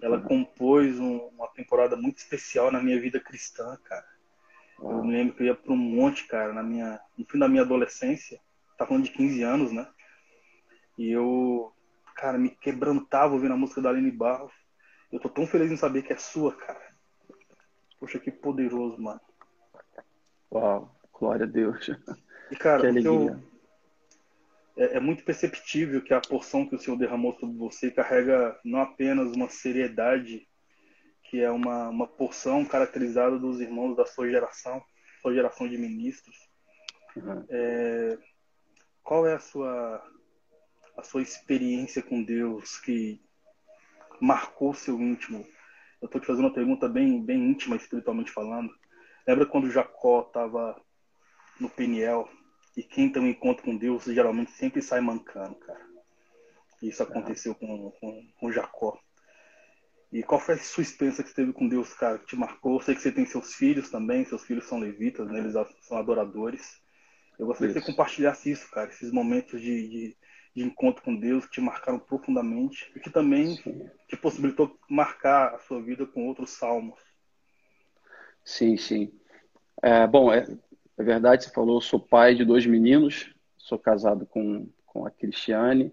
Ela 0.00 0.16
uhum. 0.16 0.24
compôs 0.24 0.98
um, 0.98 1.18
uma 1.28 1.48
temporada 1.48 1.96
muito 1.96 2.18
especial 2.18 2.72
na 2.72 2.82
minha 2.82 3.00
vida 3.00 3.20
cristã, 3.20 3.76
cara. 3.84 4.06
Uhum. 4.78 4.98
Eu 4.98 5.04
me 5.04 5.12
lembro 5.12 5.34
que 5.34 5.42
eu 5.42 5.46
ia 5.46 5.54
para 5.54 5.72
um 5.72 5.76
monte, 5.76 6.26
cara, 6.26 6.52
na 6.52 6.62
minha, 6.62 7.00
no 7.16 7.24
fim 7.24 7.38
da 7.38 7.48
minha 7.48 7.62
adolescência. 7.62 8.40
Tá 8.76 8.84
falando 8.84 9.04
de 9.04 9.12
15 9.12 9.42
anos, 9.42 9.72
né? 9.72 9.86
E 10.98 11.10
eu, 11.10 11.72
cara, 12.16 12.36
me 12.36 12.50
quebrantava 12.50 13.34
ouvindo 13.34 13.54
a 13.54 13.56
música 13.56 13.80
da 13.80 13.90
Aline 13.90 14.10
Barros. 14.10 14.52
Eu 15.12 15.20
tô 15.20 15.28
tão 15.28 15.46
feliz 15.46 15.70
em 15.70 15.76
saber 15.76 16.02
que 16.02 16.12
é 16.12 16.16
sua, 16.16 16.56
cara. 16.56 16.80
Poxa, 18.00 18.18
que 18.18 18.30
poderoso, 18.30 19.00
mano. 19.00 19.20
Uau, 20.50 20.96
glória 21.12 21.44
a 21.44 21.48
Deus. 21.48 21.88
E, 22.50 22.56
cara, 22.56 22.88
alegria. 22.88 23.38
É, 24.76 24.96
é, 24.96 25.00
muito 25.00 25.22
perceptível 25.22 26.02
que 26.02 26.14
a 26.14 26.20
porção 26.20 26.66
que 26.66 26.74
o 26.74 26.78
Senhor 26.78 26.96
derramou 26.96 27.34
sobre 27.38 27.56
você 27.56 27.90
carrega 27.90 28.58
não 28.64 28.80
apenas 28.80 29.30
uma 29.32 29.48
seriedade, 29.48 30.48
que 31.24 31.40
é 31.40 31.50
uma, 31.50 31.90
uma 31.90 32.06
porção 32.06 32.64
caracterizada 32.64 33.38
dos 33.38 33.60
irmãos 33.60 33.94
da 33.94 34.06
sua 34.06 34.30
geração, 34.30 34.82
sua 35.20 35.34
geração 35.34 35.68
de 35.68 35.76
ministros. 35.76 36.36
Uhum. 37.14 37.44
É, 37.50 38.18
qual 39.02 39.26
é 39.26 39.34
a 39.34 39.38
sua, 39.38 40.02
a 40.96 41.02
sua 41.02 41.20
experiência 41.20 42.02
com 42.02 42.22
Deus 42.22 42.78
que 42.78 43.20
marcou 44.22 44.72
seu 44.72 45.00
íntimo? 45.00 45.44
Eu 46.00 46.06
estou 46.06 46.20
te 46.20 46.26
fazendo 46.26 46.44
uma 46.44 46.54
pergunta 46.54 46.88
bem, 46.88 47.20
bem 47.22 47.50
íntima, 47.50 47.76
espiritualmente 47.76 48.30
falando. 48.30 48.72
Lembra 49.26 49.46
quando 49.46 49.70
Jacó 49.70 50.20
estava 50.20 50.80
no 51.58 51.68
Peniel 51.68 52.28
e 52.76 52.82
quem 52.82 53.10
tem 53.10 53.22
um 53.22 53.28
encontro 53.28 53.64
com 53.64 53.76
Deus 53.76 54.04
geralmente 54.04 54.52
sempre 54.52 54.80
sai 54.80 55.00
mancando, 55.00 55.56
cara. 55.56 55.80
Isso 56.80 57.02
aconteceu 57.02 57.54
com, 57.54 57.90
com, 58.00 58.32
com 58.38 58.52
Jacó. 58.52 58.98
E 60.12 60.22
qual 60.22 60.40
foi 60.40 60.54
a 60.54 60.58
sua 60.58 60.82
experiência 60.82 61.24
que 61.24 61.30
você 61.30 61.36
teve 61.36 61.52
com 61.52 61.68
Deus, 61.68 61.92
cara, 61.94 62.18
que 62.18 62.26
te 62.26 62.36
marcou? 62.36 62.74
Eu 62.74 62.80
sei 62.80 62.94
que 62.94 63.00
você 63.00 63.10
tem 63.10 63.24
seus 63.24 63.54
filhos 63.54 63.90
também, 63.90 64.24
seus 64.24 64.44
filhos 64.44 64.66
são 64.66 64.78
levitas, 64.78 65.26
né? 65.28 65.38
eles 65.38 65.54
são 65.80 65.96
adoradores. 65.96 66.80
Eu 67.38 67.46
gostaria 67.46 67.70
isso. 67.70 67.80
que 67.80 67.86
você 67.86 67.92
compartilhasse 67.92 68.50
isso, 68.50 68.70
cara, 68.70 68.90
esses 68.90 69.10
momentos 69.10 69.60
de, 69.60 69.88
de, 69.88 70.16
de 70.54 70.62
encontro 70.62 71.02
com 71.02 71.16
Deus 71.16 71.46
que 71.46 71.52
te 71.52 71.60
marcaram 71.60 71.98
profundamente 71.98 72.90
e 72.94 73.00
que 73.00 73.10
também 73.10 73.56
te 74.06 74.16
possibilitou 74.16 74.78
marcar 74.88 75.54
a 75.54 75.58
sua 75.58 75.80
vida 75.82 76.06
com 76.06 76.28
outros 76.28 76.50
salmos. 76.50 77.00
Sim, 78.44 78.76
sim. 78.76 79.12
É, 79.82 80.06
bom, 80.06 80.32
é, 80.32 80.44
é 80.98 81.02
verdade, 81.02 81.44
você 81.44 81.50
falou, 81.50 81.76
eu 81.76 81.80
sou 81.80 81.98
pai 81.98 82.34
de 82.34 82.44
dois 82.44 82.66
meninos, 82.66 83.34
sou 83.56 83.78
casado 83.78 84.26
com, 84.26 84.68
com 84.84 85.06
a 85.06 85.10
Cristiane 85.10 85.92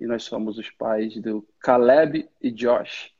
e 0.00 0.06
nós 0.06 0.24
somos 0.24 0.58
os 0.58 0.70
pais 0.70 1.16
do 1.20 1.46
Caleb 1.60 2.28
e 2.40 2.50
Josh. 2.50 3.14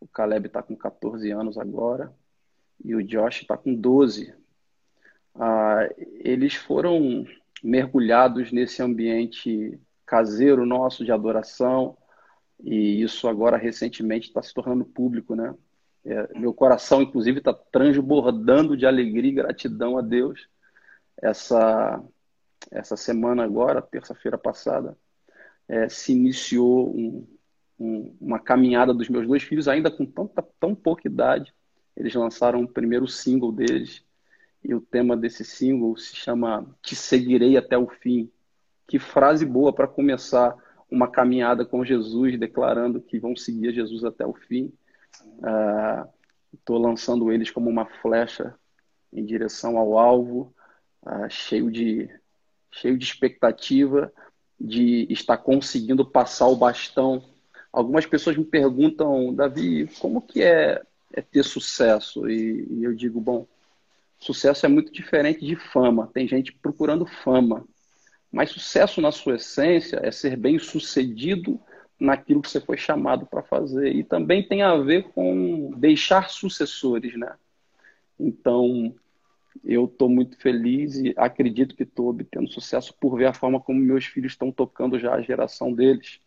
O 0.00 0.06
Caleb 0.06 0.46
está 0.46 0.62
com 0.62 0.76
14 0.76 1.30
anos 1.30 1.58
agora 1.58 2.14
e 2.84 2.94
o 2.94 3.02
Josh 3.02 3.42
está 3.42 3.56
com 3.56 3.74
12. 3.74 4.32
Ah, 5.34 5.88
eles 6.20 6.54
foram 6.54 7.26
mergulhados 7.62 8.52
nesse 8.52 8.82
ambiente 8.82 9.78
caseiro 10.08 10.64
nosso 10.64 11.04
de 11.04 11.12
adoração 11.12 11.96
e 12.64 13.02
isso 13.02 13.28
agora 13.28 13.56
recentemente 13.56 14.28
está 14.28 14.42
se 14.42 14.52
tornando 14.52 14.84
público, 14.84 15.34
né? 15.34 15.54
É, 16.04 16.38
meu 16.38 16.54
coração, 16.54 17.02
inclusive, 17.02 17.38
está 17.38 17.52
transbordando 17.52 18.76
de 18.76 18.86
alegria 18.86 19.30
e 19.30 19.34
gratidão 19.34 19.98
a 19.98 20.00
Deus. 20.00 20.48
Essa 21.20 22.02
essa 22.70 22.96
semana 22.96 23.44
agora, 23.44 23.80
terça-feira 23.80 24.36
passada, 24.36 24.96
é, 25.68 25.88
se 25.88 26.12
iniciou 26.12 26.94
um, 26.94 27.26
um, 27.78 28.16
uma 28.20 28.38
caminhada 28.38 28.92
dos 28.92 29.08
meus 29.08 29.26
dois 29.26 29.42
filhos, 29.42 29.68
ainda 29.68 29.90
com 29.90 30.04
tanta, 30.04 30.42
tão 30.58 30.74
pouca 30.74 31.06
idade. 31.06 31.54
Eles 31.96 32.14
lançaram 32.14 32.62
o 32.62 32.68
primeiro 32.68 33.06
single 33.06 33.52
deles, 33.52 34.04
e 34.62 34.74
o 34.74 34.80
tema 34.80 35.16
desse 35.16 35.44
single 35.44 35.96
se 35.96 36.16
chama 36.16 36.66
Te 36.82 36.96
Seguirei 36.96 37.56
até 37.56 37.78
o 37.78 37.86
Fim. 37.86 38.30
Que 38.88 38.98
frase 38.98 39.44
boa 39.44 39.72
para 39.72 39.86
começar 39.86 40.56
uma 40.90 41.06
caminhada 41.06 41.64
com 41.64 41.84
Jesus, 41.84 42.38
declarando 42.38 43.02
que 43.02 43.18
vão 43.18 43.36
seguir 43.36 43.74
Jesus 43.74 44.02
até 44.02 44.26
o 44.26 44.32
fim. 44.32 44.72
Estou 46.54 46.78
uh, 46.78 46.80
lançando 46.80 47.30
eles 47.30 47.50
como 47.50 47.68
uma 47.68 47.84
flecha 47.84 48.54
em 49.12 49.24
direção 49.24 49.76
ao 49.76 49.98
alvo, 49.98 50.54
uh, 51.04 51.28
cheio 51.28 51.70
de 51.70 52.08
cheio 52.70 52.98
de 52.98 53.04
expectativa 53.04 54.12
de 54.60 55.06
estar 55.10 55.36
conseguindo 55.36 56.04
passar 56.04 56.46
o 56.48 56.56
bastão. 56.56 57.22
Algumas 57.72 58.06
pessoas 58.06 58.36
me 58.36 58.44
perguntam, 58.44 59.34
Davi, 59.34 59.88
como 59.98 60.22
que 60.22 60.42
é, 60.42 60.82
é 61.12 61.20
ter 61.20 61.44
sucesso? 61.44 62.28
E, 62.28 62.66
e 62.70 62.84
eu 62.84 62.94
digo, 62.94 63.20
bom, 63.20 63.46
sucesso 64.18 64.66
é 64.66 64.68
muito 64.68 64.92
diferente 64.92 65.44
de 65.44 65.56
fama. 65.56 66.10
Tem 66.12 66.26
gente 66.26 66.52
procurando 66.52 67.06
fama. 67.06 67.66
Mas 68.30 68.50
sucesso 68.50 69.00
na 69.00 69.10
sua 69.10 69.36
essência 69.36 70.00
é 70.02 70.10
ser 70.10 70.36
bem 70.36 70.58
sucedido 70.58 71.60
naquilo 71.98 72.42
que 72.42 72.50
você 72.50 72.60
foi 72.60 72.76
chamado 72.76 73.26
para 73.26 73.42
fazer. 73.42 73.94
E 73.94 74.04
também 74.04 74.46
tem 74.46 74.62
a 74.62 74.76
ver 74.76 75.04
com 75.10 75.72
deixar 75.76 76.28
sucessores, 76.30 77.16
né? 77.18 77.34
Então, 78.18 78.94
eu 79.64 79.86
estou 79.86 80.08
muito 80.08 80.36
feliz 80.38 80.96
e 80.96 81.14
acredito 81.16 81.74
que 81.74 81.82
estou 81.82 82.08
obtendo 82.08 82.50
sucesso 82.50 82.94
por 83.00 83.16
ver 83.16 83.26
a 83.26 83.34
forma 83.34 83.60
como 83.60 83.80
meus 83.80 84.04
filhos 84.04 84.32
estão 84.32 84.52
tocando 84.52 84.98
já 84.98 85.14
a 85.14 85.22
geração 85.22 85.72
deles. 85.72 86.20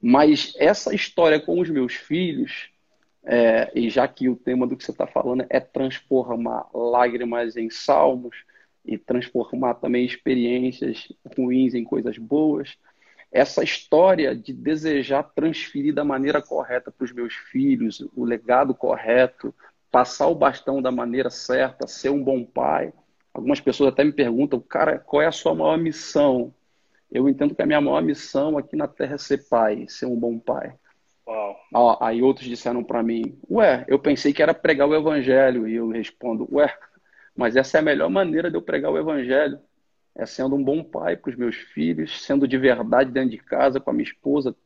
Mas 0.00 0.54
essa 0.58 0.94
história 0.94 1.40
com 1.40 1.58
os 1.60 1.68
meus 1.68 1.94
filhos, 1.94 2.70
é, 3.24 3.70
e 3.74 3.90
já 3.90 4.06
que 4.06 4.28
o 4.28 4.36
tema 4.36 4.66
do 4.66 4.76
que 4.76 4.84
você 4.84 4.90
está 4.90 5.06
falando 5.06 5.44
é 5.48 5.60
transformar 5.60 6.68
lágrimas 6.72 7.56
em 7.56 7.68
salmos 7.68 8.36
e 8.88 8.96
transformar 8.96 9.74
também 9.74 10.04
experiências 10.04 11.12
ruins 11.36 11.74
em 11.74 11.84
coisas 11.84 12.16
boas, 12.16 12.76
essa 13.30 13.62
história 13.62 14.34
de 14.34 14.54
desejar 14.54 15.22
transferir 15.22 15.94
da 15.94 16.04
maneira 16.04 16.40
correta 16.40 16.90
para 16.90 17.04
os 17.04 17.12
meus 17.12 17.34
filhos 17.34 18.02
o 18.16 18.24
legado 18.24 18.74
correto, 18.74 19.54
passar 19.90 20.28
o 20.28 20.34
bastão 20.34 20.80
da 20.80 20.90
maneira 20.90 21.28
certa, 21.28 21.86
ser 21.86 22.08
um 22.08 22.24
bom 22.24 22.42
pai. 22.42 22.92
Algumas 23.34 23.60
pessoas 23.60 23.92
até 23.92 24.02
me 24.02 24.12
perguntam, 24.12 24.58
cara, 24.58 24.98
qual 24.98 25.20
é 25.20 25.26
a 25.26 25.32
sua 25.32 25.54
maior 25.54 25.76
missão? 25.76 26.52
Eu 27.12 27.28
entendo 27.28 27.54
que 27.54 27.62
a 27.62 27.66
minha 27.66 27.80
maior 27.80 28.02
missão 28.02 28.56
aqui 28.56 28.74
na 28.74 28.88
Terra 28.88 29.14
é 29.14 29.18
ser 29.18 29.46
pai, 29.48 29.84
ser 29.88 30.06
um 30.06 30.16
bom 30.16 30.38
pai. 30.38 30.74
Uau. 31.26 31.98
Aí 32.00 32.22
outros 32.22 32.48
disseram 32.48 32.82
para 32.82 33.02
mim, 33.02 33.38
ué, 33.50 33.84
eu 33.86 33.98
pensei 33.98 34.32
que 34.32 34.42
era 34.42 34.54
pregar 34.54 34.88
o 34.88 34.94
evangelho. 34.94 35.68
E 35.68 35.74
eu 35.74 35.88
respondo, 35.88 36.48
ué, 36.50 36.74
mas 37.38 37.54
essa 37.54 37.78
é 37.78 37.80
a 37.80 37.84
melhor 37.84 38.10
maneira 38.10 38.50
de 38.50 38.56
eu 38.56 38.62
pregar 38.62 38.90
o 38.90 38.98
evangelho. 38.98 39.60
É 40.12 40.26
sendo 40.26 40.56
um 40.56 40.64
bom 40.64 40.82
pai 40.82 41.16
para 41.16 41.30
os 41.30 41.36
meus 41.36 41.54
filhos, 41.54 42.20
sendo 42.20 42.48
de 42.48 42.58
verdade 42.58 43.12
dentro 43.12 43.30
de 43.30 43.38
casa 43.38 43.78
com 43.78 43.90
a 43.90 43.92
minha 43.92 44.02
esposa, 44.02 44.56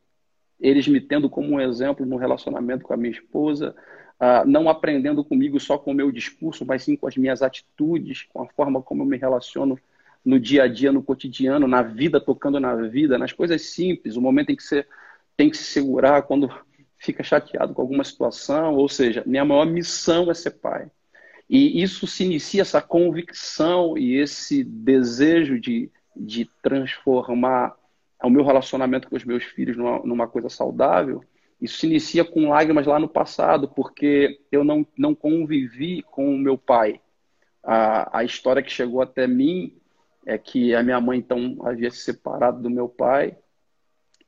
eles 0.59 0.87
me 0.87 0.99
tendo 0.99 1.29
como 1.29 1.49
um 1.51 1.61
exemplo 1.61 2.03
no 2.03 2.17
relacionamento 2.17 2.83
com 2.83 2.91
a 2.91 2.97
minha 2.97 3.11
esposa, 3.11 3.75
uh, 4.19 4.47
não 4.47 4.67
aprendendo 4.67 5.23
comigo 5.23 5.59
só 5.59 5.77
com 5.77 5.91
o 5.91 5.93
meu 5.93 6.11
discurso, 6.11 6.65
mas 6.65 6.81
sim 6.81 6.95
com 6.95 7.05
as 7.05 7.15
minhas 7.15 7.43
atitudes, 7.43 8.23
com 8.33 8.41
a 8.41 8.47
forma 8.47 8.81
como 8.81 9.03
eu 9.03 9.05
me 9.05 9.17
relaciono 9.17 9.77
no 10.25 10.39
dia 10.39 10.63
a 10.63 10.67
dia, 10.67 10.91
no 10.91 11.03
cotidiano, 11.03 11.67
na 11.67 11.83
vida, 11.83 12.19
tocando 12.19 12.59
na 12.59 12.75
vida, 12.75 13.19
nas 13.19 13.31
coisas 13.31 13.61
simples, 13.61 14.15
o 14.15 14.21
momento 14.21 14.49
em 14.49 14.55
que 14.55 14.63
você 14.63 14.83
tem 15.37 15.47
que 15.47 15.57
se 15.57 15.65
segurar 15.65 16.23
quando 16.23 16.49
fica 16.97 17.21
chateado 17.21 17.71
com 17.71 17.83
alguma 17.83 18.03
situação, 18.03 18.73
ou 18.73 18.89
seja, 18.89 19.21
minha 19.27 19.45
maior 19.45 19.67
missão 19.67 20.31
é 20.31 20.33
ser 20.33 20.51
pai. 20.51 20.89
E 21.49 21.81
isso 21.81 22.07
se 22.07 22.23
inicia, 22.23 22.61
essa 22.61 22.81
convicção 22.81 23.97
e 23.97 24.15
esse 24.15 24.63
desejo 24.63 25.59
de, 25.59 25.91
de 26.15 26.49
transformar 26.61 27.75
o 28.23 28.29
meu 28.29 28.43
relacionamento 28.43 29.09
com 29.09 29.15
os 29.15 29.25
meus 29.25 29.43
filhos 29.43 29.75
numa, 29.75 29.99
numa 29.99 30.27
coisa 30.27 30.49
saudável, 30.49 31.23
isso 31.61 31.77
se 31.77 31.87
inicia 31.87 32.25
com 32.25 32.49
lágrimas 32.49 32.85
lá 32.85 32.99
no 32.99 33.07
passado, 33.07 33.69
porque 33.69 34.41
eu 34.51 34.63
não, 34.63 34.85
não 34.97 35.15
convivi 35.15 36.01
com 36.03 36.33
o 36.33 36.37
meu 36.37 36.57
pai. 36.57 36.99
A, 37.63 38.19
a 38.19 38.23
história 38.23 38.61
que 38.61 38.71
chegou 38.71 39.01
até 39.01 39.27
mim 39.27 39.73
é 40.25 40.37
que 40.37 40.75
a 40.75 40.83
minha 40.83 40.99
mãe, 40.99 41.19
então, 41.19 41.57
havia 41.63 41.89
se 41.89 41.99
separado 41.99 42.61
do 42.61 42.69
meu 42.69 42.89
pai 42.89 43.37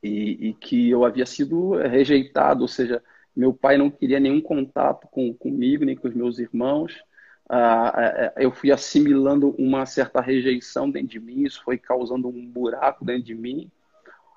e, 0.02 0.48
e 0.48 0.54
que 0.54 0.88
eu 0.88 1.04
havia 1.04 1.26
sido 1.26 1.76
rejeitado, 1.76 2.62
ou 2.62 2.68
seja, 2.68 3.02
meu 3.36 3.52
pai 3.52 3.76
não 3.76 3.90
queria 3.90 4.18
nenhum 4.18 4.40
contato 4.40 5.06
com, 5.08 5.32
comigo, 5.34 5.84
nem 5.84 5.94
com 5.94 6.08
os 6.08 6.14
meus 6.14 6.38
irmãos. 6.38 7.04
Ah, 7.48 8.32
eu 8.36 8.50
fui 8.50 8.72
assimilando 8.72 9.54
uma 9.58 9.86
certa 9.86 10.20
rejeição 10.20 10.90
dentro 10.90 11.08
de 11.08 11.20
mim, 11.20 11.44
isso 11.44 11.62
foi 11.62 11.78
causando 11.78 12.28
um 12.28 12.46
buraco 12.46 13.04
dentro 13.04 13.24
de 13.24 13.34
mim. 13.34 13.70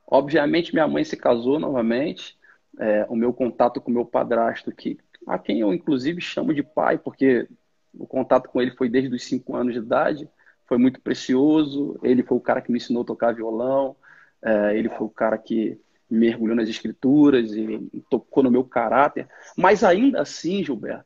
Obviamente, 0.06 0.74
minha 0.74 0.88
mãe 0.88 1.04
se 1.04 1.18
casou 1.18 1.60
novamente, 1.60 2.38
é, 2.80 3.06
o 3.10 3.16
meu 3.16 3.34
contato 3.34 3.82
com 3.82 3.92
meu 3.92 4.06
padrasto, 4.06 4.72
que, 4.72 4.98
a 5.26 5.40
quem 5.40 5.60
eu 5.62 5.74
inclusive 5.74 6.22
chamo 6.22 6.54
de 6.54 6.62
pai, 6.62 6.98
porque 6.98 7.48
o 7.94 8.06
contato 8.06 8.50
com 8.50 8.62
ele 8.62 8.72
foi 8.72 8.90
desde 8.90 9.14
os 9.14 9.24
cinco 9.24 9.56
anos 9.56 9.74
de 9.74 9.80
idade, 9.80 10.30
foi 10.68 10.78
muito 10.78 11.02
precioso. 11.02 12.00
Ele 12.04 12.24
foi 12.24 12.38
o 12.38 12.42
cara 12.42 12.62
que 12.62 12.72
me 12.72 12.78
ensinou 12.78 13.02
a 13.02 13.06
tocar 13.06 13.34
violão, 13.34 13.96
é, 14.42 14.78
ele 14.78 14.90
foi 14.90 15.08
o 15.08 15.10
cara 15.10 15.38
que 15.38 15.80
mergulhou 16.10 16.56
nas 16.56 16.68
escrituras 16.68 17.52
e 17.54 18.04
tocou 18.10 18.44
no 18.44 18.52
meu 18.52 18.64
caráter. 18.64 19.28
Mas 19.56 19.84
ainda 19.84 20.22
assim, 20.22 20.64
Gilberto, 20.64 21.06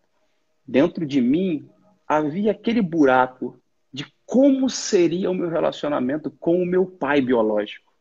dentro 0.66 1.06
de 1.06 1.20
mim 1.20 1.68
havia 2.08 2.52
aquele 2.52 2.82
buraco 2.82 3.60
de 3.92 4.06
como 4.26 4.70
seria 4.70 5.30
o 5.30 5.34
meu 5.34 5.50
relacionamento 5.50 6.32
com 6.32 6.62
o 6.62 6.66
meu 6.66 6.86
pai 6.86 7.22
biológico, 7.22 7.92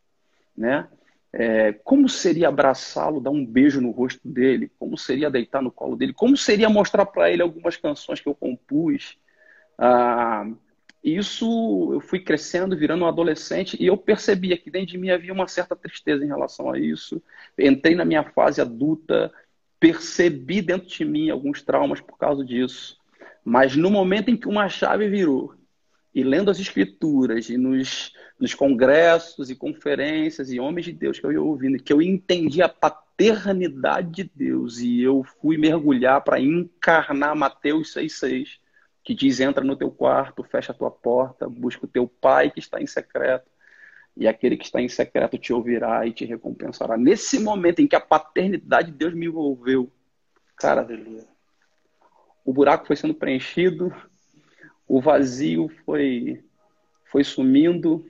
né? 0.56 0.88
É, 1.34 1.72
como 1.72 2.10
seria 2.10 2.48
abraçá-lo, 2.48 3.20
dar 3.20 3.30
um 3.30 3.44
beijo 3.44 3.80
no 3.80 3.90
rosto 3.90 4.20
dele? 4.28 4.70
Como 4.78 4.98
seria 4.98 5.30
deitar 5.30 5.62
no 5.62 5.70
colo 5.70 5.96
dele? 5.96 6.12
Como 6.12 6.36
seria 6.36 6.68
mostrar 6.68 7.06
para 7.06 7.30
ele 7.30 7.40
algumas 7.40 7.74
canções 7.76 8.20
que 8.20 8.28
eu 8.28 8.34
compus? 8.34 9.16
Ah, 9.78 10.46
isso 11.02 11.90
eu 11.92 12.00
fui 12.00 12.20
crescendo, 12.20 12.76
virando 12.76 13.04
um 13.04 13.08
adolescente, 13.08 13.76
e 13.80 13.86
eu 13.86 13.96
percebia 13.96 14.56
que 14.56 14.70
dentro 14.70 14.88
de 14.88 14.98
mim 14.98 15.10
havia 15.10 15.32
uma 15.32 15.48
certa 15.48 15.74
tristeza 15.74 16.24
em 16.24 16.28
relação 16.28 16.70
a 16.70 16.78
isso. 16.78 17.20
Entrei 17.58 17.94
na 17.94 18.04
minha 18.04 18.22
fase 18.22 18.60
adulta, 18.60 19.32
percebi 19.80 20.62
dentro 20.62 20.88
de 20.88 21.04
mim 21.04 21.28
alguns 21.28 21.60
traumas 21.60 22.00
por 22.00 22.16
causa 22.16 22.44
disso. 22.44 22.96
Mas 23.44 23.74
no 23.74 23.90
momento 23.90 24.30
em 24.30 24.36
que 24.36 24.46
uma 24.46 24.68
chave 24.68 25.08
virou, 25.08 25.54
e 26.14 26.22
lendo 26.22 26.50
as 26.50 26.60
escrituras, 26.60 27.48
e 27.48 27.56
nos, 27.56 28.12
nos 28.38 28.54
congressos 28.54 29.50
e 29.50 29.56
conferências 29.56 30.52
e 30.52 30.60
homens 30.60 30.84
de 30.84 30.92
Deus 30.92 31.18
que 31.18 31.26
eu 31.26 31.32
ia 31.32 31.42
ouvindo, 31.42 31.82
que 31.82 31.92
eu 31.92 32.00
entendi 32.00 32.62
a 32.62 32.68
paternidade 32.68 34.10
de 34.10 34.30
Deus 34.34 34.78
e 34.78 35.00
eu 35.00 35.24
fui 35.40 35.56
mergulhar 35.56 36.20
para 36.20 36.38
encarnar 36.38 37.34
Mateus 37.34 37.92
6,6, 37.94 38.58
que 39.02 39.14
diz: 39.14 39.40
entra 39.40 39.64
no 39.64 39.76
teu 39.76 39.90
quarto, 39.90 40.42
fecha 40.44 40.72
a 40.72 40.74
tua 40.74 40.90
porta, 40.90 41.48
busca 41.48 41.84
o 41.84 41.88
teu 41.88 42.06
pai 42.06 42.50
que 42.50 42.60
está 42.60 42.80
em 42.80 42.86
secreto, 42.86 43.50
e 44.16 44.28
aquele 44.28 44.56
que 44.56 44.64
está 44.64 44.80
em 44.80 44.88
secreto 44.88 45.38
te 45.38 45.52
ouvirá 45.52 46.06
e 46.06 46.12
te 46.12 46.24
recompensará. 46.24 46.96
Nesse 46.96 47.38
momento 47.38 47.80
em 47.80 47.86
que 47.86 47.96
a 47.96 48.00
paternidade 48.00 48.90
de 48.90 48.96
Deus 48.96 49.14
me 49.14 49.26
envolveu, 49.26 49.90
cara, 50.56 50.86
o 52.44 52.52
buraco 52.52 52.86
foi 52.86 52.96
sendo 52.96 53.14
preenchido, 53.14 53.92
o 54.86 55.00
vazio 55.00 55.68
foi, 55.84 56.44
foi 57.04 57.24
sumindo, 57.24 58.06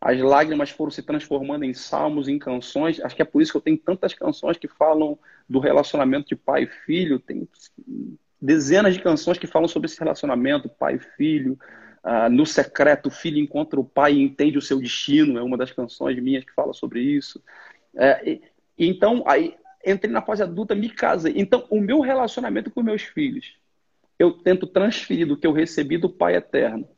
as 0.00 0.20
lágrimas 0.20 0.70
foram 0.70 0.90
se 0.90 1.02
transformando 1.02 1.64
em 1.64 1.72
salmos, 1.72 2.28
em 2.28 2.38
canções. 2.38 3.00
Acho 3.00 3.16
que 3.16 3.22
é 3.22 3.24
por 3.24 3.40
isso 3.40 3.52
que 3.52 3.56
eu 3.56 3.62
tenho 3.62 3.78
tantas 3.78 4.12
canções 4.12 4.58
que 4.58 4.68
falam 4.68 5.18
do 5.48 5.58
relacionamento 5.58 6.28
de 6.28 6.36
pai 6.36 6.64
e 6.64 6.66
filho. 6.66 7.18
Tem 7.18 7.48
dezenas 8.44 8.94
de 8.94 9.02
canções 9.02 9.38
que 9.38 9.46
falam 9.46 9.68
sobre 9.68 9.86
esse 9.86 9.98
relacionamento, 9.98 10.68
pai 10.68 10.98
filho. 10.98 11.58
Uh, 12.04 12.28
no 12.30 12.44
secreto, 12.44 13.06
o 13.06 13.10
filho 13.10 13.38
encontra 13.38 13.80
o 13.80 13.84
pai 13.84 14.12
e 14.12 14.22
entende 14.22 14.58
o 14.58 14.62
seu 14.62 14.78
destino. 14.78 15.38
É 15.38 15.42
uma 15.42 15.56
das 15.56 15.72
canções 15.72 16.20
minhas 16.22 16.44
que 16.44 16.52
fala 16.52 16.74
sobre 16.74 17.00
isso. 17.00 17.42
É, 17.96 18.30
e, 18.30 18.42
então, 18.78 19.24
aí 19.26 19.56
entrei 19.86 20.12
na 20.12 20.20
fase 20.20 20.42
adulta, 20.42 20.74
me 20.74 20.90
casei. 20.90 21.32
Então, 21.36 21.66
o 21.70 21.80
meu 21.80 22.00
relacionamento 22.00 22.70
com 22.70 22.82
meus 22.82 23.02
filhos 23.02 23.56
eu 24.18 24.32
tento 24.32 24.66
transferir 24.66 25.26
do 25.26 25.36
que 25.36 25.46
eu 25.46 25.52
recebi 25.52 25.98
do 25.98 26.08
Pai 26.08 26.36
Eterno, 26.36 26.88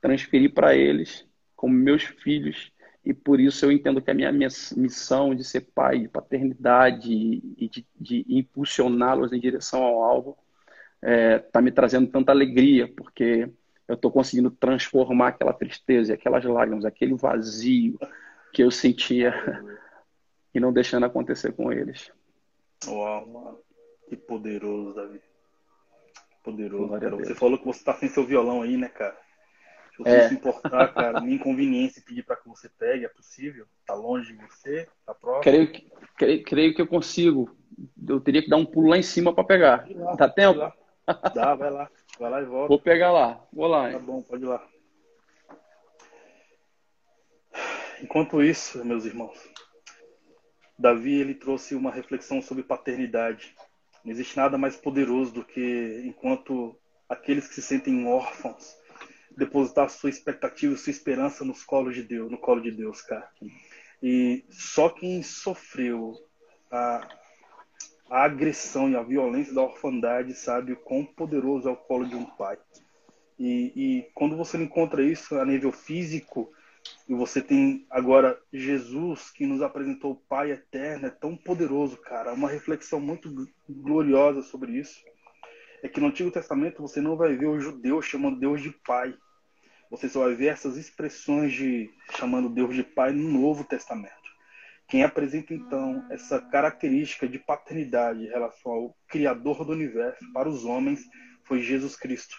transferir 0.00 0.52
para 0.52 0.74
eles 0.74 1.26
como 1.54 1.74
meus 1.74 2.02
filhos, 2.02 2.70
e 3.06 3.14
por 3.14 3.38
isso 3.38 3.64
eu 3.64 3.70
entendo 3.70 4.02
que 4.02 4.10
a 4.10 4.14
minha 4.14 4.32
missão 4.32 5.32
de 5.32 5.44
ser 5.44 5.60
pai, 5.72 6.00
de 6.00 6.08
paternidade 6.08 7.08
e 7.08 7.68
de, 7.68 7.86
de 7.94 8.26
impulsioná-los 8.28 9.32
em 9.32 9.38
direção 9.38 9.84
ao 9.84 10.02
alvo 10.02 10.36
está 10.96 11.08
é, 11.08 11.38
tá 11.38 11.62
me 11.62 11.70
trazendo 11.70 12.10
tanta 12.10 12.32
alegria, 12.32 12.92
porque 12.96 13.48
eu 13.86 13.94
estou 13.94 14.10
conseguindo 14.10 14.50
transformar 14.50 15.28
aquela 15.28 15.52
tristeza, 15.52 16.14
aquelas 16.14 16.44
lágrimas, 16.44 16.84
aquele 16.84 17.14
vazio 17.14 17.96
que 18.52 18.64
eu 18.64 18.72
sentia 18.72 19.32
e 20.52 20.58
não 20.58 20.72
deixando 20.72 21.06
acontecer 21.06 21.52
com 21.52 21.72
eles. 21.72 22.10
Uau, 22.88 23.24
mano. 23.28 23.58
Que 24.08 24.16
poderoso, 24.16 24.94
Davi. 24.94 25.20
Poderoso, 26.42 26.98
cara. 26.98 27.16
Você 27.16 27.36
falou 27.36 27.56
que 27.56 27.66
você 27.66 27.84
tá 27.84 27.94
sem 27.94 28.08
seu 28.08 28.26
violão 28.26 28.62
aí, 28.62 28.76
né, 28.76 28.88
cara? 28.88 29.16
Se 29.96 30.02
você 30.02 30.10
é. 30.10 30.28
se 30.28 30.34
importar, 30.34 30.92
cara, 30.92 31.20
minha 31.22 31.36
inconveniência 31.36 32.02
pedir 32.04 32.22
para 32.22 32.36
que 32.36 32.46
você 32.46 32.68
pegue, 32.68 33.06
é 33.06 33.08
possível? 33.08 33.66
Tá 33.86 33.94
longe 33.94 34.36
de 34.36 34.44
você? 34.44 34.86
Tá 35.06 35.14
próximo? 35.14 35.42
Creio 35.42 35.72
que, 35.72 35.90
creio, 36.18 36.42
creio 36.44 36.74
que 36.74 36.82
eu 36.82 36.86
consigo. 36.86 37.56
Eu 38.06 38.20
teria 38.20 38.42
que 38.42 38.50
dar 38.50 38.58
um 38.58 38.66
pulo 38.66 38.90
lá 38.90 38.98
em 38.98 39.02
cima 39.02 39.34
para 39.34 39.44
pegar. 39.44 39.86
Lá, 39.90 40.14
Dá 40.14 40.28
tempo? 40.28 40.58
Dá, 41.34 41.54
vai 41.54 41.70
lá. 41.70 41.90
Vai 42.20 42.30
lá 42.30 42.42
e 42.42 42.44
volta. 42.44 42.68
Vou 42.68 42.78
pegar 42.78 43.10
lá. 43.10 43.42
Vou 43.50 43.66
lá. 43.66 43.90
Tá 43.90 43.98
bom, 43.98 44.20
pode 44.20 44.42
ir 44.42 44.46
lá. 44.46 44.66
Enquanto 48.02 48.42
isso, 48.42 48.84
meus 48.84 49.06
irmãos, 49.06 49.38
Davi 50.78 51.14
ele 51.14 51.34
trouxe 51.34 51.74
uma 51.74 51.90
reflexão 51.90 52.42
sobre 52.42 52.62
paternidade. 52.62 53.54
Não 54.04 54.12
existe 54.12 54.36
nada 54.36 54.58
mais 54.58 54.76
poderoso 54.76 55.32
do 55.32 55.42
que 55.44 56.02
enquanto 56.04 56.78
aqueles 57.08 57.48
que 57.48 57.54
se 57.54 57.62
sentem 57.62 58.06
órfãos 58.06 58.76
depositar 59.36 59.90
sua 59.90 60.10
expectativa, 60.10 60.76
sua 60.76 60.90
esperança 60.90 61.44
nos 61.44 61.62
colos 61.62 61.94
de 61.94 62.02
Deus, 62.02 62.30
no 62.30 62.38
colo 62.38 62.60
de 62.60 62.70
Deus, 62.70 63.02
cara. 63.02 63.28
E 64.02 64.44
só 64.50 64.88
quem 64.88 65.22
sofreu 65.22 66.14
a, 66.70 67.08
a 68.10 68.24
agressão 68.24 68.88
e 68.88 68.96
a 68.96 69.02
violência 69.02 69.54
da 69.54 69.62
orfandade 69.62 70.34
sabe 70.34 70.72
o 70.72 70.76
quão 70.76 71.04
poderoso 71.04 71.68
é 71.68 71.72
o 71.72 71.76
colo 71.76 72.06
de 72.06 72.14
um 72.14 72.24
pai. 72.24 72.58
E, 73.38 73.72
e 73.76 74.10
quando 74.14 74.36
você 74.36 74.56
encontra 74.56 75.02
isso 75.02 75.38
a 75.38 75.44
nível 75.44 75.70
físico, 75.70 76.50
e 77.08 77.14
você 77.14 77.40
tem 77.40 77.86
agora 77.90 78.38
Jesus 78.52 79.30
que 79.30 79.46
nos 79.46 79.62
apresentou 79.62 80.12
o 80.12 80.16
Pai 80.28 80.52
eterno, 80.52 81.06
é 81.06 81.10
tão 81.10 81.36
poderoso, 81.36 81.96
cara. 81.96 82.32
Uma 82.32 82.48
reflexão 82.48 83.00
muito 83.00 83.48
gloriosa 83.68 84.42
sobre 84.42 84.72
isso 84.72 85.00
é 85.82 85.88
que 85.88 86.00
no 86.00 86.08
Antigo 86.08 86.30
Testamento 86.30 86.82
você 86.82 87.00
não 87.00 87.16
vai 87.16 87.36
ver 87.36 87.46
o 87.46 87.60
judeu 87.60 88.02
chamando 88.02 88.40
Deus 88.40 88.60
de 88.60 88.70
Pai. 88.70 89.14
Você 89.90 90.08
só 90.08 90.24
vai 90.24 90.34
ver 90.34 90.46
essas 90.46 90.76
expressões 90.76 91.52
de 91.52 91.90
chamando 92.16 92.48
Deus 92.48 92.74
de 92.74 92.82
Pai 92.82 93.12
no 93.12 93.40
Novo 93.40 93.64
Testamento. 93.64 94.14
Quem 94.88 95.02
apresenta 95.02 95.52
então 95.52 96.04
essa 96.10 96.40
característica 96.40 97.28
de 97.28 97.38
paternidade 97.38 98.22
em 98.24 98.28
relação 98.28 98.72
ao 98.72 98.96
Criador 99.08 99.64
do 99.64 99.72
universo 99.72 100.24
para 100.32 100.48
os 100.48 100.64
homens 100.64 101.00
foi 101.44 101.60
Jesus 101.60 101.96
Cristo. 101.96 102.36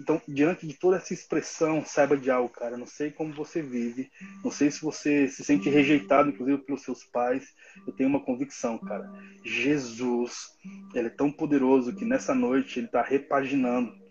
Então, 0.00 0.20
diante 0.26 0.66
de 0.66 0.74
toda 0.74 0.96
essa 0.96 1.14
expressão, 1.14 1.84
saiba 1.84 2.16
de 2.16 2.30
algo, 2.30 2.48
cara. 2.48 2.76
Não 2.76 2.86
sei 2.86 3.10
como 3.10 3.32
você 3.32 3.62
vive, 3.62 4.10
não 4.44 4.50
sei 4.50 4.70
se 4.70 4.82
você 4.82 5.28
se 5.28 5.44
sente 5.44 5.68
rejeitado, 5.68 6.28
inclusive 6.28 6.58
pelos 6.58 6.82
seus 6.82 7.04
pais. 7.04 7.54
Eu 7.86 7.92
tenho 7.92 8.08
uma 8.08 8.24
convicção, 8.24 8.78
cara. 8.78 9.10
Jesus, 9.44 10.58
ele 10.94 11.08
é 11.08 11.10
tão 11.10 11.30
poderoso 11.30 11.94
que 11.94 12.04
nessa 12.04 12.34
noite 12.34 12.78
ele 12.78 12.86
está 12.86 13.02
repaginando 13.02 14.03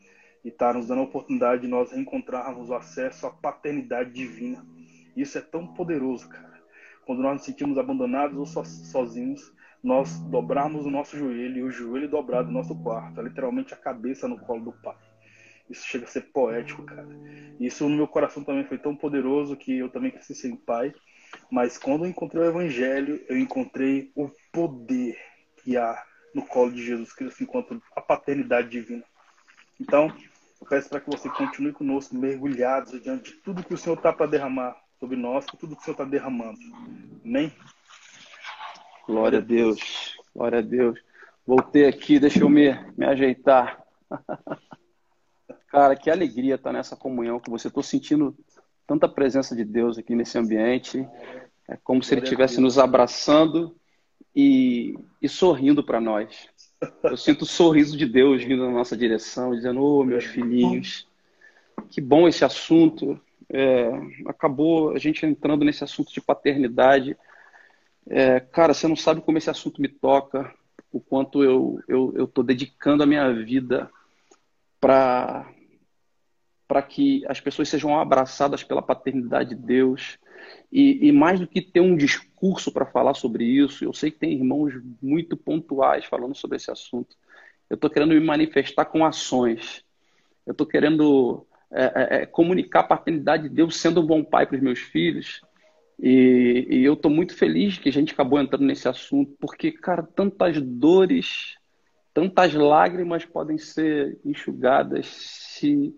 e 0.43 0.49
está 0.49 0.73
nos 0.73 0.87
dando 0.87 1.01
a 1.01 1.05
oportunidade 1.05 1.61
de 1.61 1.67
nós 1.67 1.91
reencontrarmos 1.91 2.69
o 2.69 2.75
acesso 2.75 3.25
à 3.25 3.31
paternidade 3.31 4.11
divina. 4.11 4.65
Isso 5.15 5.37
é 5.37 5.41
tão 5.41 5.67
poderoso, 5.67 6.27
cara. 6.27 6.61
Quando 7.05 7.21
nós 7.21 7.33
nos 7.33 7.45
sentimos 7.45 7.77
abandonados 7.77 8.37
ou 8.37 8.45
so 8.45 8.63
sozinhos, 8.65 9.53
nós 9.83 10.17
dobrarmos 10.19 10.85
o 10.85 10.91
nosso 10.91 11.17
joelho 11.17 11.57
e 11.57 11.63
o 11.63 11.71
joelho 11.71 12.09
dobrado 12.09 12.47
no 12.47 12.53
nosso 12.53 12.75
quarto, 12.81 13.19
é 13.19 13.23
literalmente 13.23 13.73
a 13.73 13.77
cabeça 13.77 14.27
no 14.27 14.39
colo 14.39 14.65
do 14.65 14.71
Pai. 14.71 14.95
Isso 15.69 15.85
chega 15.87 16.05
a 16.05 16.07
ser 16.07 16.21
poético, 16.31 16.83
cara. 16.83 17.07
Isso 17.59 17.87
no 17.87 17.95
meu 17.95 18.07
coração 18.07 18.43
também 18.43 18.65
foi 18.65 18.77
tão 18.77 18.95
poderoso 18.95 19.55
que 19.55 19.77
eu 19.77 19.89
também 19.89 20.11
cresci 20.11 20.35
sem 20.35 20.55
pai. 20.55 20.93
Mas 21.49 21.77
quando 21.77 22.05
eu 22.05 22.09
encontrei 22.09 22.43
o 22.43 22.47
Evangelho, 22.47 23.23
eu 23.27 23.37
encontrei 23.37 24.11
o 24.15 24.29
poder 24.51 25.17
que 25.57 25.77
há 25.77 26.03
no 26.33 26.45
colo 26.45 26.71
de 26.71 26.83
Jesus 26.83 27.13
Cristo 27.13 27.43
enquanto 27.43 27.81
a 27.95 28.01
paternidade 28.01 28.69
divina. 28.69 29.03
Então, 29.79 30.13
eu 30.63 30.65
peço 30.65 30.89
para 30.89 31.01
que 31.01 31.09
você 31.09 31.29
continue 31.29 31.73
conosco, 31.73 32.15
mergulhados 32.15 32.99
diante 33.03 33.31
de 33.31 33.37
tudo 33.41 33.63
que 33.63 33.73
o 33.73 33.77
Senhor 33.77 33.97
está 33.97 34.13
para 34.13 34.25
derramar 34.25 34.81
sobre 34.97 35.17
nós, 35.17 35.45
e 35.53 35.57
tudo 35.57 35.75
que 35.75 35.81
o 35.81 35.83
Senhor 35.83 35.93
está 35.93 36.05
derramando. 36.05 36.57
Amém? 37.23 37.51
Glória 39.05 39.39
a 39.39 39.41
Deus. 39.41 40.15
Glória 40.33 40.59
a 40.59 40.61
Deus. 40.61 40.97
Voltei 41.45 41.85
aqui, 41.85 42.17
deixa 42.17 42.39
eu 42.39 42.49
me, 42.49 42.73
me 42.97 43.05
ajeitar. 43.05 43.83
Cara, 45.67 45.97
que 45.97 46.09
alegria 46.09 46.55
estar 46.55 46.71
nessa 46.71 46.95
comunhão 46.95 47.41
com 47.41 47.51
você. 47.51 47.67
Estou 47.67 47.83
sentindo 47.83 48.33
tanta 48.87 49.09
presença 49.09 49.53
de 49.53 49.65
Deus 49.65 49.97
aqui 49.97 50.15
nesse 50.15 50.37
ambiente. 50.37 51.05
É 51.67 51.75
como 51.83 52.01
se 52.01 52.13
Ele 52.13 52.21
estivesse 52.21 52.61
nos 52.61 52.79
abraçando 52.79 53.75
e, 54.33 54.97
e 55.21 55.27
sorrindo 55.27 55.83
para 55.83 55.99
nós. 55.99 56.47
Eu 57.03 57.17
sinto 57.17 57.43
o 57.43 57.45
sorriso 57.45 57.97
de 57.97 58.05
Deus 58.05 58.43
vindo 58.43 58.65
na 58.65 58.71
nossa 58.71 58.95
direção, 58.95 59.55
dizendo: 59.55 59.81
Ô, 59.81 60.01
oh, 60.01 60.03
meus 60.03 60.25
filhinhos, 60.25 61.07
que 61.89 62.01
bom 62.01 62.27
esse 62.27 62.43
assunto. 62.45 63.19
É, 63.49 63.89
acabou 64.25 64.91
a 64.91 64.97
gente 64.97 65.25
entrando 65.25 65.63
nesse 65.63 65.83
assunto 65.83 66.11
de 66.11 66.21
paternidade. 66.21 67.15
É, 68.07 68.39
cara, 68.39 68.73
você 68.73 68.87
não 68.87 68.95
sabe 68.95 69.21
como 69.21 69.37
esse 69.37 69.49
assunto 69.49 69.81
me 69.81 69.87
toca, 69.87 70.51
o 70.91 70.99
quanto 70.99 71.43
eu 71.43 71.79
estou 72.25 72.43
dedicando 72.43 73.03
a 73.03 73.05
minha 73.05 73.31
vida 73.31 73.89
para 74.79 75.49
para 76.67 76.81
que 76.81 77.23
as 77.27 77.39
pessoas 77.39 77.69
sejam 77.69 77.99
abraçadas 77.99 78.63
pela 78.63 78.81
paternidade 78.81 79.49
de 79.49 79.55
Deus. 79.55 80.17
E, 80.71 81.07
e 81.07 81.11
mais 81.11 81.39
do 81.39 81.45
que 81.45 81.61
ter 81.61 81.81
um 81.81 81.95
discurso 81.95 82.32
para 82.71 82.85
falar 82.85 83.13
sobre 83.13 83.45
isso, 83.45 83.85
eu 83.85 83.93
sei 83.93 84.11
que 84.11 84.19
tem 84.19 84.33
irmãos 84.33 84.73
muito 85.01 85.37
pontuais 85.37 86.05
falando 86.05 86.35
sobre 86.35 86.57
esse 86.57 86.69
assunto. 86.69 87.15
Eu 87.69 87.75
estou 87.75 87.89
querendo 87.89 88.13
me 88.13 88.19
manifestar 88.19 88.85
com 88.85 89.05
ações. 89.05 89.83
Eu 90.45 90.51
estou 90.51 90.67
querendo 90.67 91.45
é, 91.71 91.83
é, 91.83 92.21
é, 92.21 92.25
comunicar 92.25 92.81
a 92.81 92.83
paternidade 92.83 93.43
de 93.43 93.49
Deus 93.49 93.77
sendo 93.77 94.01
um 94.01 94.05
bom 94.05 94.23
pai 94.23 94.45
para 94.45 94.57
os 94.57 94.61
meus 94.61 94.79
filhos. 94.79 95.41
E, 95.99 96.67
e 96.69 96.83
eu 96.83 96.93
estou 96.93 97.09
muito 97.09 97.35
feliz 97.35 97.77
que 97.77 97.89
a 97.89 97.93
gente 97.93 98.13
acabou 98.13 98.39
entrando 98.39 98.65
nesse 98.65 98.87
assunto, 98.87 99.35
porque, 99.39 99.71
cara, 99.71 100.03
tantas 100.03 100.61
dores, 100.61 101.57
tantas 102.13 102.53
lágrimas 102.53 103.23
podem 103.25 103.57
ser 103.57 104.19
enxugadas 104.25 105.07
se 105.07 105.95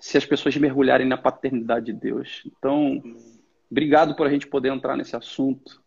se 0.00 0.16
as 0.16 0.24
pessoas 0.24 0.56
mergulharem 0.56 1.06
na 1.06 1.16
paternidade 1.16 1.86
de 1.86 1.92
Deus. 1.92 2.42
Então, 2.46 3.02
obrigado 3.70 4.14
por 4.14 4.26
a 4.26 4.30
gente 4.30 4.46
poder 4.46 4.72
entrar 4.72 4.96
nesse 4.96 5.16
assunto. 5.16 5.82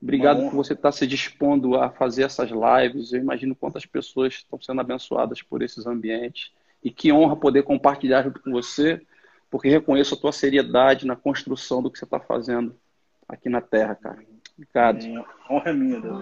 Obrigado 0.00 0.42
por 0.44 0.52
você 0.52 0.74
estar 0.74 0.92
se 0.92 1.06
dispondo 1.06 1.74
a 1.74 1.90
fazer 1.90 2.22
essas 2.22 2.50
lives. 2.50 3.12
Eu 3.12 3.20
imagino 3.20 3.56
quantas 3.56 3.84
pessoas 3.84 4.34
estão 4.34 4.60
sendo 4.60 4.80
abençoadas 4.80 5.42
por 5.42 5.60
esses 5.60 5.86
ambientes. 5.86 6.52
E 6.82 6.90
que 6.90 7.12
honra 7.12 7.34
poder 7.34 7.64
compartilhar 7.64 8.22
junto 8.22 8.40
com 8.40 8.52
você, 8.52 9.04
porque 9.50 9.68
reconheço 9.68 10.14
a 10.14 10.18
tua 10.18 10.30
seriedade 10.30 11.04
na 11.04 11.16
construção 11.16 11.82
do 11.82 11.90
que 11.90 11.98
você 11.98 12.04
está 12.04 12.20
fazendo 12.20 12.76
aqui 13.28 13.48
na 13.48 13.60
Terra, 13.60 13.96
cara. 13.96 14.24
Obrigado. 14.56 15.26
A 15.48 15.52
honra 15.52 15.70
é 15.70 15.72
minha, 15.72 16.00
Deus. 16.00 16.18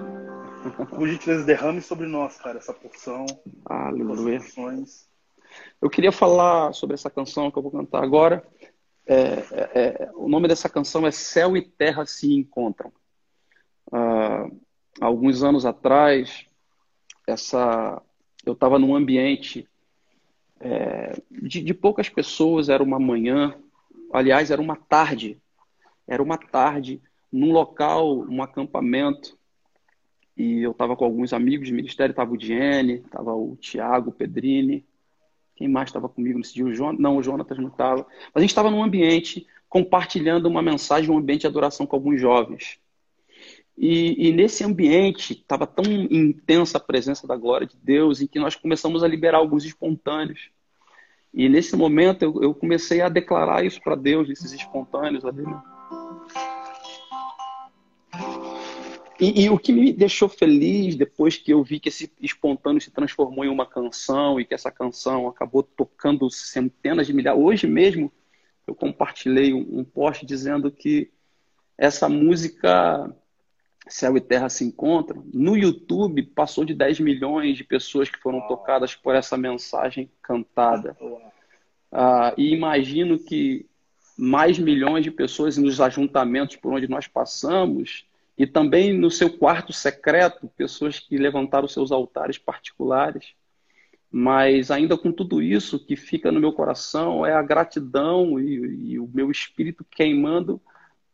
Por 0.91 1.09
gentileza, 1.09 1.45
derrame 1.45 1.83
sobre 1.83 2.07
nós, 2.07 2.39
cara, 2.39 2.59
essa 2.59 2.73
porção. 2.73 3.27
Aleluia. 3.65 4.41
Eu 5.81 5.89
queria 5.89 6.13
falar 6.13 6.73
sobre 6.73 6.95
essa 6.95 7.11
canção 7.11 7.51
que 7.51 7.59
eu 7.59 7.63
vou 7.63 7.71
cantar 7.71 8.03
agora. 8.03 8.43
É, 9.07 9.15
é, 9.15 9.71
é, 9.75 10.11
o 10.15 10.29
nome 10.29 10.49
dessa 10.49 10.69
canção 10.69 11.07
é 11.07 11.11
Céu 11.13 11.57
e 11.57 11.63
Terra 11.63 12.05
se 12.05 12.33
Encontram. 12.33 12.93
Ah, 13.93 14.49
alguns 15.01 15.45
anos 15.45 15.65
atrás, 15.65 16.45
essa, 17.27 18.03
eu 18.45 18.55
estava 18.55 18.79
num 18.79 18.97
ambiente 18.97 19.69
é, 20.59 21.23
de, 21.31 21.63
de 21.63 21.75
poucas 21.75 22.09
pessoas, 22.09 22.69
era 22.69 22.83
uma 22.83 22.99
manhã, 22.99 23.57
aliás, 24.13 24.51
era 24.51 24.61
uma 24.61 24.77
tarde, 24.77 25.41
era 26.07 26.23
uma 26.23 26.39
tarde 26.39 27.01
num 27.31 27.53
local, 27.53 28.21
um 28.29 28.43
acampamento, 28.43 29.39
e 30.37 30.63
eu 30.63 30.73
estava 30.73 30.97
com 30.97 31.05
alguns 31.05 31.33
amigos 31.33 31.69
de 31.69 31.75
ministério, 31.75 32.13
estava 32.13 32.33
o 32.33 32.37
Diene, 32.37 32.95
estava 32.95 33.35
o 33.35 33.57
Tiago 33.57 34.13
Pedrini, 34.13 34.85
quem 35.57 35.67
mais 35.67 35.89
estava 35.89 36.09
comigo 36.09 36.39
nesse 36.39 36.55
dia? 36.55 36.65
O 36.65 36.73
Jon... 36.73 36.93
Não, 36.93 37.17
o 37.17 37.23
Jonatas 37.23 37.59
não 37.59 37.69
estava. 37.69 38.07
Mas 38.27 38.37
a 38.37 38.41
gente 38.41 38.51
estava 38.51 38.71
num 38.71 38.83
ambiente 38.83 39.47
compartilhando 39.69 40.47
uma 40.47 40.63
mensagem, 40.63 41.11
um 41.11 41.19
ambiente 41.19 41.41
de 41.41 41.47
adoração 41.47 41.87
com 41.87 41.97
alguns 41.97 42.21
jovens. 42.21 42.79
E, 43.77 44.29
e 44.29 44.33
nesse 44.33 44.65
ambiente 44.65 45.33
estava 45.33 45.67
tão 45.67 45.85
intensa 45.85 46.79
a 46.79 46.81
presença 46.81 47.27
da 47.27 47.37
glória 47.37 47.67
de 47.67 47.77
Deus, 47.77 48.21
em 48.21 48.27
que 48.27 48.39
nós 48.39 48.55
começamos 48.55 49.03
a 49.03 49.09
liberar 49.09 49.39
alguns 49.39 49.65
espontâneos. 49.65 50.51
E 51.33 51.49
nesse 51.49 51.77
momento 51.77 52.23
eu, 52.23 52.43
eu 52.43 52.55
comecei 52.55 53.01
a 53.01 53.09
declarar 53.09 53.65
isso 53.65 53.81
para 53.83 53.95
Deus, 53.95 54.31
esses 54.31 54.53
espontâneos 54.53 55.25
ali. 55.25 55.45
E, 59.19 59.45
e, 59.45 59.51
o 59.51 59.59
que 59.59 59.73
me 59.73 59.93
deixou 59.93 60.29
feliz 60.29 60.95
depois 60.95 61.37
que 61.37 61.53
eu 61.53 61.63
vi 61.63 61.81
que 61.81 61.89
esse 61.89 62.13
espontâneo 62.21 62.81
se 62.81 62.91
transformou 62.91 63.45
em 63.45 63.49
uma 63.49 63.65
canção 63.65 64.39
e 64.39 64.45
que 64.45 64.53
essa 64.53 64.71
canção 64.71 65.27
acabou 65.27 65.63
tocando 65.63 66.31
centenas 66.31 67.07
de 67.07 67.15
milhares. 67.15 67.41
Hoje 67.41 67.67
mesmo 67.67 68.13
eu 68.67 68.75
compartilhei 68.75 69.55
um, 69.55 69.81
um 69.81 69.85
post 69.85 70.27
dizendo 70.27 70.71
que 70.71 71.11
essa 71.79 72.09
música 72.09 73.15
Céu 73.89 74.17
e 74.17 74.21
Terra 74.21 74.49
se 74.49 74.65
encontram. 74.65 75.25
No 75.33 75.57
YouTube 75.57 76.23
passou 76.23 76.65
de 76.65 76.75
10 76.75 77.01
milhões 77.01 77.57
de 77.57 77.65
pessoas 77.65 78.11
que 78.11 78.19
foram 78.19 78.41
tocadas 78.49 78.95
por 78.95 79.15
essa 79.15 79.37
mensagem 79.37 80.11
cantada. 80.21 80.97
Ah, 81.93 82.35
e 82.37 82.53
imagino 82.53 83.19
que 83.19 83.67
mais 84.19 84.59
milhões 84.59 85.05
de 85.05 85.11
pessoas 85.11 85.57
nos 85.57 85.81
ajuntamentos 85.81 86.57
por 86.57 86.73
onde 86.73 86.89
nós 86.89 87.07
passamos 87.07 88.07
e 88.37 88.47
também 88.47 88.93
no 88.93 89.11
seu 89.11 89.31
quarto 89.31 89.73
secreto, 89.73 90.49
pessoas 90.57 90.99
que 91.01 91.17
levantaram 91.17 91.67
seus 91.67 91.91
altares 91.91 92.37
particulares. 92.37 93.35
Mas 94.11 94.71
ainda 94.71 94.97
com 94.97 95.11
tudo 95.11 95.43
isso, 95.43 95.85
que 95.85 95.97
fica 95.97 96.31
no 96.31 96.41
meu 96.41 96.53
coração 96.53 97.25
é 97.25 97.33
a 97.33 97.43
gratidão 97.43 98.39
e, 98.39 98.93
e 98.93 98.99
o 98.99 99.09
meu 99.13 99.31
espírito 99.31 99.85
queimando 99.91 100.61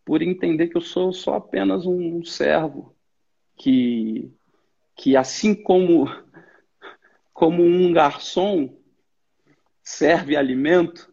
por 0.05 0.21
entender 0.21 0.69
que 0.69 0.77
eu 0.77 0.81
sou 0.81 1.13
só 1.13 1.37
apenas 1.37 1.87
um 1.87 2.25
servo 2.25 2.95
que, 3.57 4.33
que 4.97 5.17
assim 5.17 5.55
como, 5.55 6.07
como 7.33 7.63
um 7.63 7.93
garçom 7.93 8.77
serve 9.83 10.37
alimento, 10.37 11.12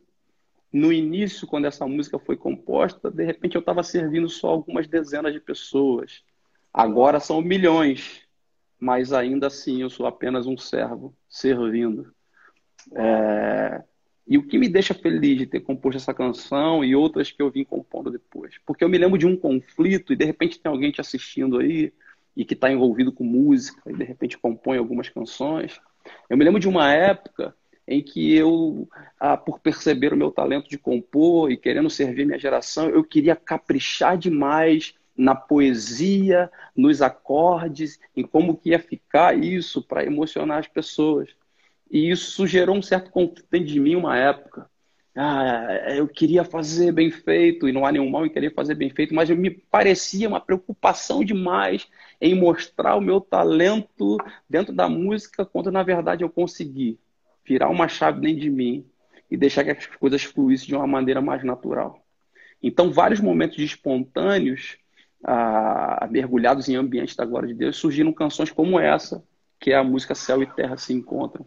no 0.72 0.94
início, 0.94 1.48
quando 1.48 1.66
essa 1.66 1.88
música 1.88 2.20
foi 2.20 2.38
composta, 2.38 3.10
de 3.10 3.24
repente 3.24 3.56
eu 3.56 3.60
estava 3.60 3.82
servindo 3.82 4.30
só 4.30 4.50
algumas 4.50 4.88
dezenas 4.88 5.34
de 5.34 5.40
pessoas. 5.40 6.24
Agora 6.72 7.20
são 7.20 7.41
milhões, 7.41 8.22
mas 8.80 9.12
ainda 9.12 9.48
assim 9.48 9.82
eu 9.82 9.90
sou 9.90 10.06
apenas 10.06 10.46
um 10.46 10.58
servo 10.58 11.16
servindo. 11.28 12.14
É... 12.96 13.84
E 14.28 14.38
o 14.38 14.46
que 14.46 14.60
me 14.60 14.70
deixa 14.70 14.94
feliz 14.94 15.40
de 15.40 15.48
ter 15.48 15.62
composto 15.62 15.98
essa 15.98 16.14
canção 16.14 16.86
e 16.86 16.96
outras 16.96 17.32
que 17.32 17.41
eu 17.41 17.50
vim 17.50 17.64
compondo 17.64 18.12
depois? 18.12 18.60
Porque 18.64 18.84
eu 18.84 18.90
me 18.90 18.98
lembro 19.00 19.18
de 19.18 19.26
um 19.26 19.36
conflito 19.36 20.14
e 20.14 20.16
de 20.16 20.24
repente 20.24 20.60
tem 20.60 20.72
alguém 20.72 20.91
te 20.91 21.02
assistindo 21.02 21.58
aí 21.58 21.91
e 22.38 22.46
que 22.46 22.54
está 22.54 22.72
envolvido 22.72 23.12
com 23.12 23.24
música 23.24 23.82
e 23.90 23.94
de 23.94 24.04
repente 24.04 24.38
compõe 24.38 24.78
algumas 24.78 25.10
canções. 25.10 25.82
Eu 26.30 26.38
me 26.38 26.46
lembro 26.46 26.60
de 26.60 26.68
uma 26.68 26.94
época 26.94 27.56
em 27.90 28.03
que 28.03 28.36
eu, 28.36 28.88
ah, 29.20 29.36
por 29.36 29.60
perceber 29.60 30.14
o 30.14 30.18
meu 30.18 30.30
talento 30.30 30.70
de 30.70 30.78
compor 30.78 31.52
e 31.52 31.57
querendo 31.57 31.90
servir 31.90 32.24
minha 32.24 32.38
geração, 32.38 32.88
eu 32.88 33.03
queria 33.03 33.36
caprichar 33.36 34.16
demais 34.16 34.94
na 35.18 35.34
poesia, 35.34 36.52
nos 36.76 37.02
acordes, 37.02 37.99
em 38.16 38.24
como 38.24 38.56
que 38.56 38.70
ia 38.70 38.80
ficar 38.80 39.36
isso 39.36 39.82
para 39.82 40.06
emocionar 40.06 40.60
as 40.60 40.68
pessoas. 40.68 41.30
E 41.90 42.11
isso 42.11 42.45
gerou 42.45 42.76
um 42.78 42.82
certo 42.82 43.10
conflito 43.10 43.66
de 43.66 43.80
mim 43.80 43.95
uma 43.95 44.16
época. 44.16 44.70
Ah, 45.16 45.95
eu 45.95 46.07
queria 46.07 46.44
fazer 46.45 46.91
bem 46.91 47.10
feito, 47.10 47.68
e 47.68 47.72
não 47.72 47.88
há 47.88 47.91
nenhum 47.91 48.10
mal 48.10 48.24
em 48.24 48.30
querer 48.30 48.53
fazer 48.53 48.76
bem 48.76 48.91
feito, 48.91 49.16
mas 49.16 49.30
me 49.32 49.49
parecia 49.49 50.28
uma 50.30 50.40
preocupação 50.40 51.24
demais 51.24 51.88
em 52.22 52.36
mostrar 52.36 52.95
o 52.95 53.02
meu 53.02 53.20
talento 53.20 54.18
dentro 54.48 54.74
da 54.74 54.88
música, 54.88 55.44
quando 55.44 55.72
na 55.72 55.82
verdade 55.82 56.24
eu 56.24 56.30
consegui 56.30 56.99
virar 57.49 57.67
uma 57.67 57.88
chave 57.88 58.21
dentro 58.21 58.41
de 58.41 58.49
mim 58.49 58.85
e 59.30 59.35
deixar 59.35 59.63
que 59.63 59.71
as 59.71 59.85
coisas 59.88 60.23
fluíssem 60.23 60.67
de 60.67 60.76
uma 60.76 60.85
maneira 60.85 61.19
mais 61.19 61.43
natural. 61.43 61.99
Então, 62.61 62.91
vários 62.91 63.19
momentos 63.19 63.57
de 63.57 63.65
espontâneos, 63.65 64.77
ah, 65.23 66.07
mergulhados 66.11 66.69
em 66.69 66.76
ambientes 66.76 67.15
da 67.15 67.26
glória 67.26 67.47
de 67.47 67.55
Deus, 67.55 67.77
surgiram 67.77 68.13
canções 68.13 68.51
como 68.51 68.80
essa, 68.80 69.23
que 69.59 69.71
é 69.71 69.76
a 69.76 69.84
música 69.84 70.13
Céu 70.13 70.43
e 70.43 70.45
Terra 70.45 70.77
se 70.77 70.93
encontram. 70.93 71.45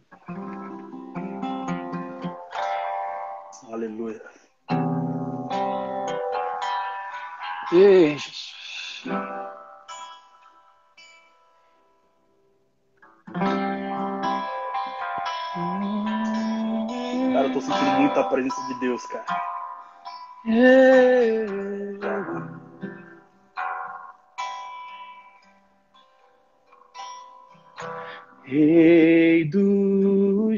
Aleluia. 3.71 4.21
Ei, 7.73 8.17
Cara, 9.05 9.32
sentindo 17.63 18.01
muita 18.01 18.25
presença 18.25 18.61
de 18.69 18.81
Deus, 18.81 19.07
cara. 19.07 19.25
Rei 28.45 29.45
do 29.45 30.53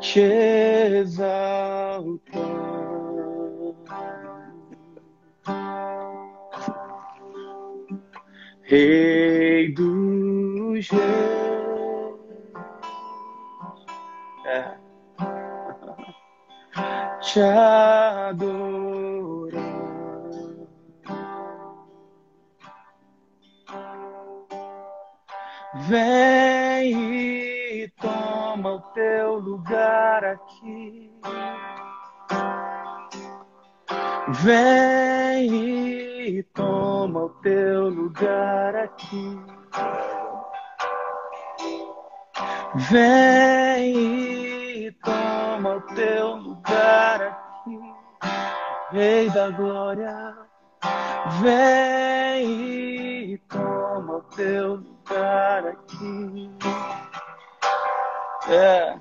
te 0.00 0.20
exaltar. 1.00 2.20
Rei 8.62 9.72
dos 10.80 10.88
reis. 10.88 11.04
É. 14.46 14.74
Te 17.20 17.40
adorar. 17.40 18.40
Vem 25.88 27.82
e 27.82 27.88
toma 28.00 28.72
o 28.72 28.80
teu 28.92 29.38
lugar 29.38 30.24
aqui. 30.24 31.12
Vem 34.42 36.38
e 36.38 36.42
toma 36.54 37.24
o 37.24 37.28
teu 37.28 37.88
lugar 37.88 38.74
aqui. 38.76 39.49
Vem 42.72 43.96
e 44.86 44.92
toma 45.02 45.76
o 45.76 45.80
teu 45.92 46.36
lugar 46.36 47.20
aqui, 47.20 47.80
Rei 48.92 49.28
da 49.30 49.50
Glória. 49.50 50.36
Vem 51.42 53.32
e 53.32 53.38
toma 53.48 54.18
o 54.18 54.22
teu 54.36 54.76
lugar 54.76 55.66
aqui. 55.66 56.48
É. 58.48 58.96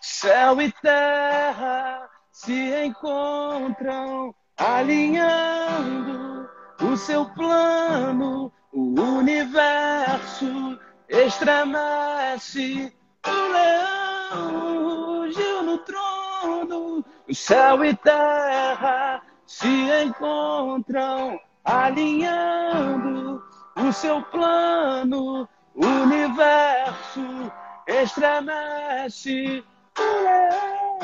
Céu 0.00 0.62
e 0.62 0.70
terra 0.70 2.08
se 2.30 2.84
encontram 2.84 4.32
alinhando 4.56 6.48
o 6.80 6.96
seu 6.96 7.26
plano, 7.30 8.52
o 8.72 9.00
universo 9.00 10.78
estremece, 11.12 12.90
o 13.26 13.52
leão 13.52 15.20
rugiu 15.20 15.62
no 15.62 15.78
trono, 15.78 17.04
céu 17.30 17.84
e 17.84 17.94
terra 17.94 19.22
se 19.46 19.68
encontram 20.02 21.38
alinhando 21.64 23.42
o 23.76 23.92
seu 23.92 24.22
plano, 24.22 25.46
o 25.74 25.86
universo 25.86 27.52
estremece, 27.86 29.62
o 29.98 30.22
leão 30.24 30.98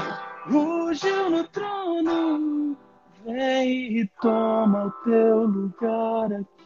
rugiu 0.47 1.31
no 1.31 1.45
trono, 1.49 2.77
vem 3.25 3.99
e 3.99 4.11
toma 4.23 4.87
o 4.87 4.91
teu 5.05 5.45
lugar 5.45 6.33
aqui. 6.33 6.58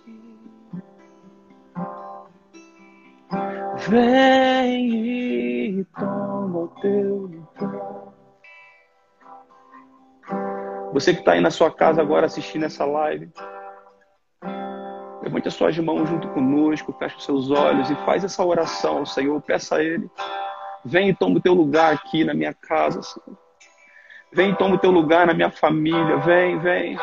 Vem 3.88 5.78
e 5.80 5.84
toma 5.98 6.58
o 6.58 6.68
teu 6.80 7.16
lugar. 7.26 8.12
Você 10.92 11.12
que 11.12 11.20
está 11.20 11.32
aí 11.32 11.40
na 11.40 11.50
sua 11.50 11.70
casa 11.70 12.00
agora 12.00 12.26
assistindo 12.26 12.64
essa 12.64 12.84
live, 12.84 13.32
levante 15.22 15.48
as 15.48 15.54
suas 15.54 15.76
mãos 15.78 16.08
junto 16.08 16.28
conosco, 16.28 16.92
feche 16.92 17.16
os 17.16 17.24
seus 17.24 17.50
olhos 17.50 17.90
e 17.90 17.96
faz 18.04 18.22
essa 18.22 18.44
oração 18.44 18.98
ao 18.98 19.06
Senhor. 19.06 19.40
Peça 19.42 19.76
a 19.76 19.82
Ele, 19.82 20.08
vem 20.84 21.08
e 21.08 21.14
toma 21.14 21.38
o 21.38 21.40
teu 21.40 21.54
lugar 21.54 21.94
aqui 21.94 22.24
na 22.24 22.34
minha 22.34 22.54
casa, 22.54 23.02
Senhor. 23.02 23.38
Vem 24.32 24.50
e 24.50 24.56
toma 24.56 24.76
o 24.76 24.78
teu 24.78 24.90
lugar 24.90 25.26
na 25.26 25.34
minha 25.34 25.50
família. 25.50 26.18
Vem, 26.18 26.58
vem. 26.58 26.96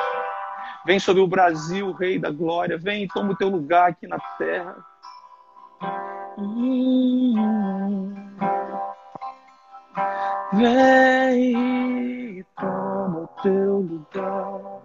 Vem 0.85 0.99
sobre 0.99 1.21
o 1.21 1.27
Brasil, 1.27 1.91
Rei 1.91 2.17
da 2.17 2.31
Glória. 2.31 2.77
Vem 2.77 3.03
e 3.03 3.07
toma 3.07 3.33
o 3.33 3.35
teu 3.35 3.49
lugar 3.49 3.89
aqui 3.89 4.07
na 4.07 4.19
terra. 4.37 4.75
Vem 10.53 11.53
e 12.39 12.45
toma 12.57 13.19
o 13.19 13.27
teu 13.43 13.79
lugar. 13.79 14.79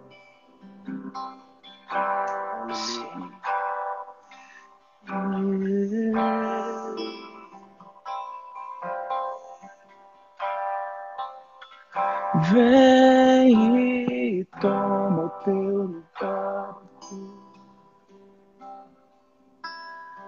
Vem 12.51 14.39
e 14.39 14.45
toma 14.59 15.04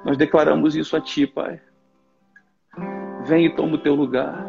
Nós 0.07 0.15
declaramos 0.15 0.73
isso 0.73 0.95
a 0.95 1.01
Ti, 1.01 1.27
Pai. 1.27 1.59
Vem 3.25 3.47
e 3.47 3.53
toma 3.53 3.75
o 3.75 3.77
teu 3.77 3.93
lugar. 3.93 4.41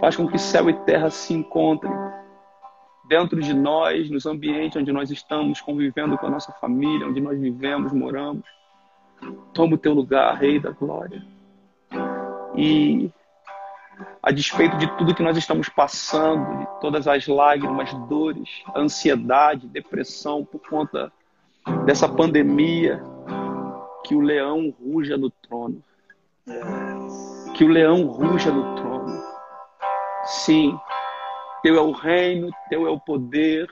Faz 0.00 0.16
com 0.16 0.26
que 0.26 0.38
céu 0.38 0.70
e 0.70 0.72
terra 0.84 1.10
se 1.10 1.34
encontrem 1.34 1.92
dentro 3.06 3.38
de 3.42 3.52
nós, 3.52 4.08
nos 4.08 4.24
ambientes 4.24 4.80
onde 4.80 4.90
nós 4.90 5.10
estamos 5.10 5.60
convivendo 5.60 6.16
com 6.16 6.26
a 6.26 6.30
nossa 6.30 6.52
família, 6.52 7.06
onde 7.06 7.20
nós 7.20 7.38
vivemos, 7.38 7.92
moramos. 7.92 8.46
Toma 9.52 9.74
o 9.74 9.78
teu 9.78 9.92
lugar, 9.92 10.34
Rei 10.38 10.58
da 10.58 10.70
Glória. 10.70 11.22
E 12.56 13.12
a 14.22 14.30
despeito 14.30 14.78
de 14.78 14.86
tudo 14.96 15.14
que 15.14 15.22
nós 15.22 15.36
estamos 15.36 15.68
passando, 15.68 16.60
de 16.60 16.80
todas 16.80 17.06
as 17.06 17.26
lágrimas, 17.26 17.92
dores, 18.08 18.48
ansiedade, 18.74 19.68
depressão 19.68 20.46
por 20.46 20.66
conta 20.66 21.12
dessa 21.84 22.08
pandemia, 22.08 23.02
que 24.04 24.14
o 24.14 24.20
leão 24.20 24.74
ruja 24.80 25.16
no 25.16 25.30
trono. 25.30 25.82
Que 27.54 27.64
o 27.64 27.68
leão 27.68 28.06
ruja 28.06 28.50
no 28.50 28.74
trono. 28.76 29.22
Sim, 30.24 30.78
teu 31.62 31.76
é 31.76 31.80
o 31.80 31.92
reino, 31.92 32.50
teu 32.68 32.86
é 32.86 32.90
o 32.90 32.98
poder, 32.98 33.70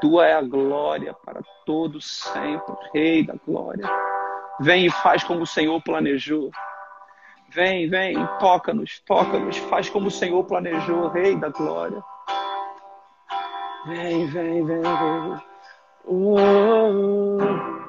tua 0.00 0.26
é 0.26 0.34
a 0.34 0.42
glória 0.42 1.14
para 1.24 1.42
todos 1.64 2.22
sempre, 2.32 2.74
Rei 2.92 3.24
da 3.24 3.34
glória. 3.46 3.88
Vem 4.60 4.86
e 4.86 4.90
faz 4.90 5.22
como 5.22 5.42
o 5.42 5.46
Senhor 5.46 5.80
planejou. 5.82 6.50
Vem, 7.48 7.88
vem, 7.88 8.16
toca-nos, 8.38 9.00
toca-nos, 9.00 9.56
faz 9.56 9.88
como 9.88 10.08
o 10.08 10.10
Senhor 10.10 10.44
planejou, 10.44 11.08
Rei 11.08 11.36
da 11.36 11.48
glória. 11.48 12.02
Vem, 13.86 14.26
vem, 14.26 14.64
vem, 14.64 14.82
vem. 14.82 15.49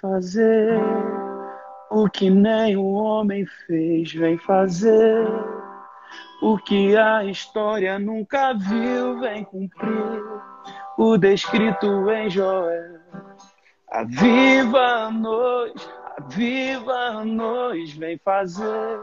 Fazer 0.00 0.80
o 1.90 2.08
que 2.08 2.30
nem 2.30 2.76
o 2.76 2.92
homem 2.92 3.44
fez, 3.66 4.12
vem 4.12 4.38
fazer. 4.38 5.26
O 6.40 6.56
que 6.56 6.96
a 6.96 7.24
história 7.24 7.98
nunca 7.98 8.54
viu, 8.54 9.18
vem 9.20 9.42
cumprir 9.44 10.22
o 10.96 11.18
descrito 11.18 12.08
em 12.10 12.30
Joel. 12.30 13.00
Aviva-nos, 13.90 15.90
aviva-nos, 16.16 17.92
vem 17.94 18.16
fazer 18.18 19.00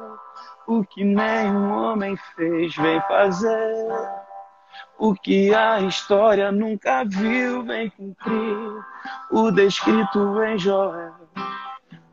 o 0.68 0.84
que 0.84 1.04
nenhum 1.04 1.72
homem 1.72 2.18
fez, 2.36 2.76
vem 2.76 3.00
fazer 3.02 3.86
o 4.98 5.14
que 5.14 5.54
a 5.54 5.82
história 5.82 6.52
nunca 6.52 7.04
viu, 7.04 7.64
vem 7.64 7.90
cumprir 7.90 8.84
o 9.32 9.52
descrito 9.52 10.44
em 10.44 10.58
Joel. 10.58 11.14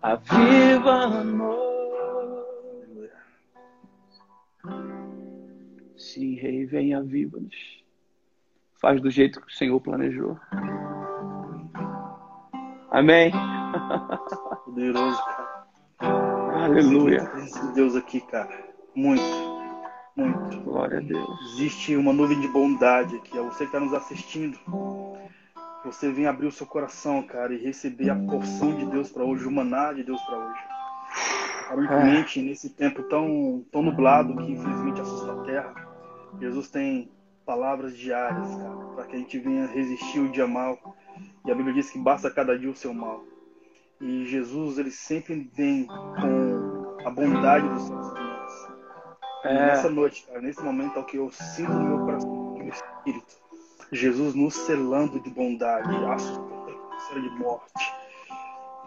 Aviva-nos. 0.02 1.72
Sim, 5.96 6.34
Rei, 6.34 6.66
vem, 6.66 6.94
aviva-nos. 6.94 7.82
Faz 8.80 9.00
do 9.00 9.10
jeito 9.10 9.40
que 9.40 9.46
o 9.46 9.56
Senhor 9.56 9.80
planejou. 9.80 10.38
Amém. 12.90 13.32
Poderoso, 14.64 15.22
Aleluia. 16.62 17.28
Esse 17.38 17.72
Deus 17.72 17.96
aqui, 17.96 18.20
cara. 18.20 18.48
Muito. 18.94 19.22
Muito. 20.14 20.60
Glória 20.60 20.98
a 20.98 21.00
Deus. 21.00 21.54
Existe 21.54 21.96
uma 21.96 22.12
nuvem 22.12 22.40
de 22.40 22.46
bondade 22.46 23.16
aqui. 23.16 23.36
É 23.36 23.42
você 23.42 23.58
que 23.58 23.64
está 23.64 23.80
nos 23.80 23.92
assistindo. 23.92 24.56
Você 25.84 26.12
vem 26.12 26.26
abrir 26.26 26.46
o 26.46 26.52
seu 26.52 26.64
coração, 26.64 27.20
cara, 27.24 27.52
e 27.52 27.58
receber 27.58 28.10
a 28.10 28.14
porção 28.14 28.76
de 28.76 28.84
Deus 28.86 29.10
para 29.10 29.24
hoje, 29.24 29.44
o 29.44 29.50
maná 29.50 29.92
de 29.92 30.04
Deus 30.04 30.22
para 30.22 30.38
hoje. 30.38 30.60
Aparentemente, 31.66 32.38
é. 32.38 32.42
nesse 32.42 32.70
tempo 32.70 33.02
tão, 33.04 33.64
tão 33.72 33.82
nublado 33.82 34.36
que 34.36 34.52
infelizmente 34.52 35.00
assusta 35.00 35.32
a 35.32 35.44
terra, 35.44 35.74
Jesus 36.38 36.70
tem 36.70 37.10
palavras 37.44 37.96
diárias, 37.96 38.54
cara, 38.54 38.76
para 38.94 39.04
que 39.06 39.16
a 39.16 39.18
gente 39.18 39.38
venha 39.38 39.66
resistir 39.66 40.20
o 40.20 40.30
dia 40.30 40.46
mal. 40.46 40.78
E 41.44 41.50
a 41.50 41.54
Bíblia 41.54 41.74
diz 41.74 41.90
que 41.90 41.98
basta 41.98 42.30
cada 42.30 42.56
dia 42.56 42.70
o 42.70 42.76
seu 42.76 42.94
mal. 42.94 43.24
E 44.00 44.24
Jesus, 44.26 44.78
ele 44.78 44.90
sempre 44.90 45.50
vem 45.54 45.86
com 45.86 46.51
a 47.04 47.10
bondade 47.10 47.68
dos 47.68 47.82
seus 47.82 48.12
filhos. 48.12 48.32
É. 49.44 49.66
Nessa 49.66 49.90
noite, 49.90 50.24
cara, 50.26 50.40
nesse 50.40 50.62
momento, 50.62 50.98
é 50.98 51.02
o 51.02 51.04
que 51.04 51.16
eu 51.16 51.30
sinto 51.30 51.72
no 51.72 51.84
meu 51.84 51.98
coração, 52.04 52.30
no 52.30 52.58
meu 52.58 52.68
espírito. 52.68 53.42
Jesus 53.90 54.34
nos 54.34 54.54
selando 54.54 55.20
de 55.20 55.30
bondade, 55.30 55.90
assustando 56.06 57.22
de 57.22 57.30
morte. 57.38 57.92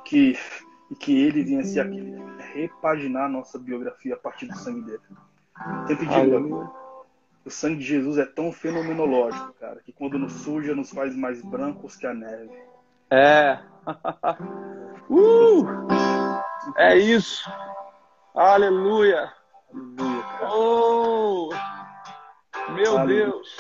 Que, 0.05 0.37
que 0.99 1.23
ele 1.23 1.43
venha 1.43 1.63
se 1.63 1.79
repaginar 2.53 3.25
a 3.25 3.29
nossa 3.29 3.59
biografia 3.59 4.13
a 4.13 4.17
partir 4.17 4.47
do 4.47 4.55
sangue 4.55 4.81
dele. 4.81 5.01
Sempre 5.87 6.05
digo, 6.05 6.73
o 7.45 7.49
sangue 7.49 7.77
de 7.77 7.85
Jesus 7.85 8.17
é 8.17 8.25
tão 8.25 8.51
fenomenológico, 8.51 9.53
cara, 9.59 9.79
que 9.81 9.91
quando 9.91 10.17
nos 10.17 10.33
suja, 10.33 10.73
nos 10.73 10.89
faz 10.89 11.15
mais 11.15 11.41
brancos 11.43 11.95
que 11.95 12.07
a 12.07 12.13
neve. 12.13 12.51
É. 13.11 13.59
uh! 15.09 15.65
É 16.77 16.97
isso. 16.97 17.47
Aleluia. 18.35 19.31
Aleluia 19.73 20.23
cara. 20.39 20.51
Oh! 20.51 21.49
Meu 22.69 22.97
Aleluia. 22.97 23.25
Deus. 23.31 23.57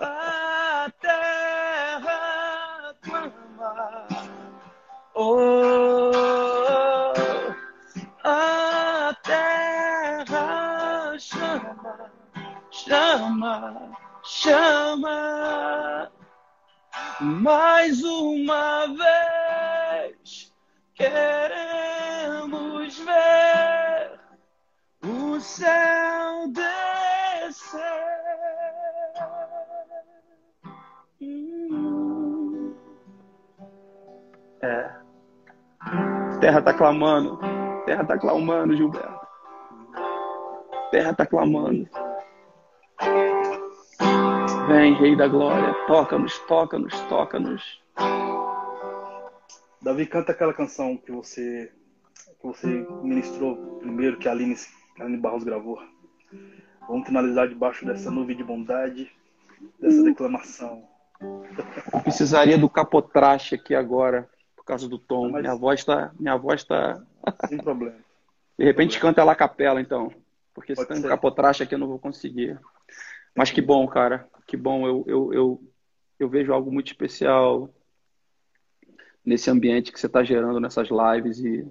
A 0.00 0.90
terra 1.00 2.08
clama. 3.02 4.06
Oh! 5.14 5.56
chama, 12.86 13.92
chama 14.22 16.10
mais 17.20 18.02
uma 18.02 18.86
vez. 18.86 19.35
Queremos 20.96 22.98
ver 23.00 24.18
o 25.04 25.38
céu 25.38 26.48
descer. 26.48 27.80
É. 34.62 34.90
Terra 36.40 36.62
tá 36.62 36.72
clamando. 36.72 37.38
Terra 37.84 38.02
tá 38.02 38.16
clamando, 38.16 38.74
Gilberto. 38.74 39.26
Terra 40.90 41.12
tá 41.12 41.26
clamando. 41.26 41.86
Vem, 44.66 44.94
Rei 44.94 45.14
da 45.14 45.28
Glória, 45.28 45.74
toca-nos, 45.86 46.38
toca-nos, 46.40 46.98
toca-nos. 47.02 47.85
Davi, 49.86 50.04
canta 50.04 50.32
aquela 50.32 50.52
canção 50.52 50.96
que 50.96 51.12
você 51.12 51.72
que 52.40 52.44
você 52.44 52.66
ministrou 53.04 53.78
primeiro, 53.78 54.18
que 54.18 54.26
a 54.26 54.32
Aline, 54.32 54.56
a 54.98 55.04
Aline 55.04 55.16
Barros 55.16 55.44
gravou. 55.44 55.80
Vamos 56.88 57.06
finalizar 57.06 57.48
debaixo 57.48 57.86
dessa 57.86 58.10
nuvem 58.10 58.36
de 58.36 58.42
bondade, 58.42 59.08
dessa 59.78 60.02
declamação. 60.02 60.82
Eu 61.20 62.00
precisaria 62.00 62.58
do 62.58 62.68
capotraste 62.68 63.54
aqui 63.54 63.76
agora, 63.76 64.28
por 64.56 64.64
causa 64.64 64.88
do 64.88 64.98
tom. 64.98 65.30
Mas... 65.30 65.42
Minha 65.42 65.54
voz 65.54 65.78
está. 65.78 66.10
Minha 66.18 66.36
voz 66.36 66.64
tá. 66.64 67.00
Sem 67.48 67.58
problema. 67.58 67.94
De 68.58 68.64
repente 68.64 68.98
canta 68.98 69.20
ela 69.20 69.32
a 69.32 69.36
capela, 69.36 69.80
então. 69.80 70.12
Porque 70.52 70.74
se 70.74 70.84
tem 70.84 70.98
um 70.98 71.02
capotraste 71.02 71.62
aqui 71.62 71.76
eu 71.76 71.78
não 71.78 71.86
vou 71.86 72.00
conseguir. 72.00 72.58
Mas 73.36 73.52
que 73.52 73.62
bom, 73.62 73.86
cara. 73.86 74.26
Que 74.48 74.56
bom. 74.56 74.84
Eu, 74.84 75.04
eu, 75.06 75.32
eu, 75.32 75.62
eu 76.18 76.28
vejo 76.28 76.52
algo 76.52 76.72
muito 76.72 76.88
especial 76.88 77.70
nesse 79.26 79.50
ambiente 79.50 79.90
que 79.92 79.98
você 79.98 80.06
está 80.06 80.22
gerando 80.22 80.60
nessas 80.60 80.88
lives 80.88 81.40
e, 81.40 81.68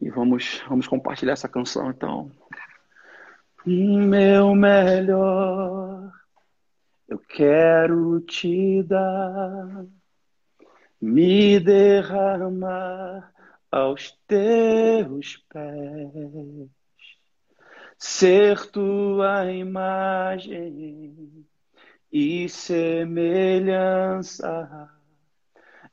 e 0.00 0.10
vamos, 0.10 0.60
vamos 0.68 0.88
compartilhar 0.88 1.34
essa 1.34 1.48
canção 1.48 1.88
então. 1.90 2.28
Meu 3.64 4.52
melhor, 4.54 6.12
eu 7.08 7.18
quero 7.20 8.20
te 8.20 8.82
dar, 8.82 9.86
me 11.00 11.60
derramar 11.60 13.32
aos 13.70 14.10
teus 14.26 15.36
pés, 15.48 16.68
ser 17.96 18.66
tua 18.70 19.50
imagem 19.52 21.46
e 22.12 22.48
semelhança 22.48 23.34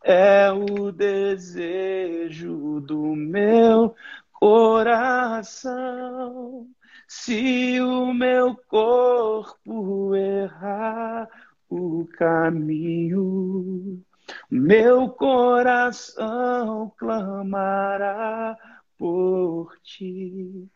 é 0.04 0.52
o 0.52 0.92
desejo 0.92 2.82
do 2.82 3.16
meu 3.16 3.96
coração. 4.34 5.72
Se 7.08 7.80
o 7.82 8.14
meu 8.14 8.56
corpo 8.68 10.16
errar 10.16 11.28
o 11.70 12.08
caminho, 12.18 14.04
meu 14.50 15.10
coração 15.10 16.92
clamará 16.98 18.58
por 18.98 19.78
ti. 19.84 20.68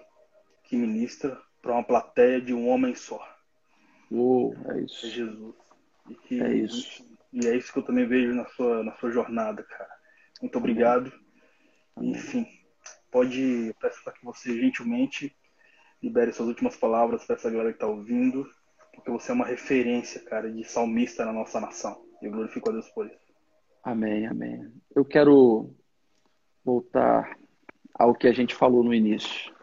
que 0.64 0.76
ministra 0.76 1.40
para 1.62 1.74
uma 1.74 1.84
plateia 1.84 2.40
de 2.40 2.52
um 2.52 2.68
homem 2.68 2.92
só. 2.96 3.20
Oh, 4.10 4.52
é 4.70 4.80
isso. 4.80 5.06
É 5.06 5.10
Jesus. 5.10 5.54
E 6.08 6.14
que, 6.14 6.40
é 6.40 6.54
isso. 6.54 7.04
E 7.32 7.46
é 7.46 7.56
isso 7.56 7.72
que 7.72 7.78
eu 7.78 7.82
também 7.82 8.06
vejo 8.06 8.34
na 8.34 8.46
sua, 8.46 8.82
na 8.82 8.92
sua 8.94 9.10
jornada, 9.10 9.62
cara. 9.62 9.90
Muito 10.40 10.58
obrigado. 10.58 11.12
Amém. 11.94 12.10
Enfim, 12.10 12.46
pode, 13.10 13.74
peço 13.80 14.02
para 14.04 14.12
que 14.12 14.24
você 14.24 14.58
gentilmente 14.58 15.34
libere 16.02 16.32
suas 16.32 16.48
últimas 16.48 16.76
palavras 16.76 17.24
para 17.24 17.36
essa 17.36 17.50
galera 17.50 17.70
que 17.70 17.76
está 17.76 17.86
ouvindo, 17.86 18.48
porque 18.94 19.10
você 19.10 19.30
é 19.30 19.34
uma 19.34 19.46
referência, 19.46 20.20
cara, 20.24 20.50
de 20.50 20.64
salmista 20.64 21.24
na 21.24 21.32
nossa 21.32 21.60
nação. 21.60 22.04
Eu 22.22 22.30
glorifico 22.30 22.68
a 22.70 22.72
Deus 22.72 22.88
por 22.90 23.06
isso. 23.06 23.26
Amém, 23.82 24.26
amém. 24.26 24.72
Eu 24.94 25.04
quero 25.04 25.74
voltar 26.64 27.36
ao 27.94 28.14
que 28.14 28.26
a 28.26 28.32
gente 28.32 28.54
falou 28.54 28.82
no 28.82 28.92
início. 28.92 29.54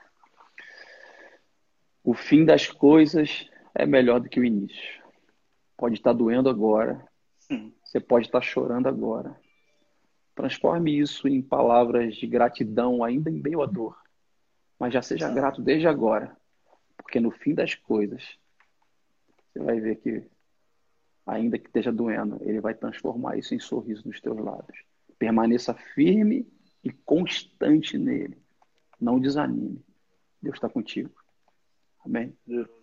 O 2.03 2.13
fim 2.13 2.45
das 2.45 2.67
coisas 2.67 3.49
é 3.75 3.85
melhor 3.85 4.19
do 4.19 4.29
que 4.29 4.39
o 4.39 4.45
início. 4.45 5.02
Pode 5.77 5.95
estar 5.95 6.13
doendo 6.13 6.49
agora, 6.49 7.07
Sim. 7.39 7.73
você 7.83 7.99
pode 7.99 8.27
estar 8.27 8.41
chorando 8.41 8.87
agora. 8.87 9.39
Transforme 10.35 10.97
isso 10.97 11.27
em 11.27 11.41
palavras 11.41 12.15
de 12.15 12.25
gratidão, 12.25 13.03
ainda 13.03 13.29
em 13.29 13.41
meio 13.41 13.61
à 13.61 13.65
dor. 13.65 13.97
Mas 14.79 14.93
já 14.93 15.01
seja 15.01 15.29
Sim. 15.29 15.35
grato 15.35 15.61
desde 15.61 15.87
agora, 15.87 16.35
porque 16.97 17.19
no 17.19 17.31
fim 17.31 17.53
das 17.53 17.75
coisas, 17.75 18.37
você 19.51 19.59
vai 19.59 19.79
ver 19.79 19.97
que, 19.97 20.27
ainda 21.25 21.59
que 21.59 21.67
esteja 21.67 21.91
doendo, 21.91 22.37
ele 22.41 22.59
vai 22.59 22.73
transformar 22.73 23.37
isso 23.37 23.53
em 23.53 23.59
sorriso 23.59 24.07
nos 24.07 24.19
teus 24.19 24.37
lábios. 24.37 24.83
Permaneça 25.19 25.73
firme 25.73 26.47
e 26.83 26.91
constante 26.91 27.97
nele. 27.97 28.41
Não 28.99 29.19
desanime. 29.19 29.83
Deus 30.41 30.55
está 30.55 30.67
contigo. 30.67 31.13
Amém? 32.05 32.35
Deus. 32.45 32.82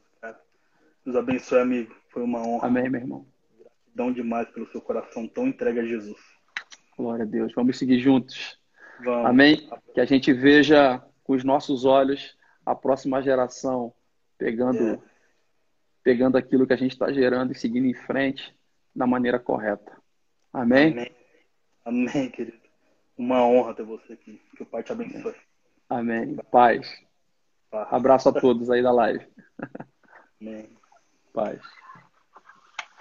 Deus 1.04 1.16
abençoe, 1.16 1.60
amigo. 1.60 1.94
Foi 2.10 2.22
uma 2.22 2.40
honra. 2.40 2.66
Amém, 2.66 2.88
meu 2.88 3.00
irmão. 3.00 3.26
Gratidão 3.58 4.12
demais 4.12 4.48
pelo 4.50 4.66
seu 4.70 4.80
coração 4.80 5.26
tão 5.26 5.46
entregue 5.46 5.80
a 5.80 5.84
Jesus. 5.84 6.18
Glória 6.96 7.24
a 7.24 7.28
Deus. 7.28 7.52
Vamos 7.54 7.78
seguir 7.78 7.98
juntos. 7.98 8.58
Vamos. 9.02 9.26
Amém? 9.26 9.68
Que 9.94 10.00
a 10.00 10.04
gente 10.04 10.32
veja 10.32 11.02
com 11.24 11.32
os 11.32 11.44
nossos 11.44 11.84
olhos 11.84 12.36
a 12.66 12.74
próxima 12.74 13.22
geração 13.22 13.92
pegando, 14.36 14.94
É. 14.94 14.98
pegando 16.02 16.36
aquilo 16.36 16.66
que 16.66 16.72
a 16.72 16.76
gente 16.76 16.92
está 16.92 17.10
gerando 17.12 17.52
e 17.52 17.54
seguindo 17.54 17.86
em 17.86 17.94
frente 17.94 18.54
da 18.94 19.06
maneira 19.06 19.38
correta. 19.38 19.96
Amém? 20.52 20.92
Amém. 20.92 21.10
Amém, 21.84 22.30
querido. 22.30 22.58
Uma 23.16 23.44
honra 23.46 23.74
ter 23.74 23.84
você 23.84 24.12
aqui. 24.12 24.40
Que 24.56 24.62
o 24.62 24.66
Pai 24.66 24.82
te 24.82 24.92
abençoe. 24.92 25.34
Amém. 25.88 26.36
Paz. 26.50 26.88
Paz. 27.70 27.88
Abraço 27.92 28.28
a 28.28 28.32
todos 28.32 28.70
aí 28.70 28.82
da 28.82 28.92
live. 28.92 29.26
Amém. 30.40 30.79
Paz. 31.32 31.60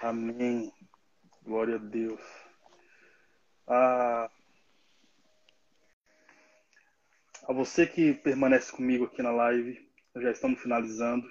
Amém. 0.00 0.72
Glória 1.42 1.76
a 1.76 1.78
Deus. 1.78 2.20
A, 3.66 4.30
a 7.48 7.52
você 7.52 7.86
que 7.86 8.14
permanece 8.14 8.72
comigo 8.72 9.04
aqui 9.04 9.22
na 9.22 9.30
live, 9.30 9.90
já 10.16 10.30
estamos 10.30 10.60
finalizando. 10.60 11.28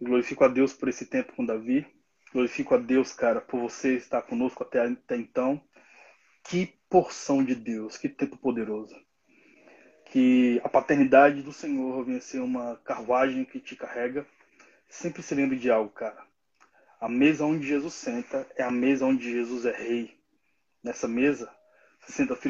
Glorifico 0.00 0.44
a 0.44 0.48
Deus 0.48 0.72
por 0.72 0.88
esse 0.88 1.06
tempo 1.06 1.34
com 1.34 1.44
Davi. 1.44 1.86
Glorifico 2.32 2.74
a 2.74 2.78
Deus, 2.78 3.12
cara, 3.12 3.40
por 3.40 3.60
você 3.60 3.96
estar 3.96 4.22
conosco 4.22 4.62
até, 4.62 4.80
até 4.80 5.16
então. 5.16 5.60
Que 6.44 6.66
porção 6.88 7.44
de 7.44 7.54
Deus, 7.54 7.98
que 7.98 8.08
tempo 8.08 8.38
poderoso. 8.38 8.94
Que 10.06 10.60
a 10.64 10.68
paternidade 10.68 11.42
do 11.42 11.52
Senhor 11.52 12.04
venha 12.04 12.20
ser 12.20 12.40
uma 12.40 12.76
carruagem 12.76 13.44
que 13.44 13.60
te 13.60 13.76
carrega. 13.76 14.26
Sempre 14.90 15.22
se 15.22 15.34
lembre 15.36 15.56
de 15.56 15.70
algo, 15.70 15.90
cara. 15.90 16.26
A 17.00 17.08
mesa 17.08 17.46
onde 17.46 17.66
Jesus 17.66 17.94
senta 17.94 18.46
é 18.56 18.62
a 18.62 18.70
mesa 18.70 19.06
onde 19.06 19.30
Jesus 19.30 19.64
é 19.64 19.72
rei. 19.72 20.20
Nessa 20.82 21.06
mesa, 21.06 21.50
se 22.00 22.12
senta 22.12 22.34
filho 22.34 22.48